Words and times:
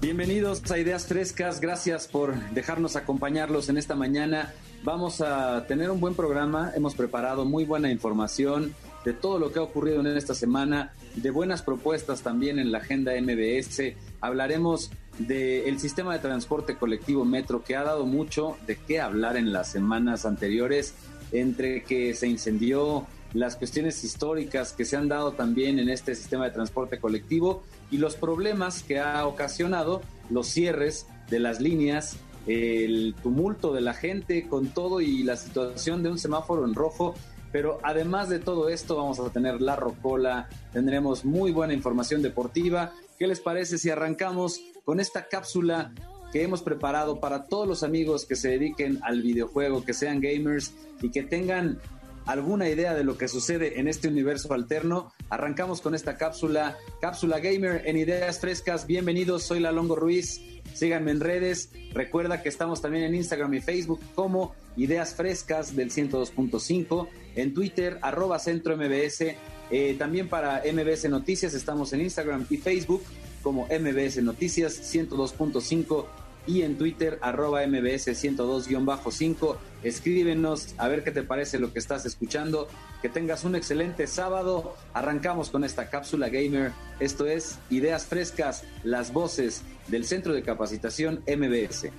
Bienvenidos 0.00 0.70
a 0.70 0.78
Ideas 0.78 1.06
Frescas, 1.06 1.60
gracias 1.60 2.06
por 2.06 2.38
dejarnos 2.50 2.94
acompañarlos 2.94 3.68
en 3.68 3.78
esta 3.78 3.96
mañana. 3.96 4.54
Vamos 4.84 5.20
a 5.20 5.66
tener 5.66 5.90
un 5.90 5.98
buen 5.98 6.14
programa, 6.14 6.70
hemos 6.76 6.94
preparado 6.94 7.44
muy 7.44 7.64
buena 7.64 7.90
información 7.90 8.72
de 9.04 9.14
todo 9.14 9.40
lo 9.40 9.50
que 9.50 9.58
ha 9.58 9.62
ocurrido 9.62 9.98
en 9.98 10.16
esta 10.16 10.36
semana, 10.36 10.92
de 11.16 11.30
buenas 11.30 11.62
propuestas 11.62 12.22
también 12.22 12.60
en 12.60 12.70
la 12.70 12.78
agenda 12.78 13.12
MBS. 13.20 13.94
Hablaremos 14.20 14.90
del 15.18 15.78
sistema 15.78 16.12
de 16.12 16.20
transporte 16.20 16.76
colectivo 16.76 17.24
Metro, 17.24 17.62
que 17.62 17.76
ha 17.76 17.84
dado 17.84 18.06
mucho 18.06 18.56
de 18.66 18.76
qué 18.76 19.00
hablar 19.00 19.36
en 19.36 19.52
las 19.52 19.70
semanas 19.70 20.26
anteriores, 20.26 20.94
entre 21.32 21.82
que 21.82 22.14
se 22.14 22.28
incendió 22.28 23.06
las 23.34 23.56
cuestiones 23.56 24.02
históricas 24.04 24.72
que 24.72 24.84
se 24.84 24.96
han 24.96 25.08
dado 25.08 25.32
también 25.32 25.78
en 25.78 25.88
este 25.88 26.14
sistema 26.14 26.46
de 26.46 26.50
transporte 26.50 26.98
colectivo 26.98 27.62
y 27.90 27.98
los 27.98 28.16
problemas 28.16 28.82
que 28.82 28.98
ha 29.00 29.26
ocasionado 29.26 30.02
los 30.30 30.48
cierres 30.48 31.06
de 31.28 31.38
las 31.38 31.60
líneas, 31.60 32.16
el 32.46 33.14
tumulto 33.22 33.74
de 33.74 33.82
la 33.82 33.92
gente 33.92 34.48
con 34.48 34.68
todo 34.68 35.00
y 35.00 35.22
la 35.22 35.36
situación 35.36 36.02
de 36.02 36.10
un 36.10 36.18
semáforo 36.18 36.64
en 36.64 36.74
rojo. 36.74 37.14
Pero 37.52 37.78
además 37.82 38.28
de 38.28 38.38
todo 38.38 38.68
esto 38.68 38.96
vamos 38.96 39.18
a 39.20 39.30
tener 39.30 39.60
la 39.60 39.76
rocola, 39.76 40.48
tendremos 40.72 41.24
muy 41.24 41.50
buena 41.50 41.72
información 41.72 42.22
deportiva. 42.22 42.92
¿Qué 43.18 43.26
les 43.26 43.40
parece 43.40 43.78
si 43.78 43.90
arrancamos 43.90 44.60
con 44.84 45.00
esta 45.00 45.26
cápsula 45.26 45.92
que 46.32 46.42
hemos 46.42 46.62
preparado 46.62 47.18
para 47.18 47.46
todos 47.46 47.66
los 47.66 47.82
amigos 47.82 48.24
que 48.24 48.36
se 48.36 48.50
dediquen 48.50 49.00
al 49.02 49.22
videojuego, 49.22 49.84
que 49.84 49.92
sean 49.92 50.20
gamers 50.20 50.72
y 51.02 51.10
que 51.10 51.24
tengan 51.24 51.80
alguna 52.26 52.68
idea 52.68 52.94
de 52.94 53.02
lo 53.02 53.18
que 53.18 53.26
sucede 53.26 53.80
en 53.80 53.88
este 53.88 54.06
universo 54.06 54.52
alterno, 54.52 55.12
arrancamos 55.30 55.80
con 55.80 55.94
esta 55.94 56.16
cápsula, 56.16 56.76
cápsula 57.00 57.40
gamer 57.40 57.82
en 57.86 57.96
ideas 57.96 58.38
frescas. 58.38 58.86
Bienvenidos, 58.86 59.42
soy 59.42 59.60
La 59.60 59.72
Longo 59.72 59.96
Ruiz. 59.96 60.40
Síganme 60.74 61.10
en 61.10 61.20
redes. 61.20 61.70
Recuerda 61.92 62.42
que 62.42 62.50
estamos 62.50 62.80
también 62.82 63.04
en 63.04 63.14
Instagram 63.14 63.54
y 63.54 63.60
Facebook 63.60 64.00
como 64.14 64.54
Ideas 64.76 65.14
Frescas 65.14 65.74
del 65.74 65.90
102.5. 65.90 67.08
En 67.34 67.52
Twitter, 67.52 67.98
arroba 68.02 68.38
centro 68.38 68.76
MBS. 68.76 69.34
Eh, 69.70 69.96
también 69.98 70.28
para 70.28 70.62
MBS 70.72 71.08
Noticias 71.08 71.54
estamos 71.54 71.92
en 71.92 72.00
Instagram 72.00 72.46
y 72.50 72.56
Facebook 72.56 73.02
como 73.42 73.66
MBS 73.66 74.22
Noticias 74.22 74.94
102.5 74.94 76.06
y 76.48 76.62
en 76.62 76.78
Twitter 76.78 77.18
arroba 77.20 77.64
mbs 77.66 78.08
102-5. 78.08 79.56
Escríbenos 79.82 80.74
a 80.78 80.88
ver 80.88 81.04
qué 81.04 81.10
te 81.10 81.22
parece 81.22 81.58
lo 81.58 81.72
que 81.72 81.78
estás 81.78 82.06
escuchando. 82.06 82.68
Que 83.02 83.08
tengas 83.08 83.44
un 83.44 83.54
excelente 83.54 84.06
sábado. 84.06 84.74
Arrancamos 84.94 85.50
con 85.50 85.62
esta 85.62 85.90
cápsula 85.90 86.30
gamer. 86.30 86.72
Esto 86.98 87.26
es 87.26 87.58
Ideas 87.70 88.06
Frescas, 88.06 88.64
las 88.82 89.12
voces 89.12 89.62
del 89.88 90.04
Centro 90.06 90.32
de 90.32 90.42
Capacitación 90.42 91.22
MBS. 91.26 91.90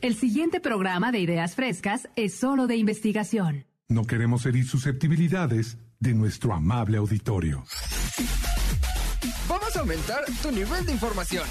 El 0.00 0.14
siguiente 0.14 0.60
programa 0.60 1.12
de 1.12 1.20
Ideas 1.20 1.54
Frescas 1.54 2.08
es 2.16 2.34
solo 2.34 2.66
de 2.66 2.76
investigación. 2.76 3.66
No 3.88 4.04
queremos 4.04 4.46
herir 4.46 4.66
susceptibilidades 4.66 5.76
de 6.02 6.14
nuestro 6.14 6.52
amable 6.52 6.98
auditorio. 6.98 7.64
Vamos 9.48 9.76
a 9.76 9.80
aumentar 9.80 10.24
tu 10.42 10.50
nivel 10.50 10.84
de 10.84 10.92
información. 10.92 11.46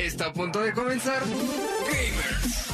Está 0.00 0.26
a 0.26 0.32
punto 0.32 0.60
de 0.60 0.72
comenzar 0.72 1.22
Gamers. 1.86 2.68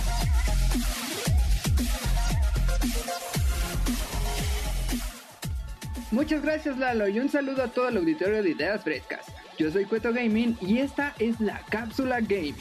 Muchas 6.10 6.42
gracias 6.42 6.78
Lalo 6.78 7.06
y 7.08 7.20
un 7.20 7.28
saludo 7.28 7.64
a 7.64 7.68
todo 7.68 7.90
el 7.90 7.98
auditorio 7.98 8.42
de 8.42 8.50
Ideas 8.50 8.82
Frescas. 8.82 9.26
Yo 9.58 9.70
soy 9.70 9.84
Cueto 9.84 10.14
Gaming 10.14 10.56
y 10.62 10.78
esta 10.78 11.14
es 11.18 11.38
la 11.40 11.60
cápsula 11.68 12.20
gaming. 12.20 12.54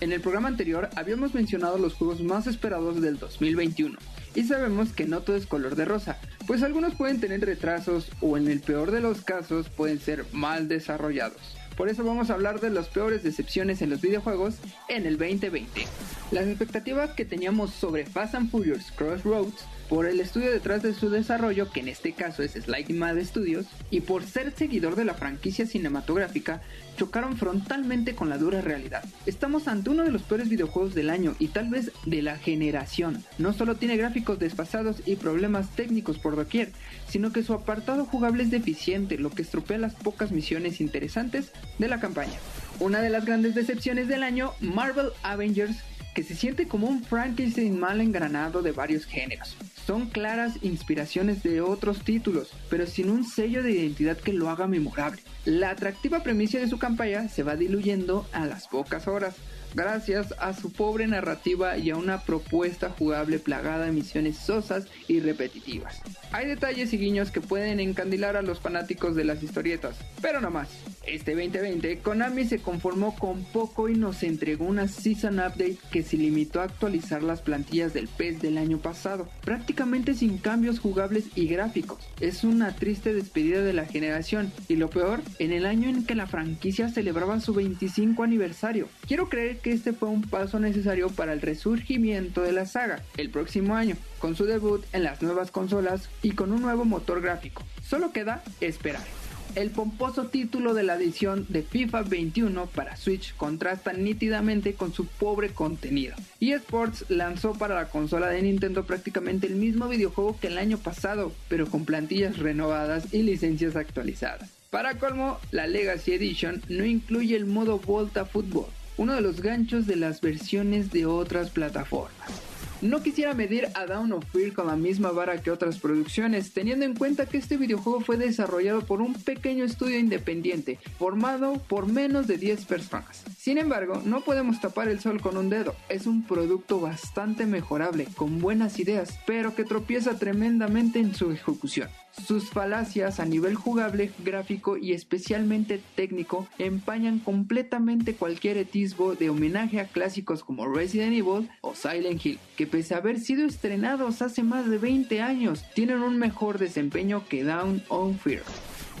En 0.00 0.12
el 0.12 0.20
programa 0.20 0.48
anterior 0.48 0.90
habíamos 0.96 1.32
mencionado 1.32 1.78
los 1.78 1.94
juegos 1.94 2.20
más 2.20 2.46
esperados 2.46 3.00
del 3.00 3.18
2021 3.18 3.98
y 4.34 4.44
sabemos 4.44 4.92
que 4.92 5.06
no 5.06 5.20
todo 5.20 5.36
es 5.36 5.46
color 5.46 5.76
de 5.76 5.84
rosa, 5.84 6.18
pues 6.46 6.62
algunos 6.62 6.94
pueden 6.94 7.20
tener 7.20 7.40
retrasos 7.40 8.10
o 8.20 8.36
en 8.36 8.48
el 8.48 8.60
peor 8.60 8.90
de 8.90 9.00
los 9.00 9.22
casos 9.22 9.68
pueden 9.68 10.00
ser 10.00 10.24
mal 10.32 10.68
desarrollados. 10.68 11.56
Por 11.76 11.88
eso 11.88 12.04
vamos 12.04 12.30
a 12.30 12.34
hablar 12.34 12.60
de 12.60 12.70
las 12.70 12.88
peores 12.88 13.22
decepciones 13.22 13.80
en 13.82 13.90
los 13.90 14.00
videojuegos 14.00 14.56
en 14.88 15.06
el 15.06 15.16
2020. 15.16 15.86
Las 16.30 16.46
expectativas 16.46 17.12
que 17.12 17.24
teníamos 17.24 17.70
sobre 17.72 18.04
Fast 18.04 18.34
and 18.34 18.50
Furious 18.50 18.92
Crossroads 18.92 19.64
por 19.92 20.06
el 20.06 20.20
estudio 20.20 20.50
detrás 20.50 20.82
de 20.82 20.94
su 20.94 21.10
desarrollo, 21.10 21.70
que 21.70 21.80
en 21.80 21.88
este 21.88 22.14
caso 22.14 22.42
es 22.42 22.52
Sliding 22.52 22.98
Mad 22.98 23.18
Studios, 23.18 23.66
y 23.90 24.00
por 24.00 24.24
ser 24.24 24.50
seguidor 24.56 24.96
de 24.96 25.04
la 25.04 25.12
franquicia 25.12 25.66
cinematográfica, 25.66 26.62
chocaron 26.96 27.36
frontalmente 27.36 28.14
con 28.14 28.30
la 28.30 28.38
dura 28.38 28.62
realidad. 28.62 29.04
Estamos 29.26 29.68
ante 29.68 29.90
uno 29.90 30.04
de 30.04 30.10
los 30.10 30.22
peores 30.22 30.48
videojuegos 30.48 30.94
del 30.94 31.10
año 31.10 31.34
y 31.38 31.48
tal 31.48 31.68
vez 31.68 31.92
de 32.06 32.22
la 32.22 32.38
generación. 32.38 33.22
No 33.36 33.52
solo 33.52 33.74
tiene 33.74 33.98
gráficos 33.98 34.38
desfasados 34.38 35.02
y 35.04 35.16
problemas 35.16 35.68
técnicos 35.76 36.18
por 36.18 36.36
doquier, 36.36 36.72
sino 37.06 37.30
que 37.30 37.42
su 37.42 37.52
apartado 37.52 38.06
jugable 38.06 38.44
es 38.44 38.50
deficiente, 38.50 39.18
lo 39.18 39.28
que 39.28 39.42
estropea 39.42 39.76
las 39.76 39.94
pocas 39.94 40.32
misiones 40.32 40.80
interesantes 40.80 41.52
de 41.78 41.88
la 41.88 42.00
campaña. 42.00 42.38
Una 42.80 43.02
de 43.02 43.10
las 43.10 43.26
grandes 43.26 43.54
decepciones 43.54 44.08
del 44.08 44.22
año, 44.22 44.52
Marvel 44.60 45.10
Avengers 45.22 45.76
que 46.14 46.22
se 46.22 46.34
siente 46.34 46.68
como 46.68 46.86
un 46.86 47.02
Frankenstein 47.02 47.78
mal 47.78 48.00
engranado 48.00 48.62
de 48.62 48.72
varios 48.72 49.06
géneros. 49.06 49.56
Son 49.86 50.08
claras 50.08 50.58
inspiraciones 50.62 51.42
de 51.42 51.60
otros 51.60 52.04
títulos, 52.04 52.50
pero 52.68 52.86
sin 52.86 53.10
un 53.10 53.24
sello 53.24 53.62
de 53.62 53.72
identidad 53.72 54.16
que 54.16 54.32
lo 54.32 54.50
haga 54.50 54.66
memorable. 54.66 55.22
La 55.44 55.70
atractiva 55.70 56.22
premisa 56.22 56.58
de 56.58 56.68
su 56.68 56.78
campaña 56.78 57.28
se 57.28 57.42
va 57.42 57.56
diluyendo 57.56 58.26
a 58.32 58.46
las 58.46 58.68
pocas 58.68 59.08
horas, 59.08 59.34
gracias 59.74 60.34
a 60.38 60.52
su 60.52 60.72
pobre 60.72 61.06
narrativa 61.06 61.76
y 61.76 61.90
a 61.90 61.96
una 61.96 62.20
propuesta 62.20 62.90
jugable 62.90 63.38
plagada 63.38 63.86
de 63.86 63.92
misiones 63.92 64.36
sosas 64.36 64.86
y 65.08 65.20
repetitivas. 65.20 66.00
Hay 66.32 66.46
detalles 66.46 66.92
y 66.92 66.98
guiños 66.98 67.30
que 67.30 67.40
pueden 67.40 67.80
encandilar 67.80 68.36
a 68.36 68.42
los 68.42 68.60
fanáticos 68.60 69.14
de 69.14 69.24
las 69.24 69.42
historietas, 69.42 69.96
pero 70.20 70.40
no 70.40 70.50
más. 70.50 70.68
Este 71.06 71.32
2020, 71.34 71.98
Konami 71.98 72.44
se 72.44 72.60
conformó 72.60 73.16
con 73.16 73.44
poco 73.44 73.88
y 73.88 73.94
nos 73.94 74.22
entregó 74.22 74.66
una 74.66 74.86
Season 74.86 75.40
Update 75.40 75.78
que 75.90 76.02
se 76.02 76.16
limitó 76.16 76.60
a 76.60 76.64
actualizar 76.64 77.22
las 77.22 77.40
plantillas 77.42 77.92
del 77.92 78.08
PES 78.08 78.40
del 78.40 78.56
año 78.56 78.78
pasado, 78.78 79.28
prácticamente 79.44 80.14
sin 80.14 80.38
cambios 80.38 80.78
jugables 80.78 81.24
y 81.34 81.48
gráficos. 81.48 81.98
Es 82.20 82.44
una 82.44 82.74
triste 82.76 83.12
despedida 83.14 83.62
de 83.62 83.72
la 83.72 83.84
generación 83.84 84.52
y 84.68 84.76
lo 84.76 84.90
peor, 84.90 85.20
en 85.38 85.52
el 85.52 85.66
año 85.66 85.88
en 85.88 86.04
que 86.06 86.14
la 86.14 86.26
franquicia 86.26 86.88
celebraba 86.88 87.40
su 87.40 87.52
25 87.52 88.22
aniversario. 88.22 88.88
Quiero 89.06 89.28
creer 89.28 89.58
que 89.62 89.72
este 89.72 89.92
fue 89.92 90.08
un 90.08 90.22
paso 90.22 90.58
necesario 90.58 91.08
para 91.08 91.32
el 91.32 91.40
resurgimiento 91.40 92.42
de 92.42 92.52
la 92.52 92.66
saga 92.66 93.02
el 93.16 93.30
próximo 93.30 93.74
año, 93.74 93.96
con 94.18 94.36
su 94.36 94.44
debut 94.44 94.84
en 94.92 95.04
las 95.04 95.22
nuevas 95.22 95.50
consolas 95.50 96.08
y 96.22 96.32
con 96.32 96.52
un 96.52 96.62
nuevo 96.62 96.84
motor 96.84 97.20
gráfico. 97.20 97.62
Solo 97.82 98.12
queda 98.12 98.42
esperar. 98.60 99.04
El 99.54 99.70
pomposo 99.70 100.28
título 100.28 100.72
de 100.72 100.82
la 100.82 100.94
edición 100.94 101.44
de 101.50 101.62
FIFA 101.62 102.02
21 102.02 102.66
para 102.66 102.96
Switch 102.96 103.36
contrasta 103.36 103.92
nítidamente 103.92 104.72
con 104.72 104.94
su 104.94 105.06
pobre 105.06 105.50
contenido. 105.50 106.16
eSports 106.40 107.04
lanzó 107.10 107.52
para 107.52 107.74
la 107.74 107.88
consola 107.88 108.28
de 108.28 108.40
Nintendo 108.40 108.86
prácticamente 108.86 109.46
el 109.46 109.56
mismo 109.56 109.88
videojuego 109.88 110.38
que 110.40 110.46
el 110.46 110.56
año 110.56 110.78
pasado, 110.78 111.32
pero 111.48 111.66
con 111.66 111.84
plantillas 111.84 112.38
renovadas 112.38 113.12
y 113.12 113.24
licencias 113.24 113.76
actualizadas. 113.76 114.48
Para 114.70 114.96
colmo, 114.96 115.38
la 115.50 115.66
Legacy 115.66 116.14
Edition 116.14 116.62
no 116.70 116.86
incluye 116.86 117.36
el 117.36 117.44
modo 117.44 117.78
Volta 117.78 118.24
Football, 118.24 118.68
uno 118.96 119.14
de 119.14 119.20
los 119.20 119.40
ganchos 119.40 119.86
de 119.86 119.96
las 119.96 120.20
versiones 120.20 120.90
de 120.92 121.06
otras 121.06 121.50
plataformas. 121.50 122.51
No 122.82 123.00
quisiera 123.00 123.32
medir 123.32 123.68
a 123.74 123.86
Down 123.86 124.10
of 124.12 124.24
Fear 124.32 124.54
con 124.54 124.66
la 124.66 124.74
misma 124.74 125.12
vara 125.12 125.40
que 125.40 125.52
otras 125.52 125.78
producciones, 125.78 126.52
teniendo 126.52 126.84
en 126.84 126.96
cuenta 126.96 127.26
que 127.26 127.38
este 127.38 127.56
videojuego 127.56 128.00
fue 128.00 128.16
desarrollado 128.16 128.84
por 128.84 129.00
un 129.00 129.14
pequeño 129.14 129.64
estudio 129.64 130.00
independiente, 130.00 130.80
formado 130.98 131.62
por 131.68 131.86
menos 131.86 132.26
de 132.26 132.38
10 132.38 132.64
personas. 132.64 133.22
Sin 133.38 133.58
embargo, 133.58 134.02
no 134.04 134.22
podemos 134.22 134.60
tapar 134.60 134.88
el 134.88 134.98
sol 134.98 135.20
con 135.20 135.36
un 135.36 135.48
dedo, 135.48 135.76
es 135.88 136.08
un 136.08 136.24
producto 136.24 136.80
bastante 136.80 137.46
mejorable, 137.46 138.08
con 138.16 138.40
buenas 138.40 138.80
ideas, 138.80 139.16
pero 139.26 139.54
que 139.54 139.62
tropieza 139.62 140.18
tremendamente 140.18 140.98
en 140.98 141.14
su 141.14 141.30
ejecución. 141.30 141.88
Sus 142.26 142.50
falacias 142.50 143.20
a 143.20 143.24
nivel 143.24 143.54
jugable, 143.54 144.10
gráfico 144.22 144.76
y 144.76 144.92
especialmente 144.92 145.80
técnico 145.94 146.46
empañan 146.58 147.18
completamente 147.18 148.14
cualquier 148.14 148.58
etisbo 148.58 149.14
de 149.14 149.30
homenaje 149.30 149.80
a 149.80 149.86
clásicos 149.86 150.44
como 150.44 150.68
Resident 150.68 151.14
Evil 151.14 151.48
o 151.62 151.74
Silent 151.74 152.24
Hill, 152.24 152.38
que 152.56 152.66
pese 152.72 152.94
a 152.94 152.96
haber 152.96 153.20
sido 153.20 153.46
estrenados 153.46 154.22
hace 154.22 154.42
más 154.42 154.68
de 154.68 154.78
20 154.78 155.20
años, 155.20 155.62
tienen 155.74 156.02
un 156.02 156.18
mejor 156.18 156.58
desempeño 156.58 157.22
que 157.28 157.44
Down 157.44 157.84
on 157.88 158.18
Fear. 158.18 158.42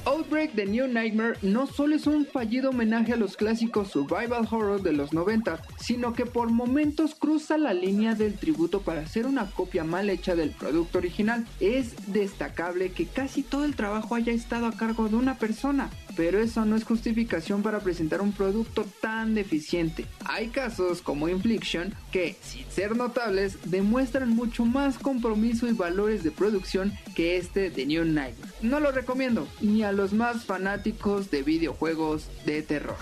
Outbreak 0.04 0.56
The 0.56 0.66
New 0.66 0.88
Nightmare 0.88 1.38
no 1.42 1.68
solo 1.68 1.94
es 1.94 2.08
un 2.08 2.26
fallido 2.26 2.70
homenaje 2.70 3.12
a 3.12 3.16
los 3.16 3.36
clásicos 3.36 3.92
survival 3.92 4.48
horror 4.50 4.82
de 4.82 4.92
los 4.92 5.12
90, 5.12 5.62
sino 5.78 6.12
que 6.12 6.26
por 6.26 6.50
momentos 6.50 7.14
cruza 7.14 7.56
la 7.56 7.72
línea 7.72 8.16
del 8.16 8.34
tributo 8.34 8.80
para 8.80 9.02
hacer 9.02 9.26
una 9.26 9.48
copia 9.52 9.84
mal 9.84 10.10
hecha 10.10 10.34
del 10.34 10.50
producto 10.50 10.98
original. 10.98 11.46
Es 11.60 12.12
destacable 12.12 12.90
que 12.90 13.06
casi 13.06 13.44
todo 13.44 13.64
el 13.64 13.76
trabajo 13.76 14.16
haya 14.16 14.32
estado 14.32 14.66
a 14.66 14.76
cargo 14.76 15.08
de 15.08 15.14
una 15.14 15.38
persona, 15.38 15.88
pero 16.16 16.40
eso 16.40 16.64
no 16.64 16.74
es 16.74 16.84
justificación 16.84 17.62
para 17.62 17.78
presentar 17.78 18.22
un 18.22 18.32
producto 18.32 18.84
tan 19.00 19.34
deficiente. 19.34 20.06
Hay 20.24 20.48
casos 20.48 21.00
como 21.00 21.28
Infliction 21.28 21.94
que, 22.10 22.36
sin 22.42 22.68
ser 22.68 22.96
notables, 22.96 23.70
demuestran 23.70 24.30
mucho 24.30 24.64
más 24.64 24.98
compromiso 24.98 25.68
y 25.68 25.72
valores 25.72 26.24
de 26.24 26.32
producción 26.32 26.92
que 27.14 27.36
este 27.36 27.70
de 27.70 27.86
New 27.86 28.04
Nightmare. 28.04 28.52
No 28.62 28.80
lo 28.80 28.90
recomiendo 28.90 29.46
ni 29.60 29.84
a 29.84 29.91
los 29.92 30.12
más 30.12 30.44
fanáticos 30.44 31.30
de 31.30 31.42
videojuegos 31.42 32.28
de 32.44 32.62
terror. 32.62 32.96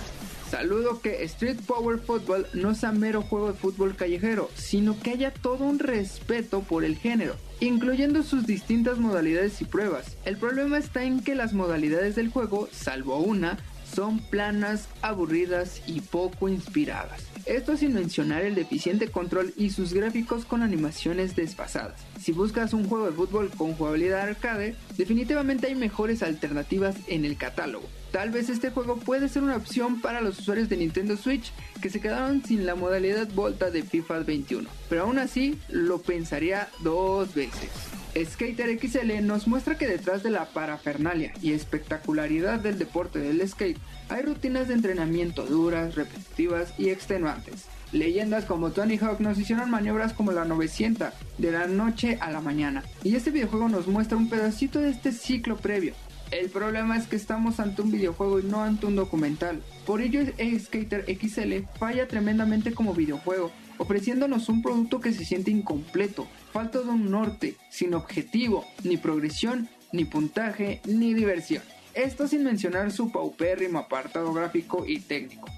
Saludo 0.51 1.01
que 1.01 1.23
Street 1.25 1.61
Power 1.65 2.01
Football 2.01 2.45
no 2.55 2.75
sea 2.75 2.91
mero 2.91 3.23
juego 3.23 3.53
de 3.53 3.59
fútbol 3.59 3.95
callejero, 3.95 4.51
sino 4.57 4.99
que 4.99 5.11
haya 5.11 5.33
todo 5.33 5.65
un 5.65 5.79
respeto 5.79 6.63
por 6.63 6.85
el 6.85 6.97
género, 6.97 7.37
incluyendo 7.61 8.25
sus 8.25 8.49
distintas 8.49 8.99
modalidades 8.99 9.61
y 9.61 9.65
pruebas. 9.65 10.17
El 10.25 10.39
problema 10.39 10.79
está 10.79 11.05
en 11.05 11.23
que 11.23 11.37
las 11.37 11.53
modalidades 11.53 12.17
del 12.17 12.31
juego, 12.31 12.69
salvo 12.73 13.19
una, 13.19 13.59
son 13.95 14.19
planas, 14.19 14.89
aburridas 15.03 15.83
y 15.87 16.01
poco 16.01 16.49
inspiradas. 16.49 17.23
Esto 17.47 17.77
sin 17.77 17.95
mencionar 17.95 18.43
el 18.43 18.55
deficiente 18.55 19.09
control 19.09 19.53
y 19.57 19.71
sus 19.71 19.93
gráficos 19.93 20.45
con 20.45 20.63
animaciones 20.63 21.35
desfasadas. 21.37 22.01
Si 22.21 22.33
buscas 22.33 22.75
un 22.75 22.89
juego 22.89 23.07
de 23.07 23.13
fútbol 23.13 23.51
con 23.51 23.75
jugabilidad 23.75 24.21
arcade, 24.21 24.77
definitivamente 24.97 25.67
hay 25.67 25.75
mejores 25.75 26.23
alternativas 26.23 26.97
en 27.07 27.25
el 27.25 27.37
catálogo. 27.37 27.89
Tal 28.13 28.31
vez 28.31 28.49
este 28.51 28.71
juego 28.71 28.97
puede 28.97 29.29
ser 29.29 29.43
una 29.43 29.57
opción 29.57 30.01
para 30.01 30.21
los 30.21 30.39
usuarios 30.39 30.69
de 30.69 30.77
Nintendo 30.77 31.17
Switch 31.17 31.53
que 31.81 31.91
se 31.91 32.01
quedaron 32.01 32.45
sin 32.45 32.67
la 32.67 32.75
modalidad 32.75 33.29
Volta 33.33 33.71
de 33.71 33.83
FIFA 33.83 34.21
21, 34.21 34.69
pero 34.89 35.03
aún 35.03 35.19
así 35.19 35.59
lo 35.69 36.03
pensaría 36.03 36.69
dos 36.83 37.35
veces. 37.35 37.71
Skater 38.17 38.79
XL 38.79 39.25
nos 39.25 39.47
muestra 39.47 39.79
que 39.79 39.87
detrás 39.87 40.23
de 40.23 40.31
la 40.31 40.47
parafernalia 40.47 41.33
y 41.41 41.53
espectacularidad 41.53 42.59
del 42.59 42.79
deporte 42.79 43.21
del 43.21 43.47
skate 43.49 43.79
hay 44.09 44.23
rutinas 44.23 44.69
de 44.69 44.75
entrenamiento 44.75 45.47
duras, 45.47 45.95
repetitivas 45.95 46.75
y 46.79 46.89
extenuantes. 46.89 47.67
Leyendas 47.93 48.45
como 48.45 48.71
Tony 48.71 48.99
Hawk 48.99 49.21
nos 49.21 49.39
hicieron 49.39 49.71
maniobras 49.71 50.13
como 50.13 50.33
la 50.33 50.45
900 50.45 51.13
de 51.39 51.53
la 51.53 51.67
noche 51.67 52.19
a 52.21 52.31
la 52.31 52.41
mañana, 52.41 52.85
y 53.03 53.15
este 53.15 53.31
videojuego 53.31 53.69
nos 53.69 53.87
muestra 53.87 54.17
un 54.17 54.29
pedacito 54.29 54.81
de 54.81 54.91
este 54.91 55.13
ciclo 55.13 55.57
previo. 55.57 55.95
El 56.31 56.49
problema 56.49 56.97
es 56.97 57.09
que 57.09 57.17
estamos 57.17 57.59
ante 57.59 57.83
un 57.83 57.91
videojuego 57.91 58.39
y 58.39 58.45
no 58.45 58.63
ante 58.63 58.87
un 58.87 58.95
documental. 58.95 59.61
Por 59.85 60.01
ello, 60.01 60.21
Skater 60.61 61.05
XL 61.07 61.67
falla 61.79 62.07
tremendamente 62.07 62.73
como 62.73 62.95
videojuego, 62.95 63.51
ofreciéndonos 63.79 64.49
un 64.49 64.63
producto 64.63 65.01
que 65.01 65.13
se 65.13 65.25
siente 65.25 65.51
incompleto, 65.51 66.29
falta 66.53 66.81
de 66.81 66.89
un 66.89 67.11
norte, 67.11 67.57
sin 67.71 67.95
objetivo, 67.95 68.65
ni 68.85 68.97
progresión, 68.97 69.69
ni 69.93 70.05
puntaje, 70.05 70.81
ni 70.85 71.15
diversión. 71.15 71.63
Esto 71.95 72.29
sin 72.29 72.45
mencionar 72.45 72.93
su 72.93 73.11
paupérrimo 73.11 73.79
apartado 73.79 74.33
gráfico 74.33 74.85
y 74.87 75.01
técnico, 75.01 75.49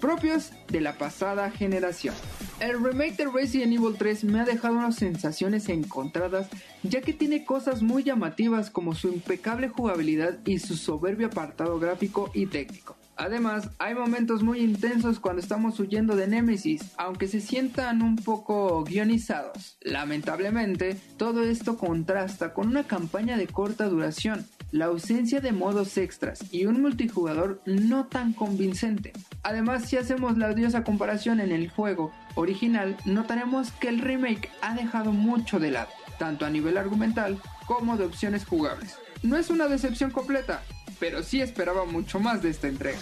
propios 0.00 0.52
de 0.68 0.80
la 0.80 0.96
pasada 0.96 1.50
generación. 1.50 2.14
El 2.60 2.82
remake 2.82 3.16
de 3.16 3.26
Resident 3.26 3.72
Evil 3.72 3.96
3 3.98 4.24
me 4.24 4.40
ha 4.40 4.44
dejado 4.44 4.76
unas 4.76 4.96
sensaciones 4.96 5.68
encontradas 5.68 6.48
ya 6.82 7.00
que 7.00 7.12
tiene 7.12 7.44
cosas 7.44 7.82
muy 7.82 8.02
llamativas 8.02 8.70
como 8.70 8.94
su 8.94 9.08
impecable 9.08 9.68
jugabilidad 9.68 10.38
y 10.44 10.58
su 10.58 10.76
soberbio 10.76 11.26
apartado 11.26 11.78
gráfico 11.78 12.30
y 12.34 12.46
técnico. 12.46 12.96
Además, 13.22 13.70
hay 13.78 13.94
momentos 13.94 14.42
muy 14.42 14.58
intensos 14.58 15.20
cuando 15.20 15.40
estamos 15.40 15.78
huyendo 15.78 16.16
de 16.16 16.26
Nemesis, 16.26 16.90
aunque 16.96 17.28
se 17.28 17.40
sientan 17.40 18.02
un 18.02 18.16
poco 18.16 18.82
guionizados. 18.82 19.76
Lamentablemente, 19.80 20.96
todo 21.18 21.44
esto 21.44 21.76
contrasta 21.76 22.52
con 22.52 22.66
una 22.66 22.82
campaña 22.82 23.36
de 23.36 23.46
corta 23.46 23.88
duración, 23.88 24.44
la 24.72 24.86
ausencia 24.86 25.40
de 25.40 25.52
modos 25.52 25.98
extras 25.98 26.52
y 26.52 26.66
un 26.66 26.82
multijugador 26.82 27.62
no 27.64 28.06
tan 28.06 28.32
convincente. 28.32 29.12
Además, 29.44 29.88
si 29.88 29.98
hacemos 29.98 30.36
la 30.36 30.48
odiosa 30.48 30.82
comparación 30.82 31.38
en 31.38 31.52
el 31.52 31.70
juego 31.70 32.12
original, 32.34 32.96
notaremos 33.04 33.70
que 33.70 33.88
el 33.88 34.00
remake 34.00 34.50
ha 34.62 34.74
dejado 34.74 35.12
mucho 35.12 35.60
de 35.60 35.70
lado, 35.70 35.90
tanto 36.18 36.44
a 36.44 36.50
nivel 36.50 36.76
argumental 36.76 37.38
como 37.66 37.96
de 37.96 38.04
opciones 38.04 38.44
jugables. 38.44 38.96
No 39.22 39.36
es 39.36 39.48
una 39.48 39.68
decepción 39.68 40.10
completa, 40.10 40.64
pero 41.02 41.24
sí 41.24 41.40
esperaba 41.40 41.84
mucho 41.84 42.20
más 42.20 42.44
de 42.44 42.50
esta 42.50 42.68
entrega. 42.68 43.00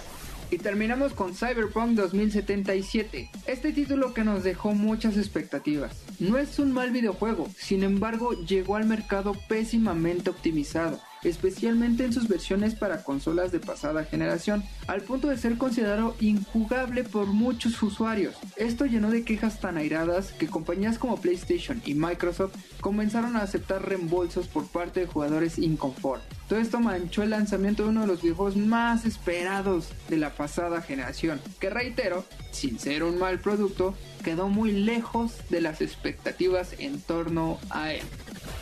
Y 0.50 0.56
terminamos 0.56 1.12
con 1.12 1.34
Cyberpunk 1.34 1.90
2077, 1.90 3.30
este 3.44 3.72
título 3.74 4.14
que 4.14 4.24
nos 4.24 4.42
dejó 4.42 4.72
muchas 4.72 5.18
expectativas. 5.18 6.02
No 6.18 6.38
es 6.38 6.58
un 6.58 6.72
mal 6.72 6.92
videojuego, 6.92 7.50
sin 7.58 7.82
embargo 7.82 8.32
llegó 8.32 8.76
al 8.76 8.86
mercado 8.86 9.36
pésimamente 9.48 10.30
optimizado 10.30 10.98
especialmente 11.22 12.04
en 12.04 12.12
sus 12.12 12.28
versiones 12.28 12.74
para 12.74 13.02
consolas 13.02 13.52
de 13.52 13.60
pasada 13.60 14.04
generación, 14.04 14.62
al 14.86 15.02
punto 15.02 15.28
de 15.28 15.38
ser 15.38 15.58
considerado 15.58 16.16
injugable 16.20 17.04
por 17.04 17.26
muchos 17.26 17.82
usuarios. 17.82 18.34
Esto 18.56 18.86
llenó 18.86 19.10
de 19.10 19.24
quejas 19.24 19.60
tan 19.60 19.76
airadas 19.76 20.32
que 20.32 20.48
compañías 20.48 20.98
como 20.98 21.20
PlayStation 21.20 21.82
y 21.84 21.94
Microsoft 21.94 22.54
comenzaron 22.80 23.36
a 23.36 23.42
aceptar 23.42 23.86
reembolsos 23.86 24.46
por 24.48 24.66
parte 24.66 25.00
de 25.00 25.06
jugadores 25.06 25.58
inconformes. 25.58 26.26
Todo 26.48 26.58
esto 26.58 26.80
manchó 26.80 27.22
el 27.22 27.30
lanzamiento 27.30 27.84
de 27.84 27.90
uno 27.90 28.00
de 28.02 28.06
los 28.08 28.22
videojuegos 28.22 28.56
más 28.56 29.04
esperados 29.04 29.88
de 30.08 30.16
la 30.16 30.34
pasada 30.34 30.82
generación, 30.82 31.40
que 31.60 31.70
reitero, 31.70 32.24
sin 32.50 32.78
ser 32.78 33.04
un 33.04 33.18
mal 33.18 33.38
producto, 33.38 33.94
quedó 34.24 34.48
muy 34.48 34.72
lejos 34.72 35.34
de 35.48 35.60
las 35.60 35.80
expectativas 35.80 36.74
en 36.78 37.00
torno 37.00 37.58
a 37.70 37.92
él. 37.92 38.02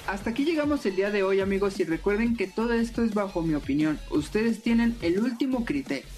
Hasta 0.08 0.30
aquí 0.30 0.46
llegamos 0.46 0.86
el 0.86 0.96
día 0.96 1.10
de 1.10 1.22
hoy 1.22 1.40
amigos 1.40 1.78
y 1.80 1.84
recuerden 1.84 2.34
que 2.34 2.46
todo 2.46 2.72
esto 2.72 3.02
es 3.02 3.12
bajo 3.12 3.42
mi 3.42 3.52
opinión. 3.52 4.00
Ustedes 4.10 4.62
tienen 4.62 4.96
el 5.02 5.18
último 5.18 5.66
criterio. 5.66 6.08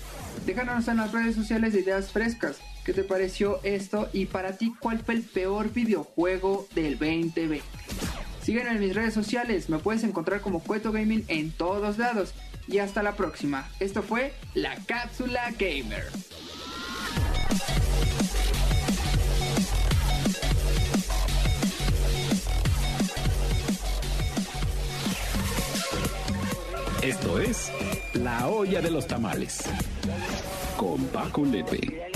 Déjanos 0.46 0.86
en 0.86 0.98
las 0.98 1.10
redes 1.10 1.34
sociales 1.34 1.72
de 1.72 1.80
ideas 1.80 2.12
frescas. 2.12 2.58
¿Qué 2.84 2.92
te 2.92 3.02
pareció 3.02 3.58
esto? 3.64 4.08
Y 4.12 4.26
para 4.26 4.56
ti, 4.56 4.72
¿cuál 4.78 5.00
fue 5.00 5.14
el 5.14 5.22
peor 5.22 5.72
videojuego 5.72 6.68
del 6.72 7.00
2020? 7.00 7.62
Sígueme 8.44 8.70
en 8.70 8.78
mis 8.78 8.94
redes 8.94 9.12
sociales, 9.12 9.68
me 9.68 9.80
puedes 9.80 10.04
encontrar 10.04 10.40
como 10.40 10.62
Cueto 10.62 10.92
Gaming 10.92 11.24
en 11.26 11.50
todos 11.50 11.98
lados. 11.98 12.32
Y 12.68 12.78
hasta 12.78 13.02
la 13.02 13.16
próxima. 13.16 13.68
Esto 13.80 14.04
fue 14.04 14.34
la 14.54 14.76
Cápsula 14.86 15.50
Gamer. 15.58 16.04
Esto 27.02 27.40
es 27.40 27.72
La 28.12 28.46
Olla 28.48 28.82
de 28.82 28.90
los 28.90 29.06
Tamales 29.06 29.64
con 30.76 31.02
Paco 31.06 31.46
Lepe. 31.46 32.12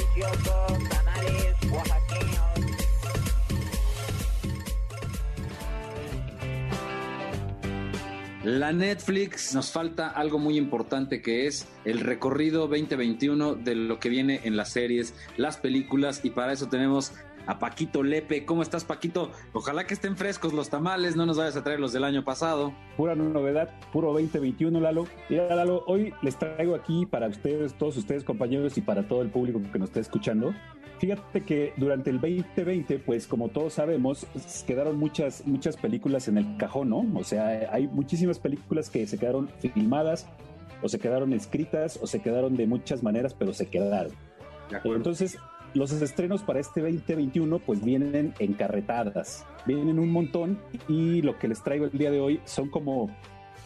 La 8.45 8.73
Netflix 8.73 9.55
nos 9.55 9.71
falta 9.71 10.09
algo 10.09 10.39
muy 10.39 10.59
importante 10.59 11.23
que 11.23 11.47
es 11.47 11.67
el 11.87 12.01
recorrido 12.01 12.69
2021 12.69 13.55
de 13.55 13.75
lo 13.75 13.99
que 13.99 14.11
viene 14.11 14.43
en 14.45 14.59
las 14.59 14.69
series, 14.69 15.15
las 15.39 15.57
películas 15.57 16.21
y 16.25 16.31
para 16.31 16.53
eso 16.53 16.69
tenemos 16.69 17.15
a 17.47 17.59
Paquito 17.59 18.03
Lepe. 18.03 18.45
¿Cómo 18.45 18.63
estás, 18.63 18.85
Paquito? 18.85 19.31
Ojalá 19.53 19.87
que 19.87 19.95
estén 19.95 20.17
frescos 20.17 20.53
los 20.53 20.71
tamales, 20.71 21.17
no 21.17 21.27
nos 21.27 21.37
vayas 21.37 21.57
a 21.57 21.65
traer 21.65 21.81
los 21.81 21.93
del 21.93 22.05
año 22.05 22.25
pasado. 22.25 22.73
Pura 22.97 23.15
novedad, 23.15 23.71
puro 23.93 24.13
2021, 24.13 24.81
Lalo. 24.81 25.07
Mira, 25.29 25.55
Lalo, 25.55 25.85
hoy 25.87 26.13
les 26.23 26.39
traigo 26.39 26.75
aquí 26.75 27.07
para 27.07 27.29
ustedes, 27.29 27.75
todos 27.75 27.97
ustedes, 27.97 28.25
compañeros, 28.25 28.79
y 28.79 28.81
para 28.81 29.07
todo 29.09 29.23
el 29.23 29.31
público 29.31 29.61
que 29.73 29.79
nos 29.79 29.89
está 29.89 30.01
escuchando. 30.01 30.55
Fíjate 30.99 31.43
que 31.43 31.73
durante 31.77 32.11
el 32.11 32.21
2020, 32.21 33.01
pues 33.01 33.27
como 33.27 33.49
todos 33.49 33.75
sabemos, 33.75 34.27
quedaron 34.67 34.97
muchas, 34.97 35.47
muchas 35.47 35.77
películas 35.77 36.29
en 36.29 36.39
el 36.39 36.57
cajón, 36.57 36.91
¿no? 36.91 37.05
O 37.15 37.25
sea, 37.25 37.69
hay 37.73 37.89
muchísimas 37.89 38.39
películas 38.39 38.91
que 38.91 39.07
se 39.07 39.19
quedaron 39.19 39.49
filmadas, 39.59 40.27
o 40.83 40.89
se 40.89 40.99
quedaron 40.99 41.33
escritas, 41.33 41.99
o 42.01 42.07
se 42.07 42.21
quedaron 42.21 42.57
de 42.57 42.67
muchas 42.67 43.03
maneras, 43.03 43.35
pero 43.35 43.53
se 43.53 43.67
quedaron. 43.67 44.13
Entonces, 44.85 45.39
los 45.75 45.93
estrenos 45.93 46.43
para 46.43 46.61
este 46.61 46.81
2021 46.81 47.59
pues 47.59 47.85
vienen 47.85 48.33
encarretadas, 48.39 49.45
vienen 49.67 49.99
un 49.99 50.11
montón 50.11 50.59
y 50.89 51.21
lo 51.23 51.39
que 51.39 51.49
les 51.49 51.63
traigo 51.63 51.87
el 51.87 51.99
día 51.99 52.11
de 52.11 52.21
hoy 52.21 52.41
son 52.45 52.71
como 52.71 53.11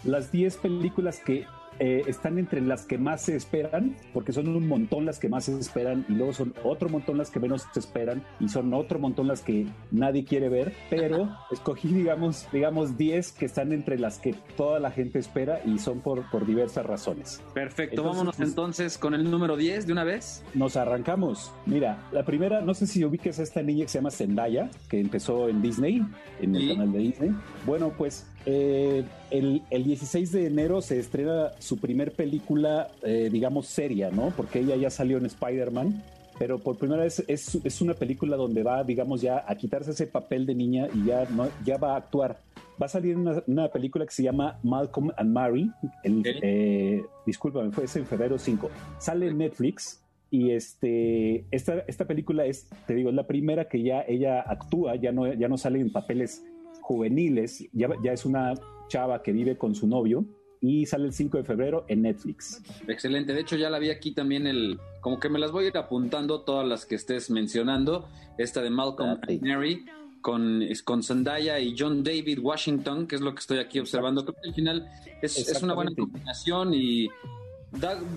las 0.04 0.32
10 0.32 0.56
películas 0.56 1.20
que 1.20 1.44
eh, 1.80 2.02
están 2.06 2.38
entre 2.38 2.60
las 2.60 2.86
que 2.86 2.98
más 2.98 3.22
se 3.22 3.36
esperan, 3.36 3.96
porque 4.12 4.32
son 4.32 4.48
un 4.48 4.66
montón 4.68 5.06
las 5.06 5.18
que 5.18 5.28
más 5.28 5.44
se 5.44 5.58
esperan 5.58 6.04
y 6.08 6.12
luego 6.12 6.32
son 6.32 6.54
otro 6.64 6.88
montón 6.88 7.18
las 7.18 7.30
que 7.30 7.40
menos 7.40 7.66
se 7.72 7.80
esperan 7.80 8.24
y 8.40 8.48
son 8.48 8.72
otro 8.74 8.98
montón 8.98 9.28
las 9.28 9.42
que 9.42 9.66
nadie 9.90 10.24
quiere 10.24 10.48
ver, 10.48 10.74
pero 10.90 11.36
escogí, 11.50 11.88
digamos, 11.88 12.48
digamos 12.52 12.96
10 12.96 13.32
que 13.32 13.46
están 13.46 13.72
entre 13.72 13.98
las 13.98 14.18
que 14.18 14.34
toda 14.56 14.80
la 14.80 14.90
gente 14.90 15.18
espera 15.18 15.60
y 15.64 15.78
son 15.78 16.00
por, 16.00 16.28
por 16.30 16.46
diversas 16.46 16.84
razones. 16.86 17.42
Perfecto, 17.54 18.02
vámonos 18.02 18.36
pues, 18.36 18.48
entonces 18.48 18.98
con 18.98 19.14
el 19.14 19.30
número 19.30 19.56
10 19.56 19.86
de 19.86 19.92
una 19.92 20.04
vez. 20.04 20.44
Nos 20.54 20.76
arrancamos. 20.76 21.52
Mira, 21.66 22.08
la 22.12 22.24
primera, 22.24 22.60
no 22.60 22.74
sé 22.74 22.86
si 22.86 23.04
ubiques 23.04 23.38
a 23.38 23.42
esta 23.42 23.62
niña 23.62 23.84
que 23.84 23.88
se 23.88 23.98
llama 23.98 24.10
Zendaya, 24.10 24.70
que 24.88 25.00
empezó 25.00 25.48
en 25.48 25.62
Disney, 25.62 26.04
en 26.40 26.54
el 26.54 26.68
canal 26.68 26.92
de 26.92 26.98
Disney. 26.98 27.30
Bueno, 27.66 27.92
pues 27.96 28.26
eh, 28.50 29.04
el, 29.30 29.62
16 29.70 30.32
de 30.32 30.46
enero 30.46 30.80
se 30.80 30.98
estrena 30.98 31.50
su 31.58 31.76
primer 31.76 32.12
película, 32.12 32.88
eh, 33.02 33.28
digamos, 33.30 33.66
seria, 33.66 34.10
¿no? 34.10 34.32
Porque 34.34 34.60
ella 34.60 34.74
ya 34.76 34.88
salió 34.88 35.18
en 35.18 35.26
Spider-Man, 35.26 36.02
pero 36.38 36.58
por 36.58 36.78
primera 36.78 37.02
vez 37.02 37.22
es, 37.28 37.80
una 37.82 37.92
película 37.92 38.38
donde 38.38 38.62
va, 38.62 38.84
digamos, 38.84 39.20
ya 39.20 39.44
a 39.46 39.54
quitarse 39.54 39.90
ese 39.90 40.06
papel 40.06 40.46
de 40.46 40.54
niña 40.54 40.88
y 40.94 41.04
ya, 41.04 41.26
no, 41.28 41.50
ya 41.62 41.76
va 41.76 41.92
a 41.92 41.96
actuar. 41.98 42.40
Va 42.80 42.86
a 42.86 42.88
salir 42.88 43.18
una, 43.18 43.42
una 43.46 43.68
película 43.68 44.06
que 44.06 44.12
se 44.12 44.22
llama 44.22 44.58
Malcolm 44.62 45.12
and 45.18 45.30
Mary. 45.30 45.70
El, 46.02 46.22
eh, 46.24 47.04
discúlpame, 47.26 47.70
fue 47.70 47.84
ese 47.84 47.98
en 47.98 48.06
febrero 48.06 48.38
5. 48.38 48.70
Sale 48.98 49.26
en 49.26 49.36
Netflix. 49.36 50.02
Y 50.30 50.52
este, 50.52 51.44
esta, 51.50 51.80
esta 51.86 52.06
película 52.06 52.46
es, 52.46 52.66
te 52.86 52.94
digo, 52.94 53.10
es 53.10 53.14
la 53.14 53.26
primera 53.26 53.68
que 53.68 53.82
ya 53.82 54.02
ella 54.08 54.40
actúa, 54.40 54.94
ya 54.96 55.12
no, 55.12 55.30
ya 55.34 55.48
no 55.48 55.58
sale 55.58 55.80
en 55.80 55.90
papeles 55.90 56.44
juveniles. 56.88 57.68
Ya, 57.72 57.88
ya 58.02 58.12
es 58.12 58.24
una 58.24 58.54
chava 58.88 59.22
que 59.22 59.32
vive 59.32 59.58
con 59.58 59.74
su 59.74 59.86
novio 59.86 60.24
y 60.60 60.86
sale 60.86 61.04
el 61.04 61.12
5 61.12 61.36
de 61.36 61.44
febrero 61.44 61.84
en 61.88 62.02
Netflix. 62.02 62.62
Excelente, 62.88 63.34
de 63.34 63.40
hecho 63.40 63.56
ya 63.56 63.70
la 63.70 63.78
vi 63.78 63.90
aquí 63.90 64.12
también 64.12 64.46
el, 64.46 64.80
como 65.00 65.20
que 65.20 65.28
me 65.28 65.38
las 65.38 65.52
voy 65.52 65.66
a 65.66 65.68
ir 65.68 65.76
apuntando 65.76 66.40
todas 66.40 66.66
las 66.66 66.86
que 66.86 66.96
estés 66.96 67.30
mencionando, 67.30 68.08
esta 68.38 68.62
de 68.62 68.70
Malcolm 68.70 69.20
and 69.28 69.42
Mary 69.42 69.84
con, 70.20 70.64
con 70.84 71.02
Zendaya 71.02 71.60
y 71.60 71.76
John 71.78 72.02
David 72.02 72.40
Washington, 72.40 73.06
que 73.06 73.16
es 73.16 73.20
lo 73.20 73.34
que 73.34 73.40
estoy 73.40 73.58
aquí 73.58 73.78
observando, 73.78 74.24
creo 74.24 74.34
que 74.42 74.48
al 74.48 74.54
final 74.54 74.88
es, 75.22 75.62
una 75.62 75.74
buena 75.74 75.92
combinación 75.94 76.74
y 76.74 77.08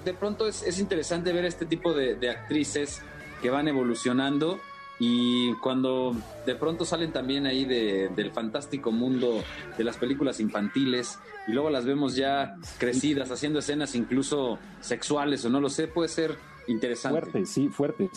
de 0.06 0.14
pronto 0.14 0.48
es, 0.48 0.64
es, 0.64 0.80
interesante 0.80 1.34
ver 1.34 1.46
este 1.46 1.66
tipo 1.66 1.94
de, 1.94 2.16
de 2.16 2.30
actrices 2.30 3.02
que 3.42 3.50
van 3.50 3.68
evolucionando 3.68 4.60
y 5.04 5.56
cuando 5.56 6.16
de 6.46 6.54
pronto 6.54 6.86
salen 6.86 7.12
también 7.12 7.48
ahí 7.48 7.66
del 7.66 8.30
fantástico 8.32 8.92
mundo 8.92 9.44
de 9.76 9.84
las 9.84 9.98
películas 9.98 10.40
infantiles 10.40 11.18
y 11.48 11.54
luego 11.54 11.72
las 11.72 11.86
vemos 11.86 12.16
ya 12.16 12.56
crecidas, 12.78 13.32
haciendo 13.32 13.58
escenas 13.58 13.96
incluso 13.96 14.60
sexuales 14.80 15.44
o 15.44 15.50
no 15.50 15.60
lo 15.60 15.72
sé, 15.72 15.88
puede 15.88 16.08
ser 16.08 16.36
interesante. 16.68 17.20
Fuertes, 17.20 17.50
sí, 17.50 17.68
fuertes, 17.68 18.10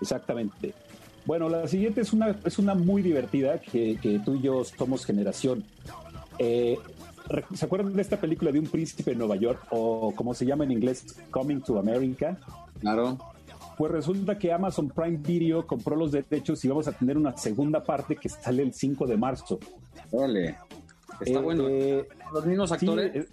exactamente. 0.00 0.74
Bueno, 1.26 1.48
la 1.48 1.68
siguiente 1.68 2.00
es 2.00 2.12
una, 2.12 2.36
es 2.44 2.58
una 2.58 2.74
muy 2.74 3.02
divertida 3.02 3.60
que, 3.60 3.96
que 4.02 4.18
tú 4.18 4.34
y 4.34 4.40
yo 4.40 4.64
somos 4.64 5.06
generación. 5.06 5.62
Eh, 6.40 6.76
¿Se 7.54 7.66
acuerdan 7.66 7.94
de 7.94 8.02
esta 8.02 8.16
película 8.20 8.50
de 8.50 8.58
un 8.58 8.66
príncipe 8.66 9.12
en 9.12 9.18
Nueva 9.18 9.36
York 9.36 9.64
o 9.70 10.12
como 10.16 10.34
se 10.34 10.44
llama 10.44 10.64
en 10.64 10.72
inglés, 10.72 11.18
Coming 11.30 11.60
to 11.60 11.78
America? 11.78 12.36
Claro. 12.80 13.16
Pues 13.76 13.90
resulta 13.90 14.38
que 14.38 14.52
Amazon 14.52 14.88
Prime 14.88 15.18
Video 15.18 15.66
compró 15.66 15.96
los 15.96 16.12
derechos 16.12 16.64
y 16.64 16.68
vamos 16.68 16.88
a 16.88 16.92
tener 16.92 17.16
una 17.16 17.36
segunda 17.36 17.82
parte 17.82 18.16
que 18.16 18.28
sale 18.28 18.62
el 18.62 18.72
5 18.72 19.06
de 19.06 19.16
marzo. 19.16 19.58
Vale. 20.12 20.56
Está 21.20 21.38
eh, 21.38 21.42
bueno. 21.42 21.68
Eh, 21.68 22.08
los 22.32 22.46
mismos 22.46 22.72
actores. 22.72 23.14
Eh, 23.14 23.28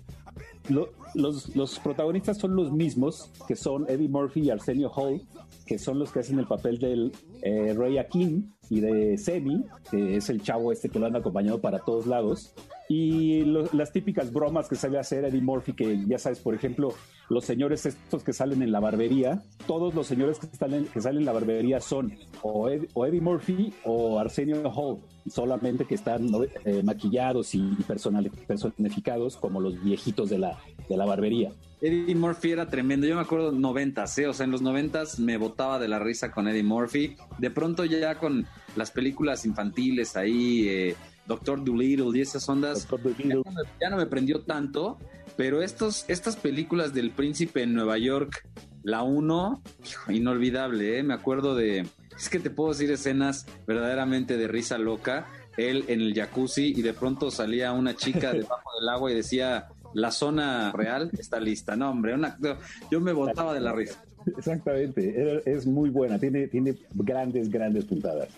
los, 1.16 1.56
los, 1.56 1.80
protagonistas 1.80 2.38
son 2.38 2.56
los 2.56 2.72
mismos, 2.72 3.32
que 3.48 3.56
son 3.56 3.90
Eddie 3.90 4.08
Murphy 4.08 4.42
y 4.42 4.50
Arsenio 4.52 4.92
Hall, 4.92 5.22
que 5.66 5.80
son 5.80 5.98
los 5.98 6.12
que 6.12 6.20
hacen 6.20 6.38
el 6.38 6.46
papel 6.46 6.78
del 6.78 7.12
Rey 7.42 7.98
Akin 7.98 8.54
y 8.70 8.80
de 8.80 9.18
Semi, 9.18 9.66
que 9.90 10.18
es 10.18 10.30
el 10.30 10.44
chavo 10.44 10.72
este 10.72 10.90
que 10.90 11.00
lo 11.00 11.08
han 11.08 11.16
acompañado 11.16 11.60
para 11.60 11.80
todos 11.80 12.06
lados. 12.06 12.54
Y 12.92 13.44
las 13.46 13.92
típicas 13.94 14.34
bromas 14.34 14.68
que 14.68 14.76
sabe 14.76 14.98
hacer 14.98 15.24
Eddie 15.24 15.42
Murphy, 15.42 15.74
que 15.74 16.04
ya 16.08 16.18
sabes, 16.18 16.40
por 16.40 16.56
ejemplo, 16.56 16.92
los 17.30 17.46
señores 17.46 17.86
estos 17.86 18.24
que 18.24 18.34
salen 18.34 18.64
en 18.64 18.72
la 18.72 18.80
barbería, 18.80 19.44
todos 19.68 19.94
los 19.94 20.08
señores 20.08 20.40
que, 20.40 20.48
salen, 20.58 20.86
que 20.86 21.00
salen 21.00 21.20
en 21.20 21.26
la 21.26 21.32
barbería 21.32 21.82
son 21.82 22.18
o, 22.42 22.68
Eddie 22.68 23.22
Murphy 23.22 23.72
o 23.86 24.18
Arsenio 24.18 24.68
Hall, 24.72 25.02
solamente 25.30 25.86
que 25.86 25.94
están 25.94 26.32
eh, 26.66 26.82
maquillados 26.84 27.54
y 27.54 27.62
personificados 28.48 29.38
como 29.38 29.62
los 29.62 29.80
viejitos 29.84 30.28
de 30.32 30.40
la, 30.40 30.58
de 30.90 30.98
la 30.98 31.06
barbería. 31.06 31.52
Eddie 31.82 32.16
Murphy 32.16 32.52
era 32.52 32.68
tremendo. 32.68 33.08
Yo 33.08 33.16
me 33.16 33.22
acuerdo 33.22 33.52
noventas, 33.52 34.18
¿eh? 34.18 34.28
o 34.28 34.34
sea, 34.34 34.46
en 34.46 34.52
los 34.52 34.62
noventas 34.62 35.20
me 35.20 35.38
botaba 35.38 35.80
de 35.80 35.88
la 35.88 36.00
risa 36.00 36.32
con 36.32 36.48
Eddie 36.48 36.64
Murphy. 36.64 37.16
De 37.38 37.52
pronto 37.52 37.86
ya 37.86 38.16
con 38.16 38.48
las 38.76 38.92
películas 38.92 39.46
infantiles 39.46 40.18
ahí, 40.18 40.68
eh, 40.68 40.96
Doctor 41.30 41.64
Dolittle 41.64 42.18
y 42.18 42.22
esas 42.22 42.50
ondas, 42.50 42.88
ya 43.80 43.90
no, 43.92 43.98
me, 43.98 44.08
prendió 44.08 44.42
tanto, 44.42 44.98
pero 45.38 45.62
estos, 45.62 46.04
estas 46.08 46.36
películas 46.36 46.92
del 46.92 47.12
príncipe 47.12 47.62
en 47.62 47.76
Nueva 47.76 48.00
York, 48.00 48.48
la 48.82 49.04
1, 49.04 49.62
inolvidable, 50.10 50.98
¿eh? 50.98 51.04
me 51.04 51.14
acuerdo 51.14 51.56
de, 51.56 51.86
es 52.18 52.30
que 52.30 52.40
te 52.40 52.50
puedo 52.50 52.72
decir 52.72 52.90
escenas 52.90 53.46
verdaderamente 53.68 54.38
de 54.38 54.48
risa 54.48 54.80
loca, 54.80 55.28
él 55.56 55.86
en 55.88 56.02
el 56.02 56.16
jacuzzi 56.16 56.74
y 56.76 56.82
de 56.82 56.94
pronto 56.94 57.30
salía 57.30 57.74
una 57.74 57.96
chica 57.96 58.34
debajo 58.34 58.72
del 58.80 58.90
agua 58.90 59.12
y 59.12 59.16
decía, 59.16 59.68
la 59.94 60.10
zona 60.10 60.72
real 60.72 61.12
está 61.16 61.40
lista, 61.40 61.76
no 61.76 61.92
hombre, 61.92 62.16
una, 62.16 62.40
yo 62.90 63.00
me 63.00 63.14
botaba 63.14 63.54
de 63.54 63.60
la 63.60 63.72
risa. 63.72 64.04
Exactamente, 64.36 65.44
es 65.46 65.68
muy 65.68 65.92
buena, 65.92 66.18
tiene, 66.18 66.48
tiene 66.48 66.76
grandes, 66.96 67.52
grandes 67.52 67.86
puntadas. 67.86 68.30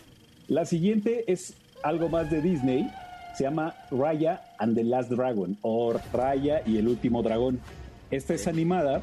La 0.50 0.66
siguiente 0.66 1.32
es 1.32 1.54
algo 1.84 2.10
más 2.10 2.30
de 2.30 2.42
Disney. 2.42 2.90
Se 3.36 3.44
llama 3.44 3.76
Raya 3.92 4.42
and 4.58 4.76
the 4.76 4.84
Last 4.84 5.10
Dragon 5.10 5.58
o 5.62 5.94
Raya 6.14 6.62
y 6.66 6.78
el 6.78 6.88
último 6.88 7.24
dragón. 7.24 7.60
Esta 8.10 8.34
es 8.34 8.48
animada, 8.48 9.02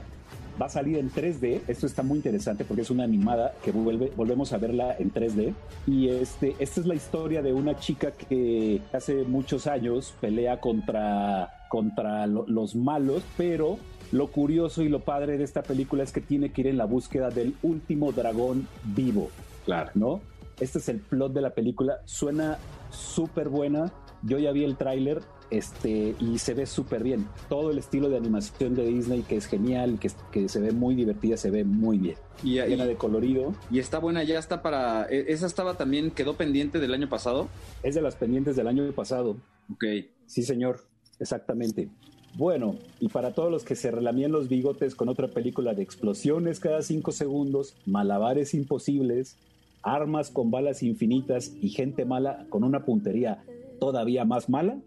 va 0.61 0.67
a 0.67 0.69
salir 0.69 0.99
en 0.99 1.11
3D. 1.11 1.63
Esto 1.67 1.87
está 1.87 2.03
muy 2.03 2.19
interesante 2.19 2.65
porque 2.65 2.83
es 2.83 2.91
una 2.91 3.05
animada 3.05 3.55
que 3.65 3.73
vuelve, 3.73 4.13
volvemos 4.17 4.53
a 4.53 4.59
verla 4.59 4.97
en 4.99 5.13
3D. 5.13 5.55
Y 5.87 6.09
este, 6.09 6.55
esta 6.59 6.81
es 6.81 6.87
la 6.87 6.95
historia 6.95 7.43
de 7.43 7.53
una 7.53 7.79
chica 7.79 8.11
que 8.11 8.83
hace 8.93 9.25
muchos 9.25 9.67
años 9.67 10.15
pelea 10.21 10.61
contra, 10.61 11.65
contra 11.69 12.27
los 12.27 12.75
malos, 12.75 13.23
pero 13.37 13.79
lo 14.13 14.29
curioso 14.29 14.83
y 14.83 14.89
lo 14.89 15.01
padre 15.01 15.39
de 15.39 15.45
esta 15.45 15.63
película 15.63 16.03
es 16.03 16.13
que 16.13 16.21
tiene 16.21 16.51
que 16.51 16.63
ir 16.63 16.67
en 16.69 16.77
la 16.77 16.85
búsqueda 16.85 17.31
del 17.31 17.55
último 17.63 18.13
dragón 18.13 18.69
vivo. 18.85 19.31
Claro. 19.65 19.91
¿No? 19.95 20.21
Este 20.61 20.79
es 20.79 20.89
el 20.89 21.01
plot 21.01 21.33
de 21.33 21.41
la 21.41 21.55
película. 21.55 22.01
Suena 22.05 22.59
súper 22.91 23.49
buena. 23.49 23.93
Yo 24.23 24.39
ya 24.39 24.51
vi 24.51 24.65
el 24.65 24.77
tráiler 24.77 25.21
este, 25.51 26.15
y 26.19 26.39
se 26.39 26.55
ve 26.55 26.67
súper 26.67 27.03
bien. 27.03 27.27
Todo 27.49 27.71
el 27.71 27.79
estilo 27.79 28.09
de 28.09 28.17
animación 28.17 28.75
de 28.75 28.85
Disney 28.85 29.23
que 29.23 29.37
es 29.37 29.47
genial, 29.47 29.99
que, 30.01 30.11
que 30.33 30.49
se 30.49 30.61
ve 30.61 30.73
muy 30.73 30.95
divertida, 30.95 31.37
se 31.37 31.51
ve 31.51 31.65
muy 31.65 31.99
bien. 31.99 32.17
Y, 32.43 32.55
Llena 32.55 32.87
de 32.87 32.97
colorido. 32.97 33.55
Y 33.71 33.79
está 33.79 33.99
buena, 33.99 34.25
ya 34.25 34.39
está 34.39 34.63
para... 34.63 35.07
E, 35.09 35.33
¿Esa 35.33 35.47
estaba 35.47 35.77
también, 35.77 36.11
quedó 36.11 36.37
pendiente 36.37 36.79
del 36.81 36.93
año 36.93 37.09
pasado? 37.09 37.49
Es 37.83 37.95
de 37.95 38.03
las 38.03 38.17
pendientes 38.17 38.57
del 38.57 38.67
año 38.67 38.91
pasado. 38.93 39.37
Ok. 39.73 39.85
Sí, 40.27 40.43
señor, 40.43 40.81
exactamente. 41.21 41.89
Bueno, 42.35 42.77
y 43.01 43.09
para 43.09 43.33
todos 43.33 43.51
los 43.51 43.65
que 43.65 43.75
se 43.75 43.91
relamían 43.91 44.33
los 44.33 44.49
bigotes 44.49 44.95
con 44.95 45.09
otra 45.09 45.29
película 45.29 45.75
de 45.75 45.83
explosiones 45.83 46.61
cada 46.61 46.83
cinco 46.83 47.11
segundos, 47.11 47.75
malabares 47.87 48.55
imposibles, 48.55 49.37
armas 49.83 50.31
con 50.31 50.51
balas 50.51 50.83
infinitas 50.83 51.55
y 51.61 51.71
gente 51.71 52.05
mala 52.05 52.47
con 52.49 52.65
una 52.65 52.85
puntería 52.85 53.45
todavía 53.79 54.25
más 54.25 54.49
mala, 54.49 54.79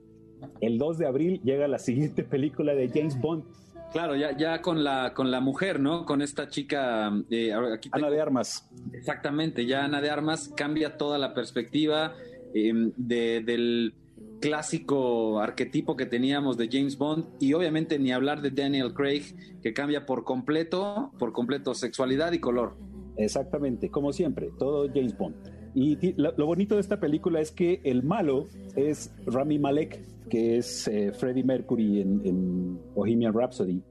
el 0.59 0.77
2 0.77 0.97
de 0.97 1.07
abril 1.07 1.41
llega 1.43 1.67
la 1.67 1.79
siguiente 1.79 2.23
película 2.23 2.73
de 2.73 2.89
James 2.89 3.19
Bond. 3.19 3.43
Claro, 3.91 4.15
ya, 4.15 4.35
ya 4.37 4.61
con 4.61 4.83
la 4.83 5.13
con 5.13 5.31
la 5.31 5.41
mujer, 5.41 5.79
¿no? 5.79 6.05
Con 6.05 6.21
esta 6.21 6.47
chica 6.47 7.11
eh, 7.29 7.51
Ana 7.91 8.09
de 8.09 8.21
Armas. 8.21 8.69
Exactamente, 8.93 9.65
ya 9.65 9.83
Ana 9.83 10.01
de 10.01 10.09
Armas 10.09 10.49
cambia 10.55 10.97
toda 10.97 11.17
la 11.17 11.33
perspectiva 11.33 12.13
em, 12.53 12.93
del 12.95 13.93
clásico 14.39 15.39
arquetipo 15.39 15.95
que 15.95 16.05
teníamos 16.05 16.57
de 16.57 16.69
James 16.71 16.97
Bond 16.97 17.25
y 17.39 17.53
obviamente 17.53 17.99
ni 17.99 18.11
hablar 18.11 18.41
de 18.41 18.49
Daniel 18.49 18.93
Craig 18.93 19.35
que 19.61 19.73
cambia 19.73 20.05
por 20.05 20.23
completo, 20.23 21.11
por 21.19 21.33
completo 21.33 21.73
sexualidad 21.73 22.31
y 22.31 22.39
color. 22.39 22.75
Exactamente, 23.23 23.89
como 23.89 24.13
siempre, 24.13 24.51
todo 24.57 24.87
James 24.93 25.17
Bond. 25.17 25.35
Y 25.73 26.13
lo, 26.17 26.45
bonito 26.45 26.75
de 26.75 26.81
esta 26.81 26.99
película 26.99 27.39
es 27.39 27.51
que 27.51 27.81
el 27.83 28.03
malo 28.03 28.47
es 28.75 29.13
Rami 29.25 29.57
Malek, 29.57 30.27
que 30.29 30.57
es 30.57 30.87
eh, 30.87 31.13
Freddie 31.13 31.43
Mercury 31.43 32.01
en, 32.01 32.79
Bohemian 32.93 33.33
Rhapsody. 33.33 33.81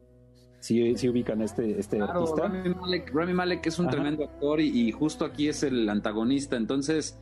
Si 0.59 0.95
¿Sí, 0.97 1.09
ubican 1.09 1.41
este, 1.41 1.79
este 1.79 2.03
artista. 2.03 2.53
Rami 3.15 3.33
Malek, 3.33 3.67
es 3.67 3.79
un 3.79 3.89
tremendo 3.89 4.25
actor 4.25 4.61
y, 4.61 4.93
justo 4.93 5.25
aquí 5.25 5.49
es 5.49 5.63
el 5.63 5.89
antagonista. 5.89 6.57
Entonces, 6.57 7.19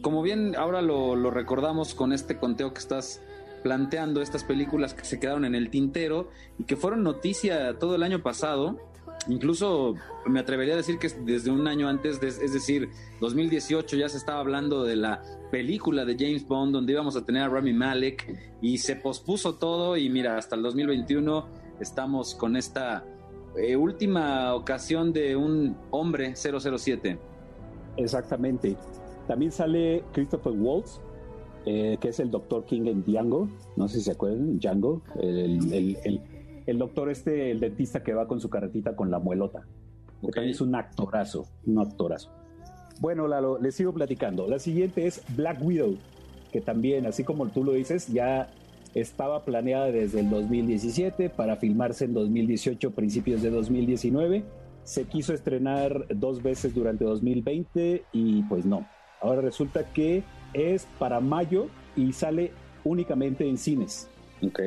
como 0.00 0.22
bien 0.22 0.56
ahora 0.56 0.80
lo, 0.80 1.30
recordamos 1.30 1.94
con 1.94 2.14
este 2.14 2.38
conteo 2.38 2.72
que 2.72 2.78
estás 2.78 3.22
planteando 3.62 4.22
estas 4.22 4.44
películas 4.44 4.94
que 4.94 5.04
se 5.04 5.20
quedaron 5.20 5.44
en 5.44 5.54
el 5.54 5.68
tintero 5.68 6.30
y 6.58 6.64
que 6.64 6.76
fueron 6.76 7.02
noticia 7.02 7.78
todo 7.78 7.94
el 7.94 8.02
año 8.02 8.22
pasado. 8.22 8.78
Incluso 9.28 9.94
me 10.26 10.40
atrevería 10.40 10.74
a 10.74 10.76
decir 10.78 10.98
que 10.98 11.08
desde 11.08 11.50
un 11.50 11.66
año 11.68 11.88
antes, 11.88 12.22
es 12.22 12.52
decir, 12.52 12.88
2018 13.20 13.96
ya 13.96 14.08
se 14.08 14.16
estaba 14.16 14.40
hablando 14.40 14.84
de 14.84 14.96
la 14.96 15.22
película 15.50 16.04
de 16.04 16.16
James 16.18 16.46
Bond 16.46 16.72
donde 16.72 16.92
íbamos 16.92 17.16
a 17.16 17.24
tener 17.24 17.42
a 17.42 17.48
Rami 17.48 17.72
Malek 17.72 18.58
y 18.62 18.78
se 18.78 18.96
pospuso 18.96 19.54
todo 19.54 19.96
y 19.96 20.08
mira, 20.08 20.36
hasta 20.38 20.56
el 20.56 20.62
2021 20.62 21.46
estamos 21.80 22.34
con 22.34 22.56
esta 22.56 23.04
eh, 23.56 23.76
última 23.76 24.54
ocasión 24.54 25.12
de 25.12 25.36
un 25.36 25.76
hombre 25.90 26.34
007. 26.34 27.18
Exactamente. 27.96 28.76
También 29.26 29.52
sale 29.52 30.04
Christopher 30.12 30.52
Waltz, 30.52 31.00
eh, 31.66 31.98
que 32.00 32.08
es 32.08 32.20
el 32.20 32.30
Dr. 32.30 32.64
King 32.64 32.86
en 32.86 33.04
Django. 33.04 33.48
No 33.76 33.88
sé 33.88 33.98
si 33.98 34.04
se 34.04 34.12
acuerdan, 34.12 34.58
Django. 34.58 35.02
El, 35.20 36.20
doctor 36.76 37.08
este, 37.08 37.50
el 37.50 37.60
dentista 37.60 38.02
que 38.02 38.12
va 38.12 38.28
con 38.28 38.40
su 38.40 38.50
carretita 38.50 38.94
con 38.94 39.10
la 39.10 39.18
muelota. 39.18 39.66
es 40.42 40.60
un 40.60 40.74
actorazo, 40.74 41.46
un 41.64 41.78
actorazo. 41.78 42.30
Bueno, 43.00 43.26
Lalo, 43.26 43.58
les 43.58 43.74
sigo 43.74 43.94
platicando. 43.94 44.46
La 44.46 44.58
siguiente 44.58 45.06
es 45.06 45.22
Black 45.34 45.62
Widow, 45.62 45.96
que 46.52 46.60
también, 46.60 47.06
así 47.06 47.24
como 47.24 47.48
tú 47.48 47.64
lo 47.64 47.72
dices, 47.72 48.08
ya 48.08 48.50
estaba 48.94 49.44
planeada 49.44 49.90
desde 49.90 50.20
el 50.20 50.28
2017 50.28 51.30
para 51.30 51.56
filmarse 51.56 52.04
en 52.04 52.12
2018, 52.12 52.90
principios 52.90 53.40
de 53.40 53.50
2019. 53.50 54.44
Se 54.82 55.04
quiso 55.04 55.32
estrenar 55.32 56.06
dos 56.14 56.42
veces 56.42 56.74
durante 56.74 57.04
2020 57.04 58.04
y 58.12 58.42
pues 58.42 58.66
no. 58.66 58.86
Ahora 59.20 59.40
resulta 59.40 59.92
que 59.92 60.22
es 60.52 60.86
para 60.98 61.20
mayo 61.20 61.68
y 61.96 62.12
sale 62.12 62.52
únicamente 62.84 63.48
en 63.48 63.58
cines. 63.58 64.08
Ok. 64.42 64.60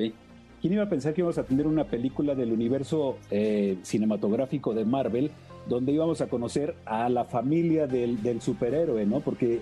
¿Quién 0.62 0.74
iba 0.74 0.84
a 0.84 0.89
pensar 0.89 1.13
que 1.13 1.22
íbamos 1.22 1.39
a 1.39 1.44
tener 1.44 1.65
una 1.65 1.86
película 1.86 2.36
del 2.36 2.51
universo 2.51 3.18
eh, 3.32 3.77
cinematográfico 3.82 4.74
de 4.75 4.86
Marvel 4.86 5.32
donde 5.68 5.91
íbamos 5.91 6.22
a 6.22 6.27
conocer 6.27 6.75
a 6.86 7.10
la 7.10 7.25
familia 7.25 7.88
del, 7.88 8.22
del 8.22 8.41
superhéroe, 8.41 9.06
¿no? 9.06 9.22
Porque 9.22 9.62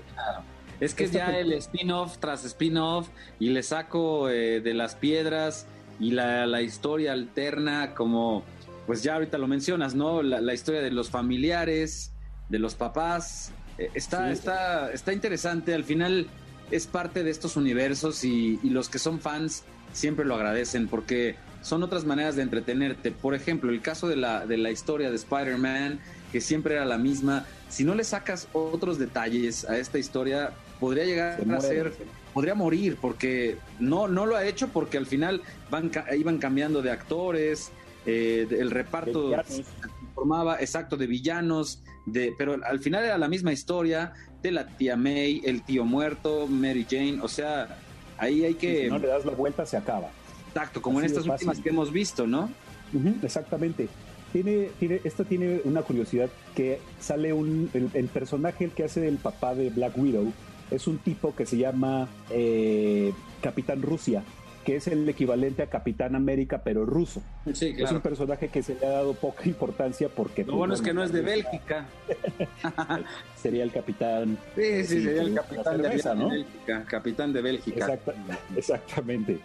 es 0.79 0.94
que 0.94 1.06
es 1.06 1.12
ya 1.12 1.38
el 1.38 1.53
spin-off 1.53 2.18
tras 2.20 2.46
spin-off 2.46 3.10
y 3.39 3.50
le 3.50 3.63
saco 3.63 4.29
eh, 4.29 4.62
de 4.62 4.74
las 4.74 4.96
piedras 4.96 5.68
y 6.00 6.12
la, 6.12 6.62
historia 6.62 7.12
alterna 7.12 7.94
como, 7.94 8.44
pues 8.88 9.03
ya 9.03 9.15
ahorita 9.15 9.38
lo 9.38 9.48
mencionas, 9.48 9.96
¿no? 9.96 10.24
La, 10.24 10.53
historia 10.53 10.82
de 10.82 10.91
los 10.91 11.10
familiares, 11.10 12.13
de 12.48 12.60
los 12.60 12.75
papás. 12.75 13.51
Eh, 13.77 13.89
está, 13.94 14.32
está, 14.32 14.91
está 14.94 15.12
interesante. 15.12 15.74
Al 15.74 15.84
final 15.84 16.27
es 16.72 16.88
parte 16.88 17.24
de 17.24 17.32
estos 17.32 17.58
universos 17.58 18.24
y, 18.24 18.60
y 18.63 18.70
los 18.70 18.88
que 18.88 19.00
son 19.00 19.20
fans 19.20 19.63
siempre 19.93 20.25
lo 20.25 20.36
agradecen 20.36 20.88
porque 20.88 21.36
son 21.62 21.84
otras 21.84 22.05
maneras 22.05 22.36
de 22.36 22.43
entretenerte. 22.43 23.12
Por 23.12 23.36
ejemplo, 23.36 23.69
el 23.69 23.81
caso 23.81 24.08
de 24.08 24.15
la, 24.15 24.46
de 24.46 24.58
la 24.58 24.72
historia 24.72 25.10
de 25.10 25.15
Spider-Man, 25.15 26.00
que 26.31 26.41
siempre 26.41 26.75
era 26.75 26.86
la 26.86 26.98
misma. 26.98 27.46
Si 27.69 27.84
no 27.84 27.96
le 27.96 28.03
sacas 28.03 28.48
otros 28.53 28.98
detalles 28.98 29.65
a 29.65 29.77
esta 29.77 29.98
historia, 29.98 30.51
podría 30.79 31.05
llegar 31.05 31.41
a 31.51 31.62
ser, 31.62 31.93
podría 32.34 32.55
morir, 32.55 32.98
porque 33.00 33.58
no, 33.79 34.08
no 34.08 34.25
lo 34.25 34.36
ha 34.36 34.46
hecho, 34.46 34.69
porque 34.69 34.98
al 34.98 35.05
final 35.05 35.41
van, 35.69 35.91
iban 36.17 36.38
cambiando 36.38 36.81
de 36.81 36.91
actores, 36.91 37.72
eh, 38.05 38.48
el 38.50 38.72
reparto 38.72 39.31
se 39.46 39.63
formaba 40.15 40.60
exacto 40.60 40.98
de 40.98 41.08
villanos, 41.08 41.81
de, 42.05 42.34
pero 42.38 42.58
al 42.63 42.79
final 42.79 43.03
era 43.03 43.17
la 43.17 43.27
misma 43.27 43.51
historia 43.51 44.13
de 44.41 44.51
la 44.51 44.67
tía 44.67 44.96
May, 44.96 45.41
el 45.46 45.62
tío 45.63 45.84
muerto, 45.84 46.48
Mary 46.48 46.86
Jane, 46.89 47.19
o 47.22 47.27
sea, 47.27 47.77
ahí 48.19 48.45
hay 48.45 48.55
que... 48.55 48.83
Si 48.83 48.89
no 48.89 48.99
le 48.99 49.07
das 49.07 49.25
la 49.25 49.31
vuelta, 49.31 49.65
se 49.65 49.77
acaba. 49.77 50.09
Exacto, 50.47 50.81
como 50.81 50.99
en 50.99 51.05
estas 51.05 51.25
últimas 51.27 51.59
que 51.59 51.69
hemos 51.69 51.91
visto, 51.91 52.27
¿no? 52.27 52.49
exactamente. 53.23 53.88
Tiene, 54.31 54.69
tiene, 54.79 55.01
esto 55.03 55.25
tiene 55.25 55.61
una 55.63 55.81
curiosidad 55.81 56.29
que 56.55 56.79
sale 56.99 57.33
un, 57.33 57.70
el, 57.74 58.07
personaje 58.07 58.65
el 58.65 58.72
que 58.72 58.83
hace 58.83 59.07
el 59.07 59.17
papá 59.17 59.55
de 59.55 59.70
Black 59.72 59.98
Widow 59.98 60.31
es 60.70 60.85
un 60.85 61.00
tipo 61.00 61.35
que 61.35 61.48
se 61.48 61.57
llama 61.57 62.07
eh, 62.29 63.11
Capitán 63.41 63.81
Rusia, 63.81 64.24
que 64.70 64.75
es 64.75 64.86
el 64.86 65.10
equivalente 65.10 65.64
a 65.64 65.66
Capitán 65.66 66.16
América, 66.16 66.62
pero 66.64 66.86
ruso. 66.86 67.24
Es 67.48 67.92
un 67.92 68.01
personaje 68.01 68.50
que 68.50 68.62
se 68.62 68.75
le 68.75 68.86
ha 68.86 68.92
dado 68.92 69.16
poca 69.16 69.50
importancia 69.50 70.10
porque... 70.10 70.44
Lo 70.44 70.58
bueno 70.58 70.75
es 70.75 70.82
que 70.84 70.94
no 70.94 71.03
es 71.03 71.12
de 71.12 71.22
Bélgica. 71.22 71.88
sería 73.36 73.64
el 73.64 73.72
capitán... 73.72 74.38
Sí, 74.55 74.84
sí, 74.84 75.01
sería 75.01 75.24
el 75.24 75.34
capitán 75.34 75.82
de, 75.82 75.88
Bélgica. 75.88 76.86
Capitán 76.88 77.34
de 77.34 77.42
Bélgica. 77.42 78.00
exactamente. 78.55 79.40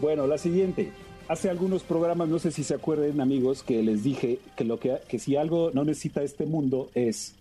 Bueno, 0.00 0.28
la 0.28 0.38
siguiente. 0.38 0.92
Hace 1.26 1.50
algunos 1.50 1.82
programas, 1.82 2.28
no 2.28 2.38
sé 2.38 2.52
si 2.52 2.62
se 2.62 2.74
acuerden 2.74 3.20
amigos, 3.20 3.64
que 3.64 3.82
les 3.82 4.04
dije 4.04 4.38
que 4.54 4.62
lo 4.62 4.78
que, 4.78 5.00
que 5.08 5.18
si 5.18 5.34
algo 5.34 5.72
no 5.74 5.82
necesita 5.82 6.22
este 6.22 6.46
mundo 6.46 6.88
es 6.94 7.34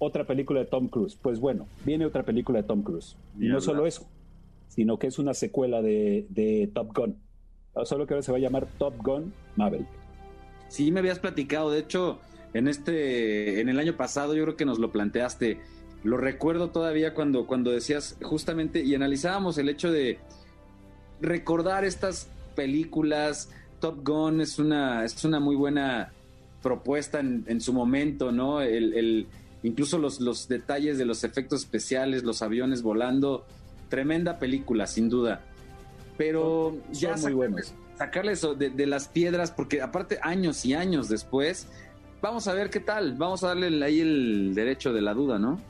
otra 0.00 0.24
película 0.24 0.58
de 0.58 0.66
Tom 0.66 0.88
Cruise. 0.88 1.16
Pues 1.22 1.38
bueno, 1.38 1.68
viene 1.84 2.04
otra 2.04 2.24
película 2.24 2.60
de 2.60 2.66
Tom 2.66 2.82
Cruise. 2.82 3.14
Y 3.38 3.46
no 3.46 3.60
solo 3.60 3.86
eso, 3.86 4.04
sino 4.68 4.98
que 4.98 5.06
es 5.06 5.18
una 5.18 5.34
secuela 5.34 5.82
de, 5.82 6.70
Top 6.74 6.94
Gun. 6.94 7.16
Solo 7.84 8.06
que 8.06 8.14
ahora 8.14 8.22
se 8.22 8.32
va 8.32 8.38
a 8.38 8.40
llamar 8.40 8.68
Top 8.78 8.94
Gun 9.02 9.32
Maverick. 9.56 9.88
Sí, 10.68 10.90
me 10.92 11.00
habías 11.00 11.18
platicado. 11.18 11.70
De 11.70 11.80
hecho, 11.80 12.18
en 12.52 12.68
este, 12.68 13.60
en 13.60 13.68
el 13.68 13.78
año 13.78 13.96
pasado, 13.96 14.34
yo 14.34 14.44
creo 14.44 14.56
que 14.56 14.64
nos 14.64 14.78
lo 14.78 14.92
planteaste. 14.92 15.60
Lo 16.04 16.16
recuerdo 16.16 16.70
todavía 16.70 17.14
cuando, 17.14 17.46
cuando 17.46 17.70
decías 17.70 18.16
justamente 18.22 18.84
y 18.84 18.94
analizábamos 18.94 19.58
el 19.58 19.68
hecho 19.68 19.90
de 19.90 20.18
recordar 21.20 21.84
estas 21.84 22.28
películas. 22.54 23.50
Top 23.80 24.06
Gun 24.06 24.40
es 24.40 24.58
una, 24.58 25.04
es 25.04 25.24
una 25.24 25.40
muy 25.40 25.56
buena 25.56 26.12
propuesta 26.62 27.20
en, 27.20 27.60
su 27.60 27.74
momento, 27.74 28.32
¿no? 28.32 28.62
el, 28.62 29.26
incluso 29.64 29.98
los, 29.98 30.20
los 30.20 30.48
detalles 30.48 30.96
de 30.98 31.04
los 31.04 31.24
efectos 31.24 31.60
especiales, 31.60 32.22
los 32.22 32.42
aviones 32.42 32.82
volando, 32.82 33.44
tremenda 33.94 34.40
película, 34.40 34.88
sin 34.88 35.08
duda. 35.08 35.40
Pero 36.18 36.76
ya 36.90 37.16
muy 37.16 37.32
buenos. 37.32 37.72
sacarles 37.96 38.44
de, 38.58 38.86
las 38.86 39.06
piedras, 39.06 39.52
porque 39.52 39.82
aparte 39.82 40.18
años 40.20 40.64
y 40.64 40.74
años 40.74 41.08
después, 41.08 41.68
vamos 42.20 42.48
a 42.48 42.54
ver 42.54 42.70
qué 42.70 42.80
tal, 42.80 43.14
vamos 43.14 43.44
a 43.44 43.48
darle 43.48 43.84
ahí 43.84 44.00
el 44.00 44.52
derecho 44.52 44.92
de 44.92 45.00
la 45.00 45.14
duda, 45.14 45.38
¿no? 45.38 45.60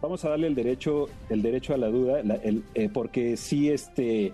vamos 0.00 0.24
a 0.24 0.30
darle 0.30 0.46
el 0.46 0.54
derecho, 0.54 1.08
el 1.28 1.42
derecho 1.42 1.74
a 1.74 1.76
la 1.76 1.88
duda, 1.88 2.22
eh, 2.24 2.88
porque 2.92 3.36
sí, 3.36 3.68
este, 3.68 4.32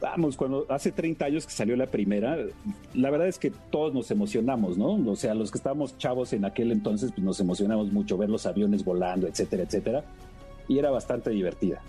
vamos, 0.00 0.38
cuando 0.38 0.66
hace 0.70 0.90
30 0.90 1.24
años 1.26 1.46
que 1.46 1.52
salió 1.52 1.76
la 1.76 1.86
primera, 1.86 2.38
la 2.94 3.10
verdad 3.10 3.28
es 3.28 3.38
que 3.38 3.50
todos 3.70 3.92
nos 3.92 4.10
emocionamos, 4.10 4.78
¿no? 4.78 4.94
O 5.10 5.16
sea, 5.16 5.34
los 5.34 5.50
que 5.50 5.58
estábamos 5.58 5.96
chavos 5.98 6.32
en 6.32 6.46
aquel 6.46 6.72
entonces, 6.72 7.12
pues 7.12 7.22
nos 7.22 7.40
emocionamos 7.40 7.92
mucho 7.92 8.16
ver 8.16 8.30
los 8.30 8.46
aviones 8.46 8.84
volando, 8.84 9.26
etcétera, 9.26 9.64
etcétera. 9.64 10.04
Y 10.66 10.78
era 10.78 10.90
bastante 10.90 11.28
divertida. 11.28 11.82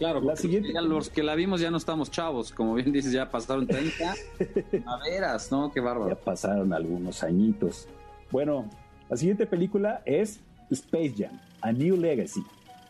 Claro, 0.00 0.22
la 0.22 0.34
siguiente... 0.34 0.72
los 0.80 1.10
que 1.10 1.22
la 1.22 1.34
vimos 1.34 1.60
ya 1.60 1.70
no 1.70 1.76
estamos 1.76 2.10
chavos, 2.10 2.52
como 2.52 2.72
bien 2.72 2.90
dices, 2.90 3.12
ya 3.12 3.30
pasaron 3.30 3.66
30 3.66 4.14
veras, 5.04 5.52
¿no? 5.52 5.70
Qué 5.70 5.80
bárbaro. 5.80 6.08
Ya 6.08 6.18
pasaron 6.18 6.72
algunos 6.72 7.22
añitos. 7.22 7.86
Bueno, 8.30 8.64
la 9.10 9.18
siguiente 9.18 9.46
película 9.46 10.00
es 10.06 10.40
Space 10.70 11.14
Jam, 11.18 11.38
A 11.60 11.70
New 11.70 11.98
Legacy. 11.98 12.42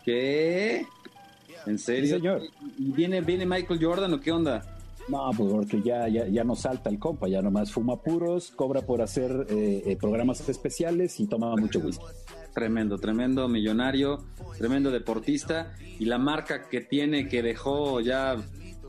¿Qué? 0.04 0.86
¿En 1.66 1.80
serio? 1.80 2.14
señor. 2.16 2.42
¿Viene, 2.78 3.20
¿Viene 3.22 3.44
Michael 3.44 3.84
Jordan 3.84 4.14
o 4.14 4.20
qué 4.20 4.30
onda? 4.30 4.62
No, 5.08 5.32
pues 5.36 5.52
porque 5.52 5.82
ya, 5.82 6.06
ya, 6.06 6.28
ya 6.28 6.44
no 6.44 6.54
salta 6.54 6.90
el 6.90 7.00
compa, 7.00 7.26
ya 7.26 7.42
nomás 7.42 7.72
fuma 7.72 8.00
puros, 8.00 8.52
cobra 8.52 8.82
por 8.82 9.02
hacer 9.02 9.48
eh, 9.50 9.82
eh, 9.84 9.96
programas 9.96 10.48
especiales 10.48 11.18
y 11.18 11.26
toma 11.26 11.56
mucho 11.56 11.80
whisky. 11.80 12.04
Tremendo, 12.60 12.98
tremendo 12.98 13.48
millonario, 13.48 14.18
tremendo 14.58 14.90
deportista 14.90 15.72
y 15.98 16.04
la 16.04 16.18
marca 16.18 16.68
que 16.68 16.82
tiene, 16.82 17.26
que 17.26 17.42
dejó 17.42 18.02
ya, 18.02 18.36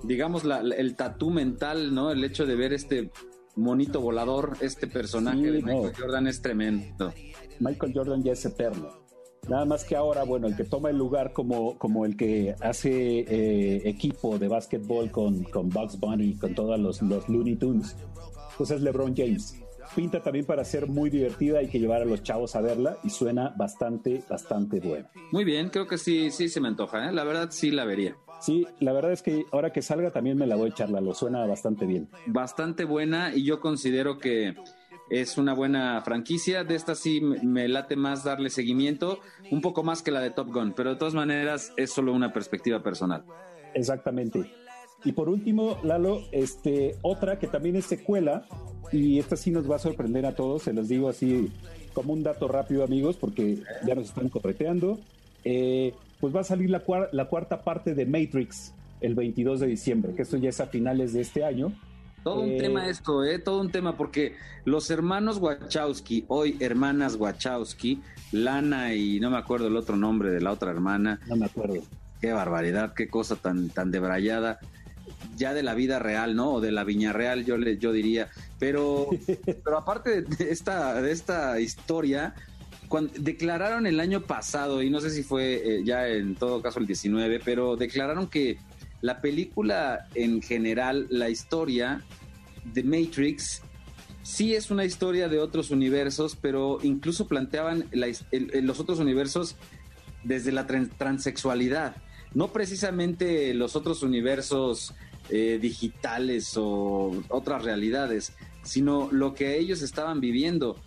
digamos, 0.04 0.44
el 0.44 0.98
tatú 0.98 1.30
mental, 1.30 1.96
¿no? 1.96 2.12
El 2.12 2.22
hecho 2.26 2.46
de 2.46 2.58
ver 2.58 2.74
este 2.74 3.12
monito 3.56 4.02
volador, 4.02 4.58
este 4.60 4.88
personaje 4.88 5.54
de 5.54 5.62
Michael 5.62 5.94
Jordan 5.98 6.28
es 6.28 6.42
tremendo. 6.42 7.14
Michael 7.62 7.94
Jordan 7.96 8.22
ya 8.24 8.34
es 8.34 8.44
eterno. 8.44 8.90
Nada 9.48 9.64
más 9.64 9.86
que 9.86 9.96
ahora, 9.96 10.26
bueno, 10.26 10.48
el 10.48 10.58
que 10.58 10.66
toma 10.66 10.90
el 10.90 10.98
lugar 10.98 11.32
como, 11.32 11.78
como 11.78 12.06
el 12.06 12.18
que 12.18 12.54
hace 12.60 13.20
eh, 13.22 13.88
equipo 13.88 14.38
de 14.38 14.50
básquetbol 14.50 15.12
con, 15.12 15.46
con 15.46 15.70
Bugs 15.70 15.98
Bunny, 15.98 16.36
con 16.36 16.54
todos 16.56 16.78
los, 16.78 17.02
los 17.04 17.30
Looney 17.30 17.56
Tunes, 17.56 17.96
pues 18.58 18.70
es 18.72 18.82
LeBron 18.82 19.16
James. 19.16 19.61
Pinta 19.96 20.22
también 20.22 20.46
para 20.46 20.64
ser 20.64 20.88
muy 20.88 21.10
divertida, 21.10 21.60
hay 21.60 21.68
que 21.68 21.80
llevar 21.80 22.02
a 22.02 22.06
los 22.06 22.24
chavos 22.24 22.56
a 22.56 22.62
verla 22.62 22.98
y 23.04 23.10
suena 23.10 23.50
bastante, 23.50 24.24
bastante 24.30 24.80
buena. 24.80 25.10
Muy 25.32 25.44
bien, 25.44 25.70
creo 25.70 25.86
que 25.86 25.98
sí, 25.98 26.32
sí 26.32 26.48
se 26.48 26.62
me 26.62 26.70
antoja, 26.70 27.10
¿eh? 27.10 27.12
la 27.12 27.24
verdad 27.26 27.50
sí 27.52 27.72
la 27.72 27.84
vería. 27.84 28.16
Sí, 28.40 28.66
la 28.80 28.94
verdad 28.94 29.12
es 29.12 29.22
que 29.22 29.46
ahora 29.52 29.72
que 29.72 29.82
salga 29.82 30.12
también 30.12 30.38
me 30.38 30.48
la 30.48 30.56
voy 30.56 30.70
a 30.70 30.72
echar, 30.72 30.90
lo 30.90 31.14
suena 31.14 31.46
bastante 31.46 31.86
bien. 31.86 32.10
Bastante 32.26 32.86
buena 32.86 33.36
y 33.36 33.44
yo 33.44 33.60
considero 33.60 34.18
que 34.18 34.56
es 35.12 35.38
una 35.38 35.54
buena 35.54 36.02
franquicia. 36.02 36.64
De 36.64 36.76
esta 36.76 36.96
sí 36.96 37.22
me 37.22 37.68
late 37.68 37.96
más 37.98 38.24
darle 38.24 38.50
seguimiento, 38.50 39.20
un 39.52 39.62
poco 39.62 39.84
más 39.84 40.02
que 40.02 40.10
la 40.10 40.22
de 40.22 40.32
Top 40.32 40.48
Gun, 40.52 40.74
pero 40.74 40.92
de 40.92 40.96
todas 40.96 41.14
maneras 41.14 41.74
es 41.78 41.92
solo 41.92 42.14
una 42.14 42.34
perspectiva 42.34 42.82
personal. 42.82 43.26
Exactamente. 43.74 44.52
Y 45.04 45.14
por 45.14 45.30
último, 45.30 45.78
Lalo, 45.84 46.22
este, 46.32 46.96
otra 47.02 47.40
que 47.40 47.48
también 47.48 47.76
es 47.76 47.86
secuela, 47.86 48.46
y 48.92 49.20
esta 49.20 49.36
sí 49.36 49.52
nos 49.52 49.70
va 49.70 49.78
a 49.78 49.80
sorprender 49.80 50.26
a 50.26 50.36
todos, 50.36 50.64
se 50.64 50.74
los 50.74 50.88
digo 50.88 51.10
así 51.10 51.52
como 51.94 52.14
un 52.14 52.24
dato 52.24 52.48
rápido, 52.48 52.84
amigos, 52.84 53.18
porque 53.18 53.60
ya 53.86 53.96
nos 53.96 54.06
están 54.10 54.30
correteando. 54.30 55.00
Eh, 55.44 55.94
pues 56.20 56.36
va 56.36 56.42
a 56.42 56.44
salir 56.44 56.70
la, 56.70 56.84
la 57.12 57.26
cuarta 57.26 57.64
parte 57.64 57.96
de 57.96 58.06
Matrix 58.06 58.74
el 59.02 59.16
22 59.16 59.60
de 59.62 59.68
diciembre, 59.68 60.14
que 60.14 60.22
esto 60.22 60.38
ya 60.38 60.50
es 60.50 60.60
a 60.62 60.68
finales 60.68 61.14
de 61.14 61.22
este 61.22 61.44
año. 61.44 61.74
Todo 62.24 62.42
un 62.42 62.50
Eh, 62.52 62.58
tema 62.60 62.88
esto, 62.88 63.24
¿eh? 63.24 63.40
Todo 63.40 63.60
un 63.60 63.72
tema, 63.72 63.98
porque 63.98 64.36
los 64.66 64.92
hermanos 64.92 65.40
Wachowski, 65.40 66.26
hoy 66.28 66.56
hermanas 66.60 67.16
Wachowski, 67.16 68.00
Lana 68.32 68.94
y 68.94 69.20
no 69.20 69.32
me 69.32 69.38
acuerdo 69.38 69.68
el 69.68 69.76
otro 69.76 69.96
nombre 69.98 70.30
de 70.30 70.40
la 70.42 70.52
otra 70.52 70.70
hermana, 70.70 71.20
No 71.28 71.36
me 71.36 71.48
acuerdo. 71.48 71.82
qué 72.22 72.32
barbaridad, 72.32 72.94
qué 72.94 73.08
cosa 73.08 73.36
tan, 73.38 73.70
tan 73.70 73.90
debrayada, 73.90 74.60
ya 75.36 75.54
de 75.54 75.64
la 75.64 75.74
vida 75.74 76.00
real, 76.00 76.36
¿no? 76.36 76.54
O 76.54 76.62
de 76.62 76.72
la 76.72 76.84
viña 76.84 77.14
real, 77.14 77.46
yo, 77.46 77.58
le, 77.58 77.78
yo 77.78 77.92
diría. 77.92 78.30
Pero, 78.60 79.08
pero 79.64 79.78
aparte 79.78 80.22
de 80.22 80.52
esta, 80.52 81.02
de 81.02 81.12
esta 81.12 81.60
historia, 81.60 82.34
cuando 82.88 83.14
declararon 83.18 83.88
el 83.88 84.00
año 84.00 84.22
pasado, 84.22 84.82
y 84.84 84.90
no 84.90 85.00
sé 85.02 85.10
si 85.12 85.24
fue 85.24 85.62
eh, 85.78 85.82
ya 85.84 86.08
en 86.08 86.36
todo 86.36 86.62
caso 86.62 86.80
el 86.80 86.88
19, 86.88 87.40
pero 87.44 87.76
declararon 87.78 88.28
que 88.28 88.58
la 89.02 89.22
película 89.22 90.08
en 90.16 90.42
general, 90.42 91.08
la 91.10 91.30
historia 91.30 92.02
de 92.74 92.84
Matrix, 92.84 93.62
sí 94.24 94.54
es 94.54 94.70
una 94.70 94.86
historia 94.86 95.28
de 95.30 95.40
otros 95.40 95.72
universos, 95.72 96.38
pero 96.40 96.78
incluso 96.84 97.28
planteaban 97.28 97.86
la 97.92 98.08
his- 98.08 98.26
el- 98.32 98.52
el- 98.54 98.66
los 98.68 98.80
otros 98.80 99.00
universos 99.00 99.56
desde 100.24 100.52
la 100.52 100.68
tran- 100.68 100.92
transexualidad, 100.98 101.96
no 102.36 102.54
precisamente 102.54 103.54
los 103.56 103.76
otros 103.76 104.04
universos 104.04 104.94
eh, 105.32 105.58
digitales 105.62 106.54
o 106.58 107.12
otras 107.30 107.64
realidades, 107.64 108.34
sino 108.64 109.10
lo 109.12 109.34
que 109.34 109.58
ellos 109.58 109.82
estaban 109.82 110.20
viviendo. 110.22 110.78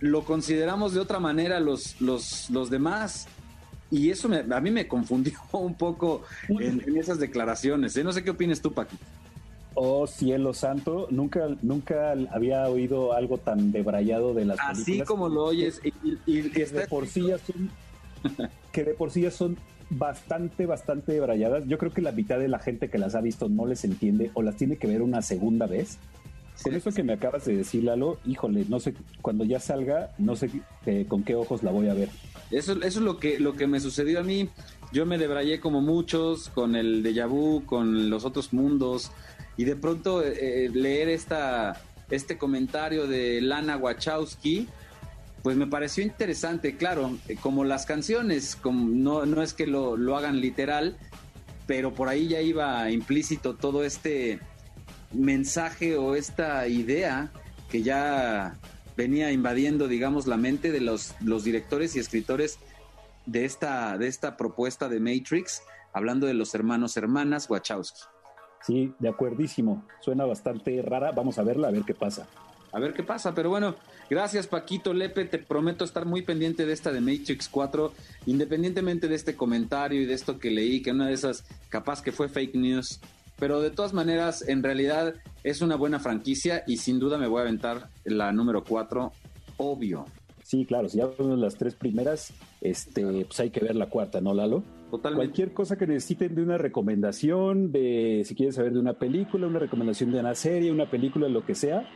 Lo 0.00 0.24
consideramos 0.24 0.92
de 0.92 1.00
otra 1.00 1.20
manera 1.20 1.60
los, 1.60 2.00
los, 2.00 2.50
los 2.50 2.68
demás. 2.70 3.26
Y 3.90 4.10
eso 4.10 4.28
me- 4.28 4.44
a 4.54 4.60
mí 4.60 4.70
me 4.70 4.88
confundió 4.88 5.34
un 5.52 5.74
poco 5.74 6.22
en, 6.48 6.82
en 6.86 6.96
esas 6.96 7.18
declaraciones. 7.18 7.96
¿eh? 7.96 8.04
No 8.04 8.12
sé 8.12 8.22
qué 8.24 8.30
opinas 8.30 8.60
tú, 8.60 8.72
Paqui. 8.72 8.96
Oh 9.76 10.06
cielo 10.06 10.54
santo, 10.54 11.08
nunca, 11.10 11.48
nunca 11.62 12.12
había 12.32 12.68
oído 12.68 13.12
algo 13.12 13.38
tan 13.38 13.72
debrayado 13.72 14.32
de 14.32 14.44
las 14.44 14.58
Así 14.60 14.84
películas. 14.84 15.08
como 15.08 15.28
lo 15.28 15.44
oyes, 15.44 15.80
y, 15.84 15.88
y- 16.08 16.18
y 16.26 16.42
que 16.50 16.62
está 16.62 16.80
de 16.82 16.86
por 16.86 17.08
sí 17.08 17.26
ya 17.26 17.38
son, 17.38 17.70
que 18.70 18.84
de 18.84 18.94
por 18.94 19.10
sí 19.10 19.22
ya 19.22 19.32
son 19.32 19.56
bastante, 19.90 20.66
bastante 20.66 21.12
debrayadas. 21.12 21.64
Yo 21.66 21.78
creo 21.78 21.92
que 21.92 22.00
la 22.02 22.12
mitad 22.12 22.38
de 22.38 22.48
la 22.48 22.58
gente 22.58 22.88
que 22.90 22.98
las 22.98 23.14
ha 23.14 23.20
visto 23.20 23.48
no 23.48 23.66
les 23.66 23.84
entiende 23.84 24.30
o 24.34 24.42
las 24.42 24.56
tiene 24.56 24.76
que 24.76 24.86
ver 24.86 25.02
una 25.02 25.22
segunda 25.22 25.66
vez. 25.66 25.98
Con 26.62 26.72
Sí. 26.72 26.78
eso 26.78 26.92
que 26.92 27.02
me 27.02 27.12
acabas 27.14 27.44
de 27.46 27.56
decir, 27.56 27.82
Lalo, 27.82 28.18
híjole, 28.24 28.64
no 28.68 28.78
sé, 28.78 28.94
cuando 29.22 29.44
ya 29.44 29.58
salga, 29.58 30.12
no 30.18 30.36
sé 30.36 30.50
eh, 30.86 31.04
con 31.08 31.24
qué 31.24 31.34
ojos 31.34 31.62
la 31.64 31.72
voy 31.72 31.88
a 31.88 31.94
ver. 31.94 32.08
Eso, 32.50 32.72
eso 32.74 32.84
es 32.84 32.96
lo 32.96 33.18
que, 33.18 33.40
lo 33.40 33.54
que 33.54 33.66
me 33.66 33.80
sucedió 33.80 34.20
a 34.20 34.22
mí. 34.22 34.48
Yo 34.92 35.04
me 35.06 35.18
debrayé 35.18 35.58
como 35.58 35.80
muchos 35.80 36.48
con 36.50 36.76
el 36.76 37.02
déjà 37.02 37.26
vu, 37.28 37.64
con 37.64 38.08
los 38.08 38.24
otros 38.24 38.52
mundos. 38.52 39.10
Y 39.56 39.64
de 39.64 39.74
pronto 39.74 40.22
eh, 40.24 40.70
leer 40.72 41.08
esta, 41.08 41.80
este 42.10 42.38
comentario 42.38 43.08
de 43.08 43.40
Lana 43.40 43.76
Wachowski, 43.76 44.68
pues 45.44 45.58
me 45.58 45.66
pareció 45.66 46.02
interesante. 46.02 46.78
Claro, 46.78 47.18
eh, 47.28 47.36
como 47.36 47.64
las 47.64 47.84
canciones, 47.84 48.56
como 48.56 48.88
no, 48.88 49.26
no 49.26 49.42
es 49.42 49.52
que 49.52 49.66
lo, 49.66 49.98
lo 49.98 50.16
hagan 50.16 50.40
literal, 50.40 50.96
pero 51.66 51.92
por 51.92 52.08
ahí 52.08 52.28
ya 52.28 52.40
iba 52.40 52.90
implícito 52.90 53.54
todo 53.54 53.84
este 53.84 54.40
mensaje 55.12 55.98
o 55.98 56.14
esta 56.14 56.66
idea 56.66 57.30
que 57.70 57.82
ya 57.82 58.56
venía 58.96 59.32
invadiendo, 59.32 59.86
digamos, 59.86 60.26
la 60.26 60.38
mente 60.38 60.72
de 60.72 60.80
los, 60.80 61.14
los 61.20 61.44
directores 61.44 61.94
y 61.94 61.98
escritores 61.98 62.58
de 63.26 63.44
esta, 63.44 63.98
de 63.98 64.08
esta 64.08 64.38
propuesta 64.38 64.88
de 64.88 64.98
Matrix, 64.98 65.62
hablando 65.92 66.26
de 66.26 66.32
los 66.32 66.54
hermanos 66.54 66.96
hermanas 66.96 67.50
Wachowski. 67.50 68.00
Sí, 68.62 68.94
de 68.98 69.10
acuerdísimo. 69.10 69.84
Suena 70.00 70.24
bastante 70.24 70.80
rara. 70.80 71.12
Vamos 71.12 71.38
a 71.38 71.42
verla, 71.42 71.68
a 71.68 71.70
ver 71.70 71.82
qué 71.82 71.92
pasa. 71.92 72.26
A 72.72 72.80
ver 72.80 72.94
qué 72.94 73.02
pasa, 73.02 73.34
pero 73.34 73.50
bueno, 73.50 73.76
gracias 74.10 74.46
Paquito 74.46 74.92
Lepe, 74.92 75.24
te 75.24 75.38
prometo 75.38 75.84
estar 75.84 76.06
muy 76.06 76.22
pendiente 76.22 76.66
de 76.66 76.72
esta 76.72 76.92
de 76.92 77.00
Matrix 77.00 77.48
4, 77.48 77.92
independientemente 78.26 79.08
de 79.08 79.14
este 79.14 79.36
comentario 79.36 80.00
y 80.00 80.06
de 80.06 80.14
esto 80.14 80.38
que 80.38 80.50
leí, 80.50 80.82
que 80.82 80.92
una 80.92 81.06
de 81.06 81.14
esas 81.14 81.44
capaz 81.68 82.02
que 82.02 82.12
fue 82.12 82.28
fake 82.28 82.54
news, 82.54 83.00
pero 83.38 83.60
de 83.60 83.70
todas 83.70 83.92
maneras, 83.92 84.48
en 84.48 84.62
realidad 84.62 85.14
es 85.42 85.60
una 85.60 85.76
buena 85.76 85.98
franquicia 85.98 86.64
y 86.66 86.76
sin 86.76 86.98
duda 86.98 87.18
me 87.18 87.26
voy 87.26 87.40
a 87.40 87.42
aventar 87.42 87.88
la 88.04 88.32
número 88.32 88.64
4, 88.64 89.12
obvio, 89.56 90.06
Sí, 90.44 90.66
claro, 90.66 90.90
si 90.90 90.98
ya 90.98 91.06
vemos 91.06 91.38
las 91.38 91.56
tres 91.56 91.74
primeras, 91.74 92.34
este, 92.60 93.24
pues 93.24 93.40
hay 93.40 93.48
que 93.48 93.60
ver 93.60 93.74
la 93.74 93.88
cuarta, 93.88 94.20
¿no, 94.20 94.34
Lalo? 94.34 94.62
totalmente. 94.90 95.26
Cualquier 95.26 95.52
cosa 95.52 95.76
que 95.76 95.86
necesiten 95.86 96.34
de 96.34 96.42
una 96.42 96.58
recomendación, 96.58 97.72
de 97.72 98.22
si 98.24 98.34
quieren 98.34 98.52
saber 98.52 98.74
de 98.74 98.78
una 98.78 98.92
película, 98.92 99.46
una 99.46 99.58
recomendación 99.58 100.12
de 100.12 100.20
una 100.20 100.34
serie, 100.34 100.70
una 100.70 100.88
película, 100.88 101.28
lo 101.28 101.44
que 101.44 101.54
sea, 101.54 101.88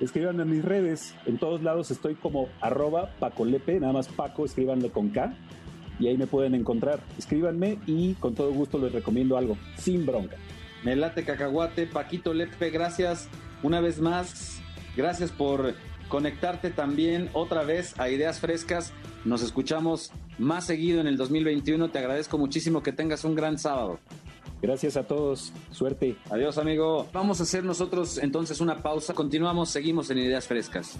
escriban 0.00 0.40
en 0.40 0.50
mis 0.50 0.64
redes. 0.64 1.14
En 1.26 1.38
todos 1.38 1.62
lados 1.62 1.90
estoy 1.90 2.14
como 2.14 2.48
arroba 2.60 3.10
pacolepe, 3.18 3.80
nada 3.80 3.92
más 3.92 4.08
Paco, 4.08 4.44
escríbanle 4.44 4.90
con 4.90 5.10
K 5.10 5.34
y 5.98 6.08
ahí 6.08 6.16
me 6.16 6.26
pueden 6.26 6.54
encontrar. 6.54 7.00
Escríbanme 7.18 7.78
y 7.86 8.14
con 8.14 8.34
todo 8.34 8.52
gusto 8.52 8.78
les 8.78 8.92
recomiendo 8.92 9.36
algo, 9.36 9.56
sin 9.76 10.04
bronca. 10.06 10.36
Me 10.84 10.96
late 10.96 11.24
cacahuate, 11.24 11.86
Paquito 11.86 12.34
Lepe, 12.34 12.70
gracias 12.70 13.28
una 13.62 13.80
vez 13.80 14.00
más. 14.00 14.60
Gracias 14.96 15.30
por 15.30 15.74
conectarte 16.08 16.70
también 16.70 17.30
otra 17.32 17.62
vez 17.62 17.98
a 17.98 18.10
Ideas 18.10 18.40
Frescas. 18.40 18.92
Nos 19.24 19.42
escuchamos 19.42 20.10
más 20.38 20.66
seguido 20.66 21.00
en 21.00 21.06
el 21.06 21.16
2021. 21.16 21.90
Te 21.90 21.98
agradezco 21.98 22.36
muchísimo 22.36 22.82
que 22.82 22.92
tengas 22.92 23.24
un 23.24 23.34
gran 23.34 23.58
sábado. 23.58 24.00
Gracias 24.62 24.96
a 24.96 25.02
todos, 25.02 25.52
suerte. 25.72 26.16
Adiós, 26.30 26.56
amigo. 26.56 27.08
Vamos 27.12 27.40
a 27.40 27.42
hacer 27.42 27.64
nosotros 27.64 28.18
entonces 28.18 28.60
una 28.60 28.80
pausa. 28.80 29.12
Continuamos, 29.12 29.70
seguimos 29.70 30.08
en 30.10 30.18
Ideas 30.18 30.46
Frescas. 30.46 30.98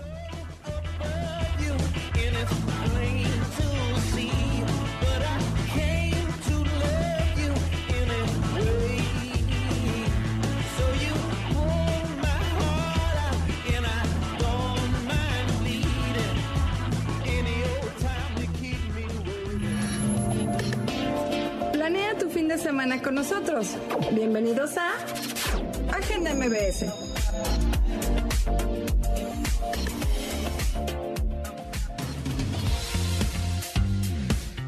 Nosotros. 23.22 23.76
Bienvenidos 24.10 24.76
a 24.76 24.94
Agenda 25.96 26.34
MBS. 26.34 26.86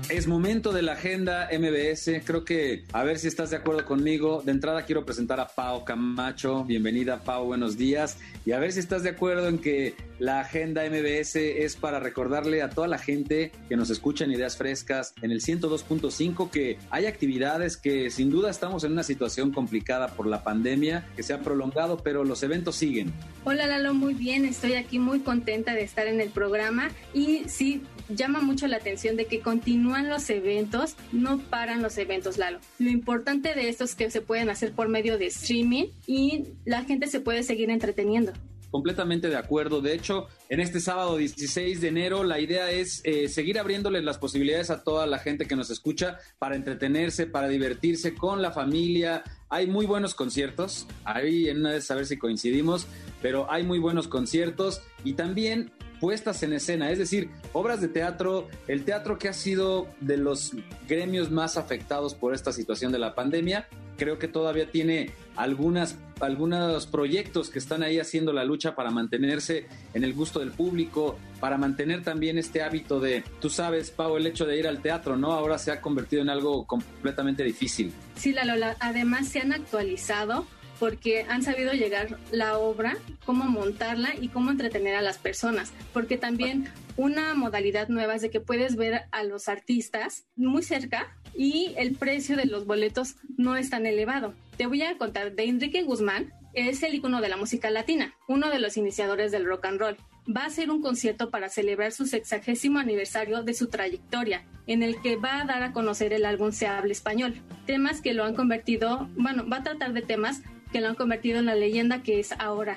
Es 0.08 0.28
momento 0.28 0.70
de 0.70 0.82
la 0.82 0.92
agenda 0.92 1.48
MBS. 1.50 2.22
Creo 2.24 2.44
que 2.44 2.84
a 2.92 3.02
ver 3.02 3.18
si 3.18 3.26
estás 3.26 3.50
de 3.50 3.56
acuerdo 3.56 3.84
conmigo. 3.84 4.40
De 4.44 4.52
entrada 4.52 4.84
quiero 4.84 5.04
presentar 5.04 5.40
a 5.40 5.48
Pau 5.48 5.84
Camacho. 5.84 6.62
Bienvenida, 6.62 7.18
Pau. 7.24 7.46
Buenos 7.46 7.76
días. 7.76 8.18
Y 8.46 8.52
a 8.52 8.60
ver 8.60 8.70
si 8.70 8.78
estás 8.78 9.02
de 9.02 9.10
acuerdo 9.10 9.48
en 9.48 9.58
que 9.58 9.96
la 10.24 10.40
agenda 10.40 10.82
MBS 10.88 11.36
es 11.36 11.76
para 11.76 12.00
recordarle 12.00 12.62
a 12.62 12.70
toda 12.70 12.88
la 12.88 12.96
gente 12.96 13.52
que 13.68 13.76
nos 13.76 13.90
escucha 13.90 14.24
en 14.24 14.32
Ideas 14.32 14.56
Frescas 14.56 15.12
en 15.20 15.30
el 15.30 15.42
102.5 15.42 16.50
que 16.50 16.78
hay 16.88 17.04
actividades 17.04 17.76
que 17.76 18.08
sin 18.08 18.30
duda 18.30 18.48
estamos 18.48 18.84
en 18.84 18.92
una 18.92 19.02
situación 19.02 19.52
complicada 19.52 20.08
por 20.08 20.26
la 20.26 20.42
pandemia 20.42 21.06
que 21.14 21.22
se 21.22 21.34
ha 21.34 21.40
prolongado, 21.40 21.98
pero 21.98 22.24
los 22.24 22.42
eventos 22.42 22.76
siguen. 22.76 23.12
Hola 23.44 23.66
Lalo, 23.66 23.92
muy 23.92 24.14
bien, 24.14 24.46
estoy 24.46 24.74
aquí 24.74 24.98
muy 24.98 25.20
contenta 25.20 25.74
de 25.74 25.82
estar 25.82 26.06
en 26.06 26.22
el 26.22 26.30
programa 26.30 26.90
y 27.12 27.42
sí, 27.46 27.82
llama 28.08 28.40
mucho 28.40 28.66
la 28.66 28.78
atención 28.78 29.16
de 29.16 29.26
que 29.26 29.40
continúan 29.40 30.08
los 30.08 30.30
eventos, 30.30 30.96
no 31.12 31.38
paran 31.38 31.82
los 31.82 31.98
eventos 31.98 32.38
Lalo. 32.38 32.60
Lo 32.78 32.88
importante 32.88 33.54
de 33.54 33.68
esto 33.68 33.84
es 33.84 33.94
que 33.94 34.10
se 34.10 34.22
pueden 34.22 34.48
hacer 34.48 34.72
por 34.72 34.88
medio 34.88 35.18
de 35.18 35.26
streaming 35.26 35.88
y 36.06 36.44
la 36.64 36.82
gente 36.84 37.08
se 37.08 37.20
puede 37.20 37.42
seguir 37.42 37.68
entreteniendo. 37.68 38.32
Completamente 38.74 39.28
de 39.28 39.36
acuerdo. 39.36 39.80
De 39.80 39.94
hecho, 39.94 40.26
en 40.48 40.58
este 40.58 40.80
sábado 40.80 41.16
16 41.16 41.80
de 41.80 41.86
enero, 41.86 42.24
la 42.24 42.40
idea 42.40 42.72
es 42.72 43.02
eh, 43.04 43.28
seguir 43.28 43.60
abriéndoles 43.60 44.02
las 44.02 44.18
posibilidades 44.18 44.68
a 44.70 44.82
toda 44.82 45.06
la 45.06 45.20
gente 45.20 45.46
que 45.46 45.54
nos 45.54 45.70
escucha 45.70 46.18
para 46.40 46.56
entretenerse, 46.56 47.28
para 47.28 47.46
divertirse 47.46 48.16
con 48.16 48.42
la 48.42 48.50
familia. 48.50 49.22
Hay 49.48 49.68
muy 49.68 49.86
buenos 49.86 50.16
conciertos. 50.16 50.88
Ahí 51.04 51.48
en 51.48 51.60
una 51.60 51.70
de 51.70 51.84
a 51.88 51.94
ver 51.94 52.04
si 52.04 52.18
coincidimos, 52.18 52.88
pero 53.22 53.48
hay 53.48 53.62
muy 53.62 53.78
buenos 53.78 54.08
conciertos 54.08 54.82
y 55.04 55.12
también 55.12 55.70
puestas 56.00 56.42
en 56.42 56.52
escena, 56.52 56.90
es 56.90 56.98
decir, 56.98 57.30
obras 57.52 57.80
de 57.80 57.86
teatro, 57.86 58.48
el 58.66 58.84
teatro 58.84 59.20
que 59.20 59.28
ha 59.28 59.32
sido 59.32 59.86
de 60.00 60.16
los 60.16 60.50
gremios 60.88 61.30
más 61.30 61.56
afectados 61.56 62.16
por 62.16 62.34
esta 62.34 62.52
situación 62.52 62.90
de 62.90 62.98
la 62.98 63.14
pandemia, 63.14 63.68
creo 63.96 64.18
que 64.18 64.26
todavía 64.26 64.68
tiene 64.68 65.12
algunas, 65.36 65.98
algunos 66.20 66.86
proyectos 66.86 67.50
que 67.50 67.58
están 67.58 67.82
ahí 67.82 67.98
haciendo 67.98 68.32
la 68.32 68.44
lucha 68.44 68.74
para 68.74 68.90
mantenerse 68.90 69.66
en 69.92 70.04
el 70.04 70.14
gusto 70.14 70.40
del 70.40 70.52
público, 70.52 71.18
para 71.40 71.58
mantener 71.58 72.02
también 72.02 72.38
este 72.38 72.62
hábito 72.62 73.00
de, 73.00 73.24
tú 73.40 73.50
sabes, 73.50 73.90
Pau, 73.90 74.16
el 74.16 74.26
hecho 74.26 74.46
de 74.46 74.58
ir 74.58 74.66
al 74.66 74.80
teatro, 74.80 75.16
¿no? 75.16 75.32
Ahora 75.32 75.58
se 75.58 75.72
ha 75.72 75.80
convertido 75.80 76.22
en 76.22 76.30
algo 76.30 76.66
completamente 76.66 77.42
difícil. 77.42 77.92
Sí, 78.16 78.32
la 78.32 78.76
además 78.80 79.28
se 79.28 79.40
han 79.40 79.52
actualizado 79.52 80.46
porque 80.78 81.24
han 81.28 81.42
sabido 81.42 81.72
llegar 81.72 82.18
la 82.30 82.58
obra, 82.58 82.96
cómo 83.24 83.44
montarla 83.44 84.14
y 84.20 84.28
cómo 84.28 84.50
entretener 84.50 84.96
a 84.96 85.02
las 85.02 85.18
personas, 85.18 85.72
porque 85.92 86.18
también 86.18 86.68
una 86.96 87.34
modalidad 87.34 87.88
nueva 87.88 88.14
es 88.14 88.22
de 88.22 88.30
que 88.30 88.40
puedes 88.40 88.76
ver 88.76 89.02
a 89.10 89.24
los 89.24 89.48
artistas 89.48 90.24
muy 90.36 90.62
cerca 90.62 91.16
y 91.36 91.74
el 91.76 91.96
precio 91.96 92.36
de 92.36 92.46
los 92.46 92.66
boletos 92.66 93.16
no 93.36 93.56
es 93.56 93.70
tan 93.70 93.86
elevado. 93.86 94.34
Te 94.56 94.66
voy 94.66 94.82
a 94.82 94.96
contar 94.98 95.34
de 95.34 95.44
Enrique 95.44 95.82
Guzmán, 95.82 96.32
es 96.52 96.82
el 96.84 96.94
icono 96.94 97.20
de 97.20 97.28
la 97.28 97.36
música 97.36 97.70
latina, 97.70 98.14
uno 98.28 98.50
de 98.50 98.60
los 98.60 98.76
iniciadores 98.76 99.32
del 99.32 99.46
rock 99.46 99.64
and 99.64 99.80
roll. 99.80 99.96
Va 100.34 100.42
a 100.42 100.46
hacer 100.46 100.70
un 100.70 100.80
concierto 100.80 101.30
para 101.30 101.48
celebrar 101.48 101.90
su 101.90 102.06
sexagésimo 102.06 102.78
aniversario 102.78 103.42
de 103.42 103.52
su 103.52 103.66
trayectoria, 103.66 104.44
en 104.68 104.84
el 104.84 105.00
que 105.02 105.16
va 105.16 105.40
a 105.40 105.44
dar 105.44 105.62
a 105.64 105.72
conocer 105.72 106.12
el 106.12 106.24
álbum 106.24 106.52
Se 106.52 106.68
habla 106.68 106.92
español. 106.92 107.34
Temas 107.66 108.00
que 108.00 108.14
lo 108.14 108.24
han 108.24 108.34
convertido, 108.34 109.08
bueno, 109.16 109.44
va 109.48 109.58
a 109.58 109.62
tratar 109.64 109.92
de 109.92 110.02
temas 110.02 110.42
que 110.72 110.80
lo 110.80 110.88
han 110.88 110.94
convertido 110.94 111.40
en 111.40 111.46
la 111.46 111.56
leyenda 111.56 112.02
que 112.02 112.20
es 112.20 112.32
ahora. 112.38 112.76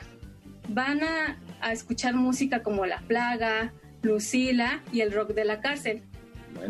Van 0.69 1.03
a, 1.03 1.37
a 1.61 1.71
escuchar 1.71 2.15
música 2.15 2.63
como 2.63 2.87
La 2.87 3.01
Plaga, 3.01 3.71
Lucila 4.01 4.81
y 4.91 5.01
el 5.01 5.11
rock 5.11 5.29
de 5.29 5.45
la 5.45 5.61
cárcel. 5.61 6.01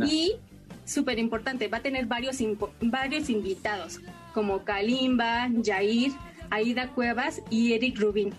Y 0.05 0.35
súper 0.83 1.17
importante, 1.17 1.69
va 1.69 1.77
a 1.77 1.81
tener 1.81 2.05
varios, 2.05 2.37
varios 2.81 3.29
invitados, 3.29 3.99
como 4.33 4.63
Kalimba, 4.63 5.49
Jair, 5.63 6.13
Aida 6.49 6.89
Cuevas 6.89 7.41
y 7.49 7.73
Eric 7.73 7.99
Rubin. 7.99 8.33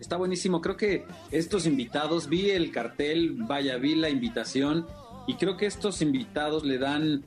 Está 0.00 0.16
buenísimo, 0.16 0.60
creo 0.60 0.76
que 0.76 1.04
estos 1.30 1.66
invitados, 1.66 2.28
vi 2.28 2.50
el 2.50 2.70
cartel, 2.70 3.34
vaya, 3.34 3.76
vi 3.78 3.94
la 3.94 4.10
invitación 4.10 4.86
y 5.26 5.34
creo 5.34 5.56
que 5.56 5.66
estos 5.66 6.02
invitados 6.02 6.64
le 6.64 6.78
dan 6.78 7.24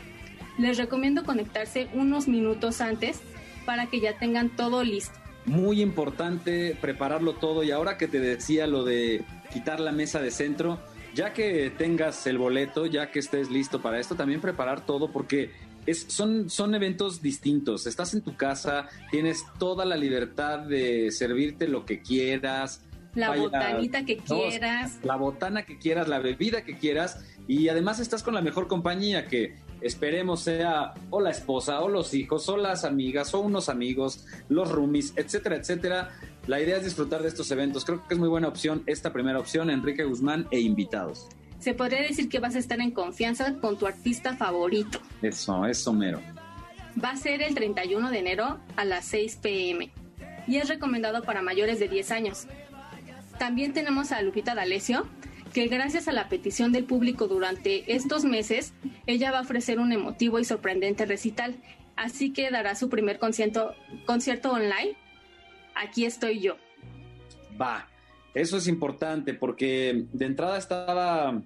Les 0.57 0.77
recomiendo 0.77 1.23
conectarse 1.23 1.87
unos 1.93 2.27
minutos 2.27 2.81
antes 2.81 3.21
para 3.65 3.85
que 3.85 3.99
ya 3.99 4.17
tengan 4.17 4.49
todo 4.49 4.83
listo. 4.83 5.13
Muy 5.45 5.81
importante 5.81 6.77
prepararlo 6.79 7.33
todo 7.33 7.63
y 7.63 7.71
ahora 7.71 7.97
que 7.97 8.07
te 8.07 8.19
decía 8.19 8.67
lo 8.67 8.83
de 8.83 9.23
quitar 9.53 9.79
la 9.79 9.91
mesa 9.91 10.19
de 10.19 10.31
centro, 10.31 10.79
ya 11.15 11.33
que 11.33 11.71
tengas 11.75 12.27
el 12.27 12.37
boleto, 12.37 12.85
ya 12.85 13.11
que 13.11 13.19
estés 13.19 13.49
listo 13.49 13.81
para 13.81 13.99
esto, 13.99 14.15
también 14.15 14.41
preparar 14.41 14.85
todo 14.85 15.11
porque 15.11 15.51
son, 16.07 16.49
son 16.49 16.75
eventos 16.75 17.21
distintos. 17.21 17.87
Estás 17.87 18.13
en 18.13 18.21
tu 18.21 18.35
casa, 18.35 18.87
tienes 19.11 19.45
toda 19.57 19.85
la 19.85 19.95
libertad 19.95 20.59
de 20.59 21.11
servirte 21.11 21.67
lo 21.67 21.85
que 21.85 22.01
quieras, 22.01 22.81
la 23.15 23.35
botanita 23.35 24.05
que 24.05 24.17
quieras. 24.17 24.99
La 25.03 25.15
botana 25.15 25.63
que 25.63 25.77
quieras, 25.77 26.07
la 26.07 26.19
bebida 26.19 26.63
que 26.63 26.77
quieras. 26.77 27.25
Y 27.47 27.69
además 27.69 27.99
estás 27.99 28.23
con 28.23 28.33
la 28.33 28.41
mejor 28.41 28.67
compañía 28.67 29.27
que 29.27 29.55
esperemos 29.81 30.41
sea 30.41 30.93
o 31.09 31.21
la 31.21 31.31
esposa, 31.31 31.81
o 31.81 31.89
los 31.89 32.13
hijos, 32.13 32.47
o 32.49 32.57
las 32.57 32.85
amigas, 32.85 33.33
o 33.33 33.39
unos 33.39 33.69
amigos, 33.69 34.25
los 34.49 34.71
roomies, 34.71 35.13
etcétera, 35.15 35.55
etcétera. 35.55 36.09
La 36.47 36.61
idea 36.61 36.77
es 36.77 36.83
disfrutar 36.83 37.21
de 37.21 37.29
estos 37.29 37.49
eventos. 37.51 37.85
Creo 37.85 38.05
que 38.07 38.13
es 38.13 38.19
muy 38.19 38.29
buena 38.29 38.47
opción 38.47 38.83
esta 38.85 39.13
primera 39.13 39.39
opción, 39.39 39.69
Enrique 39.69 40.03
Guzmán 40.03 40.47
e 40.51 40.59
invitados. 40.59 41.27
Se 41.59 41.73
podría 41.73 42.01
decir 42.01 42.29
que 42.29 42.39
vas 42.39 42.55
a 42.55 42.59
estar 42.59 42.79
en 42.79 42.91
confianza 42.91 43.55
con 43.55 43.77
tu 43.77 43.85
artista 43.85 44.35
favorito. 44.37 44.99
Eso, 45.21 45.65
eso 45.65 45.93
mero. 45.93 46.21
Va 47.03 47.11
a 47.11 47.17
ser 47.17 47.41
el 47.41 47.53
31 47.53 48.09
de 48.11 48.19
enero 48.19 48.59
a 48.75 48.85
las 48.85 49.05
6 49.05 49.39
pm 49.41 49.91
y 50.47 50.57
es 50.57 50.67
recomendado 50.67 51.21
para 51.23 51.41
mayores 51.41 51.79
de 51.79 51.87
10 51.87 52.11
años. 52.11 52.47
También 53.39 53.71
tenemos 53.71 54.11
a 54.11 54.21
Lupita 54.21 54.53
D'Alessio, 54.53 55.07
que 55.53 55.67
gracias 55.67 56.09
a 56.09 56.11
la 56.11 56.27
petición 56.27 56.73
del 56.73 56.83
público 56.83 57.27
durante 57.27 57.95
estos 57.95 58.25
meses, 58.25 58.73
ella 59.07 59.31
va 59.31 59.39
a 59.39 59.41
ofrecer 59.41 59.79
un 59.79 59.93
emotivo 59.93 60.39
y 60.39 60.45
sorprendente 60.45 61.05
recital. 61.05 61.55
Así 61.95 62.31
que 62.33 62.51
dará 62.51 62.75
su 62.75 62.89
primer 62.89 63.17
concierto, 63.17 63.73
concierto 64.05 64.51
online. 64.51 64.97
Aquí 65.73 66.05
estoy 66.05 66.41
yo. 66.41 66.57
Va, 67.59 67.87
eso 68.33 68.57
es 68.57 68.67
importante 68.67 69.33
porque 69.33 70.05
de 70.11 70.25
entrada 70.25 70.57
estaba, 70.57 71.41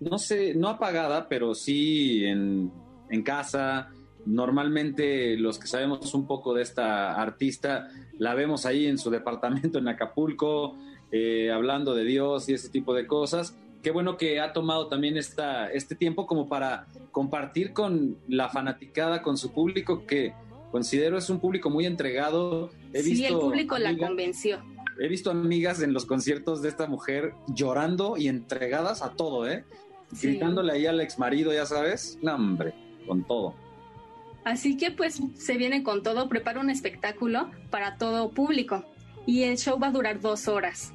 no 0.00 0.18
sé, 0.18 0.54
no 0.54 0.68
apagada, 0.68 1.28
pero 1.28 1.54
sí 1.54 2.24
en, 2.24 2.72
en 3.10 3.22
casa. 3.22 3.90
Normalmente 4.24 5.36
los 5.36 5.58
que 5.58 5.66
sabemos 5.66 6.14
un 6.14 6.26
poco 6.26 6.54
de 6.54 6.62
esta 6.62 7.12
artista 7.12 7.88
la 8.18 8.34
vemos 8.34 8.66
ahí 8.66 8.86
en 8.86 8.98
su 8.98 9.10
departamento 9.10 9.78
en 9.78 9.88
Acapulco, 9.88 10.76
eh, 11.12 11.50
hablando 11.50 11.94
de 11.94 12.04
Dios 12.04 12.48
y 12.48 12.54
ese 12.54 12.68
tipo 12.68 12.94
de 12.94 13.06
cosas. 13.06 13.56
Qué 13.82 13.90
bueno 13.90 14.16
que 14.16 14.40
ha 14.40 14.52
tomado 14.52 14.88
también 14.88 15.16
esta, 15.16 15.70
este 15.70 15.94
tiempo 15.94 16.26
como 16.26 16.48
para 16.48 16.86
compartir 17.12 17.72
con 17.72 18.16
la 18.28 18.48
fanaticada, 18.48 19.22
con 19.22 19.38
su 19.38 19.52
público, 19.52 20.06
que 20.06 20.34
considero 20.72 21.16
es 21.18 21.30
un 21.30 21.38
público 21.38 21.70
muy 21.70 21.86
entregado. 21.86 22.70
He 22.92 23.02
sí, 23.02 23.24
el 23.24 23.34
público 23.34 23.78
la 23.78 23.96
convenció. 23.96 24.58
He 24.98 25.08
visto 25.08 25.30
amigas 25.30 25.82
en 25.82 25.92
los 25.92 26.06
conciertos 26.06 26.62
de 26.62 26.70
esta 26.70 26.86
mujer 26.86 27.34
llorando 27.48 28.16
y 28.16 28.28
entregadas 28.28 29.02
a 29.02 29.10
todo, 29.10 29.48
¿eh? 29.48 29.64
Gritándole 30.20 30.72
ahí 30.72 30.86
al 30.86 31.00
ex 31.00 31.18
marido, 31.18 31.52
ya 31.52 31.66
sabes. 31.66 32.18
No, 32.22 32.34
hombre, 32.34 32.74
con 33.06 33.24
todo. 33.24 33.54
Así 34.44 34.76
que 34.76 34.92
pues 34.92 35.20
se 35.34 35.56
viene 35.56 35.82
con 35.82 36.02
todo, 36.02 36.28
prepara 36.28 36.60
un 36.60 36.70
espectáculo 36.70 37.50
para 37.68 37.98
todo 37.98 38.30
público 38.30 38.84
y 39.26 39.42
el 39.42 39.58
show 39.58 39.78
va 39.78 39.88
a 39.88 39.90
durar 39.90 40.20
dos 40.20 40.46
horas. 40.46 40.92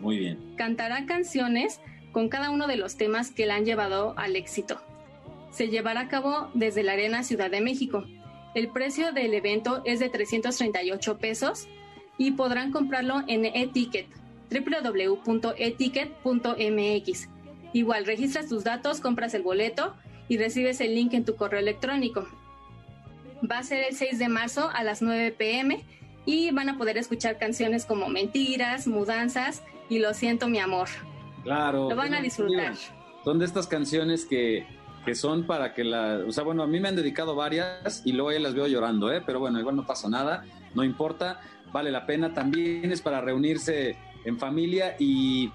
Muy 0.00 0.18
bien. 0.18 0.54
Cantará 0.56 1.06
canciones 1.06 1.80
con 2.12 2.28
cada 2.28 2.50
uno 2.50 2.66
de 2.66 2.76
los 2.76 2.96
temas 2.96 3.30
que 3.30 3.46
la 3.46 3.54
han 3.54 3.64
llevado 3.64 4.14
al 4.16 4.36
éxito. 4.36 4.80
Se 5.50 5.68
llevará 5.68 6.00
a 6.00 6.08
cabo 6.08 6.50
desde 6.54 6.82
la 6.82 6.92
Arena 6.92 7.22
Ciudad 7.22 7.50
de 7.50 7.60
México. 7.60 8.04
El 8.54 8.68
precio 8.68 9.12
del 9.12 9.34
evento 9.34 9.82
es 9.84 10.00
de 10.00 10.08
338 10.08 11.18
pesos 11.18 11.68
y 12.18 12.32
podrán 12.32 12.72
comprarlo 12.72 13.22
en 13.28 13.44
eticket 13.44 14.06
www.eticket.mx. 14.50 17.28
Igual 17.72 18.04
registras 18.04 18.48
tus 18.48 18.64
datos, 18.64 19.00
compras 19.00 19.32
el 19.34 19.42
boleto 19.42 19.94
y 20.28 20.38
recibes 20.38 20.80
el 20.80 20.92
link 20.94 21.14
en 21.14 21.24
tu 21.24 21.36
correo 21.36 21.60
electrónico. 21.60 22.26
Va 23.48 23.58
a 23.58 23.62
ser 23.62 23.84
el 23.88 23.94
6 23.94 24.18
de 24.18 24.28
marzo 24.28 24.68
a 24.72 24.82
las 24.82 25.02
9 25.02 25.30
pm 25.32 25.84
y 26.26 26.50
van 26.50 26.68
a 26.68 26.76
poder 26.76 26.98
escuchar 26.98 27.38
canciones 27.38 27.86
como 27.86 28.08
Mentiras, 28.08 28.88
Mudanzas 28.88 29.62
y 29.90 29.98
Lo 29.98 30.14
siento 30.14 30.48
mi 30.48 30.58
amor. 30.58 30.88
Claro. 31.42 31.90
Lo 31.90 31.96
van 31.96 32.14
a 32.14 32.20
disfrutar. 32.20 32.74
Son 33.24 33.38
de 33.38 33.44
estas 33.44 33.66
canciones 33.66 34.24
que, 34.24 34.66
que 35.04 35.14
son 35.14 35.46
para 35.46 35.74
que 35.74 35.84
la... 35.84 36.20
O 36.26 36.32
sea, 36.32 36.44
bueno, 36.44 36.62
a 36.62 36.66
mí 36.66 36.80
me 36.80 36.88
han 36.88 36.96
dedicado 36.96 37.34
varias 37.34 38.02
y 38.06 38.12
luego 38.12 38.32
ya 38.32 38.38
las 38.38 38.54
veo 38.54 38.66
llorando, 38.66 39.12
¿eh? 39.12 39.22
Pero 39.26 39.40
bueno, 39.40 39.58
igual 39.58 39.76
no 39.76 39.84
pasa 39.84 40.08
nada, 40.08 40.44
no 40.74 40.84
importa, 40.84 41.40
vale 41.72 41.90
la 41.90 42.06
pena. 42.06 42.32
También 42.32 42.92
es 42.92 43.02
para 43.02 43.20
reunirse 43.20 43.98
en 44.24 44.38
familia 44.38 44.96
y 44.98 45.50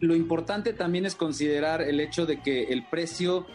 lo 0.00 0.14
importante 0.14 0.72
también 0.74 1.06
es 1.06 1.14
considerar 1.14 1.80
el 1.80 1.98
hecho 2.00 2.26
de 2.26 2.42
que 2.42 2.64
el 2.64 2.84
precio 2.86 3.46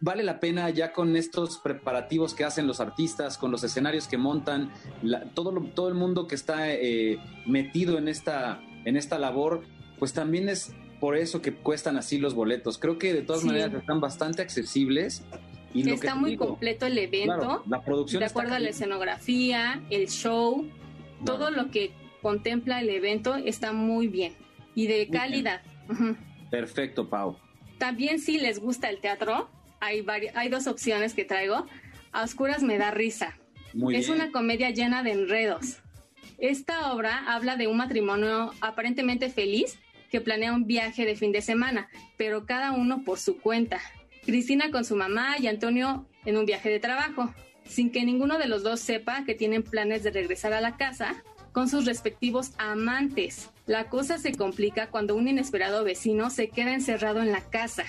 vale 0.00 0.22
la 0.22 0.40
pena 0.40 0.68
ya 0.70 0.92
con 0.92 1.16
estos 1.16 1.58
preparativos 1.58 2.34
que 2.34 2.44
hacen 2.44 2.66
los 2.66 2.80
artistas, 2.80 3.38
con 3.38 3.50
los 3.50 3.64
escenarios 3.64 4.08
que 4.08 4.18
montan, 4.18 4.70
todo, 5.34 5.52
todo 5.74 5.88
el 5.88 5.94
mundo 5.94 6.26
que 6.26 6.34
está 6.34 6.72
eh, 6.72 7.18
metido 7.46 7.98
en 7.98 8.08
esta, 8.08 8.60
en 8.84 8.96
esta 8.96 9.18
labor, 9.18 9.62
pues 9.98 10.12
también 10.12 10.48
es 10.48 10.74
por 11.00 11.16
eso 11.16 11.42
que 11.42 11.52
cuestan 11.52 11.96
así 11.96 12.18
los 12.18 12.34
boletos. 12.34 12.78
Creo 12.78 12.98
que 12.98 13.12
de 13.12 13.22
todas 13.22 13.44
maneras 13.44 13.74
están 13.74 14.00
bastante 14.00 14.40
accesibles. 14.40 15.24
Y 15.74 15.88
está 15.90 16.14
muy 16.14 16.36
completo 16.36 16.86
el 16.86 16.96
evento. 16.98 17.64
la 17.66 17.82
producción 17.82 18.20
de 18.20 18.26
acuerdo 18.26 18.54
a 18.54 18.58
la 18.58 18.68
escenografía, 18.68 19.82
el 19.90 20.08
show, 20.08 20.68
todo 21.24 21.50
lo 21.50 21.70
que 21.70 21.92
contempla 22.20 22.80
el 22.80 22.88
evento 22.88 23.34
está 23.34 23.72
muy 23.72 24.06
bien 24.06 24.34
y 24.74 24.86
de 24.86 25.08
calidad. 25.08 25.62
Perfecto, 26.50 27.08
Pau. 27.08 27.36
También 27.78 28.20
si 28.20 28.38
les 28.38 28.60
gusta 28.60 28.88
el 28.88 29.00
teatro, 29.00 29.50
hay, 29.80 30.06
hay 30.34 30.48
dos 30.48 30.68
opciones 30.68 31.14
que 31.14 31.24
traigo. 31.24 31.66
A 32.12 32.22
oscuras 32.22 32.62
me 32.62 32.78
da 32.78 32.92
risa. 32.92 33.36
es 33.92 34.08
una 34.08 34.30
comedia 34.30 34.70
llena 34.70 35.02
de 35.02 35.12
enredos. 35.12 35.81
Esta 36.42 36.92
obra 36.92 37.22
habla 37.32 37.54
de 37.54 37.68
un 37.68 37.76
matrimonio 37.76 38.52
aparentemente 38.60 39.30
feliz 39.30 39.78
que 40.10 40.20
planea 40.20 40.52
un 40.52 40.66
viaje 40.66 41.06
de 41.06 41.14
fin 41.14 41.30
de 41.30 41.40
semana, 41.40 41.88
pero 42.16 42.46
cada 42.46 42.72
uno 42.72 43.04
por 43.04 43.20
su 43.20 43.38
cuenta. 43.38 43.80
Cristina 44.26 44.72
con 44.72 44.84
su 44.84 44.96
mamá 44.96 45.38
y 45.38 45.46
Antonio 45.46 46.04
en 46.24 46.36
un 46.36 46.44
viaje 46.44 46.68
de 46.68 46.80
trabajo, 46.80 47.32
sin 47.64 47.92
que 47.92 48.04
ninguno 48.04 48.38
de 48.38 48.48
los 48.48 48.64
dos 48.64 48.80
sepa 48.80 49.24
que 49.24 49.36
tienen 49.36 49.62
planes 49.62 50.02
de 50.02 50.10
regresar 50.10 50.52
a 50.52 50.60
la 50.60 50.76
casa 50.76 51.22
con 51.52 51.68
sus 51.68 51.86
respectivos 51.86 52.50
amantes. 52.58 53.50
La 53.66 53.88
cosa 53.88 54.18
se 54.18 54.32
complica 54.32 54.88
cuando 54.88 55.14
un 55.14 55.28
inesperado 55.28 55.84
vecino 55.84 56.28
se 56.28 56.48
queda 56.48 56.74
encerrado 56.74 57.22
en 57.22 57.30
la 57.30 57.42
casa. 57.42 57.84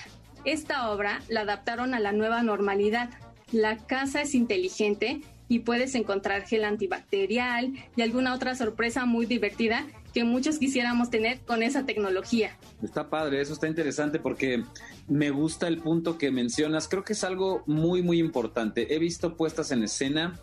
Esta 0.45 0.91
obra 0.91 1.23
la 1.27 1.41
adaptaron 1.41 1.95
a 1.95 1.99
la 1.99 2.11
nueva 2.11 2.43
normalidad. 2.43 3.09
La 3.51 3.77
casa 3.77 4.21
es 4.21 4.35
inteligente 4.35 5.21
y 5.53 5.59
puedes 5.59 5.93
encontrar 5.93 6.47
gel 6.47 6.63
antibacterial 6.63 7.73
y 7.95 8.01
alguna 8.01 8.33
otra 8.33 8.55
sorpresa 8.55 9.05
muy 9.05 9.27
divertida 9.27 9.85
que 10.11 10.23
muchos 10.23 10.57
quisiéramos 10.57 11.11
tener 11.11 11.41
con 11.41 11.61
esa 11.61 11.85
tecnología. 11.85 12.57
Está 12.81 13.07
padre, 13.07 13.39
eso 13.39 13.53
está 13.53 13.67
interesante 13.67 14.17
porque 14.17 14.63
me 15.07 15.29
gusta 15.29 15.67
el 15.67 15.77
punto 15.77 16.17
que 16.17 16.31
mencionas. 16.31 16.87
Creo 16.87 17.03
que 17.03 17.13
es 17.13 17.23
algo 17.23 17.61
muy, 17.67 18.01
muy 18.01 18.19
importante. 18.19 18.95
He 18.95 18.97
visto 18.97 19.37
puestas 19.37 19.71
en 19.71 19.83
escena, 19.83 20.39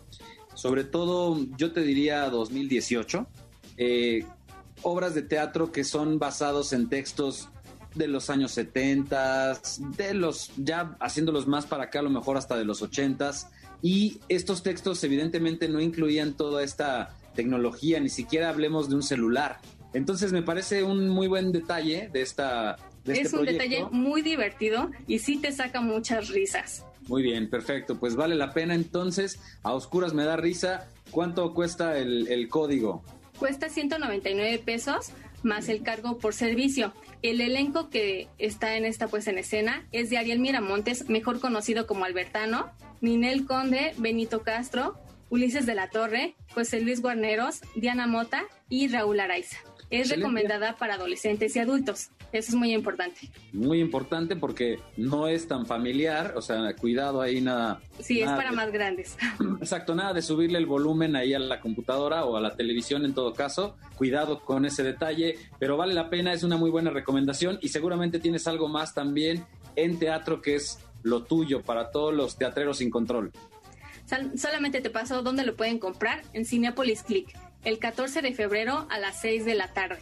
sobre 0.53 0.85
todo 0.85 1.37
yo 1.57 1.73
te 1.73 1.81
diría 1.81 2.29
2018, 2.29 3.27
eh, 3.75 4.25
obras 4.81 5.13
de 5.13 5.23
teatro 5.23 5.73
que 5.73 5.83
son 5.83 6.19
basados 6.19 6.71
en 6.71 6.87
textos 6.87 7.49
de 7.95 8.07
los 8.07 8.29
años 8.29 8.51
70, 8.51 9.59
de 9.97 10.13
los 10.13 10.51
ya 10.55 10.95
haciéndolos 11.01 11.47
más 11.47 11.65
para 11.65 11.83
acá, 11.83 11.99
a 11.99 12.03
lo 12.03 12.09
mejor 12.09 12.37
hasta 12.37 12.55
de 12.55 12.63
los 12.63 12.81
80 12.81 13.31
y 13.81 14.19
estos 14.29 14.63
textos 14.63 15.03
evidentemente 15.03 15.67
no 15.67 15.79
incluían 15.81 16.33
toda 16.35 16.63
esta 16.63 17.15
tecnología, 17.35 17.99
ni 17.99 18.09
siquiera 18.09 18.49
hablemos 18.49 18.89
de 18.89 18.95
un 18.95 19.03
celular. 19.03 19.59
Entonces 19.93 20.31
me 20.31 20.41
parece 20.41 20.83
un 20.83 21.09
muy 21.09 21.27
buen 21.27 21.51
detalle 21.51 22.09
de 22.11 22.21
esta... 22.21 22.77
De 23.03 23.19
es 23.19 23.33
un 23.33 23.45
detalle 23.45 23.85
muy 23.91 24.21
divertido 24.21 24.91
y 25.07 25.19
sí 25.19 25.37
te 25.37 25.51
saca 25.51 25.81
muchas 25.81 26.29
risas. 26.29 26.85
Muy 27.07 27.23
bien, 27.23 27.49
perfecto. 27.49 27.99
Pues 27.99 28.15
vale 28.15 28.35
la 28.35 28.53
pena 28.53 28.75
entonces. 28.75 29.39
A 29.63 29.73
oscuras 29.73 30.13
me 30.13 30.23
da 30.23 30.37
risa. 30.37 30.87
¿Cuánto 31.09 31.53
cuesta 31.53 31.97
el, 31.97 32.27
el 32.27 32.47
código? 32.47 33.03
Cuesta 33.39 33.69
199 33.69 34.61
pesos 34.63 35.11
más 35.43 35.67
el 35.69 35.81
cargo 35.81 36.19
por 36.19 36.33
servicio. 36.33 36.93
El 37.21 37.39
elenco 37.39 37.89
que 37.89 38.27
está 38.39 38.77
en 38.77 38.85
esta 38.85 39.07
pues 39.07 39.27
en 39.27 39.37
escena 39.37 39.87
es 39.91 40.09
de 40.09 40.17
Ariel 40.17 40.39
Miramontes, 40.39 41.07
mejor 41.07 41.39
conocido 41.39 41.85
como 41.85 42.05
Albertano, 42.05 42.71
Ninel 42.99 43.45
Conde, 43.45 43.93
Benito 43.97 44.41
Castro, 44.41 44.99
Ulises 45.29 45.65
de 45.65 45.75
la 45.75 45.89
Torre, 45.89 46.35
José 46.53 46.81
Luis 46.81 47.01
Guarneros, 47.01 47.61
Diana 47.75 48.07
Mota 48.07 48.43
y 48.69 48.87
Raúl 48.87 49.19
Araiza. 49.19 49.57
Es 49.91 50.09
recomendada 50.09 50.77
para 50.77 50.95
adolescentes 50.95 51.53
y 51.55 51.59
adultos. 51.59 52.09
Eso 52.31 52.51
es 52.51 52.55
muy 52.55 52.73
importante. 52.73 53.29
Muy 53.51 53.81
importante 53.81 54.37
porque 54.37 54.79
no 54.95 55.27
es 55.27 55.49
tan 55.49 55.65
familiar, 55.65 56.33
o 56.37 56.41
sea, 56.41 56.73
cuidado 56.77 57.21
ahí 57.21 57.41
nada. 57.41 57.81
Sí, 57.99 58.21
es 58.21 58.29
para 58.29 58.53
más 58.53 58.71
grandes. 58.71 59.17
Exacto, 59.59 59.93
nada 59.93 60.13
de 60.13 60.21
subirle 60.21 60.57
el 60.57 60.65
volumen 60.65 61.17
ahí 61.17 61.33
a 61.33 61.39
la 61.39 61.59
computadora 61.59 62.23
o 62.23 62.37
a 62.37 62.41
la 62.41 62.55
televisión 62.55 63.03
en 63.03 63.13
todo 63.13 63.33
caso. 63.33 63.75
Cuidado 63.97 64.39
con 64.39 64.65
ese 64.65 64.81
detalle, 64.81 65.37
pero 65.59 65.75
vale 65.75 65.93
la 65.93 66.09
pena, 66.09 66.31
es 66.31 66.43
una 66.43 66.55
muy 66.55 66.69
buena 66.69 66.89
recomendación 66.89 67.59
y 67.61 67.67
seguramente 67.67 68.19
tienes 68.19 68.47
algo 68.47 68.69
más 68.69 68.93
también 68.93 69.45
en 69.75 69.99
teatro 69.99 70.41
que 70.41 70.55
es 70.55 70.79
lo 71.03 71.23
tuyo 71.23 71.63
para 71.63 71.91
todos 71.91 72.13
los 72.13 72.37
teatreros 72.37 72.77
sin 72.77 72.89
control. 72.89 73.31
solamente 74.35 74.79
te 74.79 74.89
paso 74.89 75.21
dónde 75.21 75.43
lo 75.43 75.55
pueden 75.55 75.79
comprar 75.79 76.21
en 76.33 76.45
Cinepolis 76.45 77.03
Click 77.03 77.35
el 77.63 77.79
14 77.79 78.21
de 78.21 78.33
febrero 78.33 78.87
a 78.89 78.99
las 78.99 79.21
6 79.21 79.45
de 79.45 79.55
la 79.55 79.73
tarde. 79.73 80.01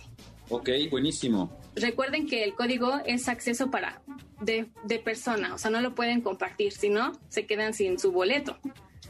Ok, 0.49 0.69
buenísimo. 0.89 1.55
Recuerden 1.75 2.27
que 2.27 2.43
el 2.43 2.55
código 2.55 2.99
es 3.05 3.29
acceso 3.29 3.69
para 3.69 4.01
de, 4.41 4.67
de 4.83 4.99
persona, 4.99 5.53
o 5.53 5.57
sea, 5.57 5.69
no 5.69 5.81
lo 5.81 5.93
pueden 5.93 6.21
compartir, 6.21 6.71
si 6.71 6.89
no, 6.89 7.11
se 7.29 7.45
quedan 7.45 7.73
sin 7.73 7.99
su 7.99 8.11
boleto. 8.11 8.57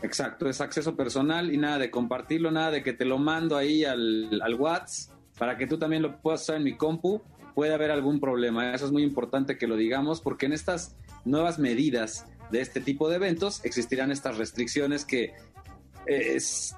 Exacto, 0.02 0.50
es 0.50 0.62
acceso 0.62 0.96
personal 0.96 1.54
y 1.54 1.58
nada 1.58 1.78
de 1.78 1.92
compartirlo, 1.92 2.52
nada 2.52 2.72
de 2.72 2.84
que 2.84 2.94
te 2.94 3.06
lo 3.06 3.18
mando 3.18 3.58
ahí 3.58 3.84
al, 3.84 4.42
al 4.42 4.56
WhatsApp 4.56 5.16
para 5.38 5.58
que 5.58 5.66
tú 5.66 5.80
también 5.80 6.02
lo 6.02 6.22
puedas 6.22 6.44
usar 6.44 6.58
en 6.58 6.64
mi 6.64 6.76
compu. 6.76 7.22
Puede 7.56 7.74
haber 7.74 7.92
algún 7.92 8.20
problema, 8.20 8.74
eso 8.74 8.86
es 8.86 8.92
muy 8.92 9.04
importante 9.04 9.58
que 9.58 9.68
lo 9.68 9.76
digamos 9.76 10.22
porque 10.22 10.46
en 10.46 10.54
estas 10.54 10.96
nuevas 11.26 11.60
medidas 11.60 12.26
de 12.52 12.62
este 12.62 12.82
tipo 12.82 13.10
de 13.10 13.16
eventos 13.16 13.64
existirán 13.66 14.12
estas 14.12 14.38
restricciones 14.38 15.06
que 15.06 15.34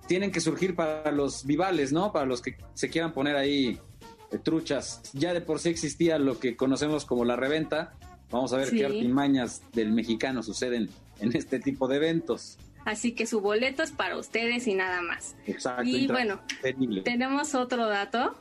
tienen 0.07 0.31
que 0.31 0.41
surgir 0.41 0.75
para 0.75 1.11
los 1.11 1.45
vivales, 1.45 1.91
¿no? 1.91 2.11
Para 2.11 2.25
los 2.25 2.41
que 2.41 2.57
se 2.73 2.89
quieran 2.89 3.13
poner 3.13 3.35
ahí 3.35 3.79
eh, 4.31 4.37
truchas. 4.37 5.01
Ya 5.13 5.33
de 5.33 5.41
por 5.41 5.59
sí 5.59 5.69
existía 5.69 6.19
lo 6.19 6.39
que 6.39 6.55
conocemos 6.55 7.05
como 7.05 7.25
la 7.25 7.35
reventa. 7.35 7.93
Vamos 8.29 8.53
a 8.53 8.57
ver 8.57 8.69
qué 8.71 8.85
artimañas 8.85 9.61
del 9.73 9.91
mexicano 9.91 10.41
suceden 10.41 10.89
en 11.19 11.35
este 11.35 11.59
tipo 11.59 11.87
de 11.87 11.97
eventos. 11.97 12.57
Así 12.85 13.11
que 13.11 13.25
su 13.25 13.41
boleto 13.41 13.83
es 13.83 13.91
para 13.91 14.17
ustedes 14.17 14.67
y 14.67 14.73
nada 14.73 15.01
más. 15.01 15.35
Exacto. 15.45 15.83
Y 15.85 16.07
bueno, 16.07 16.41
tenemos 17.03 17.53
otro 17.55 17.87
dato. 17.87 18.33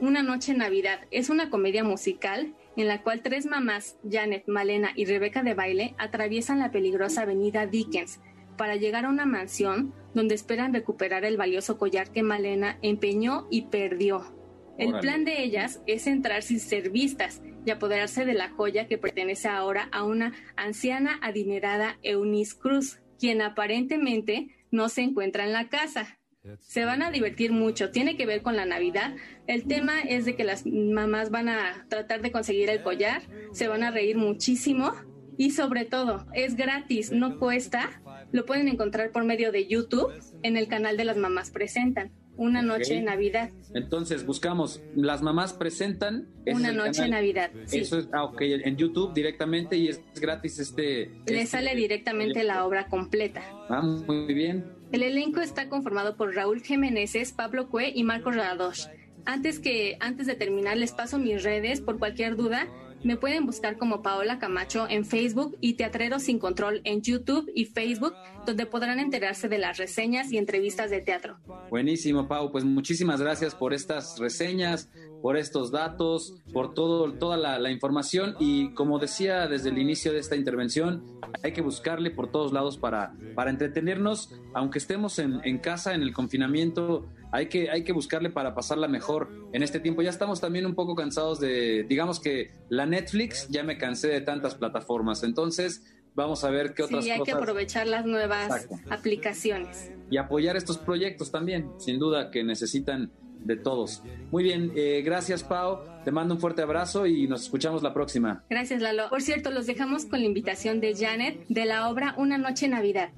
Una 0.00 0.22
noche 0.22 0.52
en 0.52 0.58
Navidad 0.58 1.00
es 1.10 1.30
una 1.30 1.50
comedia 1.50 1.84
musical 1.84 2.52
en 2.76 2.88
la 2.88 3.02
cual 3.02 3.22
tres 3.22 3.46
mamás, 3.46 3.96
Janet, 4.08 4.44
Malena 4.46 4.90
y 4.94 5.04
Rebeca 5.06 5.42
de 5.42 5.54
baile, 5.54 5.94
atraviesan 5.98 6.58
la 6.58 6.70
peligrosa 6.70 7.22
avenida 7.22 7.66
Dickens 7.66 8.20
para 8.56 8.76
llegar 8.76 9.04
a 9.04 9.08
una 9.08 9.26
mansión 9.26 9.94
donde 10.14 10.34
esperan 10.34 10.72
recuperar 10.72 11.24
el 11.24 11.36
valioso 11.36 11.78
collar 11.78 12.10
que 12.10 12.22
Malena 12.22 12.78
empeñó 12.82 13.46
y 13.50 13.62
perdió. 13.62 14.34
El 14.78 14.98
plan 14.98 15.24
de 15.24 15.42
ellas 15.42 15.82
es 15.86 16.06
entrar 16.06 16.42
sin 16.42 16.58
ser 16.58 16.90
vistas 16.90 17.42
y 17.64 17.70
apoderarse 17.70 18.24
de 18.24 18.34
la 18.34 18.50
joya 18.50 18.88
que 18.88 18.98
pertenece 18.98 19.48
ahora 19.48 19.88
a 19.92 20.02
una 20.02 20.32
anciana 20.56 21.18
adinerada 21.22 21.98
Eunice 22.02 22.58
Cruz, 22.58 23.00
quien 23.18 23.40
aparentemente 23.40 24.48
no 24.70 24.88
se 24.88 25.02
encuentra 25.02 25.44
en 25.44 25.52
la 25.52 25.68
casa. 25.68 26.18
Se 26.60 26.84
van 26.84 27.02
a 27.02 27.10
divertir 27.10 27.52
mucho, 27.52 27.90
tiene 27.90 28.16
que 28.16 28.26
ver 28.26 28.42
con 28.42 28.56
la 28.56 28.66
Navidad. 28.66 29.14
El 29.46 29.66
tema 29.66 30.00
es 30.00 30.26
de 30.26 30.36
que 30.36 30.44
las 30.44 30.66
mamás 30.66 31.30
van 31.30 31.48
a 31.48 31.86
tratar 31.88 32.20
de 32.20 32.32
conseguir 32.32 32.68
el 32.68 32.82
collar, 32.82 33.22
se 33.52 33.68
van 33.68 33.82
a 33.82 33.90
reír 33.90 34.18
muchísimo 34.18 34.92
y 35.38 35.52
sobre 35.52 35.84
todo 35.84 36.26
es 36.34 36.56
gratis, 36.56 37.12
no 37.12 37.38
cuesta 37.38 38.02
lo 38.34 38.44
pueden 38.44 38.66
encontrar 38.66 39.12
por 39.12 39.24
medio 39.24 39.52
de 39.52 39.68
YouTube 39.68 40.12
en 40.42 40.56
el 40.56 40.66
canal 40.66 40.96
de 40.96 41.04
las 41.04 41.16
mamás 41.16 41.52
presentan. 41.52 42.10
Una 42.36 42.62
noche 42.62 42.94
de 42.94 43.02
Navidad. 43.02 43.50
Entonces 43.74 44.26
buscamos 44.26 44.82
Las 44.96 45.22
mamás 45.22 45.52
presentan. 45.52 46.26
Una 46.44 46.72
noche 46.72 47.02
de 47.02 47.10
Navidad. 47.10 47.52
Eso 47.70 47.96
es, 47.96 48.08
ah, 48.12 48.24
ok, 48.24 48.40
en 48.40 48.76
YouTube 48.76 49.14
directamente 49.14 49.76
y 49.76 49.86
es 49.86 50.02
gratis 50.20 50.58
este. 50.58 51.12
Le 51.26 51.42
este 51.42 51.46
sale 51.46 51.76
directamente 51.76 52.42
la 52.42 52.66
obra 52.66 52.88
completa. 52.88 53.40
Ah, 53.68 53.82
muy 53.82 54.34
bien. 54.34 54.64
El 54.90 55.04
elenco 55.04 55.40
está 55.40 55.68
conformado 55.68 56.16
por 56.16 56.34
Raúl 56.34 56.60
Jiménez, 56.60 57.32
Pablo 57.36 57.68
Cue 57.68 57.92
y 57.94 58.02
Marcos 58.02 58.34
Radosh. 58.34 58.86
Antes 59.26 59.60
que 59.60 59.96
antes 60.00 60.26
de 60.26 60.34
terminar 60.34 60.76
les 60.76 60.90
paso 60.90 61.18
mis 61.18 61.44
redes 61.44 61.80
por 61.80 62.00
cualquier 62.00 62.34
duda 62.34 62.66
Me 63.04 63.18
pueden 63.18 63.44
buscar 63.44 63.76
como 63.76 64.00
Paola 64.00 64.38
Camacho 64.38 64.86
en 64.88 65.04
Facebook 65.04 65.58
y 65.60 65.74
Teatreros 65.74 66.22
Sin 66.22 66.38
Control 66.38 66.80
en 66.84 67.02
YouTube 67.02 67.50
y 67.54 67.66
Facebook, 67.66 68.14
donde 68.46 68.64
podrán 68.64 68.98
enterarse 68.98 69.46
de 69.46 69.58
las 69.58 69.76
reseñas 69.76 70.32
y 70.32 70.38
entrevistas 70.38 70.88
de 70.88 71.02
teatro. 71.02 71.36
Buenísimo, 71.68 72.26
Pau. 72.26 72.50
Pues 72.50 72.64
muchísimas 72.64 73.20
gracias 73.20 73.54
por 73.54 73.74
estas 73.74 74.18
reseñas, 74.18 74.88
por 75.20 75.36
estos 75.36 75.70
datos, 75.70 76.34
por 76.54 76.72
todo, 76.72 77.12
toda 77.12 77.36
la, 77.36 77.70
información. 77.70 78.36
Y 78.40 78.72
como 78.72 78.98
decía 78.98 79.48
desde 79.48 79.68
el 79.68 79.76
inicio 79.76 80.10
de 80.14 80.20
esta 80.20 80.34
intervención, 80.34 81.04
hay 81.42 81.52
que 81.52 81.60
buscarle 81.60 82.10
por 82.10 82.30
todos 82.30 82.54
lados 82.54 82.78
para, 82.78 83.12
para 83.34 83.50
entretenernos, 83.50 84.32
aunque 84.54 84.78
estemos 84.78 85.18
en, 85.18 85.42
en 85.44 85.58
casa, 85.58 85.94
en 85.94 86.00
el 86.00 86.14
confinamiento 86.14 87.06
hay 87.34 87.48
que, 87.48 87.68
hay 87.68 87.82
que 87.82 87.92
buscarle 87.92 88.30
para 88.30 88.54
pasarla 88.54 88.86
mejor 88.86 89.28
en 89.52 89.64
este 89.64 89.80
tiempo. 89.80 90.02
Ya 90.02 90.10
estamos 90.10 90.40
también 90.40 90.66
un 90.66 90.76
poco 90.76 90.94
cansados 90.94 91.40
de, 91.40 91.82
digamos 91.82 92.20
que 92.20 92.52
la 92.68 92.86
Netflix, 92.86 93.48
ya 93.48 93.64
me 93.64 93.76
cansé 93.76 94.06
de 94.06 94.20
tantas 94.20 94.54
plataformas, 94.54 95.24
entonces 95.24 95.82
vamos 96.14 96.44
a 96.44 96.50
ver 96.50 96.74
qué 96.74 96.84
otras. 96.84 97.04
Sí, 97.04 97.10
hay 97.10 97.22
que 97.22 97.32
aprovechar 97.32 97.88
las 97.88 98.06
nuevas 98.06 98.68
aplicaciones. 98.88 99.90
Y 100.12 100.16
apoyar 100.16 100.56
estos 100.56 100.78
proyectos 100.78 101.32
también, 101.32 101.72
sin 101.78 101.98
duda 101.98 102.30
que 102.30 102.44
necesitan 102.44 103.10
de 103.40 103.56
todos. 103.56 104.04
Muy 104.30 104.44
bien, 104.44 104.70
eh, 104.76 105.02
gracias 105.04 105.42
Pau, 105.42 105.80
te 106.04 106.12
mando 106.12 106.34
un 106.34 106.40
fuerte 106.40 106.62
abrazo 106.62 107.04
y 107.04 107.26
nos 107.26 107.42
escuchamos 107.42 107.82
la 107.82 107.92
próxima. 107.92 108.44
Gracias 108.48 108.80
Lalo. 108.80 109.08
Por 109.10 109.22
cierto, 109.22 109.50
los 109.50 109.66
dejamos 109.66 110.06
con 110.06 110.20
la 110.20 110.26
invitación 110.26 110.80
de 110.80 110.94
Janet 110.94 111.44
de 111.48 111.64
la 111.64 111.88
obra 111.88 112.14
Una 112.16 112.38
Noche 112.38 112.68
Navidad. 112.68 113.10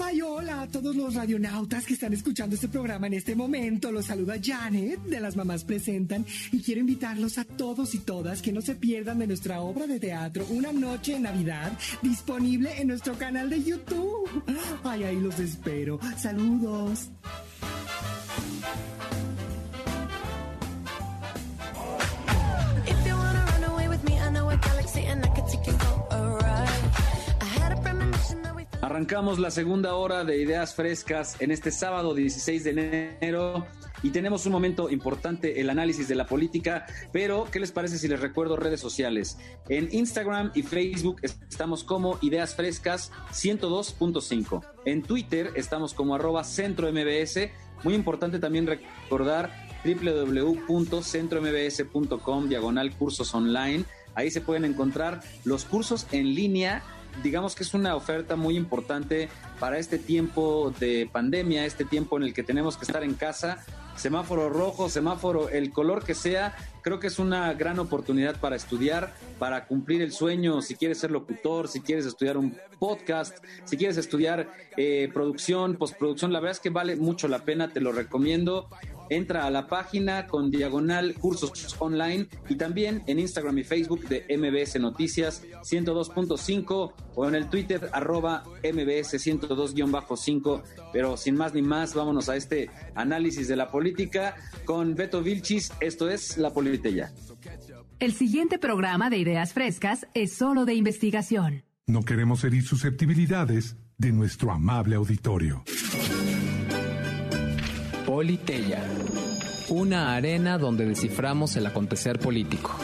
Ay, 0.00 0.20
hola 0.22 0.62
a 0.62 0.68
todos 0.68 0.94
los 0.94 1.14
radionautas 1.14 1.84
que 1.84 1.94
están 1.94 2.12
escuchando 2.12 2.54
este 2.54 2.68
programa 2.68 3.08
en 3.08 3.14
este 3.14 3.34
momento. 3.34 3.90
Los 3.90 4.06
saluda 4.06 4.36
Janet 4.42 5.02
de 5.02 5.20
Las 5.20 5.36
Mamás 5.36 5.64
Presentan 5.64 6.24
y 6.52 6.62
quiero 6.62 6.80
invitarlos 6.80 7.36
a 7.38 7.44
todos 7.44 7.94
y 7.94 7.98
todas 7.98 8.40
que 8.40 8.52
no 8.52 8.60
se 8.60 8.74
pierdan 8.74 9.18
de 9.18 9.26
nuestra 9.26 9.60
obra 9.60 9.86
de 9.86 9.98
teatro 9.98 10.46
Una 10.50 10.72
Noche 10.72 11.16
en 11.16 11.22
Navidad 11.22 11.72
disponible 12.00 12.80
en 12.80 12.88
nuestro 12.88 13.18
canal 13.18 13.50
de 13.50 13.62
YouTube. 13.62 14.44
Ay, 14.84 15.04
ahí 15.04 15.20
los 15.20 15.38
espero. 15.40 15.98
Saludos. 16.16 17.10
Arrancamos 28.88 29.38
la 29.38 29.50
segunda 29.50 29.96
hora 29.96 30.24
de 30.24 30.40
Ideas 30.40 30.74
Frescas 30.74 31.36
en 31.40 31.50
este 31.50 31.70
sábado 31.70 32.14
16 32.14 32.64
de 32.64 33.16
enero 33.20 33.66
y 34.02 34.08
tenemos 34.08 34.46
un 34.46 34.52
momento 34.52 34.88
importante, 34.88 35.60
el 35.60 35.68
análisis 35.68 36.08
de 36.08 36.14
la 36.14 36.24
política, 36.24 36.86
pero 37.12 37.44
¿qué 37.52 37.60
les 37.60 37.70
parece 37.70 37.98
si 37.98 38.08
les 38.08 38.18
recuerdo 38.18 38.56
redes 38.56 38.80
sociales? 38.80 39.36
En 39.68 39.90
Instagram 39.92 40.52
y 40.54 40.62
Facebook 40.62 41.20
estamos 41.22 41.84
como 41.84 42.16
Ideas 42.22 42.54
Frescas 42.54 43.12
102.5. 43.30 44.64
En 44.86 45.02
Twitter 45.02 45.50
estamos 45.54 45.92
como 45.92 46.14
arroba 46.14 46.42
centro 46.42 46.90
MBS. 46.90 47.50
Muy 47.84 47.92
importante 47.92 48.38
también 48.38 48.66
recordar 48.66 49.52
www.centrombs.com 49.84 52.48
diagonal 52.48 52.96
cursos 52.96 53.34
online. 53.34 53.84
Ahí 54.14 54.30
se 54.30 54.40
pueden 54.40 54.64
encontrar 54.64 55.20
los 55.44 55.66
cursos 55.66 56.06
en 56.10 56.34
línea 56.34 56.82
digamos 57.22 57.54
que 57.54 57.62
es 57.62 57.74
una 57.74 57.96
oferta 57.96 58.36
muy 58.36 58.56
importante 58.56 59.28
para 59.58 59.78
este 59.78 59.98
tiempo 59.98 60.72
de 60.78 61.08
pandemia, 61.10 61.64
este 61.64 61.84
tiempo 61.84 62.16
en 62.16 62.24
el 62.24 62.34
que 62.34 62.42
tenemos 62.42 62.76
que 62.76 62.84
estar 62.84 63.02
en 63.02 63.14
casa, 63.14 63.64
semáforo 63.96 64.48
rojo, 64.48 64.88
semáforo, 64.88 65.48
el 65.48 65.72
color 65.72 66.04
que 66.04 66.14
sea, 66.14 66.56
creo 66.82 67.00
que 67.00 67.08
es 67.08 67.18
una 67.18 67.52
gran 67.54 67.78
oportunidad 67.78 68.40
para 68.40 68.56
estudiar, 68.56 69.12
para 69.38 69.66
cumplir 69.66 70.02
el 70.02 70.12
sueño, 70.12 70.62
si 70.62 70.76
quieres 70.76 70.98
ser 70.98 71.10
locutor, 71.10 71.68
si 71.68 71.80
quieres 71.80 72.06
estudiar 72.06 72.36
un 72.36 72.56
podcast, 72.78 73.38
si 73.64 73.76
quieres 73.76 73.96
estudiar 73.96 74.48
eh, 74.76 75.10
producción, 75.12 75.76
postproducción, 75.76 76.32
la 76.32 76.40
verdad 76.40 76.52
es 76.52 76.60
que 76.60 76.70
vale 76.70 76.96
mucho 76.96 77.26
la 77.28 77.40
pena, 77.40 77.72
te 77.72 77.80
lo 77.80 77.92
recomiendo 77.92 78.68
entra 79.10 79.46
a 79.46 79.50
la 79.50 79.66
página 79.66 80.26
con 80.26 80.50
diagonal 80.50 81.14
cursos 81.14 81.76
online 81.78 82.28
y 82.48 82.56
también 82.56 83.02
en 83.06 83.18
Instagram 83.18 83.58
y 83.58 83.64
Facebook 83.64 84.08
de 84.08 84.24
MBS 84.36 84.80
Noticias 84.80 85.42
102.5 85.62 86.92
o 87.14 87.28
en 87.28 87.34
el 87.34 87.48
Twitter 87.48 87.88
arroba 87.92 88.44
MBS 88.62 89.14
102-5. 89.14 90.62
Pero 90.92 91.16
sin 91.16 91.36
más 91.36 91.54
ni 91.54 91.62
más, 91.62 91.94
vámonos 91.94 92.28
a 92.28 92.36
este 92.36 92.70
análisis 92.94 93.48
de 93.48 93.56
la 93.56 93.68
política 93.68 94.36
con 94.64 94.94
Beto 94.94 95.22
Vilchis. 95.22 95.72
Esto 95.80 96.08
es 96.08 96.38
La 96.38 96.52
Politella. 96.52 97.12
El 97.98 98.12
siguiente 98.12 98.58
programa 98.58 99.10
de 99.10 99.18
Ideas 99.18 99.52
Frescas 99.52 100.06
es 100.14 100.32
solo 100.32 100.64
de 100.64 100.74
investigación. 100.74 101.64
No 101.86 102.02
queremos 102.02 102.44
herir 102.44 102.64
susceptibilidades 102.64 103.76
de 103.96 104.12
nuestro 104.12 104.52
amable 104.52 104.94
auditorio. 104.94 105.64
Politeya, 108.18 108.82
una 109.68 110.16
arena 110.16 110.58
donde 110.58 110.84
desciframos 110.84 111.54
el 111.54 111.66
acontecer 111.66 112.18
político. 112.18 112.76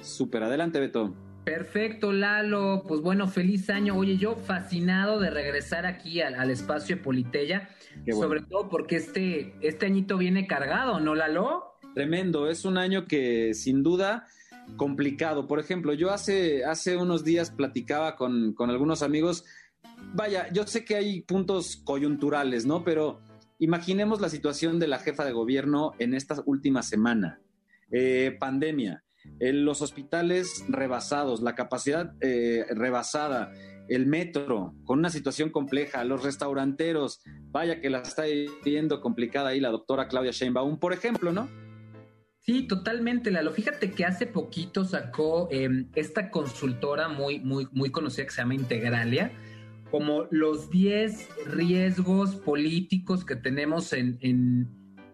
Super, 0.00 0.44
adelante 0.44 0.78
Beto. 0.78 1.12
Perfecto, 1.44 2.12
Lalo. 2.12 2.84
Pues 2.86 3.00
bueno, 3.00 3.26
feliz 3.26 3.68
año. 3.68 3.96
Oye, 3.96 4.16
yo 4.16 4.36
fascinado 4.36 5.18
de 5.18 5.30
regresar 5.30 5.86
aquí 5.86 6.20
al, 6.20 6.48
espacio 6.48 6.94
de 6.94 7.02
Politeya, 7.02 7.68
sobre 8.08 8.42
todo 8.42 8.68
porque 8.68 8.94
este, 8.94 9.56
este 9.60 9.86
añito 9.86 10.18
viene 10.18 10.46
cargado, 10.46 11.00
¿no, 11.00 11.16
Lalo? 11.16 11.80
Tremendo, 11.96 12.48
es 12.48 12.64
un 12.64 12.78
año 12.78 13.06
que 13.06 13.54
sin 13.54 13.82
duda 13.82 14.28
complicado. 14.76 15.46
Por 15.46 15.60
ejemplo, 15.60 15.92
yo 15.92 16.10
hace, 16.10 16.64
hace 16.64 16.96
unos 16.96 17.24
días 17.24 17.50
platicaba 17.50 18.16
con, 18.16 18.54
algunos 18.58 19.02
amigos, 19.02 19.44
vaya, 20.14 20.50
yo 20.52 20.66
sé 20.66 20.84
que 20.84 20.96
hay 20.96 21.22
puntos 21.22 21.76
coyunturales, 21.84 22.66
¿no? 22.66 22.84
Pero 22.84 23.20
imaginemos 23.58 24.20
la 24.20 24.28
situación 24.28 24.78
de 24.78 24.88
la 24.88 24.98
jefa 24.98 25.24
de 25.24 25.32
gobierno 25.32 25.92
en 25.98 26.14
esta 26.14 26.42
última 26.46 26.82
semana. 26.82 27.40
Eh, 27.90 28.36
pandemia, 28.38 29.04
los 29.38 29.82
hospitales 29.82 30.64
rebasados, 30.68 31.40
la 31.40 31.54
capacidad 31.54 32.14
eh, 32.20 32.66
rebasada, 32.70 33.52
el 33.88 34.06
metro 34.06 34.74
con 34.84 34.98
una 34.98 35.10
situación 35.10 35.50
compleja, 35.50 36.04
los 36.04 36.22
restauranteros, 36.22 37.20
vaya 37.50 37.80
que 37.80 37.90
la 37.90 38.00
está 38.00 38.24
viviendo 38.24 39.00
complicada 39.00 39.50
ahí 39.50 39.60
la 39.60 39.70
doctora 39.70 40.08
Claudia 40.08 40.32
Sheinbaum, 40.32 40.78
por 40.78 40.92
ejemplo, 40.92 41.32
¿no? 41.32 41.48
Sí, 42.46 42.62
totalmente, 42.68 43.32
Lalo. 43.32 43.50
Fíjate 43.50 43.90
que 43.90 44.04
hace 44.04 44.24
poquito 44.24 44.84
sacó 44.84 45.48
em, 45.50 45.88
esta 45.96 46.30
consultora 46.30 47.08
muy, 47.08 47.40
muy, 47.40 47.66
muy 47.72 47.90
conocida 47.90 48.24
que 48.24 48.30
se 48.30 48.40
llama 48.40 48.54
Integralia, 48.54 49.32
como 49.90 50.28
los 50.30 50.70
10 50.70 51.28
riesgos 51.46 52.36
políticos 52.36 53.24
que 53.24 53.34
tenemos 53.34 53.92
en, 53.92 54.16
en, 54.20 54.68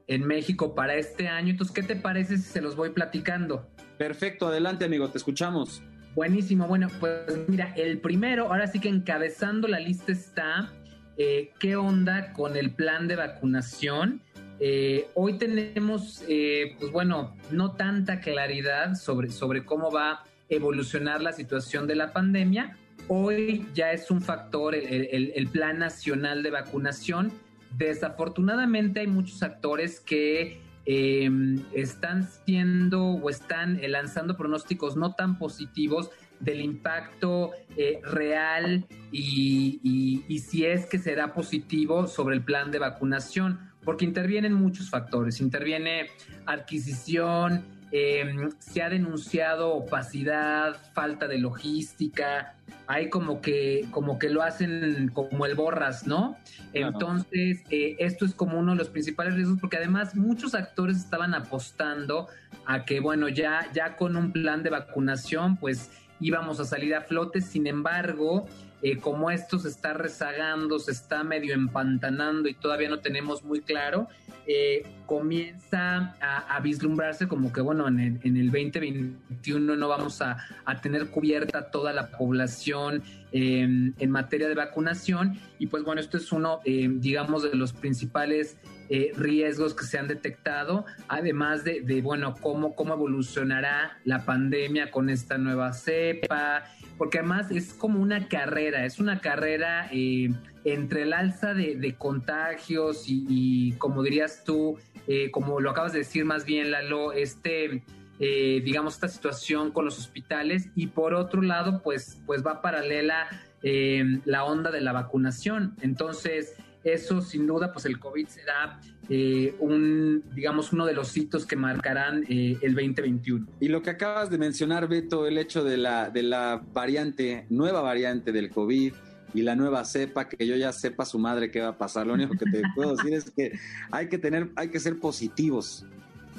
en 0.09 0.26
México 0.26 0.74
para 0.74 0.95
este 0.97 1.26
año. 1.26 1.53
Entonces, 1.53 1.74
¿qué 1.74 1.83
te 1.83 1.97
parece 1.97 2.37
si 2.37 2.43
se 2.43 2.61
los 2.61 2.76
voy 2.76 2.91
platicando? 2.91 3.66
Perfecto, 3.97 4.49
adelante, 4.49 4.85
amigo, 4.85 5.09
te 5.09 5.16
escuchamos. 5.16 5.83
Buenísimo, 6.14 6.66
bueno, 6.66 6.89
pues 7.01 7.49
mira, 7.49 7.72
el 7.76 7.99
primero, 7.99 8.49
ahora 8.49 8.66
sí 8.66 8.78
que 8.78 8.91
encabezando 8.91 9.68
la 9.68 9.80
lista 9.80 10.12
está 10.12 10.70
eh, 11.16 11.51
qué 11.59 11.76
onda 11.76 12.35
con 12.35 12.59
el 12.59 12.74
plan 12.74 13.09
de 13.09 13.16
vacunación 13.16 14.20
eh, 14.64 15.08
hoy 15.14 15.38
tenemos, 15.38 16.22
eh, 16.28 16.76
pues 16.78 16.92
bueno, 16.92 17.34
no 17.50 17.72
tanta 17.72 18.20
claridad 18.20 18.94
sobre, 18.94 19.32
sobre 19.32 19.64
cómo 19.64 19.90
va 19.90 20.10
a 20.12 20.24
evolucionar 20.48 21.20
la 21.20 21.32
situación 21.32 21.88
de 21.88 21.96
la 21.96 22.12
pandemia. 22.12 22.76
Hoy 23.08 23.66
ya 23.74 23.90
es 23.90 24.08
un 24.12 24.22
factor 24.22 24.76
el, 24.76 25.48
plan 25.50 25.80
nacional 25.80 26.44
de 26.44 26.52
vacunación. 26.52 27.32
Desafortunadamente 27.76 29.00
hay 29.00 29.08
muchos 29.08 29.42
actores 29.42 29.98
que 29.98 30.60
em, 30.84 31.64
están 31.74 32.28
siendo 32.28 33.02
o 33.02 33.30
están 33.30 33.80
lanzando 33.88 34.36
pronósticos 34.36 34.96
no 34.96 35.14
tan 35.14 35.40
positivos 35.40 36.12
del 36.38 36.60
impacto 36.60 37.50
eh, 37.76 38.00
real 38.04 38.86
y, 39.10 40.22
si 40.38 40.66
es 40.66 40.86
que 40.86 40.98
será 40.98 41.32
positivo 41.34 42.06
sobre 42.06 42.36
el 42.36 42.44
plan 42.44 42.70
de 42.70 42.78
vacunación 42.78 43.71
porque 43.85 44.05
intervienen 44.05 44.53
muchos 44.53 44.91
factores, 44.91 45.41
interviene 45.41 46.07
adquisición, 46.47 47.64
em, 47.91 48.51
se 48.59 48.83
ha 48.83 48.89
denunciado 48.89 49.74
opacidad, 49.74 50.76
falta 50.95 51.28
de 51.28 51.39
logística, 51.39 52.55
hay 52.87 53.09
como 53.09 53.41
que, 53.41 53.87
como 53.91 54.18
que 54.18 54.28
lo 54.28 54.43
hacen 54.43 55.11
como 55.12 55.47
el 55.47 55.55
borras, 55.55 56.07
¿no? 56.07 56.37
Entonces, 56.72 57.62
eh, 57.70 57.97
esto 57.99 58.24
es 58.24 58.35
como 58.35 58.59
uno 58.59 58.72
de 58.72 58.78
los 58.78 58.89
principales 58.89 59.35
riesgos, 59.35 59.59
porque 59.61 59.76
además 59.76 60.14
muchos 60.14 60.55
actores 60.55 60.97
estaban 60.97 61.35
apostando 61.35 62.28
a 62.66 62.85
que, 62.85 63.01
bueno, 63.01 63.28
ya, 63.28 63.68
ya 63.72 63.97
con 63.97 64.16
un 64.16 64.33
plan 64.33 64.62
de 64.62 64.70
vacunación, 64.70 65.57
pues 65.57 65.91
íbamos 66.20 66.61
a 66.61 66.64
salir 66.64 66.95
a 66.95 67.03
flote, 67.03 67.41
sin 67.41 67.66
embargo, 67.66 68.47
eh, 68.83 68.99
como 68.99 69.30
esto 69.30 69.59
se 69.59 69.68
está 69.68 69.93
rezagando, 69.93 70.78
se 70.78 70.91
está 70.91 71.22
medio 71.22 71.55
empantanando 71.55 72.49
y 72.49 72.55
todavía 72.55 72.89
no 72.89 72.99
tenemos 72.99 73.45
muy 73.45 73.61
claro, 73.61 74.09
eh, 74.47 74.83
comienza 75.12 76.14
a, 76.22 76.58
vislumbrarse 76.60 77.28
como 77.28 77.52
que, 77.52 77.60
bueno, 77.60 77.86
en 77.86 78.00
el, 78.00 78.20
en 78.22 78.38
el 78.38 78.46
2021 78.46 79.76
no 79.76 79.86
vamos 79.86 80.22
a, 80.22 80.38
tener 80.80 81.10
cubierta 81.10 81.70
toda 81.70 81.92
la 81.92 82.08
población 82.08 83.02
em, 83.30 83.92
en 83.98 84.10
materia 84.10 84.48
de 84.48 84.54
vacunación. 84.54 85.38
Y 85.58 85.66
pues 85.66 85.84
bueno, 85.84 86.00
esto 86.00 86.16
es 86.16 86.32
uno, 86.32 86.60
em, 86.64 86.98
digamos, 86.98 87.42
de 87.42 87.54
los 87.54 87.74
principales 87.74 88.56
eh, 88.88 89.12
riesgos 89.14 89.74
que 89.74 89.84
se 89.84 89.98
han 89.98 90.08
detectado, 90.08 90.86
además 91.08 91.62
de, 91.62 92.00
bueno, 92.02 92.34
cómo, 92.40 92.74
cómo 92.74 92.94
evolucionará 92.94 93.98
la 94.06 94.24
pandemia 94.24 94.90
con 94.90 95.10
esta 95.10 95.36
nueva 95.36 95.74
cepa, 95.74 96.64
porque 96.96 97.18
además 97.18 97.50
es 97.50 97.74
como 97.74 98.00
una 98.00 98.28
carrera, 98.28 98.86
es 98.86 98.98
una 98.98 99.20
carrera 99.20 99.90
eh, 99.92 100.30
entre 100.64 101.02
el 101.02 101.12
alza 101.12 101.54
de, 101.54 101.94
contagios 101.96 103.04
y, 103.06 103.72
como 103.78 104.02
dirías 104.02 104.44
tú, 104.44 104.78
eh, 105.06 105.30
como 105.30 105.60
lo 105.60 105.70
acabas 105.70 105.92
de 105.92 106.00
decir 106.00 106.24
más 106.24 106.44
bien, 106.44 106.70
Lalo, 106.70 107.12
este, 107.12 107.82
eh, 108.20 108.62
digamos, 108.64 108.94
esta 108.94 109.08
situación 109.08 109.72
con 109.72 109.84
los 109.84 109.98
hospitales 109.98 110.68
y 110.74 110.88
por 110.88 111.14
otro 111.14 111.42
lado, 111.42 111.82
pues, 111.82 112.20
pues 112.26 112.44
va 112.44 112.62
paralela 112.62 113.28
la 113.62 114.44
onda 114.44 114.72
de 114.72 114.80
la 114.80 114.92
vacunación. 114.92 115.76
Entonces, 115.82 116.56
eso 116.84 117.20
sin 117.20 117.46
duda, 117.46 117.72
pues 117.72 117.84
el 117.84 117.98
COVID 117.98 118.26
será 118.26 118.80
eh, 119.08 119.54
un, 119.58 120.22
digamos, 120.34 120.72
uno 120.72 120.86
de 120.86 120.94
los 120.94 121.16
hitos 121.16 121.46
que 121.46 121.56
marcarán 121.56 122.24
eh, 122.28 122.58
el 122.60 122.74
2021. 122.74 123.46
Y 123.60 123.68
lo 123.68 123.82
que 123.82 123.90
acabas 123.90 124.30
de 124.30 124.38
mencionar, 124.38 124.88
Beto, 124.88 125.26
el 125.26 125.38
hecho 125.38 125.64
de 125.64 125.76
la, 125.76 126.10
de 126.10 126.22
la 126.22 126.62
variante, 126.72 127.46
nueva 127.50 127.82
variante 127.82 128.32
del 128.32 128.50
COVID 128.50 128.94
y 129.35 129.43
la 129.43 129.55
nueva 129.57 129.85
cepa, 129.85 130.28
que 130.28 130.47
yo 130.47 130.57
ya 130.57 130.72
sepa 130.72 131.05
su 131.05 131.18
madre 131.18 131.51
qué 131.51 131.61
va 131.61 131.68
a 131.68 131.78
pasar. 131.78 132.07
Lo 132.07 132.14
único 132.14 132.35
que 132.35 132.51
te 132.51 132.62
puedo 132.74 132.97
decir 132.97 133.14
es 133.14 133.30
que 133.30 133.59
hay 133.91 134.09
que 134.09 134.18
tener, 134.18 134.51
hay 134.57 134.68
que 134.68 134.80
ser 134.80 134.99
positivos. 134.99 135.87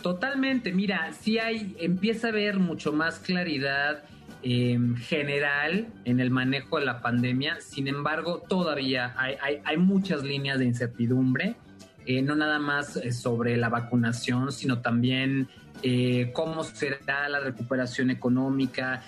Totalmente, 0.01 0.73
mira, 0.73 1.13
si 1.13 1.39
hay, 1.39 1.75
empieza 1.79 2.27
a 2.27 2.29
haber 2.31 2.59
mucho 2.59 2.91
más 2.91 3.19
claridad 3.19 4.03
en 4.43 4.97
general 4.97 5.87
en 6.03 6.19
el 6.19 6.29
manejo 6.29 6.79
de 6.79 6.85
la 6.85 7.01
pandemia. 7.01 7.61
Sin 7.61 7.87
embargo, 7.87 8.43
todavía 8.47 9.15
hay, 9.17 9.77
muchas 9.77 10.23
líneas 10.23 10.59
de 10.59 10.65
incertidumbre, 10.65 11.55
eh, 12.05 12.21
no 12.21 12.35
nada 12.35 12.59
más 12.59 12.97
eh, 12.97 13.13
sobre 13.13 13.55
la 13.55 13.69
vacunación, 13.69 14.51
sino 14.51 14.81
también 14.81 15.47
eh, 15.81 16.31
cómo 16.33 16.63
será 16.65 17.29
la 17.29 17.39
recuperación 17.39 18.09
económica, 18.09 19.03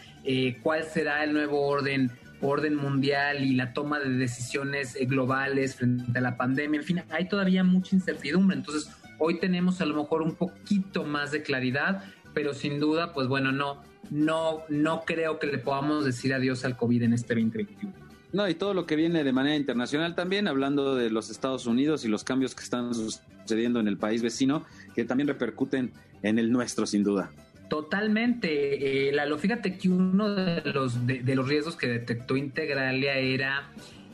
cuál 0.64 0.84
será 0.86 1.24
el 1.24 1.34
nuevo 1.34 1.68
orden 1.68 2.10
orden 2.46 2.76
mundial 2.76 3.43
y 3.43 3.56
la 3.56 3.74
toma 3.74 4.00
de 4.00 4.10
decisiones 4.10 4.96
globales 5.08 5.76
frente 5.76 6.18
a 6.18 6.22
la 6.22 6.38
pandemia. 6.38 6.80
En 6.80 6.86
fin, 6.86 7.04
hay 7.10 7.28
todavía 7.28 7.64
mucha 7.64 7.96
incertidumbre. 7.96 8.58
Entonces, 8.58 8.89
hoy 9.20 9.39
tenemos 9.39 9.82
a 9.82 9.86
lo 9.86 9.96
mejor 9.96 10.22
un 10.22 10.36
poquito 10.36 11.04
más 11.04 11.32
de 11.32 11.41
claridad, 11.43 12.04
pero 12.34 12.54
sin 12.54 12.80
duda, 12.80 13.14
pues 13.14 13.28
bueno, 13.28 13.52
no, 13.52 13.82
no, 14.10 14.64
no 14.70 15.04
creo 15.06 15.39
que 15.39 15.48
le 15.48 15.58
podamos 15.58 16.06
decir 16.06 16.34
adiós 16.34 16.66
al 16.66 16.78
COVID 16.78 17.04
en 17.04 17.14
este 17.14 17.34
2021. 17.34 17.93
No, 18.34 18.50
y 18.50 18.56
todo 18.56 18.74
lo 18.74 18.86
que 18.86 18.98
viene 18.98 19.24
de 19.24 19.32
manera 19.32 19.56
internacional 19.56 20.14
también, 20.14 20.48
hablando 20.48 20.96
de 20.96 21.10
los 21.10 21.30
Estados 21.30 21.68
Unidos 21.68 22.04
y 22.04 22.10
los 22.10 22.26
cambios 22.26 22.54
que 22.54 22.64
están 22.64 22.93
sucediendo 22.93 23.80
en 23.80 23.88
el 23.88 23.98
país 23.98 24.22
vecino, 24.22 24.66
que 24.93 25.06
también 25.06 25.28
repercuten 25.28 25.93
en 26.22 26.38
el 26.38 26.52
nuestro, 26.52 26.86
sin 26.86 27.04
duda. 27.04 27.32
Totalmente, 27.70 29.09
eh, 29.09 29.11
Lalo. 29.11 29.38
Fíjate 29.38 29.78
que 29.78 29.89
uno 29.89 30.34
de 30.34 30.61
los, 30.72 31.05
de, 31.05 31.36
los 31.36 31.47
riesgos 31.47 31.76
que 31.76 31.88
detectó 31.88 32.38
Integralia 32.38 33.18
era 33.18 33.70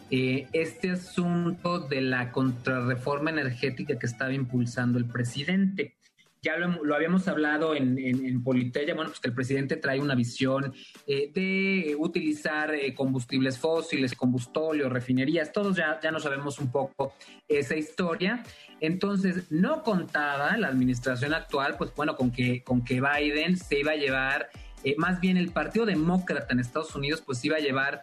eh, 0.09 0.47
este 0.53 0.91
asunto 0.91 1.79
de 1.79 2.01
la 2.01 2.31
contrarreforma 2.31 3.29
energética 3.29 3.99
que 3.99 4.05
estaba 4.05 4.33
impulsando 4.33 4.97
el 4.97 5.05
presidente 5.05 5.95
ya 6.43 6.57
lo, 6.57 6.95
habíamos 6.95 7.27
hablado 7.27 7.75
en, 7.75 7.99
en, 7.99 8.43
Politeya, 8.43 8.95
bueno, 8.95 9.11
pues 9.11 9.19
que 9.19 9.27
el 9.27 9.35
presidente 9.35 9.75
trae 9.75 9.99
una 9.99 10.15
visión 10.15 10.73
eh, 11.05 11.31
de 11.31 11.95
utilizar 11.99 12.73
eh, 12.73 12.95
combustibles 12.95 13.59
fósiles, 13.59 14.15
combustóleo, 14.15 14.89
refinerías, 14.89 15.51
todos 15.51 15.77
ya, 15.77 15.99
ya 16.01 16.09
no 16.09 16.19
sabemos 16.19 16.57
un 16.57 16.71
poco 16.71 17.13
esa 17.47 17.75
historia. 17.75 18.43
Entonces, 18.79 19.51
no 19.51 19.83
contaba 19.83 20.57
la 20.57 20.69
administración 20.69 21.35
actual, 21.35 21.75
pues 21.77 21.93
bueno, 21.95 22.15
con 22.15 22.31
que, 22.31 22.63
con 22.63 22.83
que 22.83 22.99
Biden 22.99 23.55
se 23.55 23.79
iba 23.79 23.91
a 23.91 23.95
llevar, 23.95 24.49
eh, 24.83 24.95
más 24.97 25.21
bien 25.21 25.37
el 25.37 25.51
Partido 25.51 25.85
Demócrata 25.85 26.53
en 26.53 26.59
Estados 26.59 26.95
Unidos, 26.95 27.21
pues 27.23 27.45
iba 27.45 27.57
a 27.57 27.59
llevar 27.59 28.01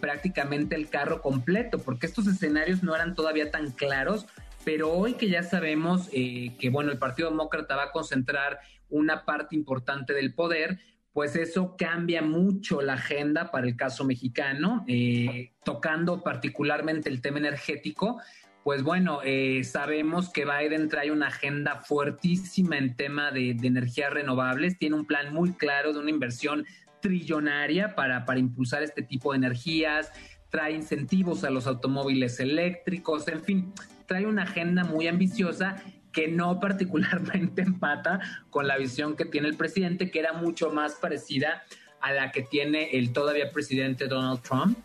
prácticamente 0.00 0.74
el 0.74 0.88
carro 0.88 1.22
completo, 1.22 1.78
porque 1.78 2.06
estos 2.06 2.26
escenarios 2.26 2.82
no 2.82 2.92
eran 2.96 3.14
todavía 3.14 3.52
tan 3.52 3.70
claros 3.70 4.26
pero 4.64 4.92
hoy 4.92 5.14
que 5.14 5.28
ya 5.28 5.42
sabemos 5.42 6.08
eh, 6.12 6.56
que, 6.58 6.70
bueno, 6.70 6.92
el 6.92 6.98
Partido 6.98 7.30
Demócrata 7.30 7.76
va 7.76 7.84
a 7.84 7.92
concentrar 7.92 8.58
una 8.88 9.24
parte 9.24 9.54
importante 9.56 10.12
del 10.12 10.34
poder, 10.34 10.78
pues 11.12 11.36
eso 11.36 11.76
cambia 11.76 12.22
mucho 12.22 12.82
la 12.82 12.94
agenda 12.94 13.50
para 13.50 13.66
el 13.66 13.76
caso 13.76 14.04
mexicano, 14.04 14.84
eh, 14.86 15.52
tocando 15.64 16.22
particularmente 16.22 17.08
el 17.08 17.20
tema 17.20 17.38
energético. 17.38 18.20
Pues 18.62 18.82
bueno, 18.82 19.20
eh, 19.24 19.64
sabemos 19.64 20.30
que 20.30 20.44
Biden 20.44 20.88
trae 20.88 21.10
una 21.10 21.28
agenda 21.28 21.76
fuertísima 21.76 22.76
en 22.76 22.94
tema 22.94 23.32
de, 23.32 23.54
de, 23.54 23.66
energías 23.66 24.12
renovables, 24.12 24.78
tiene 24.78 24.96
un 24.96 25.06
plan 25.06 25.32
muy 25.32 25.52
claro 25.52 25.92
de 25.92 25.98
una 25.98 26.10
inversión 26.10 26.66
trillonaria 27.00 27.94
para, 27.94 28.26
para 28.26 28.38
impulsar 28.38 28.82
este 28.82 29.02
tipo 29.02 29.32
de 29.32 29.38
energías, 29.38 30.12
trae 30.50 30.72
incentivos 30.72 31.44
a 31.44 31.50
los 31.50 31.66
automóviles 31.66 32.38
eléctricos, 32.38 33.26
en 33.28 33.42
fin, 33.42 33.72
trae 34.10 34.26
una 34.26 34.42
agenda 34.42 34.82
muy 34.82 35.06
ambiciosa 35.06 35.76
que 36.12 36.26
no 36.26 36.58
particularmente 36.58 37.62
empata 37.70 38.18
con 38.50 38.66
la 38.66 38.76
visión 38.76 39.14
que 39.14 39.24
tiene 39.24 39.46
el 39.46 39.56
presidente, 39.56 40.10
que 40.10 40.18
era 40.18 40.32
mucho 40.32 40.72
más 40.72 40.96
parecida 40.96 41.62
a 42.00 42.12
la 42.12 42.32
que 42.32 42.42
tiene 42.42 42.90
el 42.98 43.12
todavía 43.12 43.52
presidente 43.52 44.08
Donald 44.08 44.42
Trump. 44.42 44.76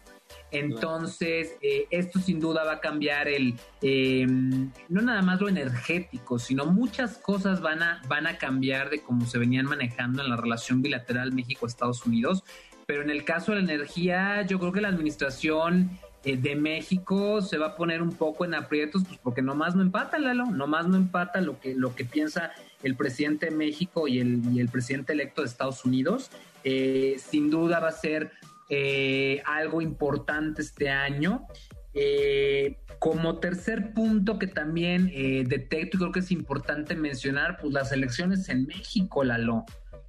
Entonces, 0.51 1.55
eh, 1.63 1.87
esto 1.89 2.19
sin 2.19 2.39
duda 2.39 2.63
va 2.65 2.73
a 2.73 2.79
cambiar 2.79 3.27
el, 3.27 3.55
em, 3.81 4.71
no 4.89 5.01
nada 5.01 5.23
más 5.23 5.41
lo 5.41 5.49
energético, 5.49 6.37
sino 6.37 6.67
muchas 6.67 7.17
cosas 7.17 7.61
van 7.61 7.81
a, 7.81 8.03
van 8.07 8.27
a 8.27 8.37
cambiar 8.37 8.91
de 8.91 9.01
cómo 9.01 9.25
se 9.25 9.39
venían 9.39 9.65
manejando 9.65 10.21
en 10.21 10.29
la 10.29 10.37
relación 10.37 10.83
bilateral 10.83 11.33
México-Estados 11.33 12.05
Unidos. 12.05 12.43
Pero 12.85 13.01
en 13.01 13.09
el 13.09 13.23
caso 13.23 13.53
de 13.53 13.61
la 13.61 13.73
energía, 13.73 14.43
yo 14.43 14.59
creo 14.59 14.71
que 14.71 14.81
la 14.81 14.89
administración 14.89 15.97
eh, 16.25 16.37
de 16.37 16.55
México 16.55 17.41
se 17.41 17.57
va 17.57 17.67
a 17.67 17.75
poner 17.75 18.01
un 18.01 18.11
poco 18.11 18.45
en 18.45 18.55
aprietos, 18.55 19.03
pues 19.07 19.19
porque 19.21 19.41
nomás 19.41 19.75
no 19.75 19.81
empata, 19.81 20.17
Lalo, 20.17 20.45
nomás 20.47 20.87
no 20.87 20.97
empata 20.97 21.39
lo 21.39 21.59
que, 21.59 21.75
lo 21.75 21.95
que 21.95 22.03
piensa 22.03 22.51
el 22.83 22.95
presidente 22.95 23.47
de 23.47 23.51
México 23.51 24.07
y 24.07 24.19
el, 24.19 24.41
y 24.51 24.59
el 24.59 24.69
presidente 24.69 25.13
electo 25.13 25.41
de 25.41 25.47
Estados 25.47 25.85
Unidos. 25.85 26.31
Eh, 26.63 27.17
sin 27.19 27.49
duda 27.49 27.79
va 27.79 27.89
a 27.89 27.91
ser 27.91 28.31
eh, 28.69 29.41
algo 29.45 29.81
importante 29.81 30.61
este 30.61 30.89
año. 30.89 31.47
como 32.99 33.37
tercer 33.39 33.93
punto 33.93 34.39
que 34.39 34.47
también 34.47 35.07
detecto 35.47 35.97
y 35.97 35.99
creo 35.99 36.11
que 36.11 36.19
es 36.19 36.31
importante 36.31 36.95
mencionar, 36.95 37.57
pues 37.61 37.71
las 37.71 37.91
elecciones 37.91 38.49
en 38.49 38.65
México, 38.65 39.23
Lalo. 39.23 39.65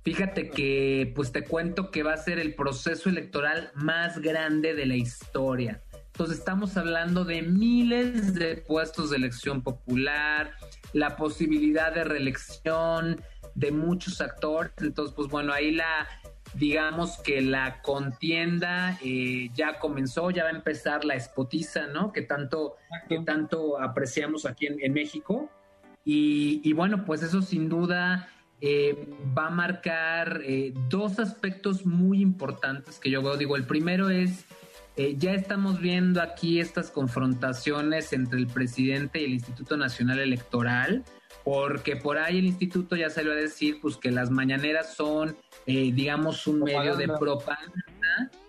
Fíjate 0.06 0.50
que, 0.50 1.12
pues 1.16 1.32
te 1.32 1.42
cuento 1.42 1.90
que 1.90 2.04
va 2.04 2.12
a 2.12 2.16
ser 2.16 2.38
el 2.38 2.54
proceso 2.54 3.08
electoral 3.08 3.72
más 3.74 4.20
grande 4.20 4.72
de 4.72 4.86
la 4.86 4.94
historia. 4.94 5.82
Entonces 6.16 6.38
estamos 6.38 6.78
hablando 6.78 7.26
de 7.26 7.42
miles 7.42 8.32
de 8.32 8.56
puestos 8.56 9.10
de 9.10 9.18
elección 9.18 9.60
popular, 9.60 10.50
la 10.94 11.14
posibilidad 11.14 11.94
de 11.94 12.04
reelección 12.04 13.20
de 13.54 13.70
muchos 13.70 14.22
actores. 14.22 14.72
Entonces, 14.78 15.14
pues 15.14 15.28
bueno, 15.28 15.52
ahí 15.52 15.72
la, 15.72 16.08
digamos 16.54 17.18
que 17.18 17.42
la 17.42 17.82
contienda 17.82 18.98
eh, 19.04 19.50
ya 19.54 19.78
comenzó, 19.78 20.30
ya 20.30 20.44
va 20.44 20.48
a 20.48 20.52
empezar 20.52 21.04
la 21.04 21.16
espotiza, 21.16 21.86
¿no? 21.88 22.14
Que 22.14 22.22
tanto, 22.22 22.76
que 23.10 23.18
tanto 23.18 23.78
apreciamos 23.78 24.46
aquí 24.46 24.68
en, 24.68 24.92
México. 24.94 25.50
Y, 26.02 26.72
bueno, 26.72 27.04
pues 27.04 27.22
eso 27.22 27.42
sin 27.42 27.68
duda 27.68 28.30
eh, 28.62 29.06
va 29.36 29.48
a 29.48 29.50
marcar 29.50 30.40
eh, 30.44 30.72
dos 30.88 31.18
aspectos 31.18 31.84
muy 31.84 32.22
importantes 32.22 32.98
que 32.98 33.10
yo 33.10 33.20
veo. 33.20 33.36
Digo, 33.36 33.54
el 33.54 33.66
primero 33.66 34.08
es 34.08 34.46
eh, 34.96 35.14
ya 35.18 35.32
estamos 35.32 35.78
viendo 35.80 36.22
aquí 36.22 36.58
estas 36.58 36.90
confrontaciones 36.90 38.14
entre 38.14 38.38
el 38.38 38.46
presidente 38.46 39.20
y 39.20 39.24
el 39.24 39.32
Instituto 39.34 39.76
Nacional 39.76 40.20
Electoral, 40.20 41.04
porque 41.44 41.96
por 41.96 42.16
ahí 42.16 42.38
el 42.38 42.46
instituto 42.46 42.96
ya 42.96 43.10
salió 43.10 43.32
a 43.32 43.34
decir 43.34 43.78
pues 43.82 43.98
que 43.98 44.10
las 44.10 44.30
mañaneras 44.30 44.94
son, 44.94 45.36
eh, 45.66 45.92
digamos, 45.92 46.46
un 46.46 46.60
medio 46.60 46.96
de 46.96 47.08
propaganda. 47.08 47.74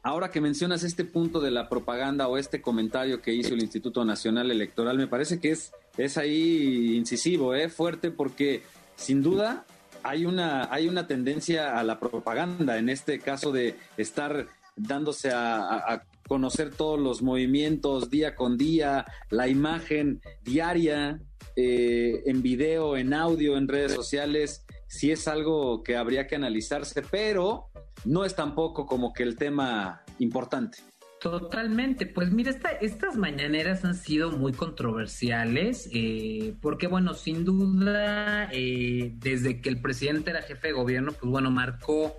Ahora 0.04 0.32
que 0.32 0.40
mencionas 0.40 0.84
este 0.84 1.04
punto 1.04 1.42
de 1.42 1.52
la 1.52 1.68
propaganda 1.68 2.30
o 2.30 2.38
este 2.38 2.62
comentario 2.62 3.22
que 3.22 3.34
hizo 3.34 3.54
el 3.54 3.62
Instituto 3.62 4.06
Nacional 4.06 4.50
Electoral, 4.50 4.98
me 4.98 5.08
parece 5.08 5.42
que 5.42 5.52
es, 5.52 5.74
es 5.98 6.18
ahí 6.18 6.96
incisivo, 6.96 7.56
¿eh? 7.56 7.68
fuerte, 7.68 8.10
porque 8.10 8.64
sin 8.96 9.22
duda 9.22 9.66
hay 10.02 10.26
una, 10.26 10.74
hay 10.74 10.88
una 10.88 11.08
tendencia 11.08 11.78
a 11.78 11.84
la 11.84 12.00
propaganda, 12.00 12.78
en 12.78 12.88
este 12.88 13.20
caso 13.20 13.52
de 13.52 13.76
estar 13.98 14.48
dándose 14.78 15.32
a 15.34 16.04
conocer 16.28 16.74
todos 16.74 17.00
los 17.00 17.22
movimientos 17.22 18.10
día 18.10 18.36
con 18.36 18.58
día, 18.58 19.06
la 19.30 19.48
imagen 19.48 20.22
diaria, 20.44 21.20
eh, 21.56 22.24
en 22.26 22.42
video, 22.42 22.98
en 22.98 23.14
audio, 23.14 23.58
en 23.58 23.68
redes 23.68 23.94
sociales, 23.94 24.66
sí 24.88 25.12
es 25.12 25.28
algo 25.28 25.84
que 25.84 25.96
habría 25.96 26.28
que 26.28 26.36
analizarse, 26.36 27.02
pero 27.02 27.70
no 28.06 28.26
es 28.26 28.36
tampoco 28.36 28.86
como 28.86 29.14
que 29.14 29.24
el 29.24 29.36
tema 29.36 30.04
importante. 30.20 30.80
Totalmente, 31.20 32.06
pues 32.06 32.32
mira, 32.32 32.56
estas 32.80 33.16
mañaneras 33.16 33.84
han 33.84 33.96
sido 33.96 34.32
muy 34.32 34.54
controversiales, 34.54 35.90
eh, 35.92 36.54
porque 36.62 36.86
bueno, 36.86 37.16
sin 37.16 37.44
duda, 37.44 38.50
eh, 38.52 39.14
desde 39.16 39.60
que 39.60 39.70
el 39.70 39.82
presidente 39.82 40.30
era 40.30 40.44
jefe 40.44 40.68
de 40.68 40.74
gobierno, 40.74 41.14
pues 41.14 41.32
bueno, 41.32 41.50
marcó 41.50 42.16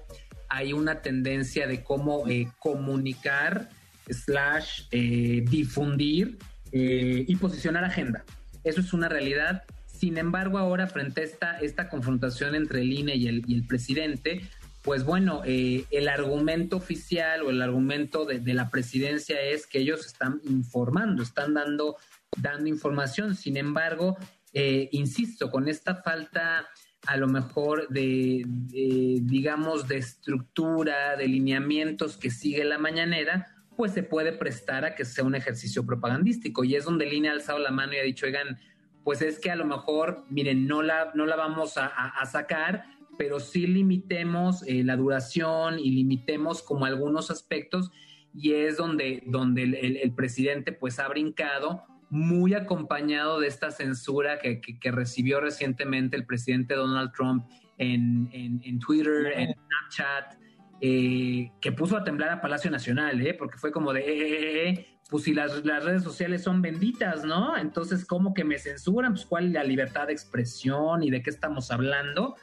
ahí 0.49 0.73
una 0.73 1.01
tendencia 1.01 1.69
de 1.69 1.85
cómo 1.85 2.27
eh, 2.27 2.51
comunicar, 2.59 3.69
slash, 4.11 4.89
difundir 4.91 6.39
y 6.73 7.37
posicionar 7.37 7.85
agenda. 7.85 8.25
Eso 8.65 8.81
es 8.81 8.93
una 8.93 9.09
realidad. 9.09 9.65
Sin 9.87 10.19
embargo, 10.19 10.59
ahora 10.59 10.87
frente 10.87 11.23
a 11.23 11.25
esta, 11.25 11.59
esta 11.61 11.89
confrontación 11.89 12.55
entre 12.55 12.83
el 12.83 12.93
INE 12.93 13.17
y 13.17 13.29
el, 13.29 13.45
y 13.47 13.55
el 13.55 13.67
presidente, 13.67 14.43
pues 14.83 15.05
bueno, 15.05 15.43
eh, 15.45 15.85
el 15.91 16.09
argumento 16.09 16.77
oficial 16.77 17.43
o 17.43 17.51
el 17.51 17.61
argumento 17.61 18.25
de, 18.25 18.55
la 18.55 18.71
presidencia 18.71 19.41
es 19.41 19.67
que 19.67 19.81
ellos 19.81 20.07
están 20.07 20.41
informando, 20.45 21.23
están 21.23 21.55
dando, 21.55 21.97
dando 22.41 22.69
información. 22.69 23.35
Sin 23.35 23.57
embargo, 23.57 24.17
eh, 24.55 24.89
insisto, 24.93 25.51
con 25.51 25.69
esta 25.69 25.97
falta 25.97 26.69
a 27.07 27.17
lo 27.17 27.27
mejor 27.27 27.89
de, 27.89 28.45
digamos, 28.47 29.89
de 29.89 29.99
estructura, 29.99 31.17
de 31.17 31.29
lineamientos 31.29 32.17
que 32.17 32.31
sigue 32.31 32.65
la 32.65 32.79
mañanera, 32.79 33.47
pues 33.79 33.93
se 33.93 34.03
puede 34.03 34.33
prestar 34.33 34.85
a 34.85 34.95
que 34.95 35.07
sea 35.07 35.25
un 35.25 35.35
ejercicio 35.35 35.87
propagandístico. 35.87 36.65
Y 36.65 36.77
es 36.77 36.85
donde 36.85 37.07
el 37.07 37.15
INE 37.15 37.31
ha 37.31 37.33
alzado 37.33 37.59
la 37.59 37.71
mano 37.71 37.95
y 37.95 37.97
ha 37.97 38.03
dicho, 38.03 38.27
oigan, 38.27 38.59
pues 39.05 39.23
es 39.23 39.39
que 39.39 39.51
a 39.51 39.57
lo 39.57 39.65
mejor, 39.65 40.25
miren, 40.29 40.67
no 40.67 40.83
la, 40.83 41.13
no 41.15 41.25
la 41.25 41.37
vamos 41.37 41.79
a 41.79 42.27
sacar 42.27 42.85
pero 43.19 43.41
sí 43.41 43.67
limitemos 43.67 44.63
eh, 44.67 44.83
la 44.85 44.97
duración 44.97 45.79
y 45.79 45.91
limitemos 45.91 46.63
como 46.63 46.87
algunos 46.87 47.31
aspectos 47.31 47.91
y 48.33 48.53
es 48.53 48.77
donde, 48.77 49.23
donde 49.27 49.65
el, 49.65 50.13
presidente 50.13 50.73
pues 50.73 51.01
ha 51.01 51.09
brincado 51.09 51.83
muy 52.09 52.55
acompañado 52.55 53.41
de 53.41 53.49
esta 53.49 53.71
censura 53.71 54.39
que, 54.39 54.61
que, 54.61 54.91
recibió 54.93 55.41
recientemente 55.41 56.17
el 56.17 56.25
presidente 56.25 56.75
Donald 56.75 57.11
Trump 57.13 57.45
en, 57.79 58.31
en, 58.33 58.79
Twitter, 58.79 59.33
en 59.35 59.55
Snapchat, 59.55 60.39
eh, 60.81 61.51
que 61.61 61.73
puso 61.73 61.97
a 61.97 62.05
temblar 62.05 62.31
a 62.31 62.41
Palacio 62.41 62.71
Nacional, 62.71 63.21
¿eh? 63.27 63.35
porque 63.35 63.59
fue 63.59 63.73
como 63.73 63.93
de, 63.93 64.01
eh, 64.01 64.69
eh, 64.69 64.87
pues 65.11 65.25
si 65.25 65.35
las, 65.35 65.65
las, 65.65 65.85
redes 65.85 66.03
sociales 66.03 66.43
son 66.43 66.63
benditas, 66.63 67.25
¿no? 67.25 67.57
Entonces, 67.57 68.05
¿cómo 68.05 68.33
que 68.33 68.45
me 68.45 68.59
censuran? 68.59 69.15
Pues 69.15 69.27
cuál 69.27 69.47
es 69.47 69.53
la 69.53 69.65
libertad 69.65 70.07
de 70.07 70.13
expresión 70.13 71.03
y 71.03 71.11
de 71.11 71.23
qué 71.23 71.31
estamos 71.31 71.71
hablando. 71.71 72.37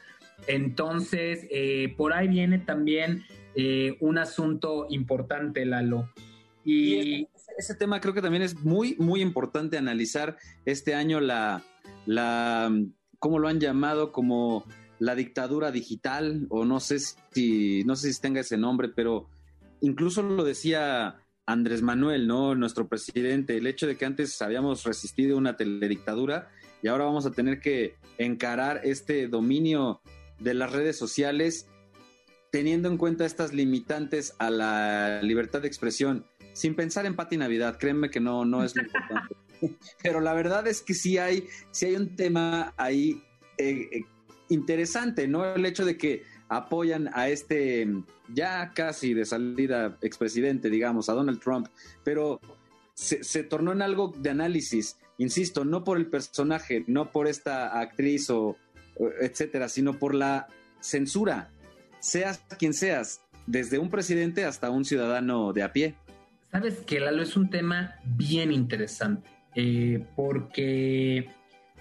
Entonces, 0.46 1.48
por 1.96 2.12
ahí 2.12 2.28
viene 2.28 2.58
también 2.58 3.24
un 4.00 4.18
asunto 4.18 4.86
importante, 4.90 5.64
Lalo. 5.64 6.10
Y, 6.62 7.28
ese, 7.56 7.74
tema 7.74 8.00
creo 8.00 8.12
que 8.12 8.20
también 8.20 8.42
es 8.42 8.62
muy, 8.62 8.96
muy 8.98 9.22
importante 9.22 9.78
analizar 9.78 10.36
este 10.66 10.94
año 10.94 11.20
la, 11.20 11.62
la, 12.04 12.70
¿cómo 13.18 13.38
lo 13.38 13.48
han 13.48 13.60
llamado? 13.60 14.12
Como 14.12 14.66
la 14.98 15.14
dictadura 15.14 15.70
digital, 15.70 16.46
o 16.48 16.64
no 16.64 16.80
sé 16.80 16.98
si, 17.30 17.84
no 17.84 17.96
sé 17.96 18.12
si 18.12 18.20
tenga 18.20 18.40
ese 18.40 18.56
nombre, 18.56 18.88
pero 18.88 19.28
incluso 19.80 20.22
lo 20.22 20.44
decía 20.44 21.16
Andrés 21.46 21.82
Manuel, 21.82 22.26
¿no? 22.26 22.54
Nuestro 22.54 22.88
presidente, 22.88 23.56
el 23.56 23.66
hecho 23.66 23.86
de 23.86 23.96
que 23.96 24.04
antes 24.04 24.40
habíamos 24.42 24.84
resistido 24.84 25.36
una 25.36 25.56
teledictadura 25.56 26.48
y 26.82 26.88
ahora 26.88 27.04
vamos 27.04 27.26
a 27.26 27.30
tener 27.30 27.60
que 27.60 27.94
encarar 28.18 28.80
este 28.84 29.28
dominio 29.28 30.00
de 30.38 30.54
las 30.54 30.72
redes 30.72 30.98
sociales, 30.98 31.68
teniendo 32.50 32.88
en 32.88 32.96
cuenta 32.96 33.24
estas 33.24 33.52
limitantes 33.52 34.34
a 34.38 34.50
la 34.50 35.22
libertad 35.22 35.62
de 35.62 35.68
expresión, 35.68 36.26
sin 36.52 36.74
pensar 36.74 37.06
en 37.06 37.16
Pati 37.16 37.36
Navidad, 37.36 37.78
créanme 37.78 38.10
que 38.10 38.20
no, 38.20 38.44
no 38.44 38.64
es 38.64 38.74
lo 38.74 38.82
importante. 38.82 39.36
Pero 40.02 40.20
la 40.20 40.34
verdad 40.34 40.66
es 40.66 40.82
que 40.82 40.94
sí 40.94 41.18
hay, 41.18 41.46
sí 41.70 41.86
hay 41.86 41.96
un 41.96 42.16
tema 42.16 42.74
ahí 42.76 43.22
eh, 43.58 43.88
eh, 43.92 44.04
interesante, 44.48 45.28
¿no? 45.28 45.54
El 45.54 45.66
hecho 45.66 45.84
de 45.84 45.96
que 45.96 46.24
apoyan 46.48 47.10
a 47.12 47.28
este 47.28 47.88
ya 48.32 48.72
casi 48.74 49.14
de 49.14 49.24
salida 49.24 49.98
expresidente, 50.00 50.70
digamos, 50.70 51.08
a 51.08 51.14
Donald 51.14 51.40
Trump, 51.40 51.68
pero 52.04 52.40
se, 52.94 53.42
tornó 53.44 53.72
en 53.72 53.82
algo 53.82 54.12
de 54.16 54.30
análisis, 54.30 54.98
insisto, 55.18 55.64
no 55.64 55.84
por 55.84 55.98
el 55.98 56.06
personaje, 56.06 56.84
no 56.86 57.10
por 57.12 57.28
esta 57.28 57.78
actriz 57.78 58.30
o, 58.30 58.56
etcétera, 59.20 59.68
sino 59.68 59.98
por 59.98 60.14
la 60.14 60.48
censura, 60.80 61.50
seas 62.00 62.42
quien 62.58 62.72
seas, 62.72 63.20
desde 63.46 63.78
un 63.78 63.90
presidente 63.90 64.44
hasta 64.44 64.70
un 64.70 64.84
ciudadano 64.84 65.52
de 65.52 65.62
a 65.62 65.72
pie. 65.72 65.94
Sabes 66.50 66.78
que 66.78 67.00
Lalo 67.00 67.22
es 67.22 67.36
un 67.36 67.50
tema 67.50 67.96
bien 68.04 68.50
interesante, 68.50 69.28
eh, 69.54 70.04
porque 70.16 71.28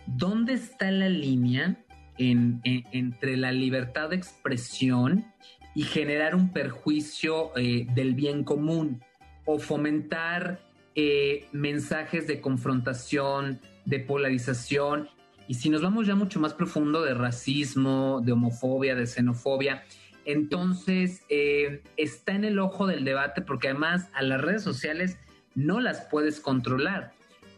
¿dónde 0.05 0.53
está 0.53 0.91
la 0.91 1.07
línea 1.07 1.84
entre 2.17 3.37
la 3.37 3.51
libertad 3.51 4.09
de 4.09 4.15
expresión 4.15 5.25
y 5.73 5.83
generar 5.83 6.35
un 6.35 6.53
perjuicio 6.53 7.51
eh, 7.57 7.87
del 7.93 8.15
bien 8.15 8.43
común 8.43 9.03
o 9.45 9.59
fomentar 9.59 10.59
eh, 10.95 11.47
mensajes 11.51 12.27
de 12.27 12.39
confrontación, 12.39 13.59
de 13.85 13.99
polarización 13.99 15.09
y 15.47 15.55
si 15.55 15.69
nos 15.69 15.81
vamos 15.81 16.07
ya 16.07 16.15
mucho 16.15 16.39
más 16.39 16.53
profundo 16.53 17.03
de 17.03 17.13
racismo, 17.13 18.21
de 18.23 18.31
homofobia, 18.31 18.95
de 18.95 19.05
xenofobia, 19.05 19.83
entonces 20.25 21.21
eh, 21.29 21.83
está 21.97 22.33
en 22.33 22.45
el 22.45 22.57
ojo 22.59 22.87
del 22.87 23.05
debate 23.05 23.41
porque 23.41 23.69
además 23.69 24.09
a 24.13 24.23
las 24.23 24.41
redes 24.41 24.63
sociales 24.63 25.19
no 25.53 25.79
las 25.79 26.01
puedes 26.09 26.39
controlar. 26.39 27.13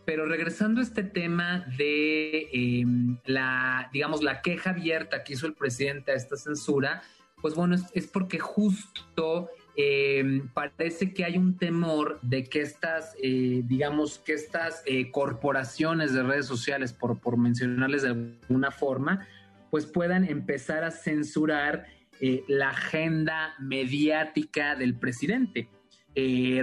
Pero 0.08 0.26
regresando 0.26 0.80
a 0.80 0.84
este 0.86 1.04
tema 1.04 1.66
de 1.78 2.48
em, 2.54 3.18
la, 3.26 3.90
digamos, 3.92 4.24
la 4.24 4.42
queja 4.42 4.70
abierta 4.70 5.26
que 5.26 5.34
hizo 5.34 5.48
el 5.48 5.54
presidente 5.54 6.14
a 6.14 6.16
esta 6.16 6.38
censura, 6.38 7.02
pues 7.42 7.56
bueno, 7.56 7.76
es 7.94 8.08
porque 8.08 8.40
justo 8.40 9.50
eh, 9.76 10.44
parece 10.54 11.14
que 11.14 11.26
hay 11.26 11.38
un 11.38 11.58
temor 11.58 12.22
de 12.22 12.46
que 12.46 12.62
estas, 12.62 13.18
eh, 13.22 13.64
digamos, 13.66 14.20
que 14.20 14.32
estas 14.32 14.82
eh, 14.86 15.12
corporaciones 15.12 16.14
de 16.14 16.24
redes 16.24 16.46
sociales, 16.46 16.94
por, 16.94 17.20
por 17.20 17.36
mencionarles 17.36 18.04
de 18.04 18.36
alguna 18.48 18.72
forma, 18.72 19.28
pues 19.72 19.86
puedan 19.86 20.24
empezar 20.24 20.86
a 20.86 20.92
censurar 20.92 21.86
la 22.48 22.70
agenda 22.70 23.56
mediática 23.60 24.74
del 24.78 24.96
presidente. 24.96 25.68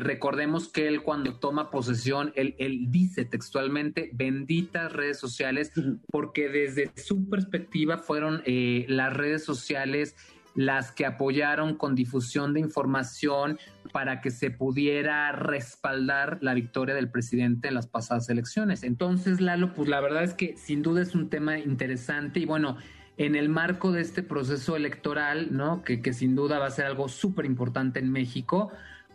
Recordemos 0.00 0.68
que 0.68 0.88
él 0.88 1.02
cuando 1.02 1.36
toma 1.36 1.70
posesión, 1.70 2.32
él, 2.34 2.56
él, 2.58 2.90
dice 2.90 3.24
textualmente, 3.24 4.10
benditas 4.12 4.92
redes 4.92 5.18
sociales, 5.18 5.72
porque 6.10 6.48
desde 6.48 6.90
su 6.96 7.28
perspectiva 7.28 7.98
fueron 7.98 8.42
las 8.46 9.12
redes 9.12 9.44
sociales 9.44 10.16
las 10.54 10.92
que 10.92 11.04
apoyaron 11.04 11.74
con 11.74 11.94
difusión 11.94 12.54
de 12.54 12.60
información 12.60 13.58
para 13.92 14.20
que 14.20 14.30
se 14.30 14.50
pudiera 14.50 15.32
respaldar 15.32 16.38
la 16.40 16.54
victoria 16.54 16.94
del 16.94 17.10
presidente 17.10 17.68
en 17.68 17.74
las 17.74 17.86
pasadas 17.86 18.28
elecciones. 18.28 18.82
Entonces, 18.82 19.40
Lalo, 19.40 19.74
pues 19.74 19.88
la 19.88 20.00
verdad 20.00 20.22
es 20.22 20.34
que 20.34 20.56
sin 20.56 20.82
duda 20.82 21.02
es 21.02 21.14
un 21.14 21.28
tema 21.28 21.58
interesante 21.58 22.40
y 22.40 22.46
bueno, 22.46 22.76
en 23.16 23.36
el 23.36 23.48
marco 23.48 23.92
de 23.92 24.00
este 24.00 24.22
proceso 24.22 24.76
electoral, 24.76 25.48
¿no? 25.52 25.82
Que, 25.82 26.02
que 26.02 26.12
sin 26.12 26.34
duda 26.34 26.58
va 26.58 26.66
a 26.66 26.70
ser 26.70 26.86
algo 26.86 27.08
súper 27.08 27.44
importante 27.44 28.00
en 28.00 28.10
México, 28.10 28.72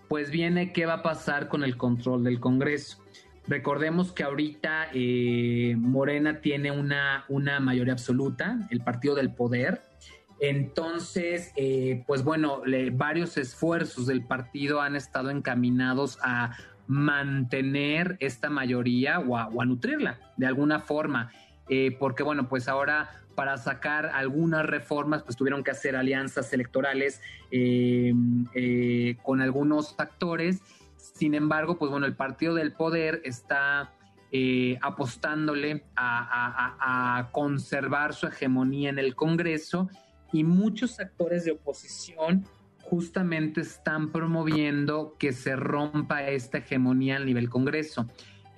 pues 0.10 0.32
viene 0.32 0.74
qué 0.74 0.86
va 0.86 0.96
a 0.96 1.04
pasar 1.04 1.48
con 1.48 1.64
el 1.64 1.78
control 1.78 2.26
del 2.26 2.42
Congreso. 2.42 3.02
Recordemos 3.48 4.12
que 4.12 4.24
ahorita 4.24 4.90
eh, 4.94 5.76
Morena 5.78 6.42
tiene 6.42 6.72
una, 6.72 7.24
una 7.30 7.60
mayoría 7.62 7.94
absoluta, 7.94 8.68
el 8.70 8.82
partido 8.82 9.16
del 9.16 9.32
poder, 9.32 9.82
entonces, 10.40 11.52
eh, 11.58 12.04
pues 12.08 12.24
bueno, 12.24 12.62
varios 12.94 13.38
esfuerzos 13.38 14.08
del 14.08 14.26
partido 14.26 14.82
han 14.82 14.96
estado 14.96 15.30
encaminados 15.30 16.18
a 16.24 16.56
mantener 16.88 18.18
esta 18.20 18.50
mayoría 18.50 19.20
o 19.20 19.38
a, 19.38 19.66
nutrirla 19.66 20.18
de 20.38 20.48
alguna 20.48 20.80
forma, 20.80 21.32
eh, 21.70 21.96
porque 21.98 22.24
bueno, 22.24 22.50
pues 22.50 22.68
ahora 22.68 23.12
para 23.36 23.58
sacar 23.58 24.08
algunas 24.08 24.66
reformas, 24.66 25.24
pues 25.24 25.38
tuvieron 25.38 25.64
que 25.64 25.72
hacer 25.72 25.96
alianzas 25.96 26.52
electorales 26.52 27.22
eh, 27.52 28.14
con 29.24 29.42
algunos 29.42 29.96
actores. 29.98 30.62
Sin 30.98 31.34
embargo, 31.34 31.78
pues 31.78 31.90
bueno, 31.90 32.06
el 32.06 32.16
partido 32.16 32.54
del 32.56 32.74
poder 32.74 33.22
está 33.24 33.94
apostándole 34.82 35.86
a 35.96 37.30
conservar 37.32 38.14
su 38.14 38.28
hegemonía 38.28 38.90
en 38.90 39.00
el 39.00 39.16
Congreso 39.16 39.90
y 40.32 40.44
muchos 40.44 41.00
actores 41.00 41.46
de 41.46 41.52
oposición 41.52 42.46
justamente 42.90 43.62
están 43.62 44.12
promoviendo 44.12 45.16
que 45.20 45.32
se 45.32 45.56
rompa 45.56 46.28
esta 46.28 46.58
hegemonía 46.58 47.18
a 47.18 47.20
nivel 47.20 47.50
Congreso. 47.50 48.08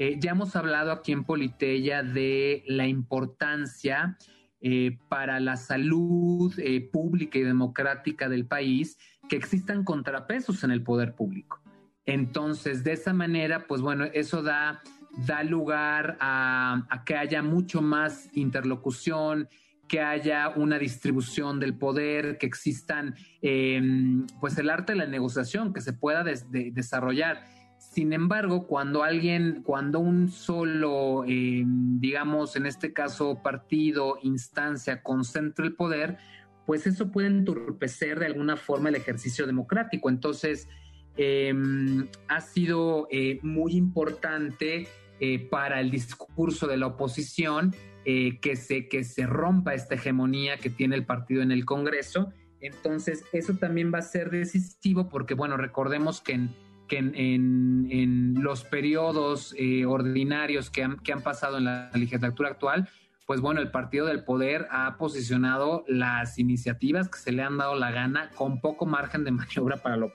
Eh, 0.03 0.17
ya 0.19 0.31
hemos 0.31 0.55
hablado 0.55 0.91
aquí 0.91 1.11
en 1.11 1.23
Politeya 1.23 2.01
de 2.01 2.63
la 2.65 2.87
importancia 2.87 4.17
eh, 4.59 4.97
para 5.09 5.39
la 5.39 5.57
salud 5.57 6.51
eh, 6.57 6.89
pública 6.91 7.37
y 7.37 7.43
democrática 7.43 8.27
del 8.27 8.47
país 8.47 8.97
que 9.29 9.35
existan 9.35 9.83
contrapesos 9.83 10.63
en 10.63 10.71
el 10.71 10.81
poder 10.81 11.13
público. 11.13 11.61
Entonces, 12.07 12.83
de 12.83 12.93
esa 12.93 13.13
manera, 13.13 13.67
pues 13.67 13.81
bueno, 13.81 14.05
eso 14.05 14.41
da, 14.41 14.81
da 15.27 15.43
lugar 15.43 16.17
a, 16.19 16.83
a 16.89 17.03
que 17.03 17.15
haya 17.15 17.43
mucho 17.43 17.83
más 17.83 18.27
interlocución, 18.35 19.49
que 19.87 19.99
haya 19.99 20.49
una 20.49 20.79
distribución 20.79 21.59
del 21.59 21.77
poder, 21.77 22.39
que 22.39 22.47
existan, 22.47 23.13
em, 23.43 24.25
pues 24.39 24.57
el 24.57 24.71
arte 24.71 24.93
de 24.93 24.97
la 24.97 25.05
negociación, 25.05 25.73
que 25.73 25.81
se 25.81 25.93
pueda 25.93 26.23
desarrollar. 26.23 27.43
Sin 27.91 28.13
embargo, 28.13 28.67
cuando 28.67 29.03
alguien, 29.03 29.63
cuando 29.63 29.99
un 29.99 30.29
solo, 30.29 31.25
em, 31.27 31.99
digamos, 31.99 32.55
en 32.55 32.65
este 32.65 32.93
caso 32.93 33.41
partido, 33.43 34.17
instancia, 34.23 35.03
concentra 35.03 35.65
el 35.65 35.75
poder, 35.75 36.17
pues 36.65 36.87
eso 36.87 37.11
puede 37.11 37.27
entorpecer 37.27 38.17
de 38.19 38.27
alguna 38.27 38.55
forma 38.55 38.87
el 38.87 38.95
ejercicio 38.95 39.45
democrático. 39.45 40.09
Entonces, 40.09 40.69
em, 41.17 42.07
ha 42.29 42.39
sido 42.39 43.09
eh, 43.11 43.39
muy 43.43 43.73
importante 43.73 44.87
eh, 45.19 45.39
para 45.49 45.81
el 45.81 45.91
discurso 45.91 46.67
de 46.67 46.77
la 46.77 46.87
oposición 46.87 47.75
eh, 48.05 48.39
que, 48.39 48.55
se, 48.55 48.87
que 48.87 49.03
se 49.03 49.25
rompa 49.25 49.73
esta 49.73 49.95
hegemonía 49.95 50.55
que 50.55 50.69
tiene 50.69 50.95
el 50.95 51.05
partido 51.05 51.41
en 51.41 51.51
el 51.51 51.65
Congreso. 51.65 52.31
Entonces, 52.61 53.25
eso 53.33 53.55
también 53.55 53.91
va 53.93 53.97
a 53.97 54.03
ser 54.03 54.29
decisivo 54.29 55.09
porque, 55.09 55.33
bueno, 55.33 55.57
recordemos 55.57 56.21
que 56.21 56.33
en, 56.33 56.55
que 56.91 56.97
en, 56.97 58.33
los 58.41 58.65
periodos 58.65 59.55
eh, 59.57 59.85
ordinarios 59.85 60.69
que 60.69 60.83
han, 60.83 61.21
pasado 61.23 61.57
en 61.57 61.63
la 61.63 61.89
legislatura 61.93 62.49
actual, 62.49 62.89
pues 63.25 63.39
bueno, 63.39 63.61
el 63.61 63.71
partido 63.71 64.07
del 64.07 64.25
poder 64.25 64.67
ha 64.71 64.97
posicionado 64.97 65.85
las 65.87 66.37
iniciativas 66.37 67.07
que 67.07 67.17
se 67.17 67.31
le 67.31 67.43
han 67.43 67.57
dado 67.57 67.75
la 67.75 67.91
gana 67.91 68.29
con 68.31 68.59
poco 68.59 68.85
margen 68.85 69.23
de 69.23 69.31
maniobra 69.31 69.77
para 69.77 69.95
la, 69.95 70.07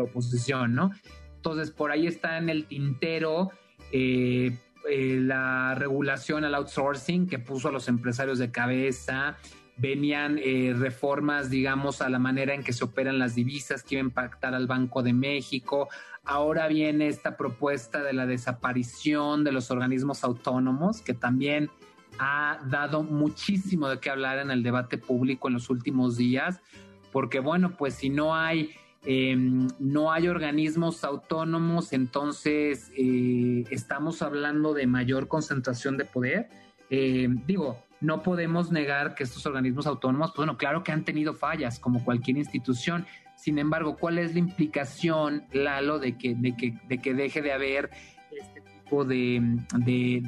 oposición, 0.00 0.76
¿no? 0.76 0.92
Entonces, 1.34 1.72
por 1.72 1.90
ahí 1.90 2.06
está 2.06 2.38
en 2.38 2.50
el 2.50 2.66
tintero 2.66 3.50
eh, 3.90 4.56
eh, 4.88 5.18
la 5.20 5.74
regulación 5.74 6.44
al 6.44 6.54
outsourcing 6.54 7.26
que 7.26 7.40
puso 7.40 7.68
a 7.68 7.72
los 7.72 7.88
empresarios 7.88 8.38
de 8.38 8.52
cabeza, 8.52 9.38
venían 9.76 10.38
eh, 10.38 10.74
reformas, 10.76 11.50
digamos, 11.50 12.02
a 12.02 12.08
la 12.08 12.18
manera 12.18 12.54
en 12.54 12.62
que 12.62 12.72
se 12.72 12.84
operan 12.84 13.18
las 13.18 13.34
divisas 13.34 13.82
que 13.82 13.96
iba 13.96 14.02
a 14.02 14.06
impactar 14.06 14.54
al 14.54 14.66
Banco 14.66 15.02
de 15.02 15.12
México. 15.12 15.88
Ahora 16.24 16.68
viene 16.68 17.08
esta 17.08 17.36
propuesta 17.36 18.02
de 18.02 18.12
la 18.12 18.26
desaparición 18.26 19.44
de 19.44 19.52
los 19.52 19.70
organismos 19.70 20.24
autónomos, 20.24 21.00
que 21.00 21.14
también 21.14 21.70
ha 22.18 22.60
dado 22.66 23.02
muchísimo 23.02 23.88
de 23.88 23.98
qué 23.98 24.10
hablar 24.10 24.38
en 24.38 24.50
el 24.50 24.62
debate 24.62 24.98
público 24.98 25.48
en 25.48 25.54
los 25.54 25.70
últimos 25.70 26.16
días, 26.16 26.60
porque 27.10 27.40
bueno, 27.40 27.76
pues 27.76 27.94
si 27.94 28.10
no 28.10 28.34
hay 28.34 28.70
Em, 29.04 29.66
no 29.80 30.12
hay 30.12 30.28
organismos 30.28 31.02
autónomos, 31.02 31.92
entonces 31.92 32.92
eh, 32.96 33.64
estamos 33.70 34.22
hablando 34.22 34.74
de 34.74 34.86
mayor 34.86 35.26
concentración 35.26 35.96
de 35.96 36.04
poder. 36.04 36.48
Em, 36.88 37.44
digo, 37.44 37.82
no 38.02 38.22
podemos 38.22 38.70
negar 38.70 39.14
que 39.14 39.22
estos 39.22 39.46
organismos 39.46 39.86
autónomos, 39.86 40.30
pues 40.30 40.38
bueno, 40.38 40.58
claro 40.58 40.82
que 40.82 40.92
han 40.92 41.04
tenido 41.04 41.34
fallas, 41.34 41.78
como 41.78 42.04
cualquier 42.04 42.36
institución. 42.36 43.06
Sin 43.36 43.58
embargo, 43.58 43.96
¿cuál 43.96 44.18
es 44.18 44.34
la 44.34 44.40
implicación, 44.40 45.44
Lalo, 45.52 45.98
de 45.98 46.18
que, 46.18 46.34
de 46.34 46.54
que, 46.56 46.74
de 46.88 46.98
que 46.98 47.14
deje 47.14 47.42
de 47.42 47.52
haber 47.52 47.90
este 48.30 48.60
tipo 48.60 49.04
de, 49.04 49.40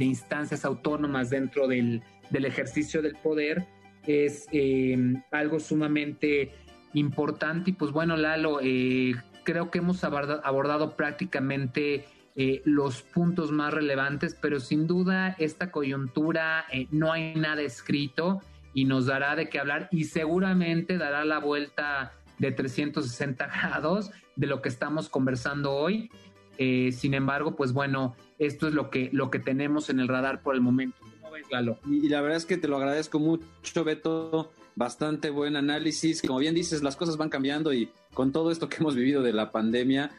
instancias 0.01 0.65
autónomas 0.65 1.31
dentro 1.31 1.67
del, 1.69 2.03
del, 2.31 2.45
ejercicio 2.45 3.03
del 3.03 3.17
poder? 3.17 3.67
Es 4.07 4.47
em, 4.53 5.23
algo 5.33 5.59
sumamente 5.59 6.53
importante. 6.93 7.71
Y 7.71 7.73
pues 7.73 7.91
bueno, 7.91 8.17
Lalo, 8.17 8.61
eh, 8.63 9.15
creo 9.45 9.71
que 9.71 9.79
hemos 9.79 10.05
abordado, 10.05 10.97
prácticamente 10.97 12.05
eh, 12.37 12.63
los 12.65 13.03
puntos 13.03 13.53
más 13.53 13.73
relevantes, 13.73 14.37
pero 14.41 14.61
sin 14.61 14.87
duda 14.87 15.37
esta 15.39 15.71
coyuntura 15.71 16.67
eh, 16.73 16.89
no 16.91 17.13
hay 17.13 17.35
nada 17.35 17.63
escrito 17.63 18.41
y 18.73 18.87
nos 18.87 19.07
dará 19.07 19.37
de 19.37 19.49
qué 19.49 19.61
hablar 19.61 19.89
y 19.93 20.05
seguramente 20.05 20.99
dará 20.99 21.25
la 21.25 21.39
vuelta 21.39 22.13
de 22.39 22.51
360 22.51 23.47
grados 23.63 24.11
de 24.37 24.47
lo 24.47 24.63
que 24.63 24.69
estamos 24.69 25.09
conversando 25.09 25.73
hoy. 25.73 26.11
sin 26.59 27.15
embargo, 27.15 27.57
pues 27.57 27.73
bueno, 27.73 28.17
esto 28.39 28.69
es 28.69 28.75
lo 28.75 28.91
que, 28.91 29.11
lo 29.13 29.31
que 29.31 29.39
tenemos 29.39 29.91
en 29.91 30.01
el 30.01 30.09
radar 30.09 30.43
por 30.43 30.55
el 30.55 30.61
momento. 30.61 30.97
¿Cómo 31.21 31.33
ves, 31.33 31.47
Lalo? 31.51 31.79
Y 31.89 32.09
la 32.09 32.21
verdad 32.21 32.39
es 32.39 32.47
que 32.47 32.57
te 32.57 32.69
lo 32.69 32.77
agradezco 32.77 33.19
mucho, 33.19 33.85
Beto 33.85 34.53
bastante 34.77 35.31
buen 35.31 35.57
análisis. 35.57 36.23
Como 36.23 36.39
bien 36.39 36.55
dices, 36.55 36.83
las 36.83 36.97
cosas 36.97 37.17
van 37.17 37.29
cambiando 37.29 37.73
y 37.73 37.91
con 38.13 38.33
todo 38.33 38.51
esto 38.51 38.69
que 38.69 38.77
hemos 38.81 38.95
vivido 38.95 39.23
de 39.23 39.33
la 39.33 39.51
pandemia, 39.51 40.11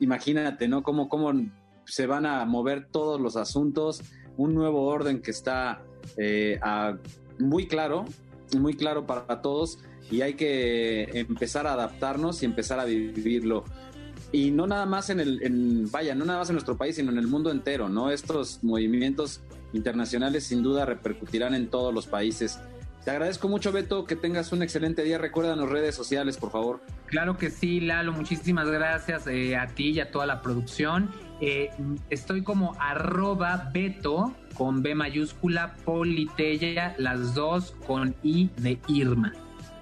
imagínate, 0.00 0.68
¿no? 0.68 0.82
Cómo, 0.82 1.08
cómo 1.08 1.32
se 1.84 2.06
van 2.06 2.26
a 2.26 2.44
mover 2.44 2.88
todos 2.90 3.20
los 3.20 3.36
asuntos, 3.36 4.02
un 4.36 4.54
nuevo 4.54 4.86
orden 4.86 5.22
que 5.22 5.30
está 5.30 5.82
eh, 6.16 6.58
muy 7.38 7.66
claro, 7.66 8.04
muy 8.58 8.74
claro 8.74 9.06
para 9.06 9.40
todos 9.40 9.78
y 10.10 10.20
hay 10.20 10.34
que 10.34 11.04
empezar 11.14 11.66
a 11.66 11.72
adaptarnos 11.72 12.42
y 12.42 12.46
empezar 12.46 12.78
a 12.78 12.84
vivirlo. 12.84 13.64
Y 14.32 14.50
no 14.50 14.66
nada 14.66 14.86
más 14.86 15.10
en 15.10 15.20
el, 15.20 15.42
en, 15.42 15.90
vaya, 15.90 16.14
no 16.14 16.24
nada 16.24 16.40
más 16.40 16.50
en 16.50 16.54
nuestro 16.54 16.76
país, 16.76 16.96
sino 16.96 17.12
en 17.12 17.18
el 17.18 17.26
mundo 17.26 17.50
entero, 17.50 17.88
¿no? 17.88 18.10
Estos 18.10 18.62
movimientos 18.62 19.40
internacionales 19.72 20.44
sin 20.44 20.62
duda 20.62 20.84
repercutirán 20.84 21.54
en 21.54 21.68
todos 21.68 21.94
los 21.94 22.06
países. 22.06 22.58
Te 23.04 23.12
agradezco 23.12 23.48
mucho, 23.48 23.70
Beto, 23.70 24.04
que 24.04 24.16
tengas 24.16 24.52
un 24.52 24.62
excelente 24.62 25.04
día. 25.04 25.16
Recuérdanos 25.16 25.70
redes 25.70 25.94
sociales, 25.94 26.36
por 26.36 26.50
favor. 26.50 26.80
Claro 27.06 27.36
que 27.36 27.50
sí, 27.50 27.80
Lalo, 27.80 28.12
muchísimas 28.12 28.68
gracias 28.68 29.26
eh, 29.26 29.56
a 29.56 29.68
ti 29.68 29.90
y 29.90 30.00
a 30.00 30.10
toda 30.10 30.26
la 30.26 30.42
producción. 30.42 31.10
Eh, 31.40 31.70
estoy 32.10 32.42
como 32.42 32.74
arroba 32.80 33.70
Beto 33.72 34.34
con 34.54 34.82
B 34.82 34.94
mayúscula, 34.94 35.76
Politeya, 35.84 36.94
las 36.98 37.34
dos 37.34 37.74
con 37.86 38.14
I 38.22 38.50
de 38.56 38.78
Irma. 38.88 39.32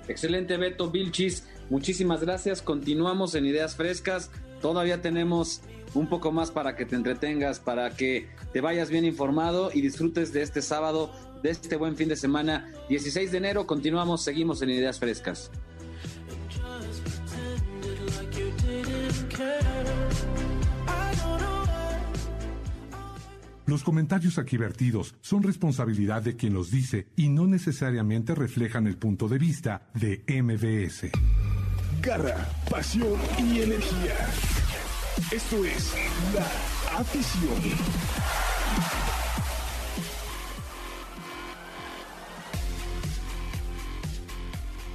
Excelente, 0.09 0.57
Beto 0.57 0.91
Vilchis. 0.91 1.49
Muchísimas 1.71 2.21
gracias. 2.21 2.61
Continuamos 2.61 3.35
en 3.35 3.47
Ideas 3.47 3.77
Frescas. 3.77 4.31
Todavía 4.61 5.01
tenemos 5.01 5.63
un 5.95 6.09
poco 6.09 6.33
más 6.33 6.51
para 6.51 6.77
que 6.77 6.85
te 6.85 6.97
entretengas, 6.97 7.61
para 7.61 7.91
que 7.91 8.29
te 8.53 8.61
vayas 8.61 8.91
bien 8.91 9.05
informado 9.05 9.71
y 9.73 9.81
disfrutes 9.81 10.33
de 10.33 10.43
este 10.43 10.61
sábado 10.61 11.13
de 11.43 11.51
este 11.51 11.77
buen 11.77 11.97
fin 11.97 12.09
de 12.09 12.17
semana. 12.17 12.71
16 12.89 13.31
de 13.31 13.39
enero, 13.39 13.67
continuamos, 13.67 14.23
seguimos 14.23 14.61
en 14.63 14.71
Ideas 14.71 14.99
Frescas. 14.99 15.51
Los 23.67 23.83
comentarios 23.83 24.39
aquí 24.39 24.59
vertidos 24.59 25.15
son 25.23 25.43
responsabilidad 25.43 26.21
de 26.21 26.37
quien 26.37 26.53
los 26.53 26.71
dice 26.71 27.07
y 27.17 27.31
no 27.31 27.47
necesariamente 27.47 28.35
reflejan 28.35 28.87
el 28.87 28.99
punto 28.99 29.27
de 29.27 29.39
vista 29.39 29.89
de 29.95 30.23
MBS. 30.29 31.11
Garra, 32.03 32.47
pasión 32.71 33.19
y 33.39 33.63
energía. 33.63 34.29
Esto 35.33 35.65
es 35.65 35.95
La 36.35 36.99
Afición. 36.99 37.55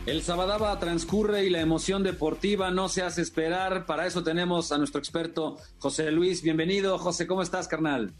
El 0.05 0.21
Sabadaba 0.21 0.77
transcurre 0.79 1.45
y 1.45 1.49
la 1.49 1.61
emoción 1.61 2.03
deportiva 2.03 2.69
no 2.69 2.87
se 2.87 3.01
hace 3.01 3.23
esperar. 3.23 3.87
Para 3.87 4.05
eso 4.05 4.23
tenemos 4.23 4.71
a 4.71 4.77
nuestro 4.77 4.99
experto 4.99 5.57
José 5.79 6.11
Luis. 6.11 6.43
Bienvenido, 6.43 6.99
José. 6.99 7.25
¿Cómo 7.25 7.41
estás, 7.41 7.67
carnal? 7.67 8.13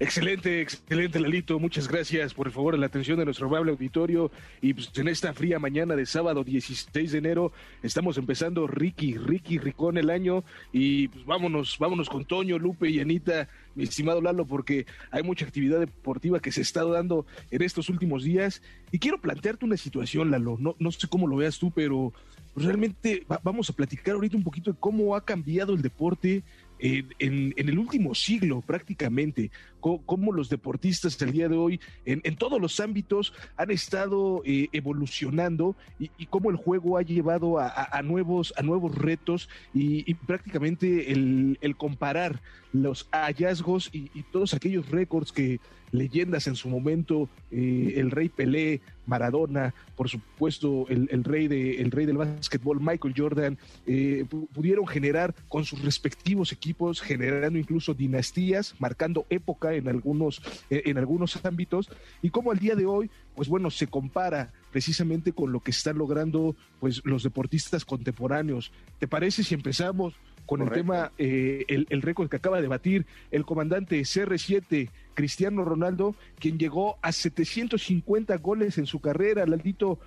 Excelente, 0.00 0.60
excelente, 0.60 1.18
Lalito. 1.18 1.58
Muchas 1.58 1.88
gracias 1.88 2.32
por 2.32 2.46
el 2.46 2.52
favor 2.52 2.78
la 2.78 2.86
atención 2.86 3.18
de 3.18 3.24
nuestro 3.24 3.48
amable 3.48 3.72
auditorio. 3.72 4.30
Y 4.62 4.72
pues 4.72 4.92
en 4.96 5.08
esta 5.08 5.34
fría 5.34 5.58
mañana 5.58 5.96
de 5.96 6.06
sábado 6.06 6.44
16 6.44 7.10
de 7.10 7.18
enero 7.18 7.52
estamos 7.82 8.16
empezando 8.16 8.68
Ricky, 8.68 9.16
Ricky 9.16 9.58
Ricón 9.58 9.98
el 9.98 10.10
año. 10.10 10.44
Y 10.72 11.08
pues 11.08 11.26
vámonos, 11.26 11.78
vámonos 11.80 12.08
con 12.08 12.24
Toño, 12.24 12.60
Lupe 12.60 12.88
y 12.88 13.00
Anita, 13.00 13.48
mi 13.74 13.82
estimado 13.82 14.20
Lalo, 14.20 14.46
porque 14.46 14.86
hay 15.10 15.24
mucha 15.24 15.44
actividad 15.44 15.80
deportiva 15.80 16.38
que 16.38 16.52
se 16.52 16.60
está 16.60 16.84
dando 16.84 17.26
en 17.50 17.62
estos 17.62 17.88
últimos 17.88 18.22
días. 18.22 18.62
Y 18.92 19.00
quiero 19.00 19.20
plantearte 19.20 19.64
una 19.64 19.76
situación, 19.76 20.30
Lalo. 20.30 20.58
No, 20.60 20.76
no 20.78 20.92
sé 20.92 21.08
cómo 21.08 21.26
lo 21.26 21.34
veas 21.34 21.58
tú, 21.58 21.72
pero 21.72 22.12
realmente 22.54 23.26
vamos 23.42 23.68
a 23.68 23.72
platicar 23.72 24.14
ahorita 24.14 24.36
un 24.36 24.44
poquito 24.44 24.72
de 24.72 24.78
cómo 24.78 25.16
ha 25.16 25.24
cambiado 25.24 25.74
el 25.74 25.82
deporte 25.82 26.44
en, 26.78 27.54
el 27.56 27.78
último 27.78 28.14
siglo 28.14 28.60
prácticamente, 28.60 29.50
cómo, 29.80 30.32
los 30.32 30.48
deportistas 30.48 31.18
del 31.18 31.32
día 31.32 31.48
de 31.48 31.56
hoy 31.56 31.80
en, 32.04 32.36
todos 32.36 32.60
los 32.60 32.80
ámbitos 32.80 33.32
han 33.56 33.70
estado 33.70 34.42
eh, 34.44 34.68
evolucionando 34.72 35.76
y, 35.98 36.26
cómo 36.26 36.50
el 36.50 36.56
juego 36.56 36.98
ha 36.98 37.02
llevado 37.02 37.58
a, 37.58 38.00
nuevos, 38.02 38.52
a 38.56 38.62
nuevos 38.62 38.94
retos 38.94 39.48
y, 39.74 40.12
prácticamente 40.14 41.12
el, 41.12 41.58
comparar 41.76 42.40
los 42.72 43.08
hallazgos 43.12 43.90
y, 43.92 44.08
todos 44.30 44.54
aquellos 44.54 44.90
récords 44.90 45.32
que 45.32 45.60
leyendas 45.90 46.46
en 46.46 46.56
su 46.56 46.68
momento, 46.68 47.28
eh, 47.50 47.94
el 47.96 48.10
rey 48.10 48.28
Pelé, 48.28 48.80
Maradona, 49.06 49.74
por 49.96 50.08
supuesto 50.08 50.86
el, 50.88 51.24
rey, 51.24 51.48
de, 51.48 51.80
el 51.80 51.90
rey 51.90 52.04
del 52.04 52.18
básquetbol 52.18 52.78
Michael 52.80 53.14
Jordan, 53.16 53.58
eh, 53.86 54.26
pudieron 54.52 54.86
generar 54.86 55.34
con 55.48 55.64
sus 55.64 55.82
respectivos 55.82 56.52
equipos, 56.52 57.00
generando 57.00 57.58
incluso 57.58 57.94
dinastías, 57.94 58.74
marcando 58.78 59.26
época 59.30 59.74
en 59.74 59.88
algunos, 59.88 60.42
eh, 60.68 60.82
en 60.86 60.98
algunos 60.98 61.42
ámbitos, 61.44 61.90
y 62.22 62.30
como 62.30 62.52
al 62.52 62.58
día 62.58 62.76
de 62.76 62.84
hoy, 62.84 63.10
pues 63.34 63.48
bueno, 63.48 63.70
se 63.70 63.86
compara 63.86 64.52
precisamente 64.70 65.32
con 65.32 65.52
lo 65.52 65.60
que 65.60 65.70
están 65.70 65.96
logrando 65.96 66.54
pues 66.80 67.00
los 67.04 67.22
deportistas 67.22 67.84
contemporáneos. 67.84 68.72
¿Te 68.98 69.08
parece 69.08 69.42
si 69.42 69.54
empezamos 69.54 70.14
con 70.48 70.62
el 70.62 70.70
tema, 70.70 71.12
eh, 71.18 71.66
el, 71.68 72.00
récord 72.00 72.30
que 72.30 72.36
acaba 72.36 72.62
de 72.62 72.68
batir 72.68 73.04
el 73.30 73.44
comandante 73.44 74.00
CR7, 74.00 74.88
Cristiano 75.12 75.62
Ronaldo, 75.62 76.16
quien 76.38 76.58
llegó 76.58 76.96
a 77.02 77.12
750 77.12 78.34
goles 78.38 78.78
en 78.78 78.86
su 78.86 78.98
carrera, 78.98 79.44
Laldito. 79.44 79.98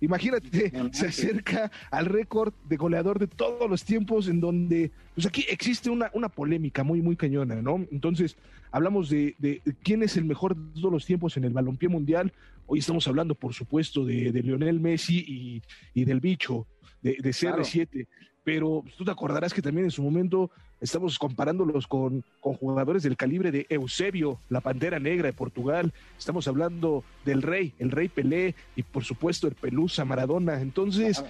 Imagínate, 0.00 0.72
se 0.92 1.06
acerca 1.08 1.72
al 1.90 2.06
récord 2.06 2.54
de 2.68 2.76
goleador 2.76 3.18
de 3.18 3.26
todos 3.26 3.68
los 3.68 3.84
tiempos, 3.84 4.28
en 4.28 4.38
donde, 4.40 4.92
pues 5.16 5.26
aquí 5.26 5.44
existe 5.48 5.90
una, 5.90 6.08
una 6.14 6.28
polémica 6.28 6.84
muy, 6.84 7.02
muy 7.02 7.16
cañona, 7.16 7.60
¿no? 7.60 7.84
Entonces, 7.90 8.36
hablamos 8.70 9.10
de, 9.10 9.34
quién 9.82 10.04
es 10.04 10.16
el 10.16 10.24
mejor 10.24 10.54
de 10.54 10.80
todos 10.80 10.92
los 10.92 11.04
tiempos 11.04 11.36
en 11.36 11.42
el 11.42 11.52
balompié 11.52 11.88
mundial. 11.88 12.32
Hoy 12.66 12.78
estamos 12.78 13.08
hablando, 13.08 13.34
por 13.34 13.54
supuesto, 13.54 14.04
de, 14.04 14.30
Lionel 14.40 14.78
Messi 14.78 15.62
y, 15.94 16.04
del 16.04 16.20
bicho, 16.20 16.68
de, 17.02 17.16
CR7 17.18 18.06
pero 18.44 18.84
tú 18.96 19.04
te 19.04 19.10
acordarás 19.10 19.54
que 19.54 19.62
también 19.62 19.86
en 19.86 19.90
su 19.90 20.02
momento 20.02 20.50
estamos 20.80 21.18
comparándolos 21.18 21.86
con, 21.86 22.24
con, 22.40 22.54
jugadores 22.54 23.04
del 23.04 23.16
calibre 23.16 23.52
de 23.52 23.66
Eusebio, 23.68 24.40
la 24.48 24.60
Pantera 24.60 24.98
Negra 24.98 25.26
de 25.26 25.32
Portugal, 25.32 25.92
estamos 26.18 26.48
hablando 26.48 27.04
del 27.24 27.42
Rey, 27.42 27.72
el 27.78 27.90
Rey 27.90 28.08
Pelé 28.08 28.54
y 28.74 28.82
por 28.82 29.04
supuesto 29.04 29.46
el 29.46 29.54
Pelusa 29.54 30.04
Maradona. 30.04 30.60
Entonces, 30.60 31.24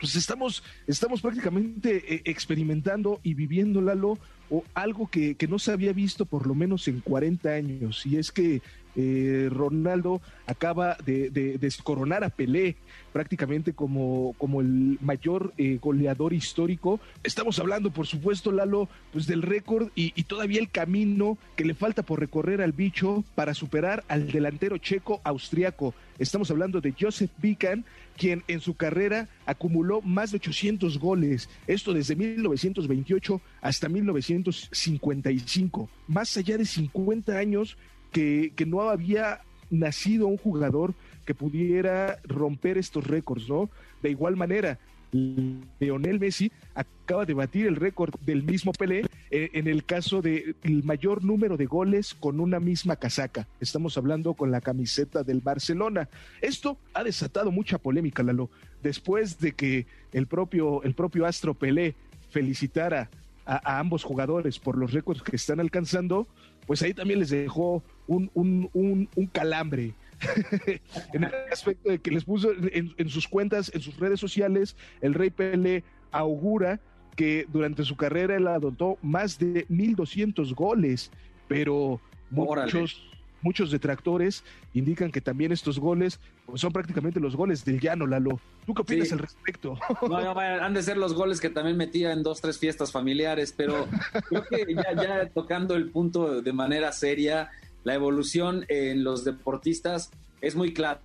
pues 0.00 0.16
estamos, 0.16 0.62
estamos 0.86 1.20
prácticamente 1.20 2.14
eh, 2.14 2.22
experimentando 2.24 3.20
y 3.22 3.34
viviendo, 3.34 3.80
Lalo, 3.80 4.18
o 4.50 4.64
algo 4.74 5.08
que, 5.08 5.34
que, 5.36 5.48
no 5.48 5.58
se 5.58 5.72
había 5.72 5.92
visto 5.92 6.26
por 6.26 6.46
lo 6.46 6.54
menos 6.54 6.86
en 6.88 7.00
40 7.00 7.48
años, 7.48 8.04
y 8.06 8.16
es 8.16 8.30
que 8.30 8.62
eh, 8.96 9.48
Ronaldo 9.50 10.20
acaba 10.46 10.96
de, 11.04 11.30
descoronar 11.60 12.24
a 12.24 12.30
Pelé 12.30 12.76
prácticamente 13.12 13.72
como, 13.72 14.34
como 14.38 14.60
el 14.60 14.98
mayor 15.00 15.52
eh, 15.58 15.78
goleador 15.80 16.32
histórico. 16.32 17.00
Estamos 17.22 17.58
hablando, 17.58 17.90
por 17.90 18.06
supuesto, 18.06 18.52
Lalo, 18.52 18.88
pues 19.12 19.26
del 19.26 19.42
récord 19.42 19.88
y, 19.94 20.10
todavía 20.24 20.60
el 20.60 20.70
camino 20.70 21.38
que 21.56 21.64
le 21.64 21.74
falta 21.74 22.02
por 22.02 22.20
recorrer 22.20 22.62
al 22.62 22.72
bicho 22.72 23.24
para 23.34 23.54
superar 23.54 24.04
al 24.08 24.30
delantero 24.30 24.78
checo 24.78 25.20
austriaco. 25.24 25.94
Estamos 26.18 26.50
hablando 26.50 26.80
de 26.80 26.94
Joseph 26.98 27.30
Bican, 27.38 27.84
quien 28.16 28.42
en 28.48 28.60
su 28.60 28.74
carrera 28.74 29.28
acumuló 29.44 30.00
más 30.02 30.30
de 30.30 30.36
800 30.36 30.98
goles, 30.98 31.48
esto 31.66 31.92
desde 31.92 32.16
1928 32.16 33.40
hasta 33.60 33.88
1955. 33.88 35.90
Más 36.08 36.36
allá 36.36 36.56
de 36.56 36.64
50 36.64 37.36
años 37.36 37.76
que, 38.16 38.66
no 38.66 38.88
había 38.88 39.42
nacido 39.68 40.26
un 40.26 40.38
jugador 40.38 40.94
que 41.26 41.34
pudiera 41.34 42.18
romper 42.24 42.78
estos 42.78 43.06
récords, 43.06 43.48
¿no? 43.48 43.68
De 44.02 44.10
igual 44.10 44.36
manera, 44.36 44.78
Leonel 45.12 46.18
Messi 46.18 46.50
acaba 46.74 47.26
de 47.26 47.34
batir 47.34 47.66
el 47.66 47.76
récord 47.76 48.14
del 48.20 48.42
mismo 48.42 48.72
Pelé 48.72 49.06
en 49.30 49.66
el 49.66 49.84
caso 49.84 50.22
del 50.22 50.82
mayor 50.84 51.24
número 51.24 51.56
de 51.56 51.66
goles 51.66 52.14
con 52.14 52.40
una 52.40 52.58
misma 52.58 52.96
casaca. 52.96 53.46
Estamos 53.60 53.98
hablando 53.98 54.34
con 54.34 54.50
la 54.50 54.62
camiseta 54.62 55.22
del 55.22 55.40
Barcelona. 55.40 56.08
Esto 56.40 56.78
ha 56.94 57.04
desatado 57.04 57.50
mucha 57.50 57.76
polémica, 57.78 58.22
Lalo. 58.22 58.50
Después 58.82 59.38
de 59.38 59.52
que 59.52 59.86
el 60.12 60.26
propio, 60.26 60.82
el 60.84 60.94
propio 60.94 61.26
Astro 61.26 61.54
Pelé 61.54 61.94
felicitara 62.30 63.10
a 63.44 63.78
ambos 63.78 64.02
jugadores 64.02 64.58
por 64.58 64.76
los 64.76 64.92
récords 64.92 65.22
que 65.22 65.36
están 65.36 65.60
alcanzando, 65.60 66.26
pues 66.66 66.82
ahí 66.82 66.92
también 66.92 67.20
les 67.20 67.30
dejó 67.30 67.82
un, 68.06 68.30
un, 68.34 69.08
un, 69.14 69.26
calambre. 69.26 69.94
en 71.12 71.24
el 71.24 71.34
aspecto 71.52 71.90
de 71.90 71.98
que 71.98 72.10
les 72.10 72.24
puso 72.24 72.50
en, 72.72 73.08
sus 73.08 73.28
cuentas, 73.28 73.70
en 73.74 73.80
sus 73.80 73.98
redes 73.98 74.18
sociales, 74.18 74.76
el 75.00 75.14
Rey 75.14 75.30
Pele 75.30 75.84
augura 76.10 76.80
que 77.16 77.46
durante 77.52 77.84
su 77.84 77.96
carrera 77.96 78.36
él 78.36 78.46
adoptó 78.46 78.98
más 79.02 79.38
de 79.38 79.66
1.200 79.68 80.54
goles, 80.54 81.10
pero 81.48 82.00
muchos, 82.30 83.02
muchos 83.42 83.70
detractores 83.70 84.44
indican 84.74 85.10
que 85.10 85.20
también 85.20 85.52
estos 85.52 85.78
goles 85.78 86.18
pues, 86.46 86.60
son 86.60 86.72
prácticamente 86.72 87.20
los 87.20 87.36
goles 87.36 87.64
del 87.64 87.80
llano, 87.80 88.06
Lalo. 88.06 88.40
¿Tú 88.66 88.74
qué 88.74 88.82
opinas 88.82 89.12
al 89.12 89.20
respecto? 89.20 89.78
No, 90.08 90.38
han 90.38 90.74
de 90.74 90.82
ser 90.82 90.96
los 90.96 91.14
goles 91.14 91.40
que 91.40 91.50
también 91.50 91.76
metía 91.76 92.12
en 92.12 92.22
dos, 92.22 92.40
tres 92.40 92.58
fiestas 92.58 92.92
familiares, 92.92 93.54
pero 93.56 93.86
creo 94.28 94.44
que 94.44 94.74
ya, 94.74 94.94
ya 94.94 95.28
tocando 95.28 95.74
el 95.74 95.90
punto 95.90 96.42
de 96.42 96.52
manera 96.52 96.92
seria, 96.92 97.50
la 97.84 97.94
evolución 97.94 98.64
en 98.68 99.04
los 99.04 99.24
deportistas 99.24 100.10
es 100.40 100.56
muy 100.56 100.72
clara. 100.72 101.00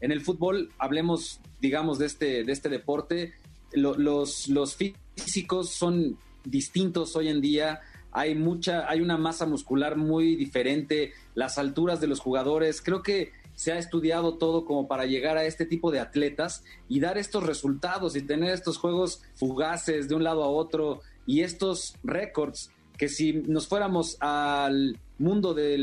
En 0.00 0.12
el 0.12 0.20
fútbol, 0.20 0.70
hablemos, 0.78 1.40
digamos, 1.60 1.98
de 1.98 2.06
este, 2.06 2.44
de 2.44 2.52
este 2.52 2.68
deporte, 2.68 3.34
los, 3.72 4.48
los 4.48 4.76
físicos 4.76 5.70
son 5.70 6.16
distintos 6.44 7.16
hoy 7.16 7.28
en 7.28 7.40
día, 7.40 7.80
hay 8.12 8.34
mucha, 8.34 8.88
hay 8.88 9.00
una 9.00 9.16
masa 9.16 9.46
muscular 9.46 9.96
muy 9.96 10.36
diferente, 10.36 11.12
las 11.34 11.58
alturas 11.58 12.00
de 12.00 12.06
los 12.06 12.20
jugadores, 12.20 12.82
creo 12.82 13.02
que 13.02 13.32
se 13.54 13.72
ha 13.72 13.78
estudiado 13.78 14.38
todo 14.38 14.64
como 14.64 14.86
para 14.86 15.06
llegar 15.06 15.36
a 15.36 15.44
este 15.44 15.66
tipo 15.66 15.90
de 15.90 15.98
atletas 15.98 16.62
y 16.88 17.00
dar 17.00 17.18
estos 17.18 17.44
resultados 17.44 18.14
y 18.14 18.22
tener 18.22 18.52
estos 18.52 18.78
juegos 18.78 19.22
fugaces 19.34 20.08
de 20.08 20.14
un 20.14 20.22
lado 20.22 20.44
a 20.44 20.48
otro 20.48 21.00
y 21.26 21.40
estos 21.40 21.96
récords 22.04 22.70
que 22.98 23.08
si 23.08 23.32
nos 23.32 23.68
fuéramos 23.68 24.16
al 24.20 24.98
mundo 25.18 25.54
de 25.54 25.78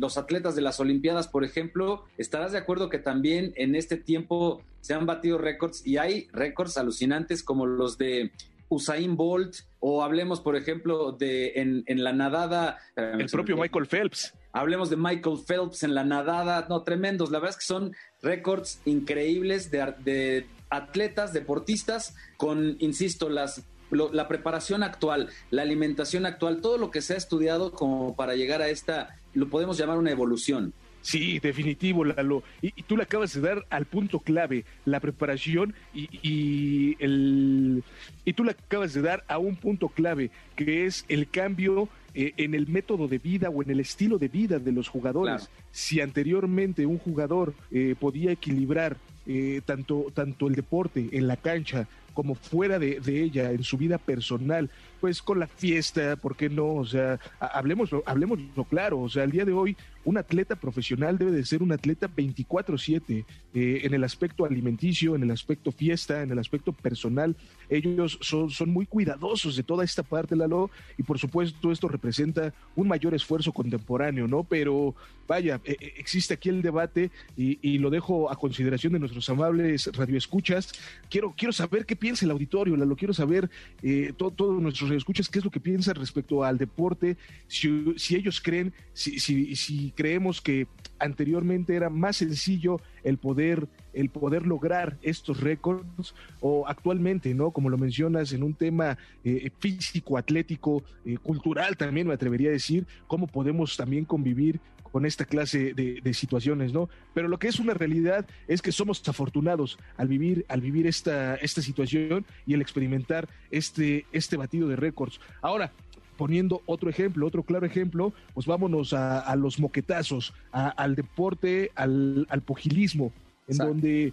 los 0.00 0.16
atletas 0.16 0.54
de 0.54 0.62
las 0.62 0.80
Olimpiadas, 0.80 1.28
por 1.28 1.44
ejemplo, 1.44 2.04
estarás 2.18 2.52
de 2.52 2.58
acuerdo 2.58 2.88
que 2.88 2.98
también 2.98 3.52
en 3.56 3.74
este 3.74 3.96
tiempo 3.96 4.62
se 4.80 4.94
han 4.94 5.04
batido 5.04 5.38
récords 5.38 5.86
y 5.86 5.98
hay 5.98 6.28
récords 6.32 6.78
alucinantes 6.78 7.42
como 7.42 7.66
los 7.66 7.98
de 7.98 8.30
Usain 8.72 9.16
Bolt 9.16 9.56
o 9.80 10.02
hablemos, 10.02 10.40
por 10.40 10.56
ejemplo, 10.56 11.12
de 11.12 11.52
en, 11.54 12.04
la 12.04 12.12
nadada. 12.12 12.78
El 12.96 13.26
propio 13.26 13.56
Michael 13.56 13.86
Phelps. 13.86 14.34
Hablemos 14.52 14.90
de 14.90 14.96
Michael 14.96 15.38
Phelps 15.46 15.82
en 15.82 15.94
la 15.94 16.04
nadada. 16.04 16.66
No, 16.68 16.82
tremendos. 16.82 17.30
La 17.30 17.38
verdad 17.38 17.50
es 17.50 17.56
que 17.56 17.72
son 17.72 17.94
récords 18.22 18.80
increíbles 18.84 19.70
de, 19.70 19.94
de 20.04 20.46
atletas, 20.70 21.32
deportistas, 21.32 22.14
con, 22.36 22.76
insisto, 22.80 23.28
las 23.28 23.64
la 23.92 24.26
preparación 24.26 24.82
actual, 24.82 25.28
la 25.50 25.60
alimentación 25.62 26.24
actual, 26.24 26.62
todo 26.62 26.78
lo 26.78 26.90
que 26.90 27.02
se 27.02 27.12
ha 27.12 27.16
estudiado 27.18 27.72
como 27.72 28.16
para 28.16 28.34
llegar 28.34 28.62
a 28.62 28.68
esta, 28.68 29.16
lo 29.34 29.50
podemos 29.50 29.76
llamar 29.76 29.98
una 29.98 30.10
evolución. 30.10 30.72
Sí, 31.02 31.40
definitivo, 31.40 32.04
Lalo. 32.04 32.42
Y, 32.62 32.70
tú 32.84 32.96
le 32.96 33.02
acabas 33.02 33.34
de 33.34 33.40
dar 33.40 33.66
al 33.70 33.84
punto 33.86 34.20
clave, 34.20 34.64
la 34.84 35.00
preparación 35.00 35.74
y, 35.92 36.96
el 37.00 37.82
y 38.24 38.32
tú 38.32 38.44
le 38.44 38.52
acabas 38.52 38.94
de 38.94 39.02
dar 39.02 39.24
a 39.28 39.38
un 39.38 39.56
punto 39.56 39.88
clave, 39.88 40.30
que 40.56 40.86
es 40.86 41.04
el 41.08 41.28
cambio 41.28 41.88
eh, 42.14 42.32
en 42.36 42.54
el 42.54 42.68
método 42.68 43.08
de 43.08 43.18
vida 43.18 43.50
o 43.50 43.62
en 43.62 43.70
el 43.70 43.80
estilo 43.80 44.16
de 44.18 44.28
vida 44.28 44.58
de 44.60 44.72
los 44.72 44.88
jugadores. 44.88 45.50
Si 45.72 46.00
anteriormente 46.00 46.86
un 46.86 46.98
jugador 46.98 47.54
eh, 47.72 47.96
podía 47.98 48.30
equilibrar 48.30 48.96
eh, 49.26 49.60
tanto, 49.64 50.06
tanto 50.14 50.46
el 50.46 50.54
deporte 50.54 51.08
en 51.12 51.26
la 51.26 51.36
cancha 51.36 51.88
como 52.14 52.34
fuera 52.34 52.78
de, 52.78 53.00
de, 53.00 53.22
ella, 53.22 53.52
en 53.52 53.64
su 53.64 53.78
vida 53.78 53.98
personal, 53.98 54.68
pues 55.00 55.22
con 55.22 55.40
la 55.40 55.46
fiesta, 55.46 56.16
¿por 56.16 56.36
qué 56.36 56.48
no? 56.48 56.74
O 56.74 56.84
sea, 56.84 57.18
hablemos, 57.40 57.90
hablemos 58.04 58.38
lo 58.54 58.64
claro, 58.64 59.00
o 59.00 59.08
sea, 59.08 59.22
al 59.22 59.30
día 59.30 59.44
de 59.44 59.52
hoy 59.52 59.76
un 60.04 60.18
atleta 60.18 60.56
profesional 60.56 61.18
debe 61.18 61.30
de 61.30 61.44
ser 61.44 61.62
un 61.62 61.72
atleta 61.72 62.08
24/7 62.08 63.24
eh, 63.54 63.80
en 63.84 63.94
el 63.94 64.04
aspecto 64.04 64.44
alimenticio, 64.44 65.14
en 65.14 65.22
el 65.22 65.30
aspecto 65.30 65.72
fiesta, 65.72 66.22
en 66.22 66.30
el 66.30 66.38
aspecto 66.38 66.72
personal. 66.72 67.36
Ellos 67.68 68.18
son, 68.20 68.70
muy 68.70 68.86
cuidadosos 68.86 69.56
de 69.56 69.62
toda 69.62 69.84
esta 69.84 70.02
parte, 70.02 70.36
Lalo, 70.36 70.70
y 70.98 71.02
por 71.02 71.18
supuesto 71.18 71.70
esto 71.70 71.88
representa 71.88 72.52
un 72.76 72.88
mayor 72.88 73.14
esfuerzo 73.14 73.52
contemporáneo, 73.52 74.26
¿no? 74.26 74.44
Pero 74.44 74.94
vaya, 75.26 75.60
e, 75.64 75.72
e, 75.72 75.92
existe 75.98 76.34
aquí 76.34 76.48
el 76.48 76.62
debate 76.62 77.10
y, 77.36 77.78
lo 77.78 77.90
dejo 77.90 78.30
a 78.30 78.36
consideración 78.36 78.92
de 78.92 78.98
nuestros 78.98 79.28
amables 79.28 79.90
radioescuchas. 79.94 80.72
Quiero, 81.10 81.34
quiero 81.36 81.52
saber 81.52 81.84
qué 81.86 81.96
piensa 81.96 82.24
el 82.24 82.30
auditorio, 82.30 82.76
Lalo, 82.76 82.96
quiero 82.96 83.14
saber 83.14 83.50
eh, 83.82 84.12
todos 84.16 84.60
nuestros 84.62 84.90
escuchas 84.90 85.28
qué 85.28 85.38
es 85.38 85.44
lo 85.44 85.50
que 85.50 85.60
piensan 85.60 85.94
respecto 85.94 86.44
al 86.44 86.58
deporte, 86.58 87.16
si, 87.46 87.94
si 87.96 88.16
ellos 88.16 88.40
creen, 88.40 88.72
si, 88.92 89.18
si, 89.18 89.56
si 89.56 89.91
creemos 89.94 90.40
que 90.40 90.66
anteriormente 90.98 91.74
era 91.74 91.90
más 91.90 92.16
sencillo 92.16 92.80
el 93.02 93.18
poder, 93.18 93.68
el 93.92 94.08
poder 94.08 94.46
lograr 94.46 94.98
estos 95.02 95.40
récords 95.40 96.14
o 96.40 96.66
actualmente, 96.68 97.34
¿no? 97.34 97.50
Como 97.50 97.70
lo 97.70 97.78
mencionas 97.78 98.32
en 98.32 98.42
un 98.42 98.54
tema 98.54 98.96
eh, 99.24 99.50
físico, 99.58 100.16
atlético, 100.16 100.82
eh, 101.04 101.16
cultural 101.18 101.76
también 101.76 102.06
me 102.06 102.14
atrevería 102.14 102.50
a 102.50 102.52
decir, 102.52 102.86
cómo 103.06 103.26
podemos 103.26 103.76
también 103.76 104.04
convivir 104.04 104.60
con 104.92 105.06
esta 105.06 105.24
clase 105.24 105.72
de, 105.72 106.14
situaciones, 106.14 106.72
¿no? 106.72 106.90
Pero 107.14 107.26
lo 107.26 107.38
que 107.38 107.48
es 107.48 107.58
una 107.58 107.72
realidad 107.72 108.26
es 108.46 108.60
que 108.60 108.70
somos 108.70 109.02
afortunados 109.08 109.78
al 109.96 110.06
vivir, 110.06 110.44
al 110.48 110.60
vivir 110.60 110.86
esta, 110.86 111.36
esta 111.36 111.62
situación 111.62 112.26
y 112.46 112.52
el 112.52 112.60
experimentar 112.60 113.26
este, 113.50 114.04
este 114.12 114.36
batido 114.36 114.68
de 114.68 114.76
récords. 114.76 115.18
Ahora, 115.40 115.72
poniendo 116.16 116.62
otro 116.66 116.90
ejemplo, 116.90 117.26
otro 117.26 117.42
claro 117.42 117.66
ejemplo, 117.66 118.12
pues 118.34 118.46
vámonos 118.46 118.92
a, 118.92 119.34
los 119.36 119.58
moquetazos, 119.58 120.32
al 120.52 120.94
deporte, 120.94 121.70
al, 121.74 122.26
al 122.28 122.42
pugilismo, 122.42 123.12
en 123.48 123.56
donde, 123.56 124.12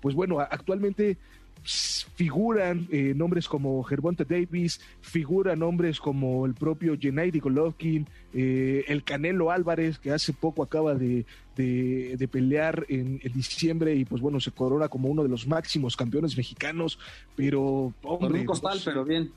pues 0.00 0.14
bueno, 0.14 0.40
actualmente 0.40 1.16
figuran 1.62 2.88
eh, 2.90 3.12
nombres 3.14 3.48
como 3.48 3.82
Gervonta 3.82 4.24
Davis, 4.24 4.80
figuran 5.00 5.58
nombres 5.58 6.00
como 6.00 6.46
el 6.46 6.54
propio 6.54 6.96
Gennady 6.98 7.38
Golovkin, 7.38 8.06
eh, 8.32 8.84
el 8.88 9.04
Canelo 9.04 9.50
Álvarez, 9.50 9.98
que 9.98 10.10
hace 10.10 10.32
poco 10.32 10.62
acaba 10.62 10.94
de, 10.94 11.26
de, 11.56 12.28
pelear 12.28 12.86
en, 12.88 13.18
diciembre 13.34 13.94
y 13.94 14.04
pues 14.04 14.22
bueno, 14.22 14.40
se 14.40 14.50
corona 14.50 14.88
como 14.88 15.08
uno 15.08 15.22
de 15.22 15.28
los 15.28 15.46
máximos 15.46 15.96
campeones 15.96 16.36
mexicanos, 16.36 16.98
pero... 17.36 17.92
Hombre, 18.02 18.40
un 18.40 18.46
costal, 18.46 18.80
pero 18.84 19.04
bien. 19.04 19.30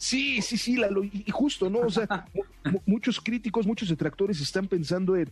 Sí, 0.00 0.40
sí, 0.40 0.56
sí, 0.56 0.80
y 1.12 1.30
justo, 1.30 1.68
¿no? 1.68 1.80
O 1.80 1.90
sea, 1.90 2.08
muchos 2.86 3.20
críticos, 3.20 3.66
muchos 3.66 3.90
detractores 3.90 4.40
están 4.40 4.66
pensando 4.66 5.14
en 5.14 5.30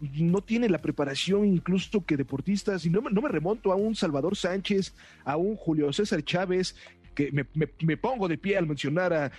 no 0.00 0.40
tiene 0.40 0.68
la 0.68 0.78
preparación 0.78 1.44
incluso 1.46 2.04
que 2.04 2.16
deportistas, 2.16 2.84
y 2.84 2.90
no, 2.90 3.00
no 3.02 3.22
me 3.22 3.28
remonto 3.28 3.70
a 3.70 3.76
un 3.76 3.94
Salvador 3.94 4.36
Sánchez, 4.36 4.92
a 5.24 5.36
un 5.36 5.54
Julio 5.54 5.92
César 5.92 6.24
Chávez, 6.24 6.74
que 7.14 7.30
me, 7.30 7.96
pongo 7.96 8.26
de 8.26 8.38
pie 8.38 8.56
al 8.56 8.66
mencionar 8.66 9.12
a, 9.12 9.30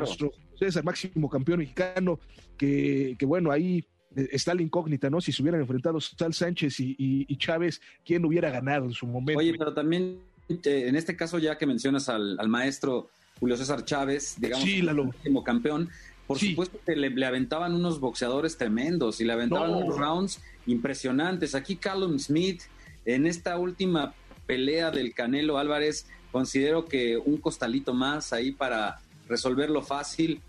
nuestro 0.00 0.32
César, 0.58 0.82
máximo 0.82 1.30
campeón 1.30 1.60
mexicano, 1.60 2.18
que, 2.56 3.16
bueno, 3.22 3.52
ahí 3.52 3.84
está 4.16 4.54
la 4.54 4.62
incógnita, 4.62 5.08
¿no? 5.08 5.20
Si 5.20 5.30
se 5.30 5.40
hubieran 5.40 5.60
enfrentado 5.60 6.00
Sal 6.00 6.34
Sánchez 6.34 6.80
y, 6.80 7.36
Chávez, 7.36 7.80
¿quién 8.04 8.24
hubiera 8.24 8.50
ganado 8.50 8.86
en 8.86 8.92
su 8.92 9.06
momento? 9.06 9.38
Oye, 9.38 9.54
pero 9.56 9.72
también, 9.72 10.18
eh, 10.48 10.88
en 10.88 10.96
este 10.96 11.14
caso, 11.14 11.38
ya 11.38 11.56
que 11.56 11.66
mencionas 11.66 12.08
al, 12.08 12.36
maestro 12.48 13.10
Julio 13.40 13.56
César 13.56 13.84
Chávez, 13.84 14.36
digamos, 14.38 14.64
sí, 14.64 14.82
máximo 14.82 15.42
campeón, 15.42 15.90
por 16.30 16.38
supuesto 16.38 16.78
que 16.86 16.94
le, 16.94 17.26
aventaban 17.26 17.74
unos 17.74 17.98
boxeadores 17.98 18.56
tremendos 18.56 19.20
y 19.20 19.24
le 19.24 19.32
aventaban 19.32 19.74
unos 19.74 19.98
rounds 19.98 20.40
impresionantes. 20.64 21.56
Aquí 21.56 21.74
Callum 21.74 22.20
Smith, 22.20 22.62
en 23.04 23.26
esta 23.26 23.58
última 23.58 24.14
pelea 24.46 24.92
del 24.92 25.12
Canelo 25.12 25.58
Álvarez, 25.58 26.06
considero 26.30 26.84
que 26.84 27.16
un 27.16 27.38
costalito 27.38 27.94
más 27.94 28.32
ahí 28.32 28.52
para 28.52 29.00
resolverlo 29.28 29.82
fácil. 29.82 30.40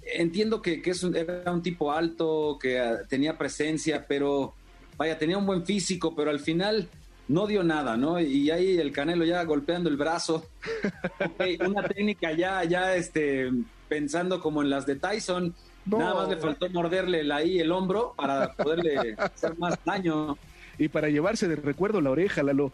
Entiendo 0.00 0.62
que, 0.62 0.80
es 0.82 1.04
era 1.04 1.52
un 1.52 1.62
tipo 1.62 1.92
alto, 1.92 2.58
que 2.58 2.80
ah, 2.80 3.00
tenía 3.06 3.36
presencia, 3.36 4.06
pero 4.08 4.54
vaya, 4.96 5.18
tenía 5.18 5.36
un 5.36 5.44
buen 5.44 5.66
físico, 5.66 6.14
pero 6.16 6.30
al 6.30 6.40
final 6.40 6.88
no 7.28 7.46
dio 7.46 7.62
nada, 7.62 7.96
¿no? 7.96 8.20
Y 8.20 8.50
ahí 8.50 8.78
el 8.78 8.92
Canelo 8.92 9.24
ya 9.24 9.42
golpeando 9.44 9.88
el 9.88 9.96
brazo. 9.96 10.46
una 11.66 11.82
técnica 11.82 12.32
ya, 12.32 12.62
ya, 12.64 12.94
este, 12.94 13.50
pensando 13.88 14.40
como 14.40 14.62
en 14.62 14.70
las 14.70 14.86
de 14.86 14.96
Tyson. 14.96 15.54
Nada 15.84 16.14
más 16.14 16.28
le 16.28 16.36
faltó 16.36 16.68
morderle 16.70 17.32
ahí 17.32 17.60
el 17.60 17.70
hombro 17.70 18.14
para 18.16 18.52
poderle 18.52 19.14
hacer 19.18 19.56
más 19.58 19.78
daño. 19.84 20.36
Y 20.78 20.88
para 20.88 21.08
llevarse 21.08 21.48
de 21.48 21.56
recuerdo 21.56 22.00
la 22.00 22.10
oreja, 22.10 22.42
Lalo, 22.42 22.70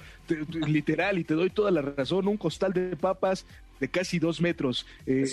literal, 0.67 1.19
y 1.19 1.25
te 1.25 1.35
doy 1.35 1.51
toda 1.51 1.71
la 1.71 1.83
razón, 1.83 2.27
un 2.27 2.37
costal 2.37 2.73
de 2.73 2.97
papas 2.97 3.47
de 3.79 3.89
casi 3.89 4.19
dos 4.19 4.41
metros, 4.41 4.87
eh, 5.07 5.25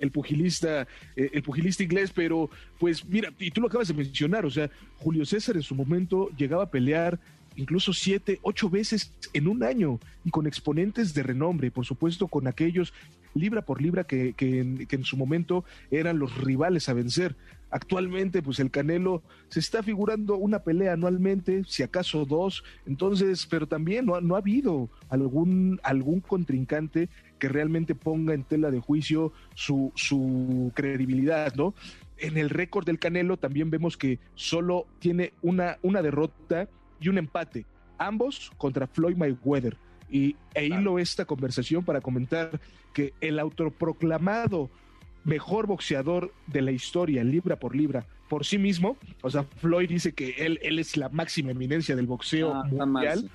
el, 0.00 0.10
pugilista, 0.10 0.86
eh, 1.16 1.30
el 1.32 1.42
pugilista 1.42 1.82
inglés, 1.82 2.12
pero 2.14 2.48
pues 2.78 3.04
mira, 3.04 3.30
y 3.38 3.50
tú 3.50 3.60
lo 3.60 3.66
acabas 3.66 3.88
de 3.88 3.94
mencionar, 3.94 4.46
o 4.46 4.50
sea, 4.50 4.70
Julio 4.98 5.26
César 5.26 5.56
en 5.56 5.62
su 5.62 5.74
momento 5.74 6.30
llegaba 6.36 6.64
a 6.64 6.70
pelear 6.70 7.18
incluso 7.56 7.92
siete, 7.92 8.38
ocho 8.42 8.68
veces 8.70 9.12
en 9.32 9.48
un 9.48 9.62
año 9.62 10.00
y 10.24 10.30
con 10.30 10.46
exponentes 10.46 11.14
de 11.14 11.22
renombre, 11.22 11.70
por 11.70 11.84
supuesto 11.84 12.28
con 12.28 12.46
aquellos 12.46 12.92
libra 13.34 13.62
por 13.62 13.82
libra 13.82 14.04
que, 14.04 14.34
en, 14.38 15.04
su 15.04 15.16
momento 15.16 15.64
eran 15.90 16.18
los 16.18 16.36
rivales 16.38 16.88
a 16.88 16.94
vencer. 16.94 17.36
Actualmente, 17.70 18.40
pues 18.40 18.60
el 18.60 18.70
Canelo 18.70 19.22
se 19.48 19.58
está 19.58 19.82
figurando 19.82 20.36
una 20.36 20.60
pelea 20.60 20.92
anualmente, 20.92 21.64
si 21.66 21.82
acaso 21.82 22.24
dos, 22.24 22.62
entonces, 22.86 23.46
pero 23.50 23.66
también 23.66 24.06
no, 24.06 24.20
no 24.20 24.36
ha 24.36 24.38
habido 24.38 24.88
algún, 25.08 25.80
algún 25.82 26.20
contrincante 26.20 27.08
que 27.40 27.48
realmente 27.48 27.96
ponga 27.96 28.32
en 28.32 28.44
tela 28.44 28.70
de 28.70 28.78
juicio 28.78 29.32
su, 29.54 29.90
su 29.96 30.70
credibilidad, 30.74 31.52
¿no? 31.56 31.74
En 32.16 32.38
el 32.38 32.48
récord 32.48 32.86
del 32.86 33.00
Canelo 33.00 33.36
también 33.38 33.70
vemos 33.70 33.96
que 33.96 34.20
solo 34.36 34.86
tiene 35.00 35.32
una, 35.42 35.78
una 35.82 36.00
derrota 36.00 36.68
y 37.04 37.08
un 37.10 37.18
empate, 37.18 37.66
ambos 37.98 38.50
contra 38.56 38.86
Floyd 38.86 39.16
Mayweather. 39.16 39.76
Y 40.10 40.36
e 40.54 40.66
hilo 40.66 40.98
esta 40.98 41.24
conversación 41.24 41.84
para 41.84 42.00
comentar 42.00 42.60
que 42.92 43.12
el 43.20 43.38
autoproclamado 43.38 44.70
mejor 45.24 45.66
boxeador 45.66 46.32
de 46.46 46.62
la 46.62 46.70
historia, 46.70 47.24
libra 47.24 47.56
por 47.56 47.74
libra, 47.74 48.06
por 48.28 48.44
sí 48.44 48.58
mismo, 48.58 48.96
o 49.22 49.30
sea, 49.30 49.44
Floyd 49.44 49.88
dice 49.88 50.12
que 50.12 50.30
él, 50.38 50.58
él 50.62 50.78
es 50.78 50.96
la 50.96 51.08
máxima 51.08 51.50
eminencia 51.50 51.96
del 51.96 52.06
boxeo 52.06 52.54
ah, 52.54 52.64
mundial. 52.64 53.30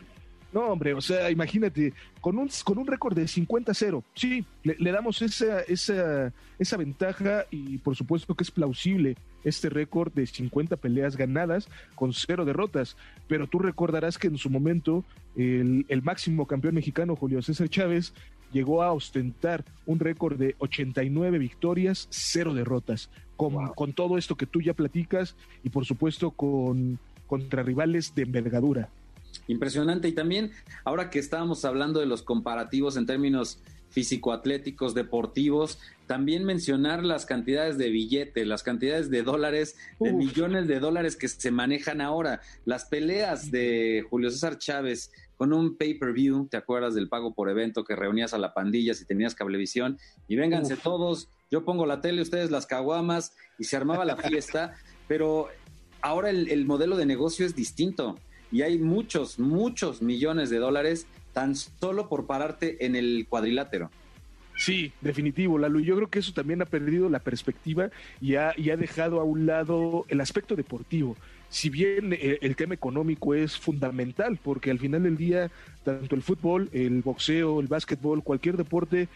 No, 0.51 0.61
hombre, 0.61 0.93
o 0.93 1.01
sea, 1.01 1.29
imagínate, 1.29 1.93
con 2.21 2.37
un, 2.37 2.49
con 2.63 2.79
un 2.79 2.87
récord 2.87 3.15
de 3.15 3.23
50-0, 3.23 4.03
sí, 4.15 4.45
le, 4.63 4.91
damos 4.91 5.21
esa, 5.21 5.61
esa, 5.61 6.33
esa 6.57 6.77
ventaja 6.77 7.45
y 7.51 7.77
por 7.77 7.95
supuesto 7.95 8.33
que 8.33 8.43
es 8.43 8.51
plausible 8.51 9.15
este 9.43 9.69
récord 9.69 10.11
de 10.13 10.25
50 10.27 10.77
peleas 10.77 11.15
ganadas 11.15 11.67
con 11.95 12.13
cero 12.13 12.45
derrotas, 12.45 12.97
pero 13.27 13.47
tú 13.47 13.59
recordarás 13.59 14.17
que 14.17 14.27
en 14.27 14.37
su 14.37 14.49
momento 14.49 15.03
el, 15.35 15.85
el 15.87 16.01
máximo 16.01 16.45
campeón 16.45 16.75
mexicano, 16.75 17.15
Julio 17.15 17.41
César 17.41 17.69
Chávez, 17.69 18.13
llegó 18.51 18.81
a 18.83 18.91
ostentar 18.93 19.63
un 19.85 19.99
récord 19.99 20.37
de 20.37 20.55
89 20.59 21.37
victorias, 21.37 22.07
cero 22.09 22.53
derrotas, 22.53 23.09
con, 23.37 23.69
con 23.69 23.93
todo 23.93 24.17
esto 24.17 24.35
que 24.35 24.45
tú 24.45 24.61
ya 24.61 24.73
platicas 24.73 25.35
y 25.63 25.69
por 25.69 25.85
supuesto 25.85 26.31
con 26.31 26.99
contra 27.29 27.61
rivales 27.61 28.15
de 28.15 28.23
envergadura. 28.23 28.89
Impresionante. 29.47 30.07
Y 30.07 30.13
también, 30.13 30.51
ahora 30.83 31.11
que 31.11 31.19
estábamos 31.19 31.63
hablando 31.63 31.99
de 31.99 32.07
los 32.07 32.23
comparativos 32.23 32.97
en 32.97 33.05
términos 33.05 33.59
físico-atléticos, 33.91 34.95
deportivos, 34.95 35.79
también 36.09 36.43
mencionar 36.43 37.03
las 37.03 37.27
cantidades 37.27 37.77
de 37.77 37.91
billetes, 37.91 38.47
las 38.47 38.63
cantidades 38.63 39.11
de 39.11 39.21
dólares, 39.21 39.75
de 39.99 40.11
millones 40.11 40.67
de 40.67 40.79
dólares 40.79 41.15
que 41.15 41.27
se 41.27 41.51
manejan 41.51 42.01
ahora. 42.01 42.41
Las 42.65 42.85
peleas 42.85 43.51
de 43.51 44.03
Julio 44.09 44.31
César 44.31 44.57
Chávez 44.57 45.11
con 45.37 45.53
un 45.53 45.77
pay-per-view, 45.77 46.47
¿te 46.47 46.57
acuerdas 46.57 46.95
del 46.95 47.09
pago 47.09 47.35
por 47.35 47.47
evento 47.47 47.83
que 47.83 47.95
reunías 47.95 48.33
a 48.33 48.39
la 48.39 48.55
pandilla 48.55 48.95
si 48.95 49.05
tenías 49.05 49.35
cablevisión? 49.35 49.99
Y 50.27 50.35
vénganse 50.35 50.77
todos, 50.77 51.29
yo 51.51 51.63
pongo 51.63 51.85
la 51.85 52.01
tele, 52.01 52.23
ustedes 52.23 52.49
las 52.49 52.65
caguamas, 52.65 53.35
y 53.59 53.65
se 53.65 53.77
armaba 53.77 54.03
la 54.03 54.17
fiesta, 54.17 54.73
pero 55.07 55.49
ahora 56.01 56.31
el 56.31 56.65
modelo 56.65 56.97
de 56.97 57.05
negocio 57.05 57.45
es 57.45 57.55
distinto 57.55 58.17
y 58.51 58.63
hay 58.63 58.79
muchos, 58.79 59.37
muchos 59.37 60.01
millones 60.01 60.49
de 60.49 60.57
dólares 60.57 61.05
tan 61.33 61.55
solo 61.55 62.09
por 62.09 62.25
pararte 62.25 62.83
en 62.83 62.95
el 62.95 63.27
cuadrilátero. 63.29 63.91
Sí, 64.59 64.91
definitivo, 64.99 65.57
Lalo. 65.57 65.79
Yo 65.79 65.95
creo 65.95 66.09
que 66.09 66.19
eso 66.19 66.33
también 66.33 66.61
ha 66.61 66.65
perdido 66.65 67.07
la 67.07 67.19
perspectiva 67.19 67.91
y 68.19 68.35
ha, 68.35 68.53
y 68.57 68.71
ha 68.71 68.75
dejado 68.75 69.21
a 69.21 69.23
un 69.23 69.45
lado 69.45 70.05
el 70.09 70.19
aspecto 70.19 70.57
deportivo. 70.57 71.15
Si 71.47 71.69
bien 71.69 72.11
eh, 72.11 72.39
el 72.41 72.57
tema 72.57 72.73
económico 72.73 73.33
es 73.33 73.57
fundamental, 73.57 74.37
porque 74.43 74.69
al 74.69 74.77
final 74.77 75.03
del 75.03 75.15
día, 75.15 75.49
tanto 75.85 76.13
el 76.13 76.21
fútbol, 76.21 76.69
el 76.73 77.01
boxeo, 77.01 77.61
el 77.61 77.67
básquetbol, 77.67 78.21
cualquier 78.21 78.57
deporte 78.57 79.07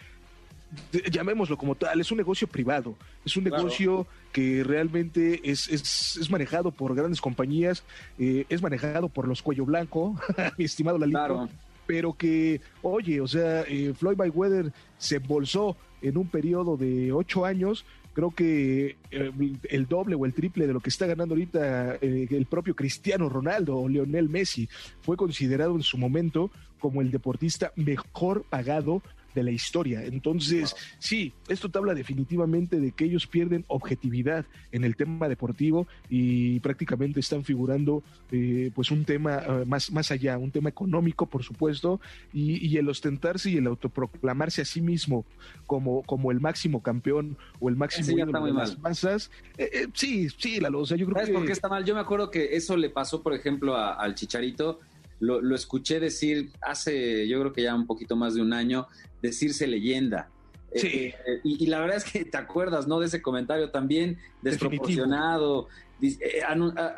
llamémoslo 1.12 1.58
como 1.58 1.76
tal, 1.76 2.00
es 2.00 2.12
un 2.12 2.18
negocio 2.18 2.48
privado, 2.48 2.96
es 3.26 3.38
un 3.38 3.44
negocio 3.44 4.08
que 4.32 4.64
realmente 4.64 5.42
es, 5.44 5.68
es, 5.68 6.32
manejado 6.32 6.72
por 6.72 6.96
grandes 6.96 7.22
compañías, 7.22 7.84
eh, 8.18 8.46
es 8.50 8.62
manejado 8.62 9.10
por 9.10 9.28
los 9.28 9.44
cuello 9.44 9.66
blanco, 9.66 10.20
mi 10.58 10.66
estimado 10.66 10.98
Lalito, 10.98 11.48
pero 11.86 12.14
que, 12.14 12.62
oye, 12.82 13.22
o 13.22 13.28
sea, 13.28 13.62
eh, 13.62 13.94
Floyd 13.96 14.18
Mayweather 14.18 14.72
se 14.98 15.18
embolsó 15.18 15.78
en 16.02 16.18
un 16.18 16.28
periodo 16.28 16.78
de 16.78 17.12
ocho 17.12 17.46
años, 17.46 17.86
creo 18.14 18.32
que 18.32 18.98
eh, 19.12 19.32
el 19.70 19.88
doble 19.88 20.16
o 20.16 20.26
el 20.26 20.34
triple 20.34 20.68
de 20.68 20.74
lo 20.74 20.80
que 20.80 20.90
está 20.90 21.06
ganando 21.08 21.34
ahorita 21.34 21.96
el 21.96 22.46
propio 22.46 22.76
Cristiano 22.76 23.30
Ronaldo 23.30 23.78
o 23.78 23.90
Lionel 23.90 24.30
Messi, 24.30 24.70
fue 25.02 25.18
considerado 25.18 25.76
en 25.76 25.84
su 25.84 25.98
momento 25.98 26.52
como 26.80 27.02
el 27.02 27.12
deportista 27.12 27.72
mejor 27.76 28.44
pagado 28.50 29.02
de 29.34 29.44
la 29.44 29.52
historia. 29.52 30.04
Entonces, 30.04 30.76
sí, 31.00 31.34
esto 31.48 31.70
te 31.70 31.78
habla 31.78 31.94
definitivamente 31.94 32.80
de 32.80 32.92
que 32.92 33.06
ellos 33.06 33.28
pierden 33.28 33.66
objetividad 33.68 34.46
en 34.72 34.84
el 34.84 34.96
tema 34.96 35.28
deportivo 35.28 35.88
y 36.10 36.60
prácticamente 36.60 37.20
están 37.20 37.44
figurando 37.44 38.04
eh, 38.32 38.72
pues 38.74 38.92
un 38.92 39.06
tema 39.06 39.38
eh, 39.40 39.66
más, 39.66 39.92
más 39.92 40.12
allá, 40.12 40.38
un 40.38 40.52
tema 40.52 40.70
económico, 40.70 41.26
por 41.26 41.44
supuesto, 41.44 42.00
y, 42.34 42.74
el 42.78 42.90
ostentarse 42.90 43.52
y 43.52 43.58
el 43.58 43.68
autoproclamarse 43.68 44.62
a 44.62 44.66
sí 44.66 44.82
mismo 44.82 45.26
como, 45.68 46.02
como 46.04 46.32
el 46.32 46.40
máximo 46.40 46.82
campeón 46.82 47.38
o 47.60 47.70
el 47.70 47.76
máximo 47.76 48.16
de 48.18 48.54
las 48.54 48.80
masas. 48.80 49.30
Eh, 49.58 49.88
sí, 49.94 50.28
sí, 50.30 50.60
la 50.60 50.70
o 50.70 50.86
sea, 50.86 50.98
yo 50.98 51.06
creo 51.06 51.18
¿Sabes 51.18 51.36
por 51.36 51.46
qué 51.46 51.52
está 51.52 51.70
mal? 51.70 51.86
Yo 51.86 51.94
me 51.94 52.02
acuerdo 52.02 52.32
que 52.32 52.56
eso 52.56 52.76
le 52.76 52.90
pasó, 52.90 53.22
por 53.22 53.34
ejemplo, 53.34 53.78
al 53.78 54.16
Chicharito 54.16 54.80
lo, 55.24 55.56
escuché 55.56 56.00
decir 56.00 56.52
hace, 56.62 57.28
yo 57.28 57.40
creo 57.40 57.54
que 57.54 57.64
ya 57.64 57.76
un 57.76 57.88
poquito 57.88 58.16
más 58.16 58.36
de 58.36 58.42
un 58.42 58.54
año, 58.54 58.88
decirse 59.24 59.66
leyenda. 59.66 60.30
Eh, 60.72 60.80
sí. 60.80 60.88
Eh, 60.88 61.40
y, 61.44 61.66
la 61.68 61.80
verdad 61.80 61.98
es 61.98 62.04
que 62.04 62.26
te 62.26 62.38
acuerdas, 62.38 62.88
¿no? 62.88 63.00
De 63.00 63.08
ese 63.08 63.22
comentario 63.22 63.72
también 63.72 64.20
desproporcionado. 64.42 65.68
Eh, 66.02 66.44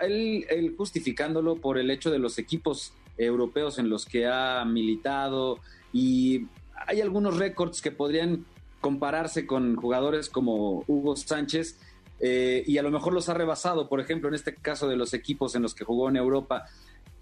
él, 0.02 0.74
justificándolo 0.76 1.56
por 1.58 1.78
el 1.78 1.92
hecho 1.92 2.12
de 2.12 2.20
los 2.20 2.38
equipos 2.40 2.94
europeos 3.18 3.80
en 3.80 3.90
los 3.90 4.06
que 4.06 4.28
ha 4.28 4.66
militado 4.66 5.60
y 5.94 6.48
hay 6.88 7.00
algunos 7.00 7.38
récords 7.38 7.82
que 7.82 7.92
podrían 7.92 8.46
compararse 8.82 9.46
con 9.46 9.76
jugadores 9.76 10.30
como 10.30 10.84
Hugo 10.88 11.16
Sánchez 11.16 11.80
y 12.20 12.78
a 12.78 12.84
lo 12.84 12.92
mejor 12.92 13.14
los 13.14 13.30
ha 13.30 13.34
rebasado, 13.34 13.88
por 13.88 14.02
ejemplo, 14.02 14.28
en 14.28 14.36
este 14.36 14.56
caso 14.56 14.90
de 14.90 14.98
los 14.98 15.14
equipos 15.14 15.56
en 15.56 15.62
los 15.62 15.76
que 15.76 15.86
jugó 15.86 16.10
en 16.10 16.18
Europa 16.18 16.66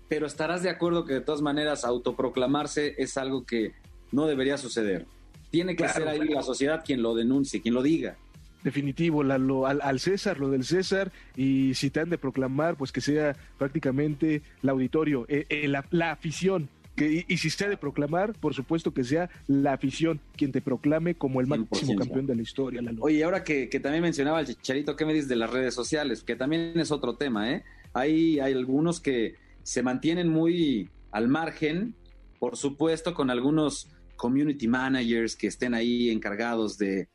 pero 0.07 0.27
estarás 0.27 0.61
de 0.61 0.69
acuerdo 0.69 1.05
que 1.05 1.13
de 1.13 1.21
todas 1.21 1.41
maneras 1.41 1.83
autoproclamarse 1.83 2.93
es 2.97 3.17
algo 3.17 3.45
que 3.45 3.73
no 4.13 4.27
debería 4.27 4.57
suceder. 4.57 5.05
Tiene 5.49 5.75
que 5.75 5.87
ser 5.89 6.07
ahí 6.07 6.19
la 6.29 6.41
sociedad 6.41 6.83
quien 6.85 7.01
lo 7.01 7.13
denuncie, 7.15 7.61
quien 7.61 7.73
lo 7.73 7.81
diga. 7.83 8.15
Definitivo, 8.63 9.21
al, 9.21 9.99
César, 9.99 10.39
lo 10.39 10.49
del 10.49 10.63
César, 10.63 11.11
y 11.35 11.73
si 11.73 11.89
te 11.89 11.99
han 11.99 12.09
de 12.09 12.17
proclamar, 12.17 12.77
pues 12.77 12.93
que 12.93 13.01
sea 13.01 13.35
prácticamente 13.57 14.41
el 14.61 14.69
auditorio, 14.69 15.25
eh, 15.27 15.45
eh, 15.49 15.67
la, 15.67 16.11
afición, 16.11 16.69
que, 16.95 17.25
y, 17.27 17.37
si 17.37 17.49
se 17.49 17.65
ha 17.65 17.69
de 17.69 17.75
proclamar, 17.75 18.33
por 18.33 18.53
supuesto 18.53 18.93
que 18.93 19.03
sea 19.03 19.29
la 19.47 19.73
afición 19.73 20.21
quien 20.37 20.53
te 20.53 20.61
proclame 20.61 21.15
como 21.15 21.41
el 21.41 21.47
máximo 21.47 21.95
campeón 21.97 22.25
de 22.25 22.35
la 22.35 22.41
historia. 22.41 22.81
Oye, 22.99 23.23
ahora 23.23 23.43
que, 23.43 23.67
también 23.81 24.01
mencionaba 24.01 24.39
el 24.39 24.45
Chicharito, 24.45 24.95
¿qué 24.95 25.05
me 25.05 25.13
dices 25.13 25.27
de 25.27 25.35
las 25.35 25.49
redes 25.49 25.73
sociales? 25.73 26.23
Que 26.23 26.37
también 26.37 26.79
es 26.79 26.91
otro 26.91 27.15
tema, 27.15 27.51
¿eh? 27.51 27.63
Hay, 27.93 28.39
hay 28.39 28.53
algunos 28.53 29.01
que 29.01 29.35
se 29.63 29.83
mantienen 29.83 30.29
muy 30.29 30.89
al 31.11 31.27
margen, 31.27 31.95
por 32.39 32.55
supuesto, 32.57 33.13
con 33.13 33.29
algunos 33.29 33.89
community 34.23 34.69
managers 34.69 35.35
que 35.35 35.47
estén 35.47 35.73
ahí 35.73 36.09
encargados 36.09 36.77
de, 36.77 37.09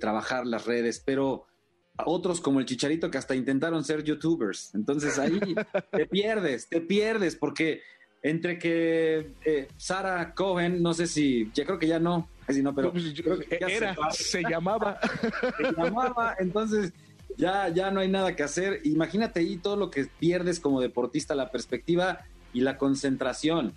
trabajar 0.00 0.44
las 0.44 0.66
redes, 0.66 1.00
pero 1.06 1.46
otros 2.04 2.40
como 2.40 2.58
el 2.58 2.66
Chicharito 2.66 3.12
que 3.12 3.18
hasta 3.18 3.36
intentaron 3.36 3.84
ser 3.84 4.02
youtubers. 4.02 4.74
Entonces 4.74 5.20
ahí 5.20 5.38
te 5.92 6.06
pierdes, 6.06 6.68
te 6.68 6.80
pierdes, 6.80 7.36
porque 7.36 7.82
entre 8.24 8.58
que 8.58 9.34
eh, 9.44 9.68
Sara 9.76 10.34
Cohen, 10.34 10.82
no 10.82 10.94
sé 10.94 11.06
si, 11.06 11.48
ya 11.54 11.64
creo 11.64 11.78
que 11.78 11.86
ya 11.86 12.00
no, 12.00 12.28
así 12.48 12.60
no, 12.60 12.74
pero 12.74 12.90
pues, 12.90 13.04
era, 13.60 13.94
se, 14.10 14.42
llamaba. 14.42 14.98
Se 15.58 15.72
llamaba, 15.80 16.34
entonces 16.40 16.92
ya, 17.36 17.68
ya 17.68 17.92
no 17.92 18.00
hay 18.00 18.08
nada 18.08 18.34
que 18.34 18.42
hacer. 18.42 18.80
Imagínate 18.82 19.38
ahí 19.38 19.58
todo 19.58 19.76
lo 19.76 19.92
que 19.92 20.06
pierdes 20.18 20.58
como 20.58 20.80
deportista, 20.80 21.36
la 21.36 21.52
perspectiva 21.52 22.26
y 22.52 22.62
la 22.62 22.78
concentración. 22.78 23.74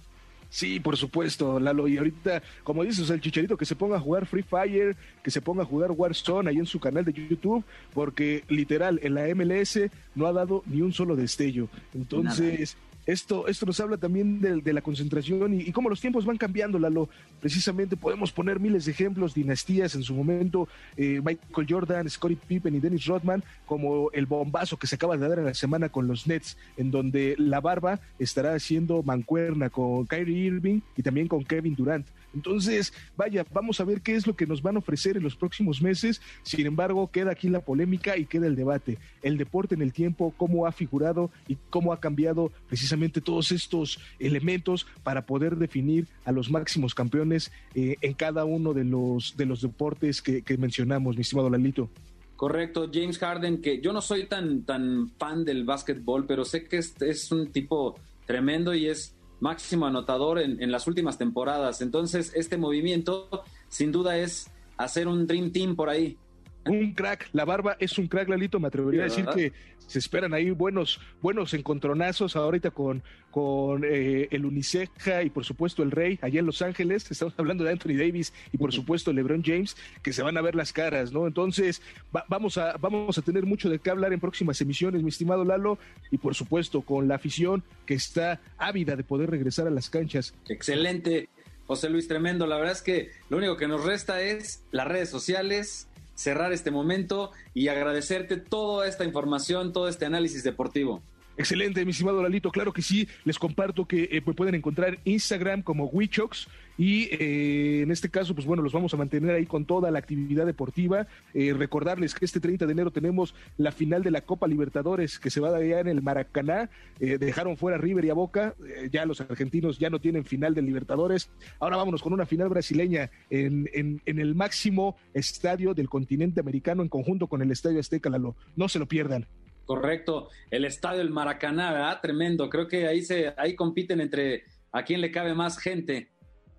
Sí, 0.52 0.82
por 0.82 0.98
supuesto, 0.98 1.62
Lalo. 1.62 1.88
Y 1.88 1.98
ahorita, 1.98 2.44
como 2.66 2.84
dices, 2.84 3.10
el 3.10 3.22
chicharito 3.22 3.56
que 3.56 3.66
se 3.66 3.74
ponga 3.74 3.96
a 3.96 4.02
jugar 4.02 4.26
Free 4.26 4.44
Fire, 4.44 4.98
que 5.24 5.32
se 5.32 5.42
ponga 5.42 5.64
a 5.64 5.66
jugar 5.66 5.92
Warzone 5.92 6.50
ahí 6.50 6.58
en 6.58 6.66
su 6.66 6.78
canal 6.78 7.06
de 7.06 7.14
YouTube, 7.14 7.64
porque 7.94 8.44
literal, 8.50 9.00
en 9.02 9.16
la 9.16 9.34
MLS 9.34 9.80
no 10.14 10.28
ha 10.28 10.34
dado 10.34 10.62
ni 10.66 10.82
un 10.82 10.92
solo 10.92 11.16
destello. 11.16 11.70
Entonces, 11.94 12.76
esto, 13.06 13.48
esto 13.48 13.66
nos 13.66 13.80
habla 13.80 13.98
también 13.98 14.42
de, 14.42 14.74
la 14.74 14.82
concentración 14.82 15.60
y, 15.60 15.72
cómo 15.72 15.90
los 15.90 16.00
tiempos 16.00 16.26
van 16.26 16.38
cambiando, 16.38 16.78
Lalo. 16.78 17.10
Precisamente 17.40 17.98
podemos 17.98 18.32
poner 18.32 18.60
miles 18.60 18.86
de 18.86 18.92
ejemplos, 18.92 19.34
dinastías 19.34 19.96
en 19.96 20.04
su 20.04 20.14
momento, 20.14 20.68
eh, 20.98 21.20
Michael 21.24 21.68
Jordan, 21.68 22.10
Scottie 22.10 22.38
Pippen 22.48 22.76
y 22.76 22.80
Dennis 22.80 23.06
Rodman, 23.06 23.44
como 23.66 24.12
el 24.12 24.28
bombazo 24.28 24.78
que 24.78 24.88
se 24.88 24.96
acaba 24.96 25.18
de 25.18 25.28
dar 25.28 25.40
en 25.40 25.46
la 25.46 25.54
semana 25.54 25.90
con 25.90 26.08
los 26.08 26.28
Nets, 26.28 26.58
en 26.78 26.92
donde 26.92 27.36
la 27.38 27.60
barba 27.60 28.00
estará 28.20 28.54
haciendo 28.54 29.02
mancuerna 29.04 29.70
con 29.70 30.06
Kyrie 30.06 30.46
Irving 30.46 30.82
y 30.96 31.02
también 31.02 31.28
con 31.28 31.44
Kevin 31.44 31.76
Durant. 31.76 32.08
Entonces, 32.34 32.94
vaya, 33.18 33.46
vamos 33.52 33.82
a 33.82 33.84
ver 33.84 34.02
qué 34.02 34.16
es 34.16 34.26
lo 34.26 34.36
que 34.36 34.46
nos 34.46 34.62
van 34.62 34.76
a 34.76 34.80
ofrecer 34.80 35.18
en 35.18 35.24
los 35.24 35.36
próximos 35.36 35.82
meses. 35.82 36.22
Sin 36.44 36.66
embargo, 36.66 37.12
queda 37.12 37.32
aquí 37.32 37.50
la 37.50 37.60
polémica 37.60 38.16
y 38.16 38.26
queda 38.26 38.48
el 38.48 38.56
debate. 38.56 39.00
El 39.22 39.38
deporte 39.38 39.76
en 39.76 39.82
el 39.82 39.92
tiempo, 39.92 40.34
cómo 40.38 40.66
ha 40.66 40.72
figurado 40.72 41.30
y 41.48 41.58
cómo 41.70 41.92
ha 41.92 42.00
cambiado 42.00 42.52
precisamente 42.70 42.91
todos 43.22 43.52
estos 43.52 44.00
elementos 44.20 44.88
para 45.04 45.26
poder 45.26 45.58
definir 45.58 46.08
a 46.26 46.32
los 46.32 46.50
máximos 46.50 46.96
campeones 46.96 47.52
eh, 47.76 47.96
en 48.02 48.14
cada 48.14 48.46
uno 48.46 48.74
de 48.74 48.84
los, 48.84 49.36
de 49.38 49.46
los 49.46 49.62
deportes 49.62 50.22
que, 50.22 50.44
mencionamos, 50.58 51.16
mi 51.16 51.22
estimado 51.22 51.50
Lalito. 51.50 51.90
Correcto, 52.36 52.90
James 52.92 53.20
Harden, 53.20 53.62
que 53.62 53.82
yo 53.82 53.94
no 53.94 54.02
soy 54.02 54.26
tan, 54.26 54.64
tan 54.64 55.12
fan 55.18 55.46
del 55.46 55.64
básquetbol, 55.64 56.26
pero 56.26 56.44
sé 56.44 56.66
que 56.68 56.78
es 56.78 57.32
un 57.32 57.52
tipo 57.52 57.96
tremendo 58.26 58.74
y 58.74 58.88
es 58.88 59.16
máximo 59.42 59.88
anotador 59.88 60.40
en, 60.40 60.72
las 60.72 60.88
últimas 60.88 61.18
temporadas. 61.18 61.82
Entonces, 61.82 62.32
este 62.36 62.58
movimiento 62.58 63.28
sin 63.68 63.92
duda 63.92 64.18
es 64.18 64.50
hacer 64.78 65.08
un 65.08 65.28
Dream 65.28 65.52
Team 65.52 65.76
por 65.76 65.90
ahí. 65.90 66.18
Un 66.66 66.94
crack, 66.94 67.30
la 67.34 67.46
barba 67.46 67.76
es 67.80 67.98
un 67.98 68.08
crack, 68.08 68.30
Lalito. 68.30 68.60
Me 68.60 68.68
atrevería 68.68 69.02
a 69.02 69.06
decir 69.06 69.26
que 69.26 69.52
se 69.88 70.00
esperan 70.00 70.34
ahí 70.34 70.52
buenos, 70.52 71.02
buenos 71.22 71.54
encontronazos 71.54 72.36
ahorita 72.36 72.72
con, 72.72 73.04
con 73.30 73.84
eh, 73.84 74.28
el 74.32 74.46
Uniceja 74.46 75.24
y 75.24 75.30
por 75.30 75.44
supuesto 75.44 75.84
el 75.84 75.92
Rey 75.92 76.18
allá 76.22 76.40
en 76.40 76.46
Los 76.46 76.62
Ángeles. 76.62 77.10
Estamos 77.10 77.34
hablando 77.38 77.64
de 77.64 77.72
Anthony 77.72 77.98
Davis 77.98 78.32
y 78.54 78.58
por 78.58 78.72
supuesto 78.72 79.12
LeBron 79.12 79.44
James, 79.44 79.76
que 80.02 80.14
se 80.14 80.24
van 80.24 80.38
a 80.38 80.42
ver 80.42 80.56
las 80.56 80.72
caras, 80.72 81.12
¿no? 81.12 81.28
Entonces, 81.28 81.82
vamos, 82.30 82.58
a, 82.58 82.78
vamos 82.78 83.18
a 83.18 83.22
tener 83.22 83.46
mucho 83.46 83.70
de 83.70 83.80
qué 83.80 83.90
hablar 83.90 84.14
en 84.14 84.20
próximas 84.20 84.62
emisiones, 84.62 85.04
mi 85.04 85.10
estimado 85.10 85.44
Lalo, 85.44 85.78
y 86.10 86.18
por 86.18 86.36
supuesto 86.36 86.82
con 86.84 87.08
la 87.08 87.16
afición 87.16 87.64
que 87.86 87.96
está 87.96 88.40
ávida 88.58 88.96
de 88.96 89.04
poder 89.04 89.30
regresar 89.30 89.68
a 89.68 89.72
las 89.72 89.90
canchas. 89.90 90.34
Excelente. 90.48 91.28
José 91.68 91.90
Luis, 91.90 92.08
tremendo. 92.08 92.48
La 92.48 92.58
verdad 92.58 92.74
es 92.74 92.82
que 92.82 93.12
lo 93.30 93.38
único 93.38 93.56
que 93.56 93.68
nos 93.68 93.86
resta 93.86 94.22
es 94.22 94.64
las 94.72 94.88
redes 94.88 95.10
sociales, 95.10 95.88
cerrar 96.16 96.54
este 96.54 96.72
momento 96.72 97.32
y 97.54 97.68
agradecerte 97.68 98.38
toda 98.38 98.88
esta 98.88 99.04
información, 99.06 99.74
todo 99.74 99.88
este 99.88 100.06
análisis 100.06 100.44
deportivo. 100.44 101.02
Excelente, 101.42 101.84
mi 101.86 101.90
estimado 101.90 102.22
Lalito. 102.22 102.52
Claro 102.52 102.72
que 102.72 102.84
sí, 102.84 103.08
les 103.26 103.40
comparto 103.40 103.88
que 103.88 104.08
eh, 104.12 104.22
pues, 104.22 104.38
pueden 104.38 104.54
encontrar 104.54 105.00
Instagram 105.06 105.64
como 105.64 105.86
Wichox 105.86 106.48
y 106.78 107.06
eh, 107.14 107.82
en 107.82 107.90
este 107.90 108.10
caso, 108.10 108.36
pues 108.36 108.46
bueno, 108.46 108.62
los 108.62 108.74
vamos 108.74 108.94
a 108.94 108.98
mantener 108.98 109.34
ahí 109.34 109.48
con 109.48 109.66
toda 109.66 109.90
la 109.90 109.98
actividad 109.98 110.46
deportiva. 110.46 111.08
Eh, 111.34 111.56
recordarles 111.58 112.14
que 112.14 112.26
este 112.26 112.40
30 112.40 112.68
de 112.68 112.72
enero 112.72 112.92
tenemos 112.92 113.34
la 113.58 113.72
final 113.72 114.04
de 114.04 114.12
la 114.12 114.22
Copa 114.22 114.48
Libertadores 114.48 115.18
que 115.18 115.32
se 115.32 115.40
va 115.40 115.48
a 115.48 115.52
dar 115.52 115.62
allá 115.64 115.80
en 115.80 115.88
el 115.88 116.04
Maracaná. 116.04 116.70
dejaron 117.00 117.58
fuera 117.58 117.80
River 117.80 118.06
y 118.06 118.12
a 118.12 118.14
Boca. 118.14 118.54
ya 118.92 119.08
los 119.08 119.20
argentinos 119.20 119.80
ya 119.80 119.90
no 119.90 120.00
tienen 120.00 120.26
final 120.26 120.54
de 120.54 120.62
Libertadores. 120.62 121.32
Ahora 121.60 121.78
vámonos 121.78 122.04
con 122.04 122.14
una 122.14 122.28
final 122.28 122.50
brasileña 122.50 123.10
en, 123.32 123.68
en 123.74 124.20
el 124.20 124.36
máximo 124.36 124.96
estadio 125.16 125.74
del 125.74 125.90
continente 125.90 126.40
americano 126.40 126.84
en 126.84 126.90
conjunto 126.90 127.26
con 127.26 127.42
el 127.42 127.50
Estadio 127.50 127.80
Azteca, 127.80 128.12
Lalo. 128.12 128.36
No 128.56 128.70
se 128.70 128.78
lo 128.78 128.86
pierdan. 128.86 129.26
Correcto, 129.66 130.30
el 130.50 130.66
estadio 130.66 131.02
El 131.02 131.12
Maracaná, 131.12 131.72
¿verdad? 131.72 132.00
Tremendo. 132.02 132.50
Creo 132.50 132.68
que 132.68 132.88
ahí 132.88 133.02
se, 133.02 133.34
ahí 133.38 133.56
compiten 133.56 134.02
entre 134.02 134.44
a 134.72 134.84
quién 134.84 135.02
le 135.02 135.12
cabe 135.12 135.34
más 135.34 135.58
gente. 135.58 136.10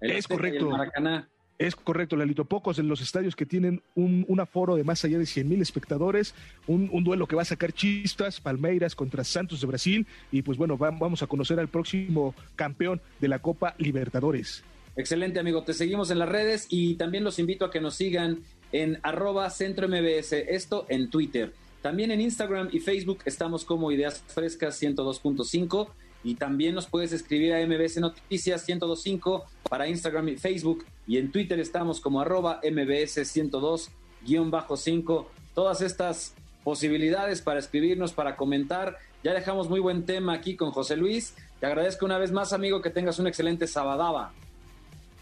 es 0.00 0.26
correcto. 0.26 0.70
Maracaná. 0.70 1.28
Es 1.58 1.76
correcto, 1.76 2.16
Lalito. 2.16 2.44
Pocos 2.44 2.78
en 2.80 2.88
los 2.88 3.00
estadios 3.00 3.36
que 3.36 3.46
tienen 3.46 3.82
un, 3.94 4.26
aforo 4.40 4.74
de 4.74 4.82
más 4.82 5.04
allá 5.04 5.18
de 5.18 5.26
100 5.26 5.48
mil 5.48 5.62
espectadores, 5.62 6.34
un, 6.66 7.04
duelo 7.04 7.28
que 7.28 7.36
va 7.36 7.42
a 7.42 7.44
sacar 7.44 7.72
chistas, 7.72 8.40
Palmeiras 8.40 8.96
contra 8.96 9.22
Santos 9.22 9.60
de 9.60 9.66
Brasil, 9.68 10.06
y 10.32 10.42
pues 10.42 10.58
bueno, 10.58 10.76
vamos 10.76 11.22
a 11.22 11.28
conocer 11.28 11.60
al 11.60 11.68
próximo 11.68 12.34
campeón 12.56 13.00
de 13.20 13.28
la 13.28 13.38
Copa 13.38 13.76
Libertadores. 13.78 14.64
Excelente, 14.96 15.38
amigo. 15.38 15.62
Te 15.62 15.72
seguimos 15.72 16.10
en 16.10 16.18
las 16.18 16.28
redes 16.28 16.66
y 16.68 16.96
también 16.96 17.22
los 17.22 17.38
invito 17.38 17.64
a 17.64 17.70
que 17.70 17.80
nos 17.80 17.94
sigan 17.94 18.40
en 18.72 18.98
arroba 19.02 19.48
centro 19.50 19.88
MBS, 19.88 20.32
esto 20.32 20.86
en 20.88 21.10
Twitter. 21.10 21.52
También 21.82 22.12
en 22.12 22.20
Instagram 22.20 22.68
y 22.72 22.78
Facebook 22.78 23.18
estamos 23.24 23.64
como 23.64 23.90
Ideas 23.90 24.22
Frescas 24.28 24.80
102.5 24.80 25.88
y 26.22 26.36
también 26.36 26.76
nos 26.76 26.86
puedes 26.86 27.12
escribir 27.12 27.52
a 27.52 27.66
MBS 27.66 27.98
Noticias 27.98 28.68
102.5 28.68 29.42
para 29.68 29.88
Instagram 29.88 30.28
y 30.28 30.36
Facebook 30.36 30.84
y 31.09 31.18
en 31.18 31.32
Twitter 31.32 31.59
estamos 31.59 32.00
como 32.00 32.20
arroba 32.20 32.60
MBS 32.62 33.18
102-5. 33.18 35.26
Todas 35.54 35.82
estas 35.82 36.34
posibilidades 36.62 37.42
para 37.42 37.59
escribirnos, 37.59 38.12
para 38.12 38.36
comentar. 38.36 38.98
Ya 39.24 39.34
dejamos 39.34 39.68
muy 39.68 39.80
buen 39.80 40.06
tema 40.06 40.34
aquí 40.34 40.54
con 40.54 40.70
José 40.70 40.96
Luis. 40.96 41.34
Te 41.59 41.66
agradezco 41.66 42.06
una 42.06 42.18
vez 42.18 42.30
más, 42.30 42.52
amigo, 42.52 42.80
que 42.80 42.90
tengas 42.90 43.18
un 43.18 43.26
excelente 43.26 43.66
sabadaba. 43.66 44.32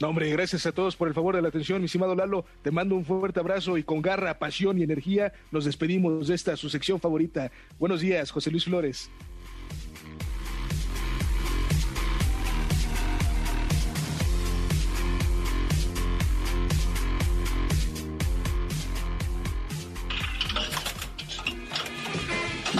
No, 0.00 0.08
hombre, 0.08 0.30
gracias 0.30 0.64
a 0.64 0.72
todos 0.72 0.96
por 0.96 1.08
el 1.08 1.14
favor 1.14 1.36
de 1.36 1.42
la 1.42 1.48
atención, 1.48 1.82
mi 1.82 1.84
estimado 1.84 2.14
Lalo. 2.14 2.46
Te 2.62 2.70
mando 2.70 2.94
un 2.94 3.04
fuerte 3.04 3.38
abrazo 3.38 3.76
y 3.76 3.82
con 3.82 4.00
garra, 4.00 4.38
pasión 4.38 4.78
y 4.78 4.82
energía 4.82 5.34
nos 5.50 5.66
despedimos 5.66 6.28
de 6.28 6.34
esta 6.34 6.56
su 6.56 6.70
sección 6.70 6.98
favorita. 7.00 7.52
Buenos 7.78 8.00
días, 8.00 8.30
José 8.30 8.50
Luis 8.50 8.64
Flores. 8.64 9.10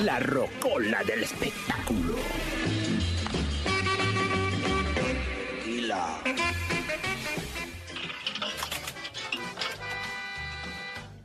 La 0.03 0.21
rocola 0.21 1.05
del 1.05 1.25
espectáculo. 1.25 2.15
Y 5.67 5.83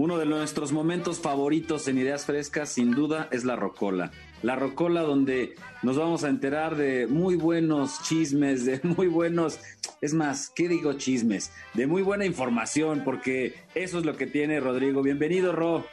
Uno 0.05 0.19
de 0.19 0.27
nuestros 0.27 0.71
momentos 0.71 1.19
favoritos 1.19 1.87
en 1.87 1.97
Ideas 1.97 2.27
Frescas, 2.27 2.69
sin 2.69 2.91
duda, 2.91 3.27
es 3.31 3.43
la 3.43 3.55
Rocola. 3.55 4.11
La 4.43 4.55
Rocola 4.55 5.01
donde 5.01 5.55
nos 5.81 5.97
vamos 5.97 6.23
a 6.23 6.29
enterar 6.29 6.75
de 6.75 7.07
muy 7.07 7.33
buenos 7.33 8.03
chismes, 8.03 8.65
de 8.65 8.79
muy 8.83 9.07
buenos, 9.07 9.59
es 10.01 10.13
más, 10.13 10.51
¿qué 10.55 10.67
digo 10.67 10.93
chismes? 10.93 11.51
De 11.73 11.87
muy 11.87 12.03
buena 12.03 12.23
información, 12.23 13.01
porque 13.03 13.55
eso 13.73 13.97
es 13.97 14.05
lo 14.05 14.15
que 14.15 14.27
tiene 14.27 14.59
Rodrigo. 14.59 15.01
Bienvenido, 15.01 15.53
Ro. 15.53 15.83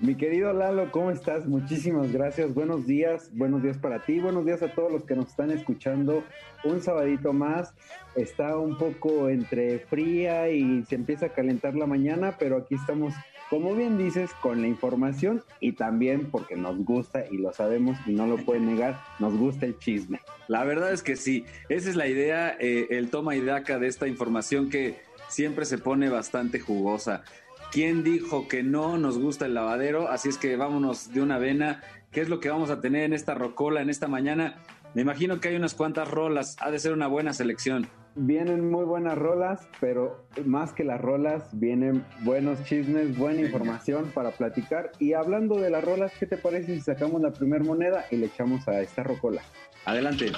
Mi 0.00 0.14
querido 0.16 0.52
Lalo, 0.52 0.90
¿cómo 0.90 1.10
estás? 1.10 1.46
Muchísimas 1.46 2.12
gracias. 2.12 2.52
Buenos 2.52 2.86
días, 2.86 3.30
buenos 3.32 3.62
días 3.62 3.78
para 3.78 4.04
ti, 4.04 4.20
buenos 4.20 4.44
días 4.44 4.62
a 4.62 4.68
todos 4.68 4.92
los 4.92 5.04
que 5.04 5.16
nos 5.16 5.28
están 5.28 5.50
escuchando. 5.50 6.24
Un 6.64 6.82
sabadito 6.82 7.32
más, 7.32 7.72
está 8.14 8.58
un 8.58 8.76
poco 8.76 9.30
entre 9.30 9.78
fría 9.78 10.50
y 10.50 10.84
se 10.84 10.96
empieza 10.96 11.26
a 11.26 11.28
calentar 11.30 11.74
la 11.74 11.86
mañana, 11.86 12.36
pero 12.38 12.58
aquí 12.58 12.74
estamos, 12.74 13.14
como 13.50 13.74
bien 13.74 13.96
dices, 13.96 14.32
con 14.40 14.60
la 14.60 14.68
información 14.68 15.44
y 15.60 15.72
también 15.72 16.30
porque 16.30 16.56
nos 16.56 16.76
gusta 16.84 17.24
y 17.30 17.38
lo 17.38 17.52
sabemos 17.52 17.96
y 18.06 18.12
no 18.12 18.26
lo 18.26 18.38
pueden 18.38 18.66
negar, 18.66 19.00
nos 19.18 19.36
gusta 19.36 19.66
el 19.66 19.78
chisme. 19.78 20.20
La 20.48 20.64
verdad 20.64 20.92
es 20.92 21.02
que 21.02 21.16
sí, 21.16 21.44
esa 21.68 21.90
es 21.90 21.96
la 21.96 22.08
idea, 22.08 22.56
eh, 22.58 22.88
el 22.90 23.10
toma 23.10 23.36
y 23.36 23.40
daca 23.40 23.78
de 23.78 23.86
esta 23.86 24.08
información 24.08 24.68
que 24.68 25.00
siempre 25.28 25.64
se 25.64 25.78
pone 25.78 26.08
bastante 26.08 26.60
jugosa. 26.60 27.22
¿Quién 27.70 28.04
dijo 28.04 28.48
que 28.48 28.62
no 28.62 28.96
nos 28.96 29.18
gusta 29.18 29.46
el 29.46 29.54
lavadero? 29.54 30.08
Así 30.08 30.28
es 30.28 30.38
que 30.38 30.56
vámonos 30.56 31.12
de 31.12 31.20
una 31.20 31.38
vena. 31.38 31.82
¿Qué 32.12 32.20
es 32.20 32.28
lo 32.28 32.40
que 32.40 32.48
vamos 32.48 32.70
a 32.70 32.80
tener 32.80 33.02
en 33.02 33.12
esta 33.12 33.34
rocola, 33.34 33.82
en 33.82 33.90
esta 33.90 34.08
mañana? 34.08 34.62
Me 34.94 35.02
imagino 35.02 35.40
que 35.40 35.48
hay 35.48 35.56
unas 35.56 35.74
cuantas 35.74 36.08
rolas. 36.10 36.56
Ha 36.60 36.70
de 36.70 36.78
ser 36.78 36.92
una 36.92 37.06
buena 37.06 37.32
selección. 37.32 37.88
Vienen 38.18 38.70
muy 38.70 38.86
buenas 38.86 39.18
rolas, 39.18 39.68
pero 39.78 40.24
más 40.46 40.72
que 40.72 40.84
las 40.84 40.98
rolas, 40.98 41.50
vienen 41.52 42.02
buenos 42.24 42.64
chismes, 42.64 43.16
buena 43.18 43.42
información 43.42 44.10
para 44.14 44.30
platicar. 44.30 44.90
Y 44.98 45.12
hablando 45.12 45.56
de 45.56 45.68
las 45.68 45.84
rolas, 45.84 46.12
¿qué 46.18 46.24
te 46.26 46.38
parece 46.38 46.74
si 46.76 46.80
sacamos 46.80 47.20
la 47.20 47.30
primera 47.30 47.62
moneda 47.62 48.06
y 48.10 48.16
le 48.16 48.26
echamos 48.26 48.66
a 48.68 48.80
esta 48.80 49.02
rocola? 49.02 49.42
Adelante. 49.84 50.32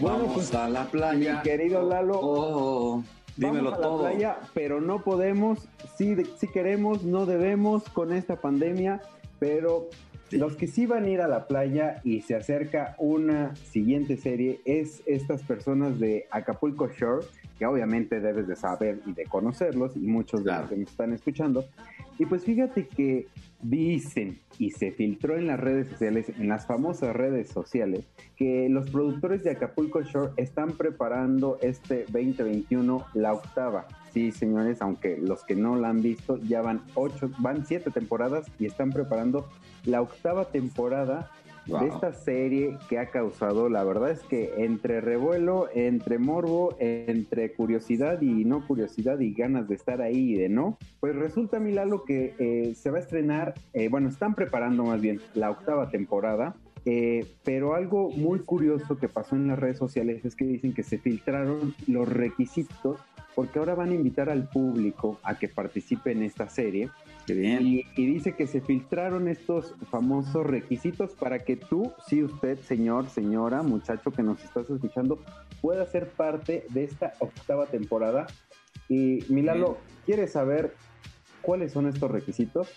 Vamos 0.00 0.34
pues, 0.34 0.54
a 0.54 0.68
la 0.68 0.84
playa. 0.84 1.36
Mi 1.36 1.42
querido 1.42 1.88
Lalo, 1.88 2.20
Oh, 2.20 3.02
dímelo 3.36 3.70
vamos 3.70 3.72
a 3.72 3.80
la 3.80 3.82
todo. 3.86 4.00
playa, 4.02 4.38
pero 4.52 4.80
no 4.80 5.02
podemos, 5.02 5.68
sí, 5.96 6.14
sí 6.38 6.46
queremos, 6.48 7.02
no 7.04 7.26
debemos 7.26 7.84
con 7.90 8.12
esta 8.12 8.36
pandemia, 8.36 9.00
pero 9.38 9.88
los 10.30 10.56
que 10.56 10.66
sí 10.66 10.86
van 10.86 11.04
a 11.04 11.08
ir 11.08 11.20
a 11.20 11.28
la 11.28 11.46
playa 11.46 12.00
y 12.02 12.22
se 12.22 12.34
acerca 12.34 12.96
una 12.98 13.54
siguiente 13.56 14.16
serie 14.16 14.60
es 14.64 15.02
estas 15.06 15.42
personas 15.42 15.98
de 15.98 16.26
Acapulco 16.30 16.88
Shore, 16.88 17.26
que 17.58 17.66
obviamente 17.66 18.20
debes 18.20 18.48
de 18.48 18.56
saber 18.56 19.00
y 19.06 19.12
de 19.12 19.24
conocerlos, 19.26 19.96
y 19.96 20.00
muchos 20.00 20.44
de 20.44 20.52
los 20.52 20.68
que 20.68 20.76
me 20.76 20.84
están 20.84 21.12
escuchando. 21.12 21.64
Y 22.18 22.26
pues 22.26 22.44
fíjate 22.44 22.86
que 22.86 23.26
dicen 23.60 24.38
y 24.58 24.70
se 24.70 24.92
filtró 24.92 25.36
en 25.36 25.46
las 25.46 25.58
redes 25.58 25.88
sociales, 25.88 26.28
en 26.28 26.48
las 26.48 26.66
famosas 26.66 27.16
redes 27.16 27.48
sociales, 27.48 28.06
que 28.36 28.68
los 28.68 28.90
productores 28.90 29.42
de 29.42 29.50
Acapulco 29.50 30.02
Shore 30.02 30.32
están 30.36 30.72
preparando 30.72 31.58
este 31.60 32.04
2021 32.04 33.04
la 33.14 33.32
octava. 33.32 33.86
Sí, 34.12 34.30
señores, 34.30 34.80
aunque 34.80 35.18
los 35.18 35.44
que 35.44 35.56
no 35.56 35.74
la 35.74 35.88
han 35.88 36.02
visto 36.02 36.36
ya 36.36 36.62
van 36.62 36.82
ocho, 36.94 37.30
van 37.38 37.66
siete 37.66 37.90
temporadas 37.90 38.46
y 38.60 38.66
están 38.66 38.90
preparando 38.90 39.48
la 39.84 40.00
octava 40.00 40.44
temporada 40.44 41.30
De 41.66 41.88
esta 41.88 42.12
serie 42.12 42.78
que 42.90 42.98
ha 42.98 43.10
causado, 43.10 43.70
la 43.70 43.84
verdad 43.84 44.10
es 44.10 44.20
que 44.22 44.52
entre 44.58 45.00
revuelo, 45.00 45.68
entre 45.74 46.18
morbo, 46.18 46.76
entre 46.78 47.54
curiosidad 47.54 48.20
y 48.20 48.44
no 48.44 48.66
curiosidad 48.66 49.18
y 49.20 49.32
ganas 49.32 49.66
de 49.66 49.74
estar 49.74 50.02
ahí 50.02 50.32
y 50.32 50.34
de 50.34 50.50
no, 50.50 50.78
pues 51.00 51.16
resulta, 51.16 51.58
Milalo, 51.60 52.04
que 52.04 52.34
eh, 52.38 52.74
se 52.74 52.90
va 52.90 52.98
a 52.98 53.00
estrenar, 53.00 53.54
eh, 53.72 53.88
bueno, 53.88 54.08
están 54.08 54.34
preparando 54.34 54.84
más 54.84 55.00
bien 55.00 55.20
la 55.34 55.50
octava 55.50 55.88
temporada. 55.88 56.54
eh, 56.86 57.26
pero 57.44 57.74
algo 57.74 58.10
muy 58.10 58.40
curioso 58.40 58.98
que 58.98 59.08
pasó 59.08 59.36
en 59.36 59.48
las 59.48 59.58
redes 59.58 59.78
sociales 59.78 60.22
es 60.26 60.36
que 60.36 60.44
dicen 60.44 60.74
que 60.74 60.82
se 60.82 60.98
filtraron 60.98 61.74
los 61.86 62.06
requisitos 62.06 63.00
porque 63.34 63.58
ahora 63.58 63.74
van 63.74 63.90
a 63.90 63.94
invitar 63.94 64.30
al 64.30 64.48
público 64.48 65.18
a 65.22 65.38
que 65.38 65.48
participe 65.48 66.12
en 66.12 66.22
esta 66.22 66.48
serie. 66.48 66.90
Y, 67.26 67.86
y 67.96 68.06
dice 68.06 68.34
que 68.34 68.46
se 68.46 68.60
filtraron 68.60 69.28
estos 69.28 69.74
famosos 69.90 70.46
requisitos 70.46 71.12
para 71.12 71.38
que 71.38 71.56
tú, 71.56 71.92
si 72.06 72.22
usted, 72.22 72.58
señor, 72.60 73.08
señora, 73.08 73.62
muchacho 73.62 74.10
que 74.10 74.22
nos 74.22 74.44
estás 74.44 74.68
escuchando, 74.68 75.18
pueda 75.62 75.86
ser 75.86 76.08
parte 76.08 76.66
de 76.68 76.84
esta 76.84 77.14
octava 77.18 77.66
temporada. 77.66 78.26
Y 78.88 79.24
Milalo, 79.28 79.78
¿quieres 80.04 80.32
saber 80.32 80.74
cuáles 81.40 81.72
son 81.72 81.86
estos 81.86 82.10
requisitos? 82.10 82.68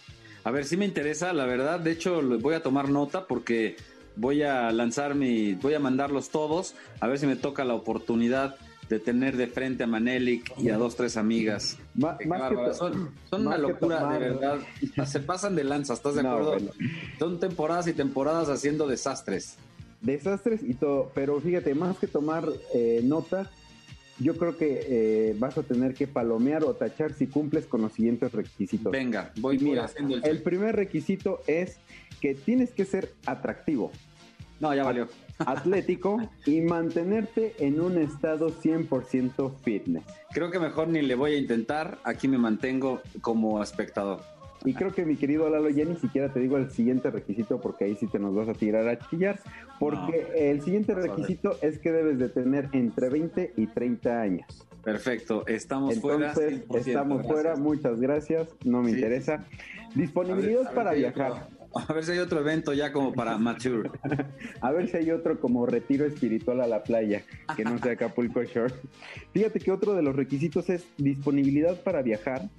A 0.43 0.51
ver, 0.51 0.63
sí 0.63 0.77
me 0.77 0.85
interesa, 0.85 1.33
la 1.33 1.45
verdad. 1.45 1.81
De 1.81 1.91
hecho, 1.91 2.21
voy 2.39 2.55
a 2.55 2.63
tomar 2.63 2.89
nota 2.89 3.27
porque 3.27 3.75
voy 4.15 4.43
a 4.43 4.71
lanzar 4.71 5.15
mi, 5.15 5.53
voy 5.55 5.73
a 5.73 5.79
mandarlos 5.79 6.29
todos, 6.29 6.75
a 6.99 7.07
ver 7.07 7.19
si 7.19 7.27
me 7.27 7.35
toca 7.35 7.65
la 7.65 7.73
oportunidad 7.73 8.55
de 8.89 8.99
tener 8.99 9.35
de 9.35 9.47
frente 9.47 9.83
a 9.83 9.87
Manelik 9.87 10.53
y 10.57 10.69
a 10.69 10.77
dos, 10.77 10.95
tres 10.95 11.17
amigas. 11.17 11.77
Ma- 11.95 12.17
más 12.25 12.49
que 12.49 12.73
son 12.73 13.11
son 13.29 13.43
más 13.43 13.57
una 13.57 13.57
locura, 13.57 13.99
tomar- 13.99 14.13
de 14.19 14.29
verdad. 14.29 14.59
Se 15.05 15.19
pasan 15.19 15.55
de 15.55 15.63
lanza, 15.63 15.93
¿estás 15.93 16.15
de 16.15 16.23
No, 16.23 16.29
acuerdo? 16.31 16.51
bueno. 16.51 16.71
Son 17.19 17.39
temporadas 17.39 17.87
y 17.87 17.93
temporadas 17.93 18.49
haciendo 18.49 18.87
desastres. 18.87 19.57
desastres 20.01 20.61
y 20.63 20.73
todo, 20.75 21.11
pero 21.15 21.39
fíjate, 21.41 21.73
más 21.75 21.97
que 21.97 22.07
tomar 22.07 22.47
eh, 22.73 23.01
nota, 23.03 23.49
yo 24.19 24.35
creo 24.37 24.55
que 24.57 24.79
eh, 24.87 25.35
vas 25.37 25.57
a 25.57 25.63
tener 25.63 25.93
que 25.93 26.07
palomear 26.07 26.63
o 26.63 26.73
tachar 26.75 27.13
si 27.13 27.27
cumples 27.27 27.65
con 27.65 27.81
los 27.81 27.93
siguientes 27.93 28.31
requisitos. 28.31 28.91
Venga, 28.91 29.31
voy, 29.39 29.57
voy 29.57 29.69
mira, 29.69 29.85
haciendo 29.85 30.15
el... 30.17 30.25
el 30.25 30.41
primer 30.43 30.75
requisito 30.75 31.41
es 31.47 31.77
que 32.21 32.35
tienes 32.35 32.71
que 32.71 32.85
ser 32.85 33.11
atractivo. 33.25 33.91
No, 34.59 34.73
ya 34.73 34.83
valió. 34.83 35.07
Atlético 35.39 36.19
y 36.45 36.61
mantenerte 36.61 37.53
en 37.59 37.79
un 37.79 37.97
estado 37.97 38.49
100% 38.49 39.53
fitness. 39.63 40.03
Creo 40.31 40.49
que 40.49 40.59
mejor 40.59 40.87
ni 40.87 41.01
le 41.01 41.15
voy 41.15 41.33
a 41.33 41.37
intentar, 41.37 41.99
aquí 42.03 42.27
me 42.27 42.37
mantengo 42.37 43.01
como 43.21 43.61
espectador. 43.61 44.21
Y 44.65 44.73
creo 44.73 44.91
que 44.93 45.05
mi 45.05 45.15
querido 45.15 45.47
Lalo, 45.49 45.69
ya 45.69 45.85
ni 45.85 45.95
siquiera 45.95 46.33
te 46.33 46.39
digo 46.39 46.57
el 46.57 46.71
siguiente 46.71 47.11
requisito 47.11 47.61
porque 47.61 47.85
ahí 47.85 47.95
sí 47.95 48.07
te 48.07 48.17
nos 48.17 48.33
vas 48.33 48.49
a 48.49 48.53
tirar 48.53 48.87
a 48.87 48.97
chillar. 48.97 49.39
Porque 49.79 50.27
el 50.35 50.61
siguiente 50.63 50.95
requisito 50.95 51.55
es 51.61 51.77
que 51.77 51.91
debes 51.91 52.17
de 52.17 52.29
tener 52.29 52.67
entre 52.71 53.09
20 53.09 53.53
y 53.55 53.67
30 53.67 54.19
años. 54.19 54.47
Perfecto, 54.83 55.45
estamos 55.45 55.99
fuera. 55.99 56.29
Entonces, 56.29 56.67
100%, 56.67 56.77
estamos 56.87 57.17
gracias. 57.19 57.33
fuera, 57.33 57.55
muchas 57.55 57.99
gracias, 58.01 58.47
no 58.65 58.81
me 58.81 58.89
Sí. 58.89 58.95
interesa. 58.95 59.45
Disponibilidad 59.93 60.61
A 60.61 60.63
ver- 60.63 60.65
a 60.65 60.69
ver 60.71 60.75
para 60.75 60.93
viajar. 60.93 61.47
A 61.73 61.93
ver 61.93 62.03
si 62.03 62.11
hay 62.11 62.19
otro 62.19 62.39
evento 62.39 62.73
ya 62.73 62.91
como 62.91 63.13
para 63.13 63.37
mature. 63.37 63.89
A 64.61 64.71
ver 64.71 64.89
si 64.89 64.97
hay 64.97 65.11
otro 65.11 65.39
como 65.39 65.65
retiro 65.65 66.05
espiritual 66.05 66.61
a 66.61 66.67
la 66.67 66.83
playa, 66.83 67.23
que 67.55 67.63
no 67.63 67.77
sea 67.77 67.93
Acapulco 67.93 68.43
Shore. 68.43 68.73
Fíjate 69.33 69.59
que 69.59 69.71
otro 69.71 69.93
de 69.93 70.01
los 70.01 70.15
requisitos 70.15 70.69
es 70.69 70.85
disponibilidad 70.97 71.81
para 71.83 72.01
viajar, 72.01 72.49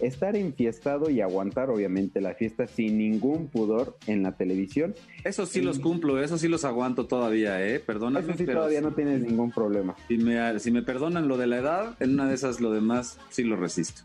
estar 0.00 0.36
enfiestado 0.36 1.10
y 1.10 1.20
aguantar 1.20 1.70
obviamente 1.70 2.20
la 2.20 2.34
fiesta 2.34 2.66
sin 2.66 2.98
ningún 2.98 3.48
pudor 3.48 3.96
en 4.06 4.22
la 4.22 4.32
televisión. 4.32 4.94
Eso 5.24 5.46
sí 5.46 5.60
los 5.60 5.78
cumplo, 5.78 6.22
eso 6.22 6.38
sí 6.38 6.48
los 6.48 6.64
aguanto 6.64 7.06
todavía, 7.06 7.66
¿eh? 7.66 7.80
Perdóname. 7.80 8.26
Eso 8.26 8.38
sí 8.38 8.44
pero 8.44 8.60
todavía 8.60 8.80
no 8.80 8.92
tienes 8.92 9.22
ningún 9.22 9.50
problema. 9.50 9.96
Si 10.08 10.16
me, 10.16 10.58
si 10.58 10.70
me 10.70 10.82
perdonan 10.82 11.28
lo 11.28 11.36
de 11.36 11.46
la 11.46 11.58
edad, 11.58 11.96
en 12.00 12.14
una 12.14 12.28
de 12.28 12.34
esas 12.34 12.60
lo 12.60 12.72
demás 12.72 13.18
sí 13.30 13.44
lo 13.44 13.56
resisto. 13.56 14.02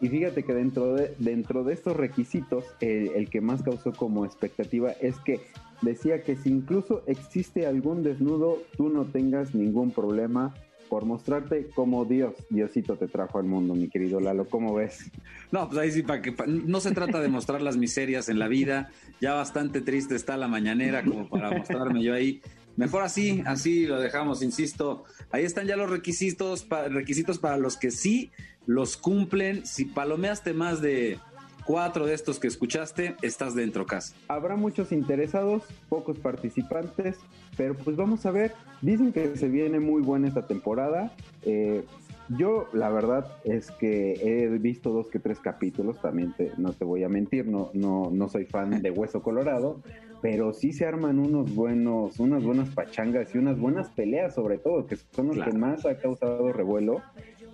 Y 0.00 0.08
fíjate 0.08 0.44
que 0.44 0.54
dentro 0.54 0.94
de, 0.94 1.14
dentro 1.18 1.64
de 1.64 1.74
estos 1.74 1.96
requisitos, 1.96 2.64
el, 2.80 3.28
que 3.30 3.40
más 3.40 3.62
causó 3.62 3.92
como 3.92 4.24
expectativa 4.24 4.92
es 4.92 5.18
que 5.18 5.40
decía 5.82 6.22
que 6.22 6.36
si 6.36 6.50
incluso 6.50 7.02
existe 7.06 7.66
algún 7.66 8.02
desnudo, 8.02 8.62
tú 8.76 8.88
no 8.90 9.06
tengas 9.06 9.54
ningún 9.54 9.90
problema 9.90 10.54
por 10.88 11.04
mostrarte 11.04 11.66
como 11.74 12.06
Dios, 12.06 12.32
Diosito 12.48 12.96
te 12.96 13.08
trajo 13.08 13.38
al 13.38 13.44
mundo, 13.44 13.74
mi 13.74 13.88
querido 13.88 14.20
Lalo, 14.20 14.48
¿cómo 14.48 14.72
ves? 14.74 15.10
No, 15.52 15.68
pues 15.68 15.78
ahí 15.78 15.90
sí, 15.90 16.02
para 16.02 16.22
que 16.22 16.32
pa- 16.32 16.46
no 16.46 16.80
se 16.80 16.92
trata 16.92 17.20
de 17.20 17.28
mostrar 17.28 17.60
las 17.60 17.76
miserias 17.76 18.30
en 18.30 18.38
la 18.38 18.48
vida. 18.48 18.90
Ya 19.20 19.34
bastante 19.34 19.82
triste 19.82 20.14
está 20.14 20.38
la 20.38 20.48
mañanera 20.48 21.04
como 21.04 21.28
para 21.28 21.50
mostrarme 21.50 22.02
yo 22.02 22.14
ahí. 22.14 22.40
Mejor 22.76 23.02
así, 23.02 23.42
así 23.44 23.86
lo 23.86 24.00
dejamos, 24.00 24.42
insisto. 24.42 25.04
Ahí 25.30 25.44
están 25.44 25.66
ya 25.66 25.76
los 25.76 25.90
requisitos, 25.90 26.66
requisitos 26.90 27.38
para 27.38 27.58
los 27.58 27.76
que 27.76 27.90
sí 27.90 28.30
los 28.68 28.98
cumplen. 28.98 29.64
Si 29.64 29.86
palomeaste 29.86 30.52
más 30.52 30.82
de 30.82 31.18
cuatro 31.64 32.06
de 32.06 32.14
estos 32.14 32.38
que 32.38 32.48
escuchaste, 32.48 33.16
estás 33.22 33.54
dentro, 33.54 33.86
Cas. 33.86 34.14
Habrá 34.28 34.56
muchos 34.56 34.92
interesados, 34.92 35.64
pocos 35.88 36.18
participantes, 36.18 37.16
pero 37.56 37.74
pues 37.74 37.96
vamos 37.96 38.26
a 38.26 38.30
ver. 38.30 38.52
Dicen 38.82 39.12
que 39.12 39.36
se 39.36 39.48
viene 39.48 39.80
muy 39.80 40.02
buena 40.02 40.28
esta 40.28 40.46
temporada. 40.46 41.12
Eh, 41.42 41.82
yo, 42.36 42.68
la 42.74 42.90
verdad, 42.90 43.26
es 43.44 43.70
que 43.70 44.12
he 44.22 44.46
visto 44.58 44.92
dos 44.92 45.08
que 45.08 45.18
tres 45.18 45.40
capítulos, 45.40 45.98
también 46.02 46.34
no 46.58 46.74
te 46.74 46.84
voy 46.84 47.02
a 47.04 47.08
mentir, 47.08 47.46
no, 47.46 47.70
no, 47.72 48.10
no 48.12 48.28
soy 48.28 48.44
fan 48.44 48.82
de 48.82 48.90
Hueso 48.90 49.22
Colorado, 49.22 49.80
pero 50.20 50.52
sí 50.52 50.74
se 50.74 50.84
arman 50.84 51.18
unos 51.18 51.54
buenos, 51.54 52.20
unas 52.20 52.44
buenas 52.44 52.68
pachangas 52.68 53.34
y 53.34 53.38
unas 53.38 53.58
buenas 53.58 53.88
peleas, 53.88 54.34
sobre 54.34 54.58
todo, 54.58 54.86
que 54.86 54.96
son 54.96 55.28
los 55.28 55.38
que 55.42 55.52
más 55.52 55.86
ha 55.86 55.96
causado 55.96 56.52
revuelo. 56.52 57.00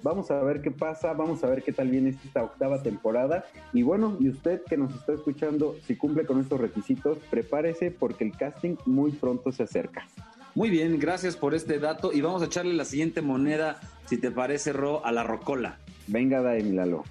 Vamos 0.05 0.31
a 0.31 0.43
ver 0.43 0.61
qué 0.61 0.71
pasa, 0.71 1.15
vamos 1.15 1.43
a 1.45 1.47
ver 1.49 1.63
qué 1.63 1.73
tal 1.73 1.89
viene 1.89 2.11
esta 2.11 2.45
octava 2.45 2.83
temporada. 2.83 3.47
Y 3.73 3.81
bueno, 3.81 4.19
y 4.21 4.29
usted 4.29 4.61
que 4.69 4.77
nos 4.77 4.95
está 4.95 5.15
escuchando, 5.15 5.77
si 5.87 5.97
cumple 5.97 6.27
con 6.27 6.39
estos 6.39 6.61
requisitos, 6.61 7.17
prepárese 7.31 7.91
porque 7.91 8.25
el 8.25 8.37
casting 8.37 8.77
muy 8.85 9.13
pronto 9.13 9.51
se 9.51 9.63
acerca. 9.63 10.07
Muy 10.55 10.69
bien, 10.69 10.99
gracias 10.99 11.39
por 11.39 11.55
este 11.55 11.79
dato 11.79 12.13
y 12.13 12.21
vamos 12.21 12.43
a 12.43 12.45
echarle 12.45 12.75
la 12.75 12.85
siguiente 12.85 13.23
moneda, 13.23 13.81
si 14.05 14.19
te 14.19 14.31
parece, 14.31 14.75
Ro, 14.75 15.07
a 15.07 15.11
la 15.11 15.23
rocola. 15.23 15.79
Venga, 16.07 16.43
Daimilalo. 16.43 16.99
Lalo. 16.99 17.05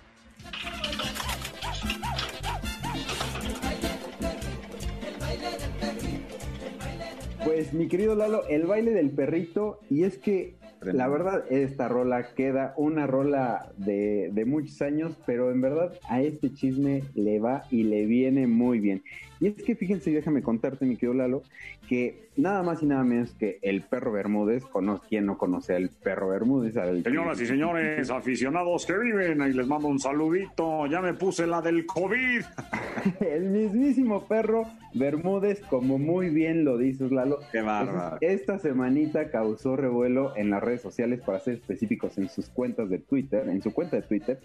Pues 7.44 7.74
mi 7.74 7.88
querido 7.88 8.14
Lalo, 8.14 8.48
el 8.50 8.68
baile 8.68 8.92
del 8.92 9.10
perrito, 9.10 9.80
y 9.90 10.04
es 10.04 10.20
que 10.20 10.62
la 10.86 11.08
verdad, 11.08 11.46
esta 11.50 11.88
rola 11.88 12.24
queda 12.36 12.74
una 12.78 13.08
rola 13.08 13.72
de, 13.78 14.30
de, 14.34 14.46
muchos 14.46 14.82
años, 14.82 15.18
pero 15.26 15.52
en 15.52 15.62
verdad 15.62 15.94
a 16.10 16.22
este 16.22 16.54
chisme 16.54 17.04
le 17.16 17.40
va 17.40 17.64
y 17.70 17.84
le 17.84 18.06
viene 18.06 18.48
muy 18.48 18.80
bien. 18.80 19.04
Y 19.44 19.48
es 19.48 19.62
que 19.62 19.76
fíjense, 19.76 20.10
déjame 20.10 20.42
contarte, 20.42 20.86
mi 20.86 20.96
querido 20.96 21.16
Lalo, 21.16 21.44
que 21.90 22.30
nada 22.38 22.64
más 22.64 22.82
y 22.82 22.86
nada 22.86 23.04
menos 23.04 23.34
que 23.34 23.60
el 23.62 23.82
perro 23.82 24.14
Bermúdez, 24.14 24.64
conoce, 24.64 25.06
¿quién 25.10 25.26
no 25.26 25.38
conoce 25.38 25.76
al 25.76 25.90
perro 25.90 26.30
Bermúdez? 26.30 26.76
Señoras 27.04 27.42
y 27.42 27.46
señores, 27.46 28.10
aficionados 28.10 28.86
que 28.86 28.98
viven, 28.98 29.42
ahí 29.42 29.52
les 29.52 29.68
mando 29.68 29.90
un 29.90 30.00
saludito, 30.00 30.88
ya 30.88 31.02
me 31.02 31.14
puse 31.14 31.46
la 31.46 31.62
del 31.62 31.86
COVID. 31.86 32.42
el 33.20 33.50
mismísimo 33.50 34.26
perro 34.30 34.64
Bermúdez, 34.94 35.60
como 35.70 35.98
muy 35.98 36.30
bien 36.30 36.64
lo 36.64 36.78
dices, 36.78 37.12
Lalo. 37.12 37.40
Qué 37.52 37.62
bárbaro. 37.62 38.20
esta 38.22 38.60
semanita 38.60 39.30
causó 39.30 39.76
revuelo 39.76 40.38
en 40.38 40.52
las 40.52 40.64
redes 40.64 40.82
sociales, 40.82 41.20
para 41.20 41.42
ser 41.42 41.56
específicos, 41.56 42.18
en 42.18 42.30
sus 42.30 42.48
cuentas 42.48 42.90
de 42.90 43.00
Twitter, 43.00 43.50
en 43.50 43.62
su 43.62 43.74
cuenta 43.74 43.98
de 43.98 44.04
Twitter. 44.04 44.40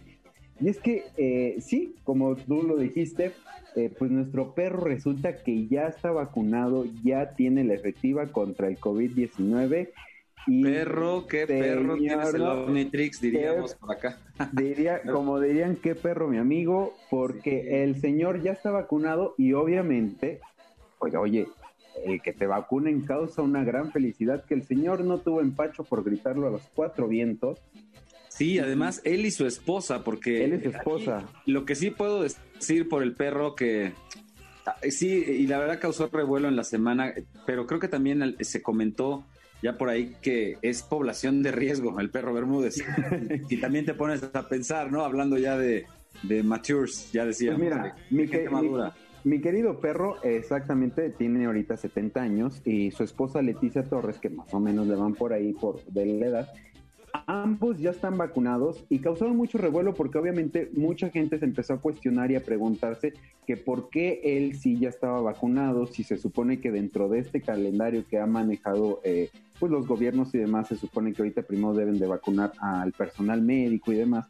Y 0.61 0.69
es 0.69 0.81
que, 0.81 1.05
eh, 1.17 1.57
sí, 1.61 1.95
como 2.05 2.35
tú 2.37 2.63
lo 2.63 2.77
dijiste, 2.77 3.33
eh, 3.77 3.93
pues 3.97 4.11
nuestro 4.11 4.55
perro 4.55 4.85
resulta 4.85 5.43
que 5.43 5.69
ya 5.69 5.87
está 5.87 6.11
vacunado, 6.11 6.85
ya 7.05 7.35
tiene 7.35 7.65
la 7.65 7.75
efectiva 7.75 8.27
contra 8.27 8.69
el 8.69 8.79
COVID-19. 8.79 9.91
Y 10.47 10.63
perro, 10.63 11.27
qué 11.27 11.47
perro 11.47 11.97
tienes 11.97 12.35
el 12.35 12.43
Omnitrix, 12.43 13.21
diríamos 13.21 13.75
por 13.75 13.93
acá. 13.93 14.19
Diría, 14.53 15.03
como 15.13 15.39
dirían, 15.41 15.77
qué 15.77 15.95
perro, 15.95 16.29
mi 16.29 16.39
amigo, 16.39 16.95
porque 17.11 17.85
el 17.85 18.01
señor 18.01 18.43
ya 18.43 18.53
está 18.53 18.71
vacunado 18.71 19.35
y 19.37 19.53
obviamente, 19.53 20.41
oye, 20.99 21.17
oye, 21.17 21.47
el 22.05 22.23
que 22.23 22.33
te 22.33 22.47
vacunen 22.47 23.03
causa 23.03 23.43
una 23.43 23.65
gran 23.65 23.93
felicidad 23.93 24.45
que 24.45 24.55
el 24.55 24.63
señor 24.63 25.05
no 25.05 25.19
tuvo 25.19 25.41
empacho 25.41 25.85
por 25.85 26.05
gritarlo 26.05 26.47
a 26.47 26.51
los 26.51 26.63
cuatro 26.75 27.09
vientos. 27.09 27.61
Sí, 28.39 28.61
además 28.61 29.03
él 29.03 29.27
y 29.27 29.33
su 29.33 29.47
esposa, 29.47 30.05
porque 30.05 30.45
él 30.45 30.53
es 30.53 30.63
su 30.63 30.69
esposa. 30.71 31.29
Lo 31.45 31.65
que 31.65 31.75
sí 31.75 31.91
puedo 31.91 32.23
decir 32.23 32.89
por 32.89 33.03
el 33.03 33.15
perro 33.15 33.57
que 33.57 33.95
ah, 34.65 34.77
sí, 34.91 35.09
y 35.09 35.49
la 35.49 35.59
verdad 35.59 35.81
causó 35.81 36.07
revuelo 36.07 36.47
en 36.47 36.55
la 36.55 36.63
semana, 36.63 37.13
pero 37.47 37.67
creo 37.67 37.81
que 37.81 37.89
también 37.89 38.37
se 38.39 38.63
comentó 38.63 39.25
ya 39.61 39.77
por 39.77 39.89
ahí 39.89 40.15
que 40.23 40.57
es 40.63 40.85
población 40.85 41.43
de 41.43 41.51
riesgo 41.51 41.99
el 41.99 42.11
perro 42.11 42.33
Bermúdez. 42.33 42.77
y 43.51 43.57
también 43.57 43.85
te 43.85 43.95
pones 43.95 44.23
a 44.33 44.49
pensar, 44.49 44.93
¿no? 44.93 45.05
Hablando 45.05 45.37
ya 45.37 45.59
de, 45.59 45.87
de 46.23 46.45
matures, 46.45 47.11
ya 47.11 47.25
decía. 47.25 47.57
Pues 47.57 47.65
mira, 47.65 47.97
mi, 48.11 48.29
que, 48.29 48.49
mi 49.25 49.41
querido 49.41 49.81
perro 49.81 50.23
exactamente 50.23 51.11
tiene 51.11 51.47
ahorita 51.47 51.77
70 51.77 52.21
años 52.21 52.63
y 52.65 52.93
su 52.93 53.03
esposa 53.03 53.43
Leticia 53.43 53.83
Torres, 53.83 54.19
que 54.19 54.31
más 54.31 54.55
o 54.55 54.61
menos 54.61 54.87
le 54.87 54.95
van 54.95 55.15
por 55.15 55.33
ahí 55.33 55.55
por 55.55 55.85
de 55.87 56.07
la 56.07 56.27
edad, 56.27 56.49
ambos 57.27 57.79
ya 57.79 57.91
están 57.91 58.17
vacunados 58.17 58.85
y 58.89 58.99
causaron 58.99 59.37
mucho 59.37 59.59
revuelo 59.59 59.95
porque 59.95 60.19
obviamente 60.19 60.71
mucha 60.75 61.11
gente 61.11 61.39
se 61.39 61.45
empezó 61.45 61.75
a 61.75 61.81
cuestionar 61.81 62.31
y 62.31 62.37
a 62.37 62.45
preguntarse 62.45 63.15
que 63.47 63.57
por 63.57 63.91
qué 63.91 64.21
él 64.23 64.57
sí 64.57 64.79
ya 64.79 64.89
estaba 64.89 65.21
vacunado, 65.21 65.87
si 65.87 66.05
se 66.05 66.19
supone 66.19 66.61
que 66.61 66.71
dentro 66.71 67.09
de 67.09 67.21
este 67.21 67.41
calendario 67.41 68.05
que 68.09 68.19
ha 68.19 68.27
manejado 68.27 69.01
eh, 69.05 69.31
pues 69.59 69.73
los 69.73 69.87
gobiernos 69.87 70.35
y 70.35 70.39
demás, 70.39 70.69
se 70.69 70.77
supone 70.77 71.13
que 71.13 71.23
ahorita 71.23 71.43
primero 71.43 71.75
deben 71.75 71.99
de 71.99 72.07
vacunar 72.07 72.53
al 72.61 72.93
personal 72.93 73.43
médico 73.43 73.93
y 73.93 73.97
demás. 73.97 74.27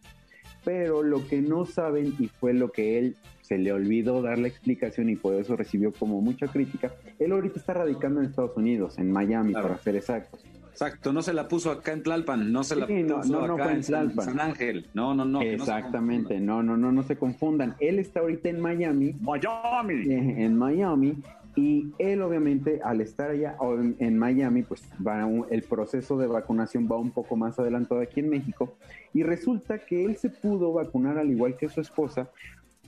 Pero 0.64 1.02
lo 1.02 1.26
que 1.26 1.40
no 1.40 1.64
saben, 1.64 2.14
y 2.18 2.28
fue 2.28 2.52
lo 2.52 2.70
que 2.70 2.98
él 2.98 3.16
se 3.42 3.58
le 3.58 3.72
olvidó 3.72 4.20
dar 4.20 4.38
la 4.38 4.48
explicación 4.48 5.08
y 5.08 5.16
por 5.16 5.34
eso 5.34 5.56
recibió 5.56 5.92
como 5.92 6.20
mucha 6.20 6.48
crítica. 6.48 6.92
Él 7.18 7.32
ahorita 7.32 7.58
está 7.58 7.74
radicando 7.74 8.20
en 8.20 8.26
Estados 8.26 8.56
Unidos, 8.56 8.98
en 8.98 9.10
Miami, 9.10 9.54
para 9.54 9.78
ser 9.78 9.96
exactos. 9.96 10.44
Exacto, 10.80 11.12
no 11.12 11.22
se 11.22 11.32
la 11.32 11.48
puso 11.48 11.72
acá 11.72 11.92
en 11.92 12.04
Tlalpan, 12.04 12.52
no 12.52 12.62
se 12.62 12.76
la 12.76 12.86
puso 12.86 13.40
acá 13.52 13.72
en, 13.72 13.82
San, 13.82 14.38
Ángel. 14.38 14.86
No, 14.94 15.12
no, 15.12 15.24
no. 15.24 15.42
Exactamente, 15.42 16.38
no, 16.38 16.62
no, 16.62 16.76
no, 16.76 16.92
no 16.92 17.02
se 17.02 17.16
confundan. 17.16 17.74
Él 17.80 17.98
está 17.98 18.20
ahorita 18.20 18.48
en 18.48 18.60
Miami. 18.60 19.16
Miami. 19.20 19.94
Eh, 20.08 20.44
en 20.44 20.56
Miami. 20.56 21.20
Y 21.56 21.92
él 21.98 22.22
obviamente 22.22 22.80
al 22.84 23.00
estar 23.00 23.30
allá 23.30 23.56
en, 23.98 24.16
Miami, 24.16 24.62
pues 24.62 24.84
va 25.04 25.28
el 25.50 25.62
proceso 25.64 26.16
de 26.16 26.28
vacunación 26.28 26.88
va 26.88 26.96
un 26.96 27.10
poco 27.10 27.34
más 27.34 27.58
adelantado 27.58 28.00
aquí 28.00 28.20
en 28.20 28.30
México. 28.30 28.76
Y 29.12 29.24
resulta 29.24 29.80
que 29.80 30.04
él 30.04 30.16
se 30.16 30.30
pudo 30.30 30.72
vacunar 30.72 31.18
al 31.18 31.28
igual 31.28 31.56
que 31.56 31.68
su 31.68 31.80
esposa, 31.80 32.30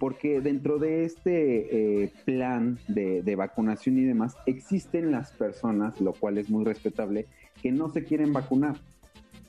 porque 0.01 0.41
dentro 0.41 0.79
de 0.79 1.05
este 1.05 2.05
eh, 2.05 2.12
plan 2.25 2.79
de, 2.89 3.35
vacunación 3.37 3.99
y 3.99 4.05
demás 4.05 4.37
existen 4.47 5.11
las 5.11 5.33
personas, 5.33 6.01
lo 6.01 6.12
cual 6.12 6.39
es 6.39 6.49
muy 6.49 6.65
respetable, 6.65 7.27
que 7.62 7.73
no 7.73 7.89
se 7.91 8.05
quieren 8.05 8.32
vacunar. 8.32 8.77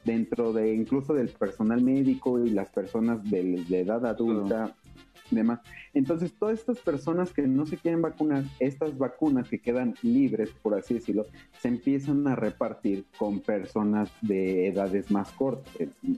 Dentro 0.03 0.51
de 0.51 0.73
incluso 0.73 1.13
del 1.13 1.29
personal 1.29 1.81
médico 1.81 2.43
y 2.43 2.49
las 2.49 2.69
personas 2.69 3.23
de, 3.29 3.63
edad 3.69 4.03
adulta, 4.07 4.75
y 5.31 5.35
demás. 5.35 5.59
Entonces, 5.93 6.33
todas 6.33 6.59
estas 6.59 6.79
personas 6.79 7.31
que 7.31 7.43
no 7.43 7.65
se 7.65 7.77
quieren 7.77 8.01
vacunar, 8.01 8.43
estas 8.59 8.97
vacunas 8.97 9.49
que 9.49 9.59
quedan 9.59 9.95
libres, 10.01 10.49
por 10.61 10.73
así 10.73 10.95
decirlo, 10.95 11.25
se 11.59 11.67
empiezan 11.67 12.27
a 12.27 12.35
repartir 12.35 13.05
con 13.17 13.39
personas 13.39 14.09
de 14.21 14.67
edades 14.67 15.11
más 15.11 15.31
cortas, 15.31 15.71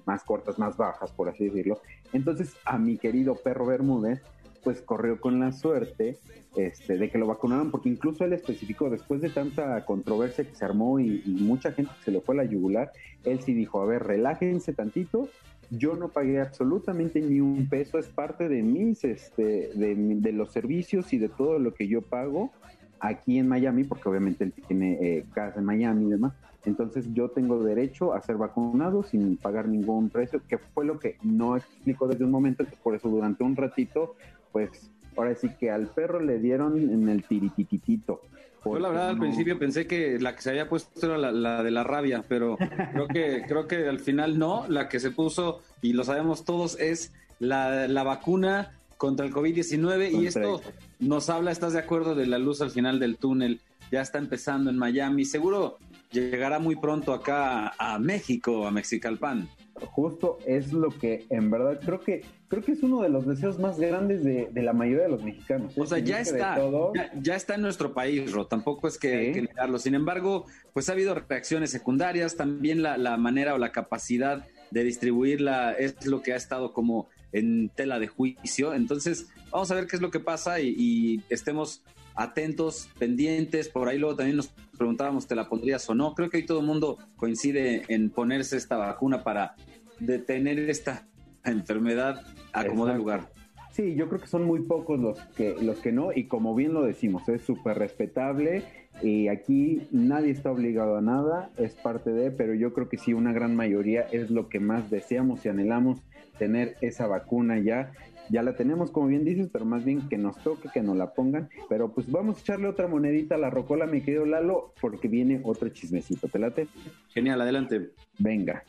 más 0.06 0.24
cortas, 0.24 0.60
más 0.60 0.78
bajas, 0.78 1.12
por 1.12 1.30
así 1.30 1.46
decirlo. 1.46 1.82
Entonces, 2.12 2.56
a 2.66 2.78
mi 2.78 2.98
querido 2.98 3.36
perro 3.36 3.66
Bermúdez, 3.66 4.22
pues 4.64 4.82
corrió 4.82 5.20
con 5.20 5.40
la 5.40 5.52
suerte 5.52 6.20
este, 6.56 6.98
de 6.98 7.10
que 7.10 7.18
lo 7.18 7.28
vacunaron, 7.28 7.72
porque 7.72 7.90
incluso 7.90 8.24
él 8.26 8.34
especificó, 8.34 8.90
después 8.90 9.22
de 9.22 9.30
tanta 9.30 9.84
controversia 9.86 10.44
que 10.44 10.56
se 10.56 10.64
armó 10.64 11.00
y, 11.00 11.24
mucha 11.26 11.72
gente 11.72 11.92
se 12.04 12.12
le 12.12 12.22
fue 12.22 12.36
a 12.36 12.44
la 12.44 12.46
yugular, 12.46 12.92
él 13.24 13.40
sí 13.42 13.54
dijo, 13.54 13.82
a 13.82 13.86
ver, 13.86 14.04
relájense 14.04 14.74
tantito, 14.74 15.30
yo 15.72 15.96
no 15.96 16.10
pagué 16.10 16.40
absolutamente 16.40 17.20
ni 17.22 17.40
un 17.40 17.68
peso, 17.68 17.98
es 17.98 18.08
parte 18.08 18.48
de 18.48 18.62
mis, 18.62 19.04
este, 19.04 19.72
de, 19.74 20.32
los 20.32 20.52
servicios 20.52 21.12
y 21.14 21.18
de 21.18 21.30
todo 21.30 21.58
lo 21.58 21.74
que 21.74 21.88
yo 21.88 22.02
pago 22.02 22.52
aquí 23.00 23.40
en 23.40 23.48
Miami, 23.48 23.84
porque 23.84 24.08
obviamente 24.08 24.44
él 24.44 24.54
tiene 24.68 24.98
eh, 25.02 25.26
casa 25.34 25.60
en 25.60 25.66
Miami 25.66 26.06
y 26.06 26.10
demás. 26.12 26.34
Entonces 26.66 27.14
yo 27.14 27.30
tengo 27.30 27.62
derecho 27.64 28.14
a 28.14 28.22
ser 28.22 28.38
vacunado 28.38 29.04
sin 29.04 29.36
pagar 29.38 29.68
ningún 29.68 30.10
precio, 30.10 30.42
que 30.48 30.58
fue 30.58 30.86
lo 30.86 31.00
que 31.00 31.18
no 31.24 31.58
explicó 31.58 32.08
desde 32.08 32.24
un 32.24 32.32
momento, 32.32 32.66
que 32.66 32.76
por 32.78 32.96
eso 32.96 33.10
durante 33.10 33.44
un 33.44 33.56
ratito 33.56 34.16
pues 34.54 34.90
ahora 35.18 35.36
sí 35.36 35.50
que 35.60 35.70
al 35.70 35.88
perro 35.88 36.22
le 36.22 36.40
dieron 36.40 36.78
en 36.78 37.10
el 37.10 37.24
tiritititito. 37.24 38.22
Yo 38.66 38.80
la 38.80 38.90
verdad 38.90 39.10
al 39.10 39.20
principio 39.20 39.60
pensé 39.60 39.88
que 39.88 40.18
la 40.20 40.36
que 40.36 40.42
se 40.42 40.52
había 40.52 40.70
puesto 40.70 41.06
era 41.06 41.18
la, 41.18 41.64
de 41.64 41.72
la 41.72 41.84
rabia, 41.84 42.24
pero 42.30 42.58
creo 42.58 43.08
que 43.08 43.44
creo 43.46 43.68
que 43.68 43.88
al 43.88 44.00
final 44.00 44.40
no, 44.40 44.66
la 44.70 44.88
que 44.88 45.02
se 45.02 45.12
puso 45.12 45.60
y 45.82 45.92
lo 45.92 46.06
sabemos 46.06 46.46
todos 46.46 46.80
es 46.80 47.12
la, 47.40 48.04
vacuna 48.04 48.72
contra 48.98 49.26
el 49.26 49.34
COVID-19 49.34 50.14
y 50.14 50.28
esto 50.28 50.62
nos 51.00 51.30
habla, 51.30 51.52
¿estás 51.52 51.74
de 51.74 51.80
acuerdo? 51.80 52.16
De 52.16 52.26
la 52.26 52.38
luz 52.38 52.62
al 52.62 52.72
final 52.72 53.00
del 53.00 53.18
túnel, 53.18 53.60
ya 53.92 54.02
está 54.02 54.18
empezando 54.18 54.70
en 54.70 54.78
Miami, 54.78 55.26
seguro 55.26 55.78
llegará 56.14 56.60
muy 56.60 56.78
pronto 56.78 57.12
acá 57.12 57.74
a, 57.78 58.00
México, 58.00 58.66
a 58.66 58.72
Mexicalpan. 58.72 59.50
Justo 59.92 60.38
es 60.46 60.72
lo 60.72 60.90
que 60.90 61.26
en 61.30 61.50
verdad 61.50 61.80
creo 61.84 62.00
que 62.00 62.24
creo 62.48 62.64
que 62.64 62.74
es 62.74 62.84
uno 62.84 63.02
de 63.02 63.10
los 63.10 63.26
deseos 63.26 63.58
más 63.58 63.80
grandes 63.80 64.24
de, 64.24 64.48
de 64.52 64.62
la 64.62 64.74
mayoría 64.74 65.04
de 65.04 65.10
los 65.10 65.24
mexicanos. 65.24 65.74
O 65.76 65.86
sea, 65.86 65.98
ya 65.98 66.20
está, 66.20 66.58
ya, 66.94 67.12
ya, 67.20 67.36
está 67.36 67.56
en 67.56 67.62
nuestro 67.62 67.94
país, 67.94 68.32
Ro, 68.32 68.46
tampoco 68.46 68.88
es 68.88 69.00
que, 69.00 69.32
que, 69.32 69.42
negarlo. 69.42 69.80
Sin 69.80 69.96
embargo, 69.96 70.46
pues 70.74 70.90
ha 70.90 70.92
habido 70.92 71.16
reacciones 71.16 71.72
secundarias, 71.72 72.36
también 72.36 72.84
la, 72.84 72.98
la 72.98 73.18
manera 73.18 73.56
o 73.56 73.58
la 73.58 73.72
capacidad 73.72 74.46
de 74.70 74.84
distribuirla 74.84 75.74
es 75.74 76.06
lo 76.06 76.22
que 76.22 76.34
ha 76.34 76.36
estado 76.36 76.74
como 76.74 77.10
en 77.32 77.70
tela 77.70 77.98
de 78.00 78.08
juicio. 78.08 78.74
Entonces, 78.76 79.30
vamos 79.52 79.72
a 79.72 79.76
ver 79.76 79.88
qué 79.88 79.96
es 79.96 80.02
lo 80.02 80.12
que 80.12 80.20
pasa 80.20 80.60
y, 80.60 80.76
y 80.78 81.24
estemos 81.30 81.84
atentos, 82.16 82.90
pendientes. 83.00 83.70
Por 83.70 83.88
ahí 83.88 83.98
luego 83.98 84.16
también 84.16 84.38
nos 84.38 84.54
preguntábamos, 84.78 85.28
¿te 85.28 85.36
la 85.36 85.50
pondrías 85.50 85.90
o 85.90 85.96
no? 85.96 86.14
Creo 86.16 86.30
que 86.30 86.38
ahí 86.38 86.46
todo 86.46 86.60
el 86.60 86.66
mundo 86.66 86.98
coincide 87.16 87.84
en 87.88 88.10
ponerse 88.10 88.58
esta 88.58 88.78
vacuna 88.78 89.24
para 89.24 89.56
detener 90.00 90.60
esta 90.70 91.08
enfermedad 91.46 92.22
a 92.52 92.66
como 92.66 92.86
de 92.86 92.96
lugar. 92.96 93.32
Sí, 93.72 93.96
yo 93.96 94.08
creo 94.08 94.22
que 94.22 94.28
son 94.28 94.44
muy 94.44 94.62
pocos 94.62 95.00
los 95.00 95.20
que, 95.36 95.56
los 95.60 95.80
que 95.80 95.92
no, 95.92 96.14
y 96.14 96.26
como 96.26 96.54
bien 96.54 96.76
lo 96.76 96.84
decimos, 96.84 97.28
es 97.28 97.42
súper 97.42 97.80
respetable 97.80 98.64
y 99.02 99.30
aquí 99.30 99.88
nadie 99.90 100.30
está 100.32 100.52
obligado 100.52 100.96
a 100.96 101.02
nada, 101.02 101.50
es 101.58 101.74
parte 101.74 102.12
de, 102.12 102.30
pero 102.30 102.54
yo 102.54 102.72
creo 102.74 102.88
que 102.88 103.00
sí, 103.00 103.14
una 103.14 103.34
gran 103.34 103.56
mayoría 103.56 104.02
es 104.12 104.30
lo 104.30 104.48
que 104.48 104.60
más 104.60 104.92
deseamos 104.92 105.44
y 105.44 105.50
anhelamos 105.50 106.04
tener 106.38 106.76
esa 106.82 107.08
vacuna 107.08 107.58
ya. 107.60 107.92
Ya 108.34 108.42
la 108.42 108.56
tenemos, 108.56 108.90
como 108.90 109.06
bien 109.06 109.24
dices, 109.24 109.48
pero 109.54 109.64
más 109.64 109.86
bien 109.86 110.10
que 110.10 110.18
nos 110.18 110.36
toque, 110.38 110.68
que 110.74 110.82
nos 110.82 110.98
la 110.98 111.14
pongan. 111.14 111.50
Pero 111.70 111.92
pues 111.94 112.10
vamos 112.10 112.38
a 112.38 112.40
echarle 112.40 112.68
otra 112.68 112.88
monedita 112.88 113.36
a 113.36 113.38
la 113.38 113.52
rocola, 113.52 113.86
mi 113.86 114.02
querido 114.02 114.26
Lalo, 114.26 114.74
porque 114.82 115.08
viene 115.08 115.40
otro 115.44 115.70
chismecito. 115.70 116.28
¿Te 116.28 116.40
late? 116.40 116.68
Genial, 117.10 117.40
adelante. 117.42 117.92
Venga. 118.18 118.64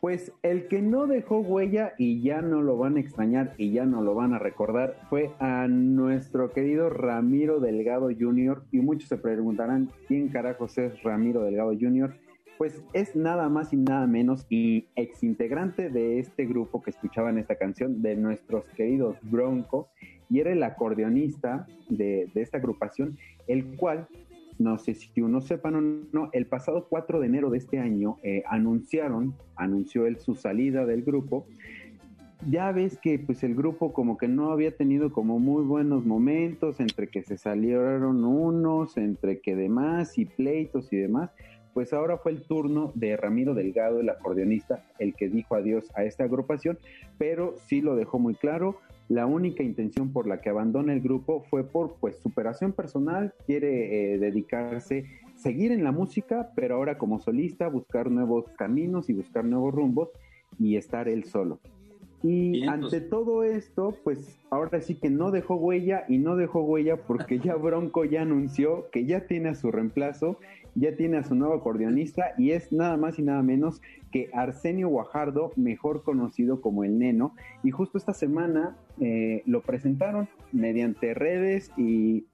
Pues 0.00 0.30
el 0.44 0.68
que 0.68 0.80
no 0.80 1.08
dejó 1.08 1.40
huella 1.40 1.94
y 1.98 2.22
ya 2.22 2.42
no 2.42 2.62
lo 2.62 2.78
van 2.78 2.96
a 2.96 3.00
extrañar 3.00 3.54
y 3.58 3.72
ya 3.72 3.84
no 3.84 4.00
lo 4.00 4.14
van 4.14 4.32
a 4.32 4.38
recordar 4.38 5.00
fue 5.10 5.32
a 5.40 5.66
nuestro 5.66 6.52
querido 6.52 6.88
Ramiro 6.88 7.58
Delgado 7.58 8.10
Jr. 8.16 8.62
Y 8.70 8.78
muchos 8.78 9.08
se 9.08 9.16
preguntarán 9.16 9.90
quién 10.06 10.28
carajos 10.28 10.78
es 10.78 11.02
Ramiro 11.02 11.42
Delgado 11.42 11.72
Jr. 11.72 12.14
Pues 12.58 12.82
es 12.92 13.14
nada 13.14 13.48
más 13.48 13.72
y 13.72 13.76
nada 13.76 14.06
menos 14.06 14.46
y 14.48 14.86
exintegrante 14.96 15.90
de 15.90 16.18
este 16.18 16.46
grupo 16.46 16.82
que 16.82 16.90
escuchaban 16.90 17.38
esta 17.38 17.56
canción 17.56 18.00
de 18.02 18.16
nuestros 18.16 18.64
queridos 18.70 19.16
Bronco 19.22 19.88
y 20.30 20.40
era 20.40 20.52
el 20.52 20.62
acordeonista 20.62 21.66
de, 21.88 22.30
de 22.34 22.42
esta 22.42 22.58
agrupación, 22.58 23.18
el 23.46 23.76
cual 23.76 24.08
no 24.58 24.78
sé 24.78 24.94
si 24.94 25.20
uno 25.20 25.40
sepan 25.40 25.74
o 25.74 25.80
no, 25.80 26.30
el 26.32 26.46
pasado 26.46 26.86
4 26.88 27.20
de 27.20 27.26
enero 27.26 27.50
de 27.50 27.58
este 27.58 27.78
año 27.78 28.16
eh, 28.22 28.42
anunciaron, 28.46 29.34
anunció 29.54 30.06
él 30.06 30.18
su 30.18 30.34
salida 30.34 30.86
del 30.86 31.02
grupo. 31.02 31.46
Ya 32.48 32.70
ves 32.72 32.98
que 32.98 33.18
pues 33.18 33.42
el 33.44 33.54
grupo 33.54 33.92
como 33.92 34.16
que 34.18 34.28
no 34.28 34.50
había 34.52 34.74
tenido 34.76 35.10
como 35.12 35.38
muy 35.38 35.62
buenos 35.64 36.04
momentos, 36.04 36.80
entre 36.80 37.08
que 37.08 37.22
se 37.22 37.38
salieron 37.38 38.24
unos, 38.24 38.96
entre 38.96 39.40
que 39.40 39.56
demás 39.56 40.18
y 40.18 40.26
pleitos 40.26 40.92
y 40.92 40.96
demás, 40.96 41.30
pues 41.76 41.92
ahora 41.92 42.16
fue 42.16 42.32
el 42.32 42.40
turno 42.40 42.90
de 42.94 43.18
Ramiro 43.18 43.52
Delgado, 43.52 44.00
el 44.00 44.08
acordeonista, 44.08 44.82
el 44.98 45.14
que 45.14 45.28
dijo 45.28 45.56
adiós 45.56 45.92
a 45.94 46.04
esta 46.04 46.24
agrupación, 46.24 46.78
pero 47.18 47.54
sí 47.66 47.82
lo 47.82 47.96
dejó 47.96 48.18
muy 48.18 48.34
claro, 48.34 48.78
la 49.10 49.26
única 49.26 49.62
intención 49.62 50.10
por 50.10 50.26
la 50.26 50.40
que 50.40 50.48
abandona 50.48 50.94
el 50.94 51.02
grupo 51.02 51.42
fue 51.50 51.64
por 51.64 51.96
pues 52.00 52.16
superación 52.16 52.72
personal, 52.72 53.34
quiere 53.44 54.14
eh, 54.14 54.18
dedicarse, 54.18 55.04
seguir 55.34 55.70
en 55.70 55.84
la 55.84 55.92
música, 55.92 56.50
pero 56.56 56.76
ahora 56.76 56.96
como 56.96 57.20
solista, 57.20 57.68
buscar 57.68 58.10
nuevos 58.10 58.46
caminos 58.56 59.10
y 59.10 59.12
buscar 59.12 59.44
nuevos 59.44 59.74
rumbos 59.74 60.08
y 60.58 60.76
estar 60.76 61.10
él 61.10 61.24
solo. 61.24 61.60
Y 62.22 62.64
ante 62.64 63.00
todo 63.00 63.44
esto, 63.44 63.96
pues 64.02 64.38
ahora 64.50 64.80
sí 64.80 64.94
que 64.94 65.10
no 65.10 65.30
dejó 65.30 65.56
huella 65.56 66.04
y 66.08 66.18
no 66.18 66.36
dejó 66.36 66.62
huella 66.62 66.96
porque 66.96 67.38
ya 67.38 67.54
Bronco 67.56 68.04
ya 68.04 68.22
anunció 68.22 68.90
que 68.90 69.04
ya 69.04 69.26
tiene 69.26 69.50
a 69.50 69.54
su 69.54 69.70
reemplazo, 69.70 70.38
ya 70.74 70.96
tiene 70.96 71.18
a 71.18 71.24
su 71.24 71.34
nuevo 71.34 71.54
acordeonista 71.54 72.32
y 72.38 72.50
es 72.52 72.72
nada 72.72 72.96
más 72.96 73.18
y 73.18 73.22
nada 73.22 73.42
menos 73.42 73.80
que 74.10 74.30
Arsenio 74.32 74.88
Guajardo, 74.88 75.52
mejor 75.56 76.02
conocido 76.02 76.60
como 76.60 76.84
el 76.84 76.98
Neno. 76.98 77.34
Y 77.62 77.70
justo 77.70 77.98
esta 77.98 78.14
semana 78.14 78.76
eh, 79.00 79.42
lo 79.46 79.62
presentaron 79.62 80.28
mediante 80.52 81.14
redes 81.14 81.70
y 81.76 82.26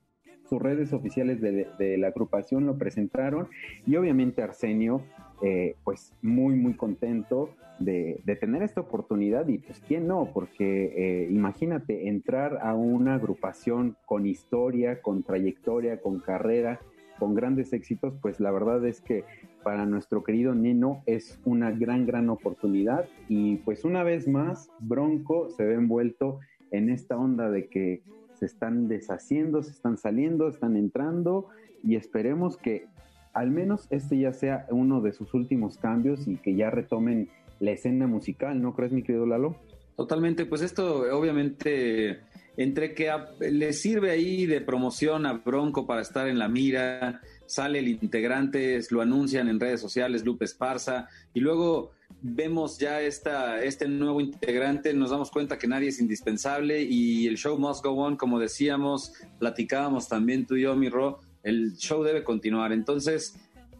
sus 0.48 0.60
redes 0.60 0.92
oficiales 0.92 1.40
de, 1.40 1.66
de, 1.78 1.96
la 1.98 2.08
agrupación 2.08 2.66
lo 2.66 2.76
presentaron 2.76 3.48
y 3.86 3.96
obviamente 3.96 4.42
Arsenio 4.42 5.02
eh, 5.42 5.74
pues 5.84 6.12
muy 6.22 6.54
muy 6.54 6.74
contento 6.74 7.50
de, 7.78 8.20
de, 8.24 8.36
tener 8.36 8.62
esta 8.62 8.80
oportunidad 8.80 9.48
y 9.48 9.58
pues 9.58 9.80
quién 9.86 10.06
no, 10.06 10.30
porque 10.32 10.92
eh, 10.96 11.28
imagínate 11.30 12.08
entrar 12.08 12.60
a 12.62 12.74
una 12.74 13.14
agrupación 13.14 13.96
con 14.06 14.26
historia, 14.26 15.02
con 15.02 15.24
trayectoria, 15.24 16.00
con 16.00 16.20
carrera, 16.20 16.80
con 17.18 17.34
grandes 17.34 17.72
éxitos, 17.72 18.14
pues 18.20 18.40
la 18.40 18.50
verdad 18.50 18.84
es 18.86 19.00
que 19.00 19.24
para 19.62 19.86
nuestro 19.86 20.24
querido 20.24 20.54
Nino 20.54 21.02
es 21.06 21.40
una 21.44 21.70
gran, 21.70 22.06
gran 22.06 22.28
oportunidad 22.30 23.06
y 23.28 23.56
pues 23.58 23.84
una 23.84 24.02
vez 24.02 24.26
más 24.28 24.70
Bronco 24.80 25.48
se 25.50 25.64
ve 25.64 25.74
envuelto 25.74 26.40
en 26.70 26.88
esta 26.88 27.16
onda 27.16 27.50
de 27.50 27.66
que 27.66 28.02
se 28.34 28.46
están 28.46 28.88
deshaciendo, 28.88 29.62
se 29.62 29.70
están 29.70 29.98
saliendo, 29.98 30.48
están 30.48 30.76
entrando 30.76 31.48
y 31.84 31.96
esperemos 31.96 32.56
que 32.56 32.86
al 33.32 33.50
menos 33.50 33.86
este 33.90 34.18
ya 34.18 34.32
sea 34.32 34.66
uno 34.70 35.00
de 35.00 35.12
sus 35.12 35.34
últimos 35.34 35.78
cambios 35.78 36.26
y 36.28 36.36
que 36.36 36.54
ya 36.54 36.70
retomen 36.70 37.28
la 37.60 37.72
escena 37.72 38.06
musical, 38.06 38.60
¿no 38.60 38.74
crees, 38.74 38.92
mi 38.92 39.02
querido 39.02 39.26
Lalo? 39.26 39.56
Totalmente, 39.96 40.46
pues 40.46 40.62
esto 40.62 41.04
obviamente 41.16 42.20
entre 42.56 42.94
que 42.94 43.10
le 43.40 43.72
sirve 43.72 44.10
ahí 44.10 44.46
de 44.46 44.60
promoción 44.60 45.26
a 45.26 45.34
Bronco 45.34 45.86
para 45.86 46.02
estar 46.02 46.28
en 46.28 46.38
la 46.38 46.48
mira, 46.48 47.20
sale 47.46 47.78
el 47.78 47.88
integrante, 47.88 48.78
lo 48.90 49.00
anuncian 49.00 49.48
en 49.48 49.60
redes 49.60 49.80
sociales, 49.80 50.24
Lupe 50.24 50.44
Esparza, 50.44 51.08
y 51.32 51.40
luego 51.40 51.92
vemos 52.20 52.78
ya 52.78 53.00
esta, 53.00 53.62
este 53.62 53.88
nuevo 53.88 54.20
integrante, 54.20 54.92
nos 54.92 55.10
damos 55.10 55.30
cuenta 55.30 55.58
que 55.58 55.66
nadie 55.66 55.88
es 55.88 56.00
indispensable 56.00 56.82
y 56.82 57.26
el 57.26 57.36
show 57.36 57.58
must 57.58 57.84
go 57.84 57.92
on, 57.92 58.16
como 58.16 58.38
decíamos, 58.38 59.14
platicábamos 59.38 60.08
también 60.08 60.46
tú 60.46 60.56
y 60.56 60.62
yo, 60.62 60.76
mi 60.76 60.88
Ro, 60.88 61.20
el 61.42 61.76
show 61.76 62.02
debe 62.02 62.24
continuar. 62.24 62.72
Entonces 62.72 63.36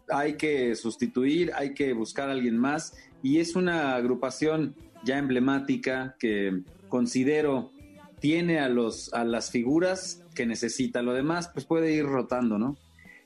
hay 0.08 0.34
que 0.34 0.74
sustituir, 0.74 1.52
hay 1.54 1.74
que 1.74 1.92
buscar 1.92 2.28
a 2.28 2.32
alguien 2.32 2.58
más 2.58 2.96
y 3.22 3.38
es 3.38 3.56
una 3.56 3.94
agrupación 3.94 4.74
ya 5.04 5.18
emblemática 5.18 6.16
que 6.18 6.62
considero 6.88 7.70
tiene 8.20 8.60
a, 8.60 8.68
los, 8.68 9.12
a 9.14 9.24
las 9.24 9.50
figuras 9.50 10.24
que 10.34 10.46
necesita. 10.46 11.02
Lo 11.02 11.12
demás 11.12 11.48
pues 11.48 11.64
puede 11.64 11.92
ir 11.92 12.04
rotando, 12.04 12.58
¿no? 12.58 12.76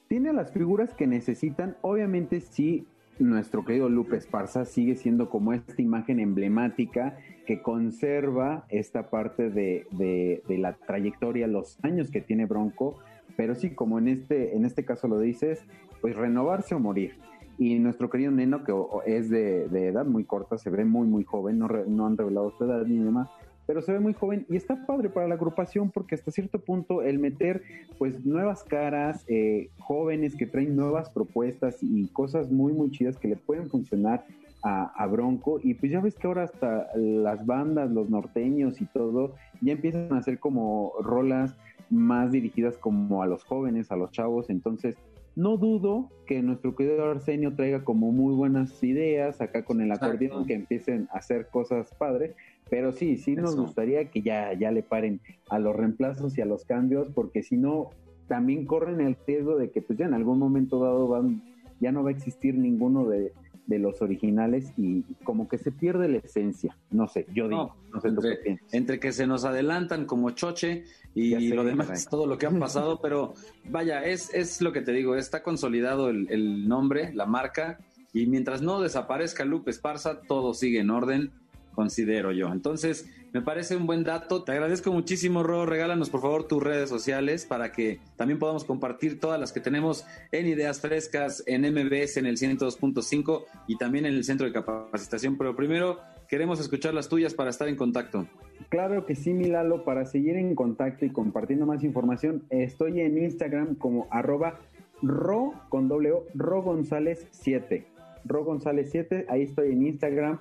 Tiene 0.08 0.30
a 0.30 0.32
las 0.32 0.52
figuras 0.52 0.94
que 0.94 1.06
necesitan, 1.06 1.76
obviamente 1.82 2.40
sí 2.40 2.86
nuestro 3.18 3.64
querido 3.64 3.88
Lupe 3.88 4.16
Esparza 4.16 4.64
sigue 4.64 4.94
siendo 4.94 5.30
como 5.30 5.52
esta 5.52 5.80
imagen 5.80 6.20
emblemática 6.20 7.16
que 7.46 7.62
conserva 7.62 8.66
esta 8.68 9.10
parte 9.10 9.48
de, 9.50 9.86
de, 9.92 10.42
de, 10.46 10.58
la 10.58 10.74
trayectoria, 10.74 11.46
los 11.46 11.78
años 11.82 12.10
que 12.10 12.20
tiene 12.20 12.44
Bronco, 12.44 12.98
pero 13.36 13.54
sí, 13.54 13.70
como 13.70 13.98
en 13.98 14.08
este, 14.08 14.56
en 14.56 14.64
este 14.64 14.84
caso 14.84 15.08
lo 15.08 15.18
dices, 15.18 15.64
pues 16.00 16.16
renovarse 16.16 16.74
o 16.74 16.80
morir. 16.80 17.14
Y 17.58 17.78
nuestro 17.78 18.10
querido 18.10 18.30
Neno, 18.30 18.64
que 18.64 18.74
es 19.06 19.30
de, 19.30 19.68
de 19.68 19.88
edad 19.88 20.04
muy 20.04 20.24
corta, 20.24 20.58
se 20.58 20.70
ve 20.70 20.84
muy, 20.84 21.06
muy 21.06 21.24
joven, 21.24 21.58
no, 21.58 21.68
re, 21.68 21.84
no 21.86 22.06
han 22.06 22.16
revelado 22.16 22.50
su 22.50 22.64
edad 22.64 22.84
ni 22.84 22.98
demás, 22.98 23.28
pero 23.66 23.82
se 23.82 23.92
ve 23.92 24.00
muy 24.00 24.14
joven 24.14 24.46
y 24.48 24.56
está 24.56 24.86
padre 24.86 25.10
para 25.10 25.26
la 25.26 25.34
agrupación 25.34 25.90
porque 25.90 26.14
hasta 26.14 26.30
cierto 26.30 26.60
punto 26.60 27.02
el 27.02 27.18
meter 27.18 27.62
pues 27.98 28.24
nuevas 28.24 28.62
caras, 28.62 29.24
eh, 29.28 29.70
jóvenes 29.78 30.36
que 30.36 30.46
traen 30.46 30.76
nuevas 30.76 31.10
propuestas 31.10 31.78
y 31.82 32.06
cosas 32.08 32.50
muy 32.50 32.72
muy 32.72 32.90
chidas 32.90 33.18
que 33.18 33.28
le 33.28 33.36
pueden 33.36 33.68
funcionar 33.68 34.24
a, 34.62 34.92
a, 35.02 35.06
Bronco. 35.06 35.60
Y 35.62 35.74
pues 35.74 35.92
ya 35.92 36.00
ves 36.00 36.16
que 36.16 36.26
ahora 36.26 36.44
hasta 36.44 36.88
las 36.94 37.44
bandas, 37.46 37.90
los 37.90 38.10
norteños 38.10 38.80
y 38.80 38.86
todo 38.86 39.34
ya 39.60 39.72
empiezan 39.72 40.12
a 40.12 40.18
hacer 40.18 40.38
como 40.38 40.92
rolas 41.00 41.56
más 41.90 42.32
dirigidas 42.32 42.76
como 42.78 43.22
a 43.22 43.26
los 43.26 43.44
jóvenes, 43.44 43.90
a 43.90 43.96
los 43.96 44.10
chavos, 44.10 44.50
entonces 44.50 44.96
no 45.36 45.58
dudo 45.58 46.08
que 46.26 46.42
nuestro 46.42 46.74
querido 46.74 47.10
Arsenio 47.10 47.54
traiga 47.54 47.84
como 47.84 48.10
muy 48.10 48.34
buenas 48.34 48.82
ideas 48.82 49.42
acá 49.42 49.64
con 49.64 49.82
el 49.82 49.92
acordeón, 49.92 50.46
que 50.46 50.54
empiecen 50.54 51.08
a 51.12 51.18
hacer 51.18 51.48
cosas 51.48 51.94
padres, 51.94 52.34
pero 52.70 52.90
sí, 52.90 53.18
sí 53.18 53.36
nos 53.36 53.52
Eso. 53.52 53.62
gustaría 53.62 54.10
que 54.10 54.22
ya, 54.22 54.54
ya 54.54 54.70
le 54.70 54.82
paren 54.82 55.20
a 55.50 55.58
los 55.58 55.76
reemplazos 55.76 56.36
y 56.38 56.40
a 56.40 56.46
los 56.46 56.64
cambios, 56.64 57.08
porque 57.14 57.42
si 57.42 57.58
no, 57.58 57.90
también 58.28 58.64
corren 58.64 59.02
el 59.02 59.14
riesgo 59.26 59.56
de 59.56 59.70
que 59.70 59.82
pues 59.82 59.98
ya 59.98 60.06
en 60.06 60.14
algún 60.14 60.38
momento 60.38 60.80
dado 60.80 61.06
van, 61.06 61.42
ya 61.80 61.92
no 61.92 62.02
va 62.02 62.08
a 62.08 62.12
existir 62.12 62.56
ninguno 62.56 63.04
de, 63.04 63.32
de 63.66 63.78
los 63.78 64.01
originales 64.01 64.72
y 64.76 65.02
como 65.24 65.48
que 65.48 65.59
se 65.59 65.72
pierde 65.72 66.09
la 66.09 66.18
esencia. 66.18 66.76
No 66.90 67.09
sé, 67.09 67.26
yo 67.34 67.48
digo, 67.48 67.76
no, 67.93 68.01
sé 68.01 68.09
entre, 68.09 68.60
entre, 68.72 69.01
que 69.01 69.12
se 69.12 69.26
nos 69.26 69.44
adelantan 69.44 70.06
como 70.06 70.30
choche 70.30 70.84
y 71.14 71.48
lo 71.48 71.64
demás, 71.64 72.06
todo 72.09 72.26
lo 72.26 72.38
que 72.38 72.47
han 72.47 72.59
pasado, 72.59 73.01
pero 73.02 73.34
vaya, 73.68 74.05
es, 74.05 74.32
es 74.34 74.60
lo 74.60 74.72
que 74.72 74.82
te 74.82 74.93
digo, 74.93 75.16
está 75.16 75.43
consolidado 75.43 76.09
el, 76.10 76.30
el 76.30 76.68
nombre, 76.68 77.12
la 77.14 77.26
marca, 77.26 77.78
y 78.12 78.26
mientras 78.26 78.62
no 78.62 78.80
desaparezca 78.80 79.44
Lupe 79.44 79.70
Esparza, 79.70 80.20
todo 80.22 80.55
sigue 80.55 80.80
en 80.80 80.90
orden 80.90 81.32
considero 81.76 82.32
yo. 82.32 82.48
Entonces, 82.48 83.06
me 83.36 83.42
parece 83.42 83.76
un 83.76 83.84
buen 83.84 84.02
dato. 84.02 84.44
Te 84.44 84.52
agradezco 84.52 84.90
muchísimo, 84.90 85.42
Ro. 85.42 85.66
Regálanos, 85.66 86.08
por 86.08 86.22
favor, 86.22 86.48
tus 86.48 86.62
redes 86.62 86.88
sociales 86.88 87.44
para 87.44 87.70
que 87.70 88.00
también 88.16 88.38
podamos 88.38 88.64
compartir 88.64 89.20
todas 89.20 89.38
las 89.38 89.52
que 89.52 89.60
tenemos 89.60 90.06
en 90.32 90.46
Ideas 90.46 90.80
Frescas, 90.80 91.44
en 91.46 91.60
MBS, 91.60 92.16
en 92.16 92.24
el 92.24 92.38
102.5 92.38 93.44
y 93.66 93.76
también 93.76 94.06
en 94.06 94.14
el 94.14 94.24
Centro 94.24 94.46
de 94.46 94.54
Capacitación. 94.54 95.36
Pero 95.36 95.54
primero, 95.54 96.00
queremos 96.28 96.60
escuchar 96.60 96.94
las 96.94 97.10
tuyas 97.10 97.34
para 97.34 97.50
estar 97.50 97.68
en 97.68 97.76
contacto. 97.76 98.26
Claro 98.70 99.04
que 99.04 99.14
sí, 99.14 99.34
Milalo. 99.34 99.84
Para 99.84 100.06
seguir 100.06 100.36
en 100.36 100.54
contacto 100.54 101.04
y 101.04 101.10
compartiendo 101.10 101.66
más 101.66 101.84
información, 101.84 102.44
estoy 102.48 103.02
en 103.02 103.18
Instagram 103.18 103.74
como 103.74 104.08
arroba 104.10 104.60
ro 105.02 105.52
con 105.68 105.88
doble 105.88 106.12
o, 106.12 106.24
ro 106.32 106.62
González 106.62 107.28
7. 107.32 107.84
Ro 108.24 108.44
González 108.44 108.88
7, 108.92 109.26
ahí 109.28 109.42
estoy 109.42 109.72
en 109.72 109.86
Instagram 109.86 110.38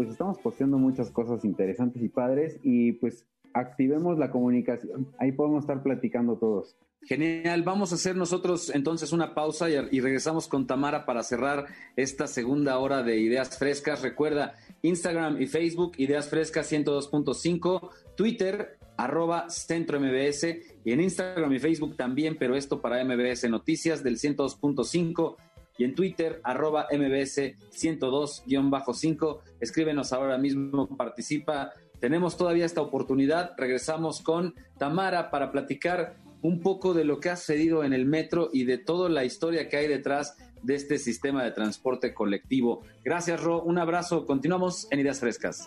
pues 0.00 0.12
estamos 0.12 0.38
posteando 0.38 0.78
muchas 0.78 1.10
cosas 1.10 1.44
interesantes 1.44 2.02
y 2.02 2.08
padres 2.08 2.58
y 2.62 2.92
pues 2.92 3.26
activemos 3.52 4.18
la 4.18 4.30
comunicación. 4.30 5.08
Ahí 5.18 5.30
podemos 5.30 5.64
estar 5.64 5.82
platicando 5.82 6.36
todos. 6.36 6.74
Genial, 7.02 7.62
vamos 7.64 7.92
a 7.92 7.96
hacer 7.96 8.16
nosotros 8.16 8.72
entonces 8.74 9.12
una 9.12 9.34
pausa 9.34 9.68
y, 9.68 10.00
regresamos 10.00 10.48
con 10.48 10.66
Tamara 10.66 11.04
para 11.04 11.22
cerrar 11.22 11.66
esta 11.96 12.26
segunda 12.28 12.78
hora 12.78 13.02
de 13.02 13.18
Ideas 13.18 13.58
Frescas. 13.58 14.00
Recuerda, 14.00 14.54
Instagram 14.80 15.38
y 15.42 15.46
Facebook, 15.46 15.92
Ideas 15.98 16.30
Frescas 16.30 16.72
102.5, 16.72 17.90
Twitter, 18.16 18.78
arroba 18.96 19.50
Centro 19.50 20.00
MBS 20.00 20.46
y 20.82 20.92
en 20.92 21.02
Instagram 21.02 21.52
y 21.52 21.58
Facebook 21.58 21.94
también, 21.94 22.38
pero 22.38 22.56
esto 22.56 22.80
para 22.80 23.04
MBS 23.04 23.50
Noticias 23.50 24.02
del 24.02 24.16
102.5 24.16 25.36
y 25.80 25.84
en 25.84 25.94
Twitter, 25.94 26.42
arroba 26.44 26.88
MBS 26.92 27.54
102-5. 27.72 29.38
Escríbenos 29.60 30.12
ahora 30.12 30.36
mismo, 30.36 30.94
participa. 30.94 31.72
Tenemos 32.00 32.36
todavía 32.36 32.66
esta 32.66 32.82
oportunidad. 32.82 33.52
Regresamos 33.56 34.20
con 34.20 34.54
Tamara 34.76 35.30
para 35.30 35.50
platicar 35.50 36.16
un 36.42 36.60
poco 36.60 36.92
de 36.92 37.04
lo 37.04 37.18
que 37.18 37.30
ha 37.30 37.36
sucedido 37.36 37.82
en 37.82 37.94
el 37.94 38.04
metro 38.04 38.50
y 38.52 38.64
de 38.64 38.76
toda 38.76 39.08
la 39.08 39.24
historia 39.24 39.70
que 39.70 39.78
hay 39.78 39.88
detrás 39.88 40.36
de 40.62 40.74
este 40.74 40.98
sistema 40.98 41.42
de 41.42 41.52
transporte 41.52 42.12
colectivo. 42.12 42.82
Gracias, 43.02 43.42
Ro. 43.42 43.62
Un 43.62 43.78
abrazo. 43.78 44.26
Continuamos 44.26 44.86
en 44.90 45.00
Ideas 45.00 45.20
Frescas. 45.20 45.66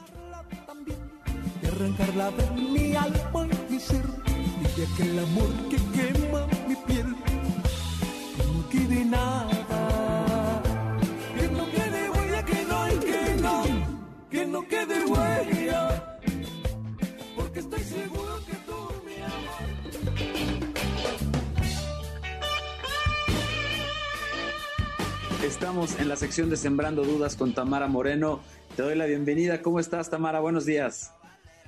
amor 5.17 5.49
que 5.69 5.77
quema 5.77 6.47
mi 6.67 6.75
piel, 6.75 7.12
no 14.53 14.67
quede 14.67 15.05
huella, 15.05 16.19
porque 17.35 17.59
estoy 17.59 17.83
seguro 17.83 18.39
que 18.45 18.53
tú 18.67 18.75
me 19.05 19.13
Estamos 25.47 25.99
en 25.99 26.07
la 26.07 26.15
sección 26.15 26.49
de 26.51 26.57
Sembrando 26.57 27.03
Dudas 27.03 27.35
con 27.35 27.53
Tamara 27.53 27.87
Moreno. 27.87 28.41
Te 28.75 28.83
doy 28.83 28.95
la 28.95 29.07
bienvenida. 29.07 29.63
¿Cómo 29.63 29.79
estás, 29.79 30.11
Tamara? 30.11 30.39
Buenos 30.39 30.65
días. 30.65 31.11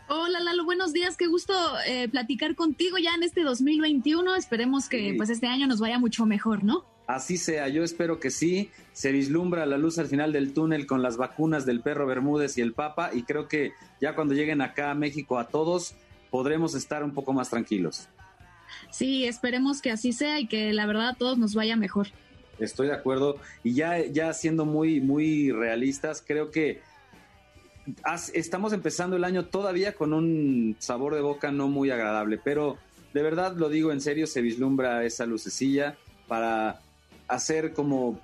Hola 0.07 0.39
Lalo, 0.39 0.65
buenos 0.65 0.93
días, 0.93 1.17
qué 1.17 1.25
gusto 1.25 1.55
eh, 1.87 2.07
platicar 2.07 2.53
contigo 2.53 2.99
ya 2.99 3.15
en 3.15 3.23
este 3.23 3.41
2021. 3.41 4.35
Esperemos 4.35 4.87
que 4.87 5.15
pues 5.17 5.31
este 5.31 5.47
año 5.47 5.65
nos 5.65 5.79
vaya 5.79 5.97
mucho 5.97 6.27
mejor, 6.27 6.63
¿no? 6.63 6.85
Así 7.07 7.37
sea, 7.37 7.67
yo 7.67 7.83
espero 7.83 8.19
que 8.19 8.31
sí. 8.31 8.71
Se 8.93 9.11
vislumbra 9.11 9.65
la 9.65 9.77
luz 9.77 9.99
al 9.99 10.07
final 10.07 10.31
del 10.33 10.53
túnel 10.53 10.87
con 10.87 11.01
las 11.01 11.17
vacunas 11.17 11.65
del 11.65 11.81
perro 11.81 12.07
Bermúdez 12.07 12.57
y 12.57 12.61
el 12.61 12.73
Papa 12.73 13.11
y 13.13 13.23
creo 13.23 13.47
que 13.47 13.73
ya 14.01 14.15
cuando 14.15 14.33
lleguen 14.33 14.61
acá 14.61 14.91
a 14.91 14.95
México 14.95 15.37
a 15.37 15.47
todos 15.47 15.93
podremos 16.31 16.73
estar 16.75 17.03
un 17.03 17.13
poco 17.13 17.33
más 17.33 17.49
tranquilos. 17.49 18.07
Sí, 18.89 19.25
esperemos 19.25 19.81
que 19.81 19.91
así 19.91 20.13
sea 20.13 20.39
y 20.39 20.47
que 20.47 20.73
la 20.73 20.85
verdad 20.85 21.09
a 21.09 21.13
todos 21.13 21.37
nos 21.37 21.53
vaya 21.53 21.75
mejor. 21.75 22.07
Estoy 22.59 22.87
de 22.87 22.93
acuerdo 22.93 23.37
y 23.63 23.73
ya, 23.73 23.99
ya 24.05 24.33
siendo 24.33 24.65
muy, 24.65 25.01
muy 25.01 25.51
realistas, 25.51 26.23
creo 26.25 26.51
que 26.51 26.81
estamos 28.33 28.73
empezando 28.73 29.15
el 29.15 29.23
año 29.23 29.45
todavía 29.45 29.93
con 29.93 30.13
un 30.13 30.75
sabor 30.79 31.13
de 31.13 31.21
boca 31.21 31.51
no 31.51 31.67
muy 31.67 31.91
agradable, 31.91 32.39
pero 32.43 32.77
de 33.13 33.21
verdad 33.21 33.55
lo 33.55 33.69
digo 33.69 33.91
en 33.91 34.01
serio, 34.01 34.25
se 34.25 34.41
vislumbra 34.41 35.03
esa 35.03 35.25
lucecilla 35.25 35.95
para 36.27 36.79
hacer 37.27 37.73
como 37.73 38.19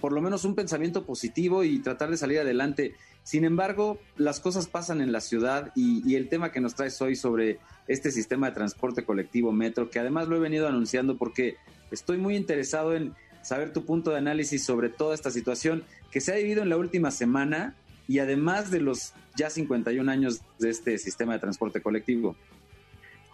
por 0.00 0.12
lo 0.12 0.22
menos 0.22 0.44
un 0.44 0.54
pensamiento 0.54 1.04
positivo 1.04 1.64
y 1.64 1.80
tratar 1.80 2.10
de 2.10 2.16
salir 2.16 2.40
adelante. 2.40 2.94
Sin 3.22 3.44
embargo, 3.44 3.98
las 4.16 4.40
cosas 4.40 4.68
pasan 4.68 5.00
en 5.00 5.12
la 5.12 5.20
ciudad 5.20 5.72
y, 5.74 6.14
el 6.14 6.28
tema 6.28 6.52
que 6.52 6.60
nos 6.60 6.74
traes 6.74 7.00
hoy 7.02 7.16
sobre 7.16 7.58
este 7.88 8.10
sistema 8.10 8.48
de 8.48 8.54
transporte 8.54 9.04
colectivo 9.04 9.52
metro, 9.52 9.90
que 9.90 9.98
además 9.98 10.28
lo 10.28 10.36
he 10.36 10.40
venido 10.40 10.66
anunciando 10.68 11.16
porque 11.16 11.56
estoy 11.90 12.18
muy 12.18 12.36
interesado 12.36 12.94
en 12.94 13.14
saber 13.42 13.72
tu 13.72 13.84
punto 13.84 14.10
de 14.10 14.18
análisis 14.18 14.64
sobre 14.64 14.88
toda 14.88 15.14
esta 15.14 15.30
situación 15.30 15.84
que 16.10 16.20
se 16.20 16.32
ha 16.32 16.36
vivido 16.36 16.62
en 16.62 16.68
la 16.68 16.76
última 16.76 17.10
semana 17.10 17.76
y 18.08 18.20
además 18.20 18.70
de 18.70 18.80
los 18.80 19.12
ya 19.36 19.50
51 19.50 20.10
años 20.10 20.40
de 20.58 20.70
este 20.70 20.98
sistema 20.98 21.34
de 21.34 21.40
transporte 21.40 21.80
colectivo 21.80 22.36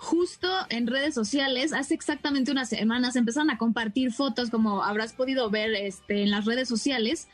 justo 0.03 0.49
en 0.69 0.89
redes 0.89 1.15
sociales, 1.15 1.73
hace 1.73 1.95
exactamente 1.95 2.51
unas 2.51 2.69
semanas 2.69 3.15
empezaron 3.15 3.51
a 3.51 3.57
compartir 3.57 4.13
fotos, 4.13 4.51
como 4.51 4.83
habrás 4.83 5.13
podido 5.13 5.49
ver 5.49 5.73
este, 5.75 6.25
en 6.25 6.33
las 6.33 6.45
redes 6.45 6.69
sociales, 6.69 7.29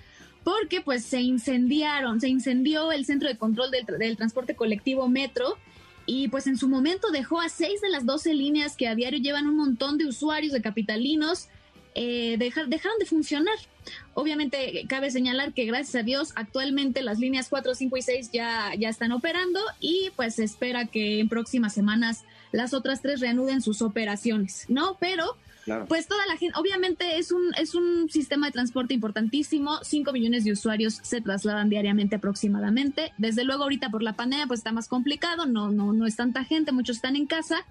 porque 0.45 0.83
pues 0.83 1.03
se 1.03 1.23
incendiaron, 1.23 2.21
se 2.21 2.29
incendió 2.29 2.93
el 2.93 3.07
centro 3.07 3.27
de 3.27 3.39
control 3.39 3.71
del, 3.71 4.17
transporte 4.19 4.55
colectivo 4.55 5.09
Metro 5.09 5.57
y 6.05 6.29
pues 6.29 6.47
en 6.47 6.59
su 6.59 6.69
momento 6.69 7.11
dejó 7.11 7.41
a 7.41 7.49
seis 7.49 7.81
de 7.81 7.89
las 7.89 8.05
doce 8.05 8.35
líneas 8.35 8.77
que 8.77 8.87
a 8.87 8.95
diario 8.95 9.19
llevan 9.19 9.47
un 9.47 9.57
montón 9.57 9.97
de 9.97 10.05
usuarios 10.05 10.53
de 10.53 10.61
capitalinos 10.61 11.49
eh, 11.95 12.37
dejar, 12.39 12.69
dejaron 12.69 12.99
de 12.99 13.07
funcionar. 13.07 13.57
Obviamente 14.13 14.85
cabe 14.91 15.11
señalar 15.11 15.55
que 15.55 15.65
gracias 15.65 15.95
a 15.95 16.03
Dios 16.05 16.33
actualmente 16.37 17.01
las 17.01 17.19
líneas 17.19 17.49
4, 17.49 17.75
5 17.75 17.97
y 17.97 18.03
6 18.03 18.31
ya, 18.31 18.73
ya 18.79 18.91
están 18.91 19.13
operando 19.13 19.59
y 19.81 20.11
pues 20.17 20.35
se 20.35 20.45
espera 20.45 20.85
que 20.85 21.21
en 21.21 21.31
próximas 21.31 21.73
semanas 21.73 22.25
las 22.53 22.75
otras 22.75 23.03
tres 23.03 23.21
reanuden 23.21 23.63
sus 23.63 23.83
operaciones, 23.83 24.65
¿no? 24.69 24.97
Pero 25.01 25.37
Pues 25.87 26.07
toda 26.07 26.25
la 26.27 26.37
gente, 26.37 26.59
obviamente 26.59 27.19
es 27.19 27.31
un, 27.31 27.53
es 27.59 27.75
un 27.75 28.09
sistema 28.09 28.47
de 28.47 28.53
transporte 28.53 28.95
importantísimo, 28.95 29.79
5 29.83 30.13
millones 30.13 30.45
de 30.45 30.53
usuarios 30.53 30.99
se 31.03 31.21
trasladan 31.21 31.69
diariamente 31.69 32.17
aproximadamente. 32.17 33.13
Desde 33.19 33.45
luego 33.45 33.65
ahorita 33.65 33.91
por 33.91 34.03
la 34.03 34.15
pandemia 34.15 34.47
pues 34.47 34.61
está 34.61 34.73
más 34.73 34.89
complicado, 34.89 35.45
no, 35.45 35.71
no, 35.71 35.93
no 35.93 36.07
es 36.07 36.17
tanta 36.17 36.45
gente, 36.45 36.73
muchos 36.73 36.97
están 36.97 37.17
en 37.17 37.27
casa, 37.27 37.67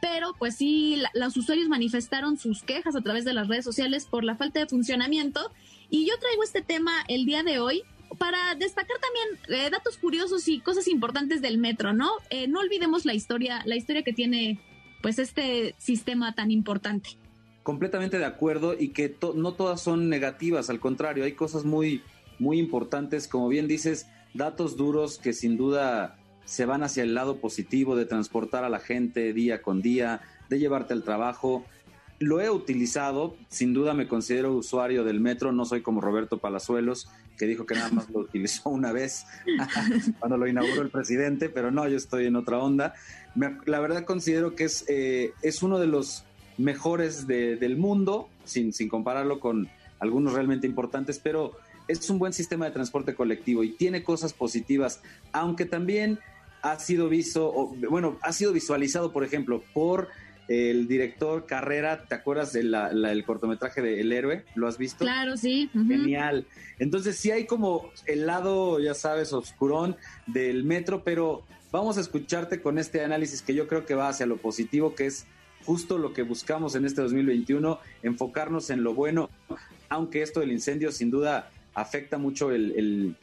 pero 0.00 0.34
pues 0.38 0.56
sí, 0.56 1.02
los 1.14 1.36
usuarios 1.36 1.68
manifestaron 1.68 2.38
sus 2.38 2.62
quejas 2.62 2.96
a 2.96 3.02
través 3.02 3.24
de 3.24 3.34
las 3.34 3.48
redes 3.48 3.64
sociales 3.64 4.06
por 4.06 4.24
la 4.24 4.34
falta 4.34 4.58
de 4.58 4.66
funcionamiento. 4.66 5.52
Y 5.90 6.06
yo 6.06 6.18
traigo 6.18 6.42
este 6.42 6.62
tema 6.62 6.92
el 7.06 7.26
día 7.26 7.42
de 7.42 7.58
hoy 7.58 7.82
para 8.18 8.54
destacar 8.54 8.96
también 9.00 9.62
eh, 9.64 9.70
datos 9.70 9.96
curiosos 9.98 10.48
y 10.48 10.60
cosas 10.60 10.88
importantes 10.88 11.42
del 11.42 11.58
metro, 11.58 11.92
¿no? 11.92 12.10
Eh, 12.30 12.48
no 12.48 12.60
olvidemos 12.60 13.04
la 13.04 13.14
historia, 13.14 13.62
la 13.64 13.76
historia 13.76 14.02
que 14.02 14.12
tiene 14.12 14.60
pues 15.02 15.18
este 15.18 15.74
sistema 15.78 16.34
tan 16.34 16.50
importante. 16.50 17.10
Completamente 17.62 18.18
de 18.18 18.24
acuerdo 18.24 18.74
y 18.78 18.88
que 18.88 19.16
no 19.34 19.54
todas 19.54 19.80
son 19.80 20.08
negativas, 20.08 20.70
al 20.70 20.80
contrario, 20.80 21.24
hay 21.24 21.32
cosas 21.32 21.64
muy, 21.64 22.02
muy 22.38 22.58
importantes, 22.58 23.28
como 23.28 23.48
bien 23.48 23.68
dices, 23.68 24.06
datos 24.34 24.76
duros 24.76 25.18
que 25.18 25.32
sin 25.32 25.56
duda 25.56 26.18
se 26.44 26.66
van 26.66 26.82
hacia 26.82 27.02
el 27.02 27.14
lado 27.14 27.38
positivo 27.38 27.96
de 27.96 28.04
transportar 28.04 28.64
a 28.64 28.68
la 28.68 28.80
gente 28.80 29.32
día 29.32 29.62
con 29.62 29.80
día, 29.80 30.22
de 30.48 30.58
llevarte 30.58 30.92
al 30.92 31.04
trabajo. 31.04 31.64
Lo 32.18 32.40
he 32.40 32.50
utilizado, 32.50 33.36
sin 33.48 33.74
duda 33.74 33.94
me 33.94 34.08
considero 34.08 34.54
usuario 34.54 35.04
del 35.04 35.20
metro, 35.20 35.52
no 35.52 35.64
soy 35.64 35.82
como 35.82 36.00
Roberto 36.00 36.38
Palazuelos, 36.38 37.08
que 37.36 37.46
dijo 37.46 37.66
que 37.66 37.74
nada 37.74 37.90
más 37.90 38.10
lo 38.10 38.20
utilizó 38.20 38.70
una 38.70 38.92
vez 38.92 39.26
cuando 40.18 40.36
lo 40.36 40.46
inauguró 40.46 40.82
el 40.82 40.90
presidente, 40.90 41.48
pero 41.48 41.70
no, 41.70 41.88
yo 41.88 41.96
estoy 41.96 42.26
en 42.26 42.36
otra 42.36 42.58
onda. 42.58 42.94
la 43.34 43.80
verdad 43.80 44.04
considero 44.04 44.54
que 44.54 44.64
es, 44.64 44.84
eh, 44.88 45.32
es 45.42 45.62
uno 45.62 45.78
de 45.78 45.86
los 45.86 46.24
mejores 46.58 47.26
del 47.26 47.76
mundo, 47.76 48.28
sin, 48.44 48.72
sin 48.72 48.88
compararlo 48.88 49.40
con 49.40 49.68
algunos 49.98 50.34
realmente 50.34 50.66
importantes, 50.66 51.18
pero 51.18 51.56
es 51.88 52.08
un 52.10 52.18
buen 52.18 52.32
sistema 52.32 52.66
de 52.66 52.72
transporte 52.72 53.14
colectivo 53.14 53.64
y 53.64 53.72
tiene 53.72 54.02
cosas 54.02 54.32
positivas, 54.32 55.00
aunque 55.32 55.64
también 55.64 56.18
ha 56.62 56.78
sido 56.78 57.08
visto, 57.08 57.74
bueno, 57.90 58.18
ha 58.22 58.32
sido 58.32 58.52
visualizado, 58.52 59.12
por 59.12 59.24
ejemplo, 59.24 59.62
por 59.74 60.08
el 60.48 60.88
director 60.88 61.46
Carrera, 61.46 62.04
¿te 62.04 62.14
acuerdas 62.14 62.52
del 62.52 62.74
el 62.74 63.24
cortometraje 63.24 63.80
de 63.80 64.00
El 64.00 64.12
Héroe? 64.12 64.44
¿Lo 64.54 64.66
has 64.66 64.76
visto? 64.76 65.04
Claro, 65.04 65.36
sí. 65.36 65.70
Genial. 65.72 66.46
Entonces 66.78 67.16
sí 67.16 67.30
hay 67.30 67.46
como 67.46 67.90
el 68.06 68.26
lado, 68.26 68.80
ya 68.80 68.94
sabes, 68.94 69.32
oscurón 69.32 69.96
del 70.26 70.64
metro, 70.64 71.04
pero 71.04 71.44
vamos 71.70 71.96
a 71.96 72.00
escucharte 72.00 72.60
con 72.60 72.78
este 72.78 73.02
análisis 73.04 73.42
que 73.42 73.54
yo 73.54 73.68
creo 73.68 73.86
que 73.86 73.94
va 73.94 74.08
hacia 74.08 74.26
lo 74.26 74.36
positivo, 74.36 74.94
que 74.94 75.06
es 75.06 75.26
justo 75.64 75.96
lo 75.96 76.12
que 76.12 76.22
buscamos 76.22 76.74
en 76.74 76.84
este 76.84 77.02
2021, 77.02 77.78
enfocarnos 78.02 78.70
en 78.70 78.82
lo 78.82 78.94
bueno, 78.94 79.30
aunque 79.88 80.22
esto 80.22 80.40
del 80.40 80.50
incendio 80.50 80.90
sin 80.90 81.10
duda 81.10 81.50
afecta 81.74 82.18
mucho 82.18 82.50
el, 82.50 83.16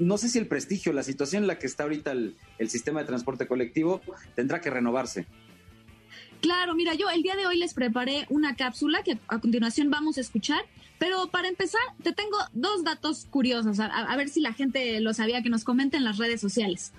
no 0.00 0.18
sé 0.18 0.28
si 0.28 0.38
el 0.38 0.48
prestigio, 0.48 0.92
la 0.92 1.04
situación 1.04 1.44
en 1.44 1.46
la 1.46 1.58
que 1.58 1.68
está 1.68 1.84
ahorita 1.84 2.12
el 2.12 2.34
sistema 2.68 3.00
de 3.00 3.06
transporte 3.06 3.46
colectivo 3.46 4.00
tendrá 4.34 4.60
que 4.60 4.70
renovarse. 4.70 5.26
Claro, 6.44 6.74
mira, 6.74 6.92
yo 6.92 7.08
el 7.08 7.22
día 7.22 7.36
de 7.36 7.46
hoy 7.46 7.56
les 7.56 7.72
preparé 7.72 8.26
una 8.28 8.54
cápsula 8.54 9.02
que 9.02 9.16
a 9.28 9.38
continuación 9.38 9.88
vamos 9.88 10.18
a 10.18 10.20
escuchar, 10.20 10.60
pero 10.98 11.28
para 11.28 11.48
empezar 11.48 11.80
te 12.02 12.12
tengo 12.12 12.36
dos 12.52 12.84
datos 12.84 13.26
curiosos, 13.30 13.80
a, 13.80 14.14
ver 14.14 14.28
si 14.28 14.42
la 14.42 14.52
gente 14.52 15.00
lo 15.00 15.14
sabía, 15.14 15.42
que 15.42 15.48
nos 15.48 15.64
comenten 15.64 16.00
en 16.00 16.04
las 16.04 16.18
redes 16.18 16.42
sociales. 16.42 16.92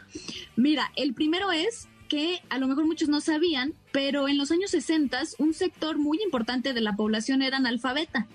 Mira, 0.55 0.91
el 0.95 1.13
primero 1.13 1.51
es 1.51 1.87
que 2.07 2.41
a 2.49 2.57
lo 2.57 2.67
mejor 2.67 2.87
muchos 2.87 3.07
no 3.07 3.21
sabían, 3.21 3.75
pero 3.91 4.27
en 4.27 4.39
los 4.39 4.49
años 4.49 4.71
60 4.71 5.21
un 5.37 5.53
sector 5.53 5.99
muy 5.99 6.17
importante 6.23 6.73
de 6.73 6.81
la 6.81 6.95
población 6.95 7.43
era 7.43 7.57
analfabeta. 7.57 8.25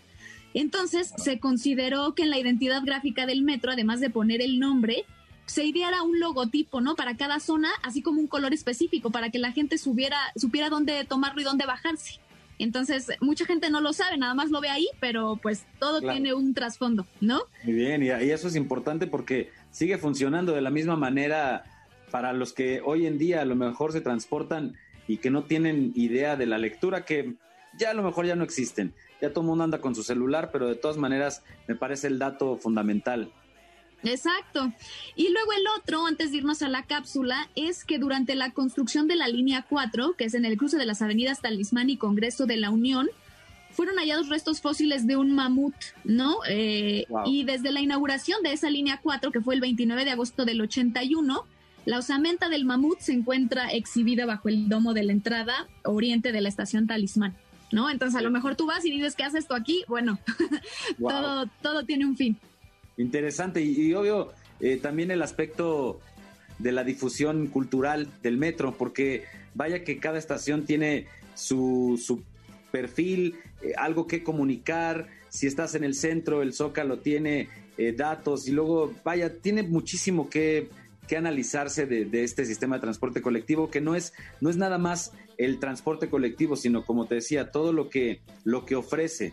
Entonces 0.55 1.13
se 1.17 1.41
consideró 1.41 2.15
que 2.15 2.23
en 2.23 2.31
la 2.31 2.39
identidad 2.39 2.85
gráfica 2.85 3.27
del 3.27 3.43
metro, 3.43 3.73
además 3.73 3.99
de 3.99 4.11
poner 4.11 4.41
el 4.43 4.61
nombre, 4.61 5.07
se 5.51 5.65
ideara 5.65 6.05
un 6.05 6.21
logotipo, 6.21 6.81
¿no? 6.81 6.95
Para 6.95 7.17
cada 7.17 7.41
zona, 7.41 7.71
así 7.83 8.03
como 8.03 8.21
un 8.21 8.29
color 8.29 8.55
específico, 8.55 9.11
para 9.11 9.31
que 9.31 9.41
la 9.41 9.51
gente 9.51 9.79
subiera, 9.79 10.17
supiera 10.37 10.71
dónde 10.71 11.05
tomarlo 11.05 11.41
y 11.41 11.45
dónde 11.45 11.67
bajarse. 11.67 12.21
Entonces, 12.61 13.09
mucha 13.21 13.47
gente 13.47 13.69
no 13.69 13.81
lo 13.81 13.93
sabe, 13.93 14.17
nada 14.17 14.33
más 14.35 14.51
lo 14.51 14.61
ve 14.61 14.69
ahí, 14.69 14.87
pero 15.01 15.41
pues 15.43 15.65
todo 15.81 16.01
tiene 16.01 16.35
un 16.35 16.55
trasfondo, 16.55 17.05
¿no? 17.21 17.41
Muy 17.65 17.75
bien, 17.75 18.01
y, 18.01 18.11
eso 18.11 18.47
es 18.47 18.55
importante 18.55 19.09
porque 19.09 19.51
sigue 19.73 19.99
funcionando 19.99 20.53
de 20.53 20.61
la 20.61 20.71
misma 20.71 20.95
manera 20.95 21.65
para 22.13 22.33
los 22.33 22.53
que 22.53 22.81
hoy 22.85 23.07
en 23.07 23.19
día 23.19 23.41
a 23.41 23.45
lo 23.45 23.57
mejor 23.57 23.91
se 23.91 24.01
transportan 24.01 24.77
y 25.09 25.17
que 25.17 25.31
no 25.31 25.43
tienen 25.45 25.91
idea 25.97 26.37
de 26.37 26.47
la 26.47 26.59
lectura, 26.59 27.05
que 27.05 27.35
ya 27.77 27.91
a 27.91 27.95
lo 27.95 28.05
mejor 28.05 28.25
ya 28.25 28.37
no 28.37 28.45
existen. 28.45 28.95
Ya 29.21 29.31
todo 29.31 29.41
el 29.41 29.49
mundo 29.49 29.65
anda 29.65 29.81
con 29.81 29.97
su 29.97 30.05
celular, 30.05 30.51
pero 30.53 30.69
de 30.69 30.77
todas 30.77 30.97
maneras 30.97 31.43
me 31.67 31.75
parece 31.75 32.07
el 32.07 32.21
dato 32.21 32.57
fundamental. 32.57 33.33
Exacto. 34.03 34.73
Y 35.17 35.29
luego 35.31 35.53
el 35.53 35.65
otro, 35.79 36.07
antes 36.07 36.31
de 36.31 36.39
irnos 36.39 36.63
a 36.63 36.69
la 36.69 36.85
cápsula, 36.85 37.49
es 37.55 37.85
que 37.85 37.99
durante 37.99 38.35
la 38.35 38.51
construcción 38.51 39.09
de 39.09 39.17
la 39.17 39.29
línea 39.29 39.67
4, 39.69 40.15
que 40.17 40.25
es 40.25 40.35
en 40.35 40.45
el 40.45 40.57
cruce 40.57 40.79
de 40.79 40.87
las 40.87 41.03
avenidas 41.03 41.41
Talismán 41.41 41.91
y 41.91 41.97
Congreso 41.97 42.47
de 42.47 42.57
la 42.57 42.71
Unión, 42.71 43.09
fueron 43.73 43.97
hallados 43.97 44.29
restos 44.29 44.61
fósiles 44.61 45.07
de 45.07 45.17
un 45.17 45.35
mamut, 45.35 45.75
¿no? 46.05 46.39
Eh, 46.49 47.07
y 47.25 47.45
desde 47.45 47.73
la 47.73 47.81
inauguración 47.81 48.43
de 48.43 48.53
esa 48.53 48.69
línea 48.69 49.01
4, 49.03 49.31
que 49.31 49.41
fue 49.41 49.55
el 49.55 49.61
29 49.61 50.05
de 50.05 50.11
agosto 50.11 50.45
del 50.45 50.61
81, 50.61 51.47
la 51.87 51.99
osamenta 51.99 52.49
del 52.49 52.65
mamut 52.65 52.99
se 53.01 53.13
encuentra 53.13 53.69
exhibida 53.69 54.27
bajo 54.27 54.49
el 54.49 54.69
domo 54.69 54.93
de 54.93 55.05
la 55.05 55.13
entrada 55.13 55.69
oriente 55.85 56.33
de 56.33 56.41
la 56.41 56.49
estación 56.49 56.87
Talismán, 56.87 57.37
¿no? 57.73 57.89
Entonces 57.91 58.19
a 58.19 58.23
lo 58.23 58.31
mejor 58.31 58.57
tú 58.57 58.67
vas 58.67 58.85
y 58.85 58.91
dices, 58.91 59.15
¿qué 59.15 59.23
haces 59.23 59.41
esto 59.41 59.55
aquí? 59.55 59.85
Bueno, 59.89 60.19
todo, 60.99 61.47
todo 61.63 61.85
tiene 61.85 62.07
un 62.07 62.17
fin. 62.17 62.39
Interesante. 63.01 63.63
Y, 63.63 63.93
obvio 63.95 64.33
eh, 64.61 64.77
también 64.77 65.11
el 65.11 65.23
aspecto 65.23 66.01
de 66.59 66.73
la 66.73 66.85
difusión 66.85 67.47
cultural 67.47 68.09
del 68.23 68.37
metro, 68.37 68.75
porque 68.77 69.25
vaya 69.55 69.85
que 69.85 69.99
cada 69.99 70.19
estación 70.19 70.67
tiene 70.67 71.07
su, 71.35 72.01
su 72.03 72.23
perfil, 72.71 73.37
eh, 73.63 73.73
algo 73.79 74.07
que 74.07 74.23
comunicar, 74.23 75.09
si 75.31 75.47
estás 75.47 75.75
en 75.75 75.85
el 75.85 75.95
centro, 75.95 76.43
el 76.43 76.53
Zócalo 76.53 76.99
tiene 76.99 77.49
eh, 77.79 77.93
datos. 77.93 78.47
Y 78.47 78.53
luego, 78.53 78.93
vaya, 79.03 79.39
tiene 79.39 79.63
muchísimo 79.63 80.29
que, 80.29 80.69
que 81.09 81.17
analizarse 81.17 81.87
de, 81.87 82.05
de, 82.05 82.25
este 82.25 82.45
sistema 82.45 82.77
de 82.77 82.83
transporte 82.83 83.23
colectivo, 83.23 83.71
que 83.71 83.81
no 83.81 83.95
es, 83.95 84.13
no 84.43 84.51
es 84.51 84.57
nada 84.59 84.77
más 84.77 85.13
el 85.39 85.59
transporte 85.59 86.11
colectivo, 86.11 86.55
sino 86.55 86.85
como 86.85 87.07
te 87.07 87.15
decía, 87.15 87.51
todo 87.51 87.73
lo 87.73 87.89
que, 87.89 88.21
lo 88.45 88.67
que 88.67 88.77
ofrece. 88.77 89.33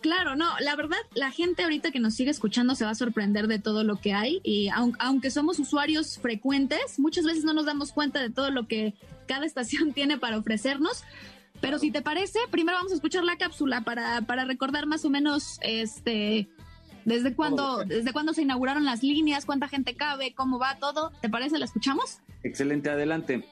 Claro, 0.00 0.36
no, 0.36 0.46
la 0.60 0.76
verdad, 0.76 0.98
la 1.14 1.30
gente 1.30 1.64
ahorita 1.64 1.90
que 1.90 1.98
nos 1.98 2.14
sigue 2.14 2.30
escuchando 2.30 2.74
se 2.74 2.84
va 2.84 2.90
a 2.90 2.94
sorprender 2.94 3.48
de 3.48 3.58
todo 3.58 3.82
lo 3.82 3.96
que 3.96 4.12
hay 4.12 4.40
y 4.44 4.68
aunque 4.68 5.30
somos 5.30 5.58
usuarios 5.58 6.18
frecuentes, 6.18 6.98
muchas 6.98 7.24
veces 7.24 7.44
no 7.44 7.52
nos 7.52 7.66
damos 7.66 7.92
cuenta 7.92 8.20
de 8.20 8.30
todo 8.30 8.50
lo 8.50 8.68
que 8.68 8.94
cada 9.26 9.46
estación 9.46 9.92
tiene 9.92 10.18
para 10.18 10.38
ofrecernos. 10.38 11.04
Pero 11.60 11.80
si 11.80 11.90
te 11.90 12.02
parece, 12.02 12.38
primero 12.50 12.78
vamos 12.78 12.92
a 12.92 12.94
escuchar 12.94 13.24
la 13.24 13.36
cápsula 13.36 13.80
para, 13.80 14.22
para 14.22 14.44
recordar 14.44 14.86
más 14.86 15.04
o 15.04 15.10
menos 15.10 15.58
este 15.62 16.48
desde 17.04 17.34
cuándo, 17.34 17.84
desde 17.84 18.12
cuándo 18.12 18.34
se 18.34 18.42
inauguraron 18.42 18.84
las 18.84 19.02
líneas, 19.02 19.44
cuánta 19.44 19.66
gente 19.66 19.94
cabe, 19.94 20.34
cómo 20.34 20.58
va 20.58 20.76
todo. 20.78 21.10
¿Te 21.20 21.28
parece? 21.28 21.58
¿La 21.58 21.64
escuchamos? 21.64 22.20
Excelente, 22.44 22.90
adelante. 22.90 23.48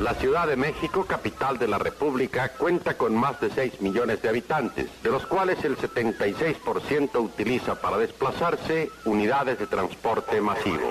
La 0.00 0.14
Ciudad 0.14 0.46
de 0.46 0.54
México, 0.54 1.04
capital 1.04 1.58
de 1.58 1.66
la 1.66 1.76
República, 1.76 2.52
cuenta 2.56 2.96
con 2.96 3.16
más 3.16 3.40
de 3.40 3.50
6 3.50 3.80
millones 3.80 4.22
de 4.22 4.28
habitantes, 4.28 4.86
de 5.02 5.10
los 5.10 5.26
cuales 5.26 5.64
el 5.64 5.76
76% 5.76 7.20
utiliza 7.20 7.74
para 7.74 7.98
desplazarse 7.98 8.90
unidades 9.04 9.58
de 9.58 9.66
transporte 9.66 10.40
masivo. 10.40 10.88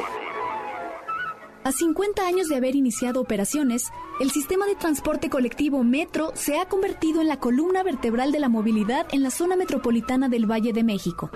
A 1.64 1.72
50 1.72 2.28
años 2.28 2.50
de 2.50 2.58
haber 2.58 2.76
iniciado 2.76 3.22
operaciones, 3.22 3.92
el 4.20 4.32
sistema 4.32 4.66
de 4.66 4.76
transporte 4.76 5.30
colectivo 5.30 5.84
Metro 5.84 6.32
se 6.34 6.60
ha 6.60 6.66
convertido 6.66 7.22
en 7.22 7.28
la 7.28 7.40
columna 7.40 7.84
vertebral 7.84 8.34
de 8.34 8.40
la 8.40 8.50
movilidad 8.50 9.06
en 9.12 9.24
la 9.24 9.32
zona 9.32 9.56
metropolitana 9.56 10.28
del 10.28 10.50
Valle 10.50 10.74
de 10.74 10.84
México. 10.84 11.30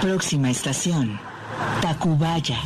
Próxima 0.00 0.50
estación, 0.50 1.20
Tacubaya. 1.80 2.58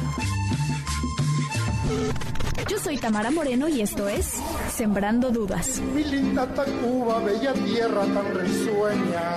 Yo 2.68 2.78
soy 2.78 2.98
Tamara 2.98 3.30
Moreno 3.30 3.66
y 3.66 3.80
esto 3.80 4.08
es 4.08 4.34
Sembrando 4.70 5.30
Dudas. 5.30 5.80
Mi 5.94 6.04
linda 6.04 6.46
Tacuba, 6.52 7.18
bella 7.20 7.54
tierra 7.54 8.04
tan 8.04 8.34
risueña. 8.34 9.34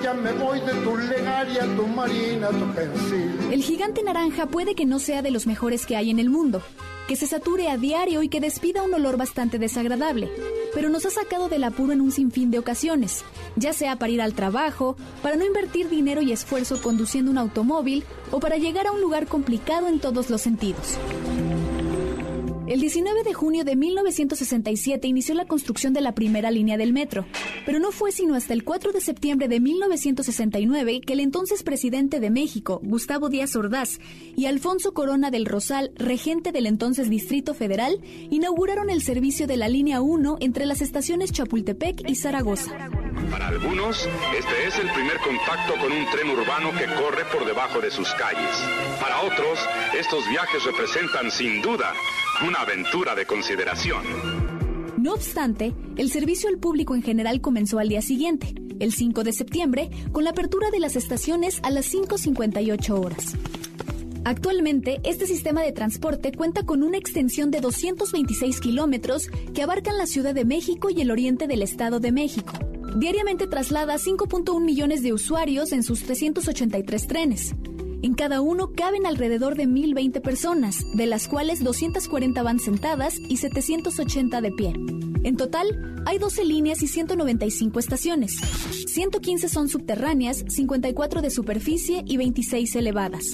Ya 0.00 0.14
me 0.14 0.32
voy 0.34 0.60
de 0.60 0.72
tu 0.84 0.96
legaria, 0.96 1.62
tu 1.74 1.86
marina, 1.88 2.48
tu 2.50 2.72
pensil. 2.74 3.38
El 3.50 3.62
gigante 3.62 4.04
naranja 4.04 4.46
puede 4.46 4.76
que 4.76 4.86
no 4.86 5.00
sea 5.00 5.20
de 5.20 5.32
los 5.32 5.48
mejores 5.48 5.84
que 5.84 5.96
hay 5.96 6.10
en 6.10 6.20
el 6.20 6.30
mundo, 6.30 6.62
que 7.08 7.16
se 7.16 7.26
sature 7.26 7.68
a 7.68 7.76
diario 7.76 8.22
y 8.22 8.28
que 8.28 8.40
despida 8.40 8.82
un 8.82 8.94
olor 8.94 9.16
bastante 9.16 9.58
desagradable, 9.58 10.30
pero 10.74 10.90
nos 10.90 11.06
ha 11.06 11.10
sacado 11.10 11.48
del 11.48 11.64
apuro 11.64 11.92
en 11.92 12.00
un 12.00 12.12
sinfín 12.12 12.50
de 12.50 12.58
ocasiones, 12.58 13.24
ya 13.56 13.72
sea 13.72 13.96
para 13.96 14.12
ir 14.12 14.22
al 14.22 14.34
trabajo, 14.34 14.96
para 15.22 15.36
no 15.36 15.44
invertir 15.44 15.88
dinero 15.88 16.22
y 16.22 16.32
esfuerzo 16.32 16.80
conduciendo 16.80 17.30
un 17.30 17.38
automóvil 17.38 18.04
o 18.30 18.38
para 18.40 18.58
llegar 18.58 18.86
a 18.86 18.92
un 18.92 19.00
lugar 19.00 19.26
complicado 19.26 19.88
en 19.88 19.98
todos 19.98 20.30
los 20.30 20.40
sentidos. 20.40 20.98
El 22.66 22.80
19 22.80 23.24
de 23.24 23.34
junio 23.34 23.62
de 23.62 23.76
1967 23.76 25.06
inició 25.06 25.34
la 25.34 25.44
construcción 25.44 25.92
de 25.92 26.00
la 26.00 26.14
primera 26.14 26.50
línea 26.50 26.78
del 26.78 26.94
metro, 26.94 27.26
pero 27.66 27.78
no 27.78 27.92
fue 27.92 28.10
sino 28.10 28.34
hasta 28.34 28.54
el 28.54 28.64
4 28.64 28.92
de 28.92 29.02
septiembre 29.02 29.48
de 29.48 29.60
1969 29.60 31.02
que 31.02 31.12
el 31.12 31.20
entonces 31.20 31.62
presidente 31.62 32.20
de 32.20 32.30
México, 32.30 32.80
Gustavo 32.82 33.28
Díaz 33.28 33.54
Ordaz, 33.54 33.98
y 34.34 34.46
Alfonso 34.46 34.94
Corona 34.94 35.30
del 35.30 35.44
Rosal, 35.44 35.92
regente 35.96 36.52
del 36.52 36.64
entonces 36.64 37.10
Distrito 37.10 37.52
Federal, 37.52 38.00
inauguraron 38.30 38.88
el 38.88 39.02
servicio 39.02 39.46
de 39.46 39.58
la 39.58 39.68
línea 39.68 40.00
1 40.00 40.38
entre 40.40 40.64
las 40.64 40.80
estaciones 40.80 41.32
Chapultepec 41.32 42.08
y 42.08 42.14
Zaragoza. 42.14 42.72
Para 43.30 43.48
algunos, 43.48 44.08
este 44.38 44.66
es 44.66 44.78
el 44.78 44.90
primer 44.92 45.18
contacto 45.18 45.74
con 45.82 45.92
un 45.92 46.06
tren 46.10 46.30
urbano 46.30 46.70
que 46.72 46.86
corre 46.94 47.24
por 47.30 47.44
debajo 47.44 47.80
de 47.80 47.90
sus 47.90 48.10
calles. 48.14 48.56
Para 49.00 49.20
otros, 49.20 49.58
estos 49.98 50.26
viajes 50.30 50.64
representan 50.64 51.30
sin 51.30 51.60
duda 51.60 51.92
una 52.42 52.60
aventura 52.60 53.14
de 53.14 53.26
consideración. 53.26 54.02
No 54.98 55.12
obstante, 55.12 55.72
el 55.96 56.10
servicio 56.10 56.48
al 56.48 56.58
público 56.58 56.94
en 56.94 57.02
general 57.02 57.40
comenzó 57.40 57.78
al 57.78 57.88
día 57.88 58.02
siguiente, 58.02 58.54
el 58.80 58.92
5 58.92 59.22
de 59.22 59.32
septiembre, 59.32 59.90
con 60.12 60.24
la 60.24 60.30
apertura 60.30 60.70
de 60.70 60.80
las 60.80 60.96
estaciones 60.96 61.60
a 61.62 61.70
las 61.70 61.92
5.58 61.92 62.90
horas. 62.98 63.34
Actualmente, 64.24 65.00
este 65.04 65.26
sistema 65.26 65.62
de 65.62 65.72
transporte 65.72 66.32
cuenta 66.32 66.64
con 66.64 66.82
una 66.82 66.96
extensión 66.96 67.50
de 67.50 67.60
226 67.60 68.60
kilómetros 68.60 69.28
que 69.54 69.62
abarcan 69.62 69.98
la 69.98 70.06
Ciudad 70.06 70.34
de 70.34 70.44
México 70.44 70.88
y 70.90 71.02
el 71.02 71.10
oriente 71.10 71.46
del 71.46 71.62
Estado 71.62 72.00
de 72.00 72.10
México. 72.10 72.54
Diariamente 72.96 73.46
traslada 73.46 73.96
5.1 73.96 74.60
millones 74.64 75.02
de 75.02 75.12
usuarios 75.12 75.72
en 75.72 75.82
sus 75.82 76.02
383 76.02 77.06
trenes. 77.06 77.54
En 78.04 78.12
cada 78.12 78.42
uno 78.42 78.70
caben 78.76 79.06
alrededor 79.06 79.56
de 79.56 79.66
1.020 79.66 80.20
personas, 80.20 80.84
de 80.92 81.06
las 81.06 81.26
cuales 81.26 81.64
240 81.64 82.42
van 82.42 82.58
sentadas 82.58 83.18
y 83.18 83.38
780 83.38 84.42
de 84.42 84.52
pie. 84.52 84.74
En 85.22 85.38
total, 85.38 86.02
hay 86.04 86.18
12 86.18 86.44
líneas 86.44 86.82
y 86.82 86.86
195 86.86 87.78
estaciones. 87.78 88.36
115 88.88 89.48
son 89.48 89.70
subterráneas, 89.70 90.44
54 90.48 91.22
de 91.22 91.30
superficie 91.30 92.02
y 92.04 92.18
26 92.18 92.76
elevadas. 92.76 93.32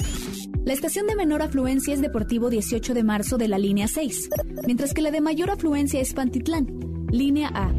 La 0.64 0.72
estación 0.72 1.08
de 1.08 1.16
menor 1.16 1.42
afluencia 1.42 1.92
es 1.92 2.00
Deportivo 2.00 2.48
18 2.48 2.94
de 2.94 3.02
marzo 3.02 3.38
de 3.38 3.48
la 3.48 3.58
línea 3.58 3.88
6, 3.88 4.30
mientras 4.66 4.94
que 4.94 5.02
la 5.02 5.10
de 5.10 5.20
mayor 5.20 5.50
afluencia 5.50 6.00
es 6.00 6.14
Pantitlán, 6.14 6.68
línea 7.10 7.50
A. 7.52 7.72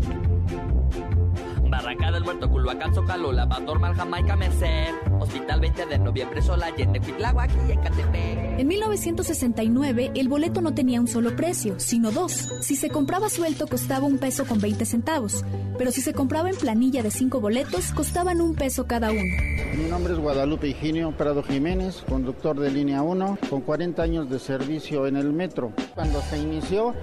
Barranca 1.82 2.12
del 2.12 2.24
Muerto, 2.24 2.48
Culhuacán, 2.48 2.94
Zócalo, 2.94 3.32
Lavador, 3.32 3.80
Mal, 3.80 3.96
Jamaica, 3.96 4.36
Merced, 4.36 4.94
Hospital 5.20 5.60
20 5.60 5.86
de 5.88 5.98
Noviembre, 5.98 6.40
Solayete, 6.40 7.00
Cuitláhuac 7.00 7.50
y 7.68 7.72
Ecatepec. 7.72 8.60
En 8.60 8.68
1969, 8.68 10.12
el 10.14 10.30
boleto 10.30 10.62
no 10.62 10.76
tenía 10.76 11.02
un 11.02 11.08
solo 11.08 11.36
precio, 11.36 11.80
sino 11.80 12.12
dos. 12.12 12.34
Si 12.62 12.76
se 12.76 12.92
compraba 12.92 13.30
suelto, 13.30 13.66
costaba 13.66 14.06
un 14.06 14.20
peso 14.20 14.46
con 14.46 14.62
20 14.62 14.86
centavos, 14.86 15.44
pero 15.80 15.90
si 15.90 16.02
se 16.02 16.14
compraba 16.14 16.52
en 16.52 16.56
planilla 16.56 17.02
de 17.02 17.10
cinco 17.10 17.42
boletos, 17.42 17.92
costaban 17.94 18.42
un 18.42 18.54
peso 18.54 18.86
cada 18.86 19.10
uno. 19.10 19.36
Mi 19.76 19.86
nombre 19.90 20.14
es 20.14 20.20
Guadalupe 20.20 20.68
Higinio 20.68 21.18
Prado 21.18 21.42
Jiménez, 21.42 22.04
conductor 22.08 22.60
de 22.60 22.70
línea 22.70 23.02
1, 23.02 23.40
con 23.50 23.62
40 23.62 24.04
años 24.04 24.30
de 24.30 24.38
servicio 24.38 25.08
en 25.08 25.16
el 25.16 25.34
metro. 25.34 25.74
Cuando 25.96 26.22
se 26.22 26.38
inició, 26.38 26.94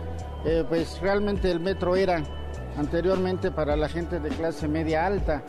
eh, 0.47 0.65
pues 0.69 1.01
realmente 1.01 1.51
el 1.51 1.59
metro 1.59 1.97
era 1.97 2.23
anteriormente 2.79 3.51
para 3.51 3.77
la 3.77 3.89
gente 3.89 4.21
de 4.21 4.29
clase 4.31 4.69
media 4.69 5.05
alta, 5.07 5.43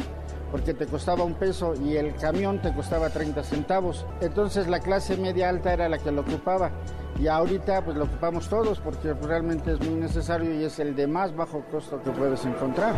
porque 0.52 0.74
te 0.74 0.88
costaba 0.88 1.24
un 1.24 1.36
peso 1.36 1.74
y 1.76 1.96
el 1.96 2.16
camión 2.16 2.62
te 2.62 2.74
costaba 2.74 3.10
30 3.10 3.44
centavos. 3.44 4.06
Entonces 4.20 4.68
la 4.68 4.80
clase 4.80 5.16
media 5.18 5.50
alta 5.50 5.74
era 5.74 5.88
la 5.88 6.00
que 6.00 6.12
lo 6.12 6.22
ocupaba. 6.22 6.72
Y 7.20 7.28
ahorita 7.28 7.84
pues 7.84 7.98
lo 7.98 8.06
ocupamos 8.06 8.50
todos 8.50 8.80
porque 8.80 9.14
realmente 9.14 9.74
es 9.74 9.80
muy 9.80 10.00
necesario 10.00 10.60
y 10.60 10.64
es 10.64 10.80
el 10.80 10.96
de 10.96 11.06
más 11.06 11.36
bajo 11.36 11.64
costo 11.70 12.02
que 12.02 12.12
puedes 12.12 12.46
encontrar. 12.46 12.96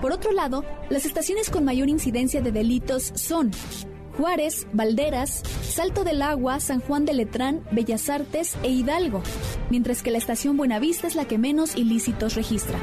Por 0.00 0.12
otro 0.12 0.32
lado, 0.32 0.64
las 0.88 1.04
estaciones 1.04 1.50
con 1.50 1.64
mayor 1.64 1.88
incidencia 1.88 2.40
de 2.40 2.52
delitos 2.52 3.12
son 3.14 3.50
Juárez, 4.20 4.66
Valderas, 4.74 5.42
Salto 5.66 6.04
del 6.04 6.20
Agua, 6.20 6.60
San 6.60 6.80
Juan 6.80 7.06
de 7.06 7.14
Letrán, 7.14 7.64
Bellas 7.72 8.10
Artes 8.10 8.54
e 8.62 8.68
Hidalgo, 8.68 9.22
mientras 9.70 10.02
que 10.02 10.10
la 10.10 10.18
estación 10.18 10.58
Buenavista 10.58 11.06
es 11.06 11.14
la 11.14 11.24
que 11.24 11.38
menos 11.38 11.74
ilícitos 11.74 12.34
registra. 12.34 12.78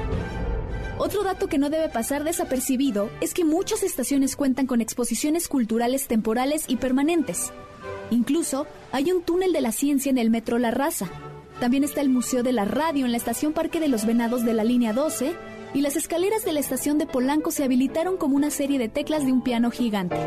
Otro 0.98 1.24
dato 1.24 1.46
que 1.46 1.60
no 1.60 1.70
debe 1.70 1.90
pasar 1.90 2.24
desapercibido 2.24 3.12
es 3.22 3.36
que 3.36 3.46
muchas 3.46 3.84
estaciones 3.84 4.36
cuentan 4.36 4.66
con 4.66 4.82
exposiciones 4.82 5.48
culturales 5.48 6.08
temporales 6.08 6.66
y 6.68 6.78
permanentes. 6.78 7.54
Incluso 8.10 8.66
hay 8.92 9.12
un 9.12 9.22
túnel 9.22 9.54
de 9.54 9.62
la 9.62 9.72
ciencia 9.72 10.10
en 10.10 10.18
el 10.18 10.32
metro 10.32 10.58
La 10.58 10.72
Raza. 10.72 11.08
También 11.60 11.84
está 11.84 12.02
el 12.02 12.10
Museo 12.10 12.42
de 12.42 12.52
la 12.52 12.66
Radio 12.66 13.06
en 13.06 13.12
la 13.12 13.18
estación 13.18 13.54
Parque 13.54 13.80
de 13.80 13.90
los 13.90 14.08
Venados 14.08 14.44
de 14.44 14.56
la 14.56 14.64
línea 14.64 14.92
12 14.92 15.36
y 15.76 15.82
las 15.82 15.98
escaleras 15.98 16.44
de 16.46 16.54
la 16.54 16.62
estación 16.62 16.98
de 16.98 17.06
Polanco 17.06 17.52
se 17.52 17.64
habilitaron 17.64 18.18
como 18.18 18.36
una 18.36 18.50
serie 18.50 18.80
de 18.80 18.90
teclas 18.90 19.24
de 19.24 19.34
un 19.34 19.44
piano 19.44 19.70
gigante. 19.70 20.18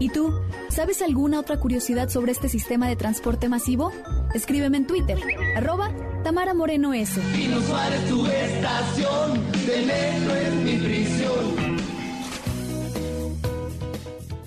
¿Y 0.00 0.10
tú? 0.10 0.32
¿Sabes 0.68 1.02
alguna 1.02 1.40
otra 1.40 1.58
curiosidad 1.58 2.08
sobre 2.08 2.30
este 2.30 2.48
sistema 2.48 2.88
de 2.88 2.94
transporte 2.94 3.48
masivo? 3.48 3.92
Escríbeme 4.32 4.76
en 4.76 4.86
Twitter, 4.86 5.18
arroba 5.56 5.90
Tamara 6.22 6.54
Moreno 6.54 6.94
S. 6.94 7.20
Pino 7.34 7.60
Suárez, 7.60 8.08
tu 8.08 8.24
estación, 8.26 9.34
de 9.66 9.86
metro 9.86 10.34
es 10.36 10.54
mi 10.54 10.76
prisión. 10.76 11.78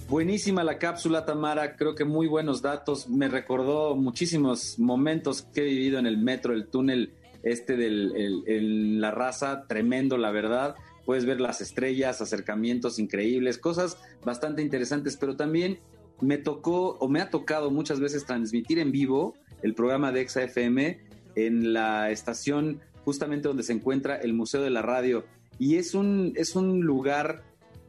Buenísima 0.08 0.64
la 0.64 0.78
cápsula, 0.78 1.26
Tamara. 1.26 1.76
Creo 1.76 1.96
que 1.96 2.06
muy 2.06 2.28
buenos 2.28 2.62
datos. 2.62 3.10
Me 3.10 3.28
recordó 3.28 3.96
muchísimos 3.96 4.78
momentos 4.80 5.42
que 5.54 5.62
he 5.62 5.66
vivido 5.66 6.00
en 6.00 6.06
el 6.06 6.18
metro, 6.18 6.54
el 6.54 6.68
túnel 6.68 7.14
este 7.44 7.76
de 7.76 7.90
la 7.90 9.12
raza. 9.12 9.68
Tremendo, 9.68 10.18
la 10.18 10.32
verdad. 10.32 10.76
Puedes 11.06 11.26
ver 11.26 11.42
las 11.42 11.62
estrellas, 11.62 12.22
acercamientos 12.22 13.00
increíbles, 13.00 13.58
cosas 13.58 13.98
bastante 14.24 14.62
interesantes, 14.62 15.18
pero 15.18 15.36
también 15.36 15.80
me 16.22 16.38
tocó 16.38 16.98
o 17.00 17.08
me 17.10 17.22
ha 17.22 17.30
tocado 17.30 17.72
muchas 17.72 18.00
veces 18.00 18.26
transmitir 18.26 18.80
en 18.80 18.92
vivo 18.92 19.36
el 19.64 19.74
programa 19.74 20.12
de 20.12 20.22
Exa 20.22 20.44
FM 20.44 21.00
en 21.36 21.74
la 21.74 22.12
estación 22.12 22.82
justamente 23.04 23.48
donde 23.48 23.64
se 23.64 23.74
encuentra 23.74 24.16
el 24.16 24.34
Museo 24.34 24.62
de 24.62 24.70
la 24.70 24.82
Radio. 24.82 25.26
Y 25.60 25.78
es 25.78 25.94
un, 25.94 26.34
es 26.36 26.56
un 26.56 26.82
lugar, 26.82 27.44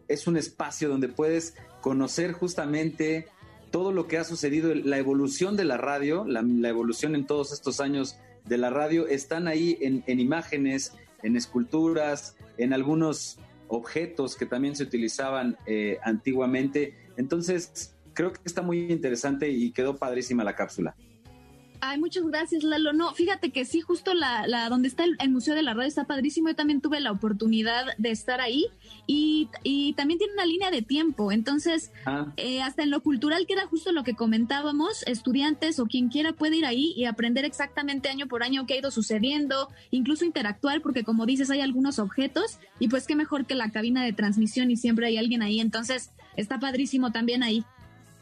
es 0.09 0.26
un 0.26 0.36
espacio 0.36 0.89
donde 0.89 1.09
puedes 1.09 1.55
conocer 1.80 2.32
justamente 2.32 3.26
todo 3.70 3.93
lo 3.93 4.06
que 4.06 4.18
ha 4.18 4.24
sucedido, 4.24 4.74
la 4.74 4.98
evolución 4.98 5.56
de 5.56 5.64
la 5.64 5.78
radio, 5.78 6.24
la, 6.26 6.40
evolución 6.68 7.14
en 7.14 7.26
todos 7.26 7.52
estos 7.52 7.80
años 7.80 8.16
de 8.44 8.59
la 8.59 8.70
radio, 8.70 9.06
están 9.06 9.48
ahí 9.48 9.78
en, 9.80 10.05
en 10.06 10.20
imágenes, 10.20 10.93
en 11.22 11.36
esculturas, 11.36 12.36
en 12.58 12.72
algunos 12.72 13.38
objetos 13.68 14.36
que 14.36 14.46
también 14.46 14.76
se 14.76 14.82
utilizaban 14.82 15.56
eh, 15.66 15.98
antiguamente. 16.04 16.94
Entonces, 17.16 17.96
creo 18.12 18.32
que 18.32 18.40
está 18.44 18.62
muy 18.62 18.92
interesante 18.92 19.48
y 19.48 19.72
quedó 19.72 19.96
padrísima 19.96 20.44
la 20.44 20.54
cápsula. 20.54 20.94
Ay, 21.84 21.98
muchas 21.98 22.22
gracias, 22.24 22.62
Lalo. 22.62 22.92
No, 22.92 23.12
fíjate 23.12 23.50
que 23.50 23.64
sí, 23.64 23.80
justo 23.80 24.14
la, 24.14 24.46
la 24.46 24.68
donde 24.68 24.86
está 24.86 25.02
el, 25.02 25.30
Museo 25.30 25.56
de 25.56 25.64
la 25.64 25.74
Radio 25.74 25.88
está 25.88 26.04
padrísimo. 26.04 26.46
Yo 26.48 26.54
también 26.54 26.80
tuve 26.80 27.00
la 27.00 27.10
oportunidad 27.10 27.86
de 27.98 28.12
estar 28.12 28.40
ahí 28.40 28.66
y, 29.09 29.48
y 29.64 29.92
también 29.94 30.18
tiene 30.18 30.32
una 30.34 30.46
línea 30.46 30.70
de 30.70 30.82
tiempo. 30.82 31.32
Entonces, 31.32 31.90
Ah. 32.06 32.26
eh, 32.36 32.62
hasta 32.62 32.84
en 32.84 32.90
lo 32.90 33.02
cultural, 33.02 33.48
que 33.48 33.54
era 33.54 33.66
justo 33.66 33.90
lo 33.90 34.04
que 34.04 34.14
comentábamos, 34.14 35.02
estudiantes 35.09 35.80
o 35.80 35.86
quien 35.86 36.09
quiera 36.09 36.32
puede 36.32 36.59
ir 36.59 36.66
ahí 36.66 36.92
y 36.96 37.06
aprender 37.06 37.44
exactamente 37.44 38.09
año 38.09 38.28
por 38.28 38.44
año 38.44 38.64
qué 38.64 38.74
ha 38.74 38.78
ido 38.78 38.92
sucediendo, 38.92 39.68
incluso 39.90 40.24
interactuar, 40.24 40.82
porque 40.82 41.02
como 41.02 41.26
dices, 41.26 41.50
hay 41.50 41.62
algunos 41.62 41.98
objetos 41.98 42.60
y 42.78 42.86
pues 42.90 43.09
qué 43.09 43.16
mejor 43.16 43.44
que 43.44 43.56
la 43.56 43.72
cabina 43.72 44.04
de 44.04 44.12
transmisión 44.12 44.70
y 44.70 44.76
siempre 44.76 45.09
hay 45.09 45.16
alguien 45.16 45.42
ahí. 45.42 45.59
Entonces, 45.59 46.12
está 46.36 46.60
padrísimo 46.60 47.10
también 47.10 47.42
ahí. 47.42 47.64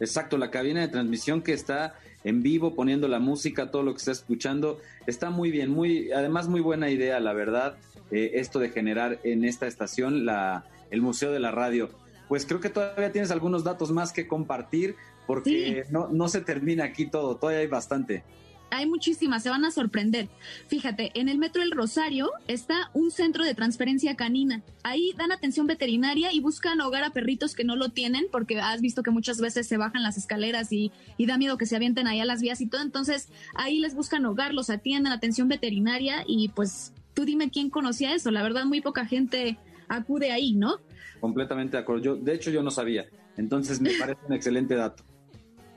Exacto, 0.01 0.39
la 0.39 0.51
cabina 0.51 0.81
de 0.81 0.89
transmisión 0.89 1.43
que 1.43 1.53
está 1.53 1.95
en 2.25 2.43
vivo 2.43 2.75
poniendo 2.75 3.09
la 3.09 3.19
música, 3.19 3.71
todo 3.71 3.83
lo 3.83 3.93
que 3.93 3.99
está 3.99 4.13
escuchando, 4.13 4.79
está 5.07 5.31
muy 5.31 5.51
bien, 5.51 5.71
muy, 5.71 6.13
además 6.13 6.49
muy 6.49 6.61
buena 6.61 6.91
idea, 6.91 7.21
la 7.21 7.33
verdad, 7.33 7.77
eh, 8.11 8.33
esto 8.35 8.59
de 8.59 8.71
generar 8.71 9.19
en 9.25 9.45
esta 9.45 9.67
estación 9.67 10.27
la, 10.27 10.65
el 10.91 11.03
Museo 11.03 11.33
de 11.33 11.41
la 11.41 11.51
Radio. 11.51 11.91
Pues 12.29 12.47
creo 12.47 12.61
que 12.61 12.71
todavía 12.71 13.13
tienes 13.13 13.31
algunos 13.31 13.65
datos 13.65 13.91
más 13.91 14.13
que 14.13 14.29
compartir, 14.29 14.97
porque 15.27 15.85
no, 15.91 16.09
no 16.09 16.29
se 16.29 16.41
termina 16.41 16.85
aquí 16.85 17.07
todo, 17.07 17.37
todavía 17.37 17.61
hay 17.61 17.67
bastante. 17.67 18.25
Hay 18.71 18.87
muchísimas, 18.87 19.43
se 19.43 19.51
van 19.51 19.65
a 19.65 19.71
sorprender. 19.71 20.29
Fíjate, 20.69 21.11
en 21.15 21.29
el 21.29 21.39
Metro 21.39 21.63
El 21.63 21.71
Rosario 21.71 22.31
está 22.49 22.91
un 22.95 23.11
centro 23.11 23.45
de 23.45 23.55
transferencia 23.55 24.17
canina. 24.17 24.63
Ahí 24.83 25.13
dan 25.17 25.33
atención 25.33 25.67
veterinaria 25.67 26.33
y 26.33 26.41
buscan 26.41 26.81
hogar 26.81 27.05
a 27.05 27.11
perritos 27.11 27.55
que 27.55 27.65
no 27.65 27.77
lo 27.77 27.91
tienen, 27.91 28.27
porque 28.31 28.61
has 28.61 28.81
visto 28.81 29.03
que 29.03 29.11
muchas 29.11 29.41
veces 29.41 29.67
se 29.67 29.77
bajan 29.77 30.03
las 30.03 30.17
escaleras 30.17 30.73
y, 30.73 30.93
y 31.17 31.27
da 31.27 31.39
miedo 31.39 31.59
que 31.59 31.67
se 31.67 31.77
avienten 31.77 32.07
ahí 32.07 32.21
a 32.21 32.25
las 32.25 32.41
vías 32.41 32.61
y 32.61 32.67
todo. 32.67 32.83
Entonces, 32.83 33.29
ahí 33.55 33.81
les 33.81 33.95
buscan 33.95 34.25
hogar, 34.27 34.55
los 34.55 34.71
atienden, 34.71 35.13
atención 35.13 35.49
veterinaria 35.49 36.25
y 36.27 36.49
pues 36.49 36.93
tú 37.15 37.25
dime 37.25 37.51
quién 37.51 37.71
conocía 37.71 38.15
eso. 38.15 38.31
La 38.31 38.43
verdad, 38.43 38.65
muy 38.65 38.81
poca 38.81 39.05
gente 39.07 39.59
acude 39.89 40.33
ahí, 40.33 40.55
¿no? 40.55 40.77
Completamente 41.21 41.77
de 41.77 41.83
acuerdo. 41.83 42.03
Yo, 42.03 42.17
de 42.17 42.35
hecho, 42.35 42.51
yo 42.51 42.63
no 42.63 42.71
sabía. 42.71 43.07
Entonces 43.37 43.81
me 43.81 43.91
parece 43.99 44.21
un 44.27 44.33
excelente 44.35 44.75
dato. 44.75 45.05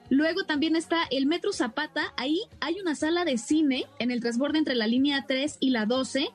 Luego 0.10 0.44
también 0.44 0.76
está 0.76 1.04
el 1.10 1.26
Metro 1.26 1.54
Zapata. 1.54 2.14
Ahí 2.18 2.42
hay 2.60 2.80
una 2.80 2.96
sala 2.96 3.26
de 3.26 3.38
cine 3.38 3.86
en 4.00 4.12
el 4.12 4.20
transborde 4.20 4.60
entre 4.60 4.76
la 4.76 4.88
línea 4.88 5.26
3 5.28 5.58
y 5.60 5.70
la 5.72 5.86
12. 5.86 6.28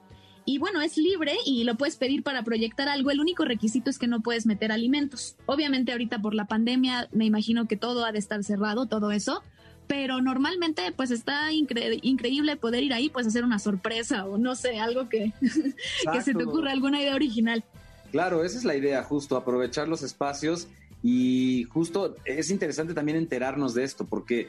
Y 0.44 0.58
bueno, 0.58 0.80
es 0.80 0.96
libre 0.96 1.34
y 1.44 1.64
lo 1.64 1.76
puedes 1.76 1.96
pedir 1.96 2.22
para 2.22 2.42
proyectar 2.42 2.88
algo. 2.88 3.10
El 3.10 3.20
único 3.20 3.44
requisito 3.44 3.90
es 3.90 3.98
que 3.98 4.06
no 4.06 4.20
puedes 4.20 4.46
meter 4.46 4.72
alimentos. 4.72 5.36
Obviamente 5.46 5.92
ahorita 5.92 6.20
por 6.20 6.34
la 6.34 6.46
pandemia 6.46 7.08
me 7.12 7.26
imagino 7.26 7.68
que 7.68 7.76
todo 7.76 8.04
ha 8.04 8.12
de 8.12 8.18
estar 8.18 8.42
cerrado, 8.42 8.86
todo 8.86 9.10
eso. 9.12 9.42
Pero 9.86 10.20
normalmente 10.20 10.90
pues 10.96 11.10
está 11.10 11.50
incre- 11.52 11.98
increíble 12.02 12.56
poder 12.56 12.82
ir 12.82 12.92
ahí, 12.94 13.10
pues 13.10 13.26
hacer 13.26 13.44
una 13.44 13.58
sorpresa 13.58 14.24
o 14.26 14.38
no 14.38 14.54
sé, 14.54 14.78
algo 14.80 15.08
que, 15.08 15.32
que 16.12 16.20
se 16.22 16.34
te 16.34 16.44
ocurra, 16.44 16.72
alguna 16.72 17.00
idea 17.00 17.14
original. 17.14 17.64
Claro, 18.10 18.42
esa 18.42 18.56
es 18.58 18.64
la 18.64 18.74
idea, 18.74 19.02
justo, 19.04 19.36
aprovechar 19.36 19.86
los 19.86 20.02
espacios 20.02 20.68
y 21.02 21.64
justo 21.64 22.16
es 22.24 22.50
interesante 22.50 22.94
también 22.94 23.18
enterarnos 23.18 23.74
de 23.74 23.84
esto, 23.84 24.06
porque 24.06 24.48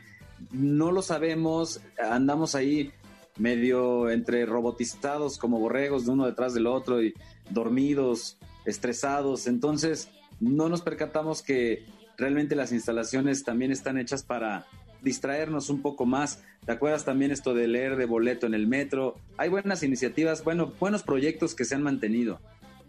no 0.51 0.91
lo 0.91 1.01
sabemos, 1.01 1.81
andamos 1.97 2.55
ahí 2.55 2.91
medio 3.37 4.09
entre 4.09 4.45
robotizados 4.45 5.37
como 5.37 5.59
borregos 5.59 6.05
de 6.05 6.11
uno 6.11 6.25
detrás 6.25 6.53
del 6.53 6.67
otro 6.67 7.01
y 7.01 7.13
dormidos, 7.49 8.37
estresados, 8.65 9.47
entonces 9.47 10.09
no 10.39 10.69
nos 10.69 10.81
percatamos 10.81 11.41
que 11.41 11.85
realmente 12.17 12.55
las 12.55 12.71
instalaciones 12.71 13.43
también 13.43 13.71
están 13.71 13.97
hechas 13.97 14.23
para 14.23 14.67
distraernos 15.01 15.69
un 15.69 15.81
poco 15.81 16.05
más. 16.05 16.43
¿Te 16.65 16.73
acuerdas 16.73 17.05
también 17.05 17.31
esto 17.31 17.53
de 17.53 17.67
leer 17.67 17.95
de 17.95 18.05
boleto 18.05 18.45
en 18.45 18.53
el 18.53 18.67
metro? 18.67 19.15
Hay 19.37 19.49
buenas 19.49 19.83
iniciativas, 19.83 20.43
bueno, 20.43 20.73
buenos 20.79 21.03
proyectos 21.03 21.55
que 21.55 21.65
se 21.65 21.75
han 21.75 21.83
mantenido. 21.83 22.39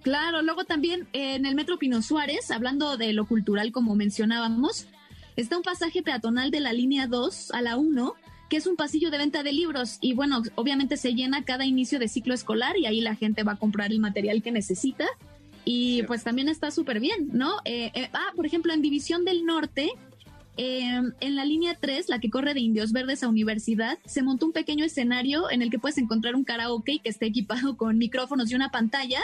Claro, 0.03 0.43
luego 0.43 0.65
también 0.65 1.09
eh, 1.13 1.35
en 1.35 1.47
el 1.47 1.55
Metro 1.55 1.79
Pino 1.79 2.01
Suárez, 2.03 2.51
hablando 2.51 2.97
de 2.97 3.13
lo 3.13 3.27
cultural 3.27 3.71
como 3.71 3.95
mencionábamos, 3.95 4.87
está 5.37 5.57
un 5.57 5.63
pasaje 5.63 6.03
peatonal 6.03 6.51
de 6.51 6.61
la 6.61 6.73
línea 6.73 7.07
2 7.07 7.51
a 7.53 7.61
la 7.61 7.77
1, 7.77 8.15
que 8.49 8.57
es 8.57 8.67
un 8.67 8.77
pasillo 8.77 9.11
de 9.11 9.19
venta 9.19 9.43
de 9.43 9.53
libros 9.53 9.99
y 10.01 10.15
bueno, 10.15 10.43
obviamente 10.57 10.97
se 10.97 11.15
llena 11.15 11.45
cada 11.45 11.65
inicio 11.65 11.99
de 11.99 12.09
ciclo 12.09 12.35
escolar 12.35 12.77
y 12.77 12.87
ahí 12.87 13.01
la 13.01 13.15
gente 13.15 13.45
va 13.45 13.53
a 13.53 13.57
comprar 13.57 13.93
el 13.93 14.01
material 14.01 14.43
que 14.43 14.53
necesita. 14.53 15.07
y 15.65 16.03
pues 16.05 16.25
también 16.25 16.49
está 16.49 16.71
súper 16.71 16.99
bien, 17.01 17.29
¿no? 17.33 17.59
Eh, 17.67 17.93
eh, 17.95 18.09
ah, 18.15 18.33
por 18.35 18.47
ejemplo, 18.47 18.73
en 18.73 18.81
División 18.81 19.27
del 19.27 19.45
Norte, 19.45 19.91
em, 20.57 21.13
en 21.21 21.37
la 21.37 21.45
línea 21.45 21.77
3, 21.79 22.09
la 22.09 22.19
que 22.19 22.31
corre 22.31 22.55
de 22.55 22.61
Indios 22.61 22.93
Verdes 22.93 23.23
a 23.23 23.29
Universidad, 23.29 23.99
se 24.07 24.23
montó 24.23 24.47
un 24.47 24.53
pequeño 24.53 24.87
escenario 24.87 25.51
en 25.51 25.61
el 25.61 25.71
que 25.71 25.79
puedes 25.79 25.99
encontrar 25.99 26.35
un 26.35 26.45
karaoke 26.45 27.01
que 27.01 27.11
esté 27.11 27.27
equipado 27.27 27.77
con 27.77 27.99
micrófonos 27.99 28.51
y 28.51 28.55
una 28.55 28.71
pantalla. 28.71 29.21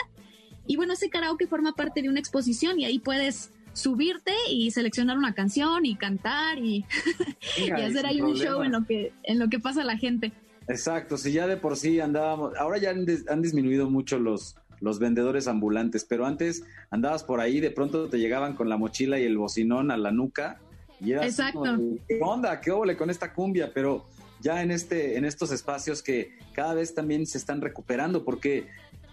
Y 0.67 0.75
bueno, 0.75 0.93
ese 0.93 1.09
karaoke 1.09 1.47
forma 1.47 1.73
parte 1.73 2.01
de 2.01 2.09
una 2.09 2.19
exposición 2.19 2.79
y 2.79 2.85
ahí 2.85 2.99
puedes 2.99 3.51
subirte 3.73 4.33
y 4.49 4.71
seleccionar 4.71 5.17
una 5.17 5.33
canción 5.33 5.85
y 5.85 5.95
cantar 5.95 6.57
y, 6.59 6.85
y 7.57 7.71
hacer 7.71 8.05
ahí 8.05 8.21
un 8.21 8.35
show 8.35 8.63
en 8.63 8.71
lo 8.71 8.85
que 8.85 9.13
en 9.23 9.39
lo 9.39 9.49
que 9.49 9.59
pasa 9.59 9.83
la 9.83 9.97
gente. 9.97 10.31
Exacto, 10.67 11.17
si 11.17 11.31
ya 11.31 11.47
de 11.47 11.57
por 11.57 11.77
sí 11.77 11.99
andábamos, 11.99 12.53
ahora 12.57 12.77
ya 12.77 12.89
han, 12.89 13.05
han 13.29 13.41
disminuido 13.41 13.89
mucho 13.89 14.19
los, 14.19 14.57
los 14.81 14.99
vendedores 14.99 15.47
ambulantes, 15.47 16.03
pero 16.03 16.25
antes 16.25 16.63
andabas 16.89 17.23
por 17.23 17.39
ahí, 17.39 17.59
de 17.59 17.71
pronto 17.71 18.09
te 18.09 18.19
llegaban 18.19 18.55
con 18.55 18.67
la 18.67 18.77
mochila 18.77 19.19
y 19.19 19.23
el 19.23 19.37
bocinón 19.37 19.91
a 19.91 19.97
la 19.97 20.11
nuca 20.11 20.59
y 20.99 21.11
era 21.11 21.25
Exacto. 21.25 21.77
¿qué 22.07 22.19
onda? 22.21 22.59
¿Qué 22.59 22.71
óvole 22.71 22.97
con 22.97 23.09
esta 23.09 23.33
cumbia? 23.33 23.71
Pero 23.73 24.05
ya 24.41 24.61
en 24.61 24.71
este 24.71 25.17
en 25.17 25.25
estos 25.25 25.51
espacios 25.51 26.03
que 26.03 26.37
cada 26.53 26.73
vez 26.73 26.93
también 26.93 27.25
se 27.25 27.37
están 27.37 27.61
recuperando 27.61 28.23
porque 28.23 28.67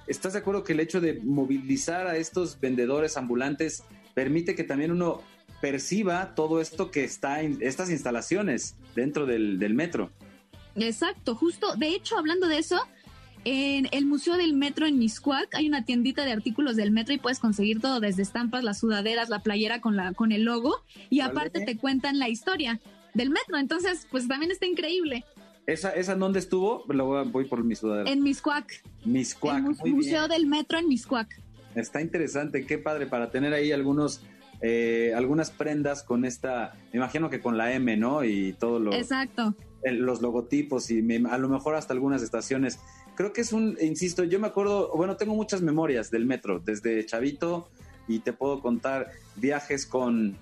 ¿estás 0.07 0.33
de 0.33 0.41
acuerdo 0.41 0.65
que 0.65 0.73
el 0.73 0.81
hecho 0.81 1.01
de 1.01 1.21
movilizar 1.23 2.07
a 2.07 2.17
estos 2.17 2.61
vendedores 2.61 3.17
ambulantes 3.17 3.83
permite 4.15 4.55
que 4.55 4.65
también 4.65 4.91
uno 4.91 5.23
perciba 5.61 6.35
todo 6.35 6.61
esto 6.61 6.91
que 6.91 7.05
está 7.05 7.43
en 7.43 7.59
estas 7.61 7.91
instalaciones 7.91 8.77
dentro 8.95 9.27
del, 9.27 9.59
del 9.59 9.75
metro? 9.75 10.11
Exacto, 10.77 11.35
justo, 11.35 11.77
de 11.77 11.89
hecho, 11.89 12.19
hablando 12.19 12.49
de 12.49 12.59
eso, 12.59 12.81
en 13.45 13.89
el 13.93 14.07
Museo 14.07 14.37
del 14.37 14.55
Metro 14.55 14.87
en 14.87 14.99
Miscuac 14.99 15.55
hay 15.55 15.69
una 15.69 15.85
tiendita 15.85 16.25
de 16.25 16.33
artículos 16.33 16.77
del 16.77 16.91
metro 16.91 17.15
y 17.15 17.19
puedes 17.19 17.39
conseguir 17.39 17.81
todo 17.81 18.01
desde 18.01 18.23
estampas, 18.23 18.65
las 18.65 18.81
sudaderas, 18.81 19.29
la 19.29 19.41
playera 19.41 19.81
con 19.81 19.97
la 19.97 20.15
con 20.15 20.33
el 20.33 20.45
logo 20.45 20.83
y 21.11 21.21
aparte 21.21 21.65
te 21.65 21.77
cuentan 21.77 22.19
la 22.19 22.31
historia 22.31 22.81
del 23.13 23.31
metro, 23.31 23.59
entonces 23.59 24.07
pues 24.11 24.27
también 24.27 24.51
está 24.51 24.67
increíble. 24.67 25.25
¿Esa, 25.67 25.91
esa 25.91 26.15
dónde 26.15 26.39
estuvo? 26.39 26.85
Lo 26.89 27.07
voy, 27.07 27.29
voy 27.31 27.45
por 27.47 27.65
mi 27.65 27.75
sudadera. 27.75 28.11
En 28.11 28.23
Miscuac. 28.23 28.83
Miscuac. 29.05 29.63
Mu- 29.63 29.75
muy 29.81 29.93
Museo 29.93 30.29
bien. 30.29 30.31
del 30.31 30.47
Metro 30.47 30.79
en 30.79 30.89
Miscuac. 30.89 31.41
Está 31.75 32.01
interesante, 32.01 32.67
qué 32.67 32.79
padre 32.79 33.07
para 33.07 33.31
tener 33.31 33.53
ahí 33.55 33.73
algunos 33.73 34.23
eh, 34.67 35.13
algunas 35.15 35.51
prendas 35.51 36.03
con 36.03 36.25
esta, 36.25 36.75
me 36.93 36.99
imagino 36.99 37.29
que 37.29 37.41
con 37.41 37.59
la 37.59 37.73
M, 37.75 37.97
¿no? 37.99 38.25
Y 38.25 38.55
todo 38.55 38.79
lo 38.79 38.95
Exacto. 38.95 39.55
el- 39.83 39.99
los 39.99 40.23
logotipos 40.23 40.91
y 40.91 41.03
me- 41.03 41.29
a 41.29 41.37
lo 41.37 41.49
mejor 41.51 41.75
hasta 41.75 41.93
algunas 41.93 42.23
estaciones. 42.23 42.79
Creo 43.15 43.33
que 43.35 43.43
es 43.43 43.53
un, 43.53 43.77
insisto, 43.83 44.25
yo 44.25 44.41
me 44.41 44.47
acuerdo, 44.47 44.91
bueno, 44.97 45.17
tengo 45.17 45.35
muchas 45.35 45.61
memorias 45.61 46.11
del 46.11 46.25
metro 46.25 46.61
desde 46.61 47.05
chavito 47.05 47.69
y 48.09 48.21
te 48.21 48.33
puedo 48.33 48.61
contar 48.61 49.11
viajes 49.37 49.85
con 49.87 50.37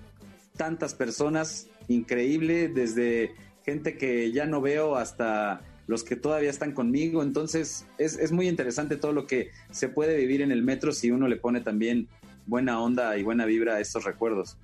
tantas 0.55 0.93
personas, 0.93 1.67
increíble, 1.89 2.69
desde 2.69 3.33
gente 3.65 3.97
que 3.97 4.31
ya 4.31 4.45
no 4.45 4.61
veo 4.61 4.95
hasta 4.95 5.61
los 5.87 6.03
que 6.03 6.15
todavía 6.15 6.49
están 6.49 6.73
conmigo. 6.73 7.23
Entonces 7.23 7.85
es, 7.97 8.17
es 8.17 8.31
muy 8.31 8.47
interesante 8.47 8.95
todo 8.95 9.13
lo 9.13 9.27
que 9.27 9.51
se 9.71 9.89
puede 9.89 10.17
vivir 10.17 10.41
en 10.41 10.51
el 10.51 10.63
metro 10.63 10.91
si 10.91 11.11
uno 11.11 11.27
le 11.27 11.35
pone 11.35 11.61
también 11.61 12.07
buena 12.45 12.81
onda 12.81 13.17
y 13.17 13.23
buena 13.23 13.45
vibra 13.45 13.75
a 13.75 13.79
estos 13.79 14.03
recuerdos. 14.03 14.57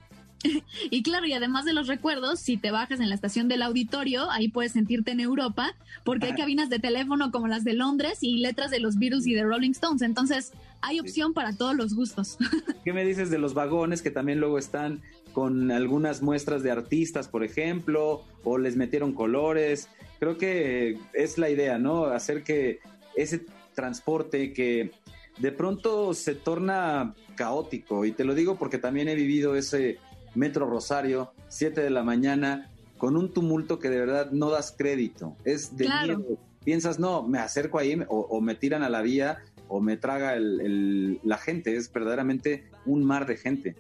Y 0.90 1.04
claro, 1.04 1.26
y 1.26 1.34
además 1.34 1.66
de 1.66 1.74
los 1.74 1.88
recuerdos, 1.88 2.40
si 2.40 2.58
te 2.58 2.72
bajas 2.72 3.00
en 3.00 3.10
la 3.10 3.16
estación 3.16 3.48
del 3.48 3.62
auditorio, 3.62 4.30
ahí 4.32 4.48
puedes 4.48 4.72
sentirte 4.72 5.12
en 5.12 5.20
Europa, 5.20 5.76
porque 6.04 6.28
hay 6.28 6.36
cabinas 6.36 6.70
de 6.70 6.80
teléfono 6.80 7.32
como 7.32 7.48
las 7.48 7.64
de 7.64 7.74
Londres 7.74 8.20
y 8.22 8.38
letras 8.38 8.72
de 8.72 8.80
los 8.80 8.98
Beatles 8.98 9.28
y 9.28 9.34
de 9.34 9.44
Rolling 9.44 9.72
Stones. 9.72 10.02
Entonces, 10.02 10.54
hay 10.82 11.00
opción 11.00 11.34
para 11.34 11.54
todos 11.54 11.76
los 11.76 11.94
gustos. 11.94 12.38
¿Qué 12.84 12.94
me 12.94 13.04
dices 13.06 13.30
de 13.30 13.38
los 13.38 13.54
vagones 13.54 14.02
que 14.02 14.12
también 14.12 14.40
luego 14.40 14.58
están 14.58 15.02
con 15.40 15.72
algunas 15.72 16.22
muestras 16.22 16.64
de 16.64 16.72
artistas, 16.72 17.30
por 17.30 17.46
ejemplo, 17.46 18.24
o 18.44 18.58
les 18.58 18.76
metieron 18.76 19.14
colores? 19.14 19.88
Creo 20.20 20.38
que 20.38 20.98
es 21.14 21.38
la 21.38 21.50
idea, 21.50 21.78
¿no? 21.80 22.08
Hacer 22.08 22.44
que 22.44 22.80
ese 23.16 23.46
transporte 23.74 24.52
que 24.52 24.92
de 25.38 25.52
pronto 25.54 26.14
se 26.14 26.36
torna 26.36 27.16
caótico, 27.36 28.04
y 28.04 28.12
te 28.12 28.26
lo 28.26 28.36
digo 28.36 28.58
porque 28.58 28.80
también 28.80 29.08
he 29.08 29.16
vivido 29.16 29.56
ese 29.56 29.98
Metro 30.36 30.70
Rosario, 30.70 31.32
7 31.48 31.80
de 31.82 31.90
la 31.90 32.04
mañana, 32.04 32.70
con 32.98 33.16
un 33.16 33.32
tumulto 33.32 33.80
que 33.80 33.90
de 33.90 34.00
verdad 34.02 34.32
no 34.32 34.50
das 34.50 34.76
crédito. 34.78 35.38
Es 35.46 35.78
de 35.78 35.86
Claro. 35.86 36.18
miedo. 36.18 36.38
Piensas, 36.66 37.00
no, 37.00 37.24
me 37.26 37.40
acerco 37.40 37.80
ahí 37.80 37.98
o, 38.10 38.18
o 38.20 38.42
me 38.42 38.56
tiran 38.56 38.84
a 38.84 38.90
la 38.90 39.02
vía 39.02 39.38
o 39.70 39.80
me 39.80 39.96
traga 39.96 40.34
el- 40.36 40.60
el- 40.60 41.20
la 41.24 41.38
gente. 41.38 41.78
Es 41.78 41.90
verdaderamente 41.94 42.66
un 42.86 43.06
mar 43.06 43.26
de 43.26 43.38
gente. 43.38 43.76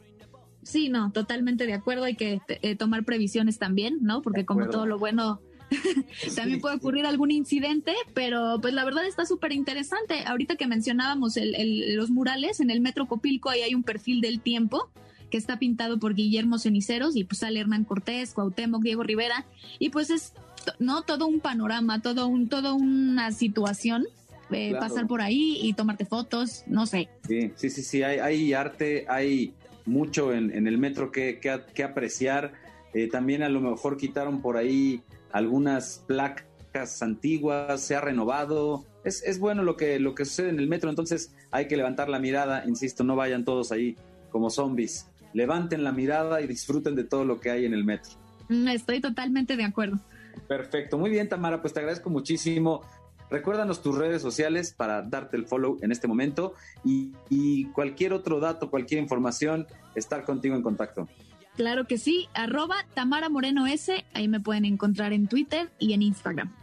Sí, 0.63 0.89
no, 0.89 1.11
totalmente 1.11 1.65
de 1.65 1.73
acuerdo. 1.73 2.03
Hay 2.05 2.15
que 2.15 2.41
eh, 2.47 2.75
tomar 2.75 3.03
previsiones 3.05 3.57
también, 3.57 3.99
¿no? 4.01 4.21
Porque 4.21 4.45
como 4.45 4.69
todo 4.69 4.85
lo 4.85 4.99
bueno, 4.99 5.39
también 6.35 6.59
puede 6.61 6.75
ocurrir 6.75 7.05
algún 7.05 7.31
incidente, 7.31 7.93
pero 8.13 8.59
pues 8.61 8.73
la 8.73 8.83
verdad 8.85 9.05
está 9.05 9.25
súper 9.25 9.51
interesante. 9.53 10.23
Ahorita 10.25 10.55
que 10.55 10.67
mencionábamos 10.67 11.37
el- 11.37 11.55
el- 11.55 11.95
los 11.95 12.09
murales 12.09 12.59
en 12.59 12.69
el 12.71 12.81
Metro 12.81 13.07
Copilco, 13.07 13.49
ahí 13.49 13.61
hay 13.61 13.75
un 13.75 13.83
perfil 13.83 14.21
del 14.21 14.41
tiempo 14.41 14.89
que 15.29 15.37
está 15.37 15.59
pintado 15.59 15.99
por 15.99 16.15
Guillermo 16.15 16.57
Ceniceros 16.57 17.15
y 17.15 17.23
pues 17.23 17.39
sale 17.39 17.59
Hernán 17.59 17.83
Cortés, 17.85 18.33
Cuauhtémoc, 18.33 18.81
Diego 18.81 19.03
Rivera 19.03 19.45
y 19.77 19.89
pues 19.89 20.09
es 20.09 20.33
no 20.79 21.03
todo 21.03 21.27
un 21.27 21.39
panorama, 21.39 22.01
todo 22.01 22.27
un 22.27 22.49
todo 22.49 22.73
una 22.75 23.31
situación 23.31 24.05
eh, 24.51 24.69
Claro. 24.69 24.79
pasar 24.87 25.05
por 25.07 25.21
ahí 25.21 25.59
y 25.61 25.73
tomarte 25.73 26.05
fotos, 26.05 26.63
no 26.65 26.87
sé. 26.87 27.07
Sí, 27.27 27.51
sí, 27.55 27.69
sí, 27.69 27.83
sí, 27.83 28.01
hay, 28.01 28.17
hay 28.17 28.53
arte, 28.53 29.05
hay 29.07 29.53
mucho 29.89 30.33
en, 30.33 30.55
en 30.55 30.67
el 30.67 30.77
metro 30.77 31.11
que, 31.11 31.39
que 31.39 31.83
apreciar. 31.83 32.53
Eh, 32.93 33.07
también 33.07 33.43
a 33.43 33.49
lo 33.49 33.61
mejor 33.61 33.97
quitaron 33.97 34.41
por 34.41 34.57
ahí 34.57 35.01
algunas 35.31 36.03
placas 36.07 37.01
antiguas, 37.01 37.81
se 37.81 37.95
ha 37.95 38.01
renovado. 38.01 38.85
Es, 39.03 39.23
es 39.23 39.39
bueno 39.39 39.63
lo 39.63 39.75
que, 39.75 39.99
lo 39.99 40.15
que 40.15 40.25
sucede 40.25 40.49
en 40.49 40.59
el 40.59 40.67
metro, 40.67 40.89
entonces 40.89 41.33
hay 41.51 41.67
que 41.67 41.77
levantar 41.77 42.09
la 42.09 42.19
mirada, 42.19 42.63
insisto, 42.65 43.03
no 43.03 43.15
vayan 43.15 43.45
todos 43.45 43.71
ahí 43.71 43.95
como 44.29 44.49
zombies. 44.49 45.07
Levanten 45.33 45.83
la 45.83 45.91
mirada 45.91 46.41
y 46.41 46.47
disfruten 46.47 46.95
de 46.95 47.03
todo 47.03 47.23
lo 47.25 47.39
que 47.39 47.51
hay 47.51 47.65
en 47.65 47.73
el 47.73 47.83
metro. 47.83 48.11
Mm, 48.49 48.67
Estoy 48.69 48.99
totalmente 48.99 49.55
de 49.55 49.63
acuerdo. 49.63 49.99
Perfecto, 50.47 50.97
muy 50.97 51.09
bien 51.09 51.29
Tamara, 51.29 51.61
pues 51.61 51.73
te 51.73 51.79
agradezco 51.79 52.09
muchísimo. 52.09 52.81
Recuérdanos 53.29 53.81
tus 53.81 53.97
redes 53.97 54.21
sociales 54.21 54.73
para 54.75 55.01
darte 55.01 55.37
el 55.37 55.45
follow 55.45 55.77
en 55.81 55.91
este 55.91 56.07
momento 56.07 56.53
y, 56.83 57.13
y 57.29 57.65
cualquier 57.71 58.13
otro 58.13 58.39
dato, 58.39 58.69
cualquier 58.69 59.01
información, 59.01 59.67
estar 59.95 60.23
contigo 60.25 60.55
en 60.55 60.61
contacto. 60.61 61.07
Claro 61.55 61.85
que 61.87 61.97
sí, 61.97 62.29
arroba 62.33 62.85
Tamara 62.93 63.27
Moreno 63.27 63.67
S, 63.67 64.05
ahí 64.13 64.27
me 64.27 64.39
pueden 64.39 64.65
encontrar 64.65 65.11
en 65.11 65.27
Twitter 65.27 65.69
y 65.77 65.93
en 65.93 66.01
Instagram. 66.01 66.53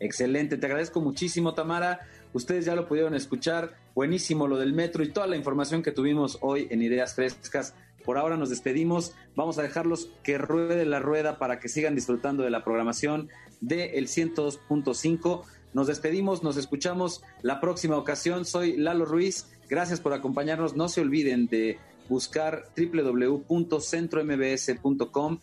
Excelente, 0.00 0.56
te 0.56 0.66
agradezco 0.66 1.00
muchísimo 1.00 1.54
Tamara. 1.54 2.00
Ustedes 2.32 2.64
ya 2.64 2.74
lo 2.74 2.86
pudieron 2.86 3.14
escuchar, 3.14 3.76
buenísimo 3.94 4.46
lo 4.46 4.58
del 4.58 4.72
metro 4.72 5.02
y 5.02 5.10
toda 5.10 5.26
la 5.26 5.36
información 5.36 5.82
que 5.82 5.92
tuvimos 5.92 6.38
hoy 6.40 6.68
en 6.70 6.82
Ideas 6.82 7.14
Frescas. 7.14 7.74
Por 8.04 8.16
ahora 8.16 8.36
nos 8.36 8.50
despedimos, 8.50 9.14
vamos 9.34 9.58
a 9.58 9.62
dejarlos 9.62 10.10
que 10.22 10.38
ruede 10.38 10.84
la 10.84 10.98
rueda 10.98 11.38
para 11.38 11.58
que 11.58 11.68
sigan 11.68 11.94
disfrutando 11.94 12.42
de 12.42 12.50
la 12.50 12.64
programación 12.64 13.28
de 13.60 13.98
el 13.98 14.08
102.5. 14.08 15.42
Nos 15.74 15.86
despedimos, 15.86 16.42
nos 16.42 16.56
escuchamos 16.56 17.22
la 17.42 17.60
próxima 17.60 17.96
ocasión. 17.96 18.44
Soy 18.44 18.76
Lalo 18.76 19.04
Ruiz, 19.04 19.46
gracias 19.68 20.00
por 20.00 20.12
acompañarnos. 20.12 20.74
No 20.76 20.88
se 20.88 21.00
olviden 21.00 21.46
de 21.46 21.78
buscar 22.08 22.64
www.centrombs.com 22.76 25.38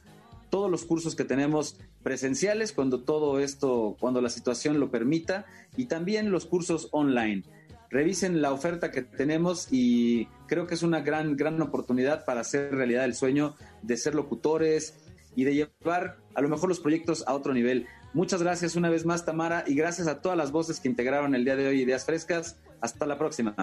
todos 0.50 0.72
los 0.72 0.86
cursos 0.86 1.16
que 1.16 1.26
tenemos 1.26 1.78
presenciales 2.02 2.72
cuando 2.72 3.02
todo 3.02 3.40
esto, 3.40 3.98
cuando 4.00 4.22
la 4.22 4.30
situación 4.30 4.80
lo 4.80 4.90
permita, 4.90 5.46
y 5.76 5.86
también 5.86 6.32
los 6.32 6.46
cursos 6.46 6.88
online. 6.92 7.44
Revisen 7.90 8.42
la 8.42 8.52
oferta 8.52 8.92
que 8.92 9.02
tenemos 9.02 9.68
y 9.72 10.28
creo 10.48 10.68
que 10.68 10.76
es 10.76 10.84
una 10.84 11.02
gran, 11.02 11.36
gran 11.36 11.62
oportunidad 11.62 12.26
para 12.26 12.42
hacer 12.42 12.74
realidad 12.74 13.06
el 13.06 13.16
sueño 13.16 13.56
de 13.82 13.98
ser 13.98 14.16
locutores 14.16 14.96
y 15.36 15.44
de 15.44 15.56
llevar 15.56 16.18
a 16.34 16.42
lo 16.42 16.50
mejor 16.50 16.70
los 16.70 16.80
proyectos 16.80 17.24
a 17.28 17.34
otro 17.34 17.54
nivel. 17.54 17.88
Muchas 18.16 18.42
gracias 18.42 18.78
una 18.78 18.90
vez 18.90 19.06
más, 19.06 19.26
Tamara, 19.26 19.66
y 19.68 19.76
gracias 19.76 20.08
a 20.08 20.22
todas 20.22 20.38
las 20.38 20.54
voces 20.54 20.80
que 20.80 20.88
integraron 20.88 21.36
el 21.36 21.44
día 21.44 21.58
de 21.58 21.68
hoy 21.68 21.82
Ideas 21.82 22.06
Frescas. 22.06 22.56
Hasta 22.80 23.06
la 23.06 23.18
próxima. 23.18 23.54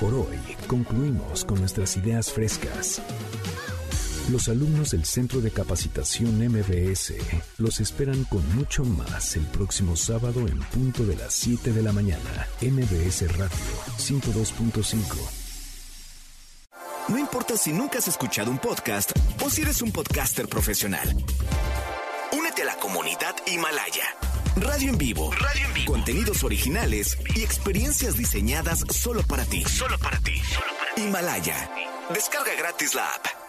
Por 0.00 0.14
hoy 0.14 0.38
concluimos 0.66 1.44
con 1.44 1.60
nuestras 1.60 1.98
ideas 1.98 2.32
frescas. 2.32 3.02
Los 4.32 4.48
alumnos 4.48 4.92
del 4.92 5.04
Centro 5.04 5.42
de 5.42 5.50
Capacitación 5.50 6.38
MBS 6.38 7.12
los 7.58 7.80
esperan 7.80 8.24
con 8.24 8.42
mucho 8.56 8.82
más 8.82 9.36
el 9.36 9.44
próximo 9.44 9.94
sábado 9.94 10.48
en 10.48 10.58
punto 10.58 11.04
de 11.04 11.16
las 11.16 11.34
7 11.34 11.70
de 11.70 11.82
la 11.82 11.92
mañana. 11.92 12.48
MBS 12.62 13.30
Radio 13.36 13.50
102.5. 13.98 14.96
No 17.08 17.18
importa 17.18 17.18
importa 17.18 17.58
si 17.58 17.74
nunca 17.74 17.98
has 17.98 18.08
escuchado 18.08 18.50
un 18.50 18.56
podcast 18.56 19.12
o 19.44 19.50
si 19.50 19.60
eres 19.60 19.82
un 19.82 19.92
podcaster 19.92 20.48
profesional. 20.48 21.14
Únete 22.32 22.62
a 22.62 22.64
la 22.64 22.76
comunidad 22.76 23.36
Himalaya. 23.46 24.16
Radio 24.56 24.88
en 24.88 24.96
vivo. 24.96 25.30
Radio 25.32 25.66
en 25.66 25.74
vivo. 25.74 25.92
Contenidos 25.92 26.42
originales 26.42 27.18
y 27.36 27.42
experiencias 27.42 28.16
diseñadas 28.16 28.82
solo 28.88 29.22
para 29.24 29.44
ti. 29.44 29.62
Solo 29.64 29.98
para 29.98 30.18
ti. 30.20 30.40
Himalaya. 30.96 31.70
Descarga 32.14 32.54
gratis 32.54 32.94
la 32.94 33.06
app. 33.08 33.41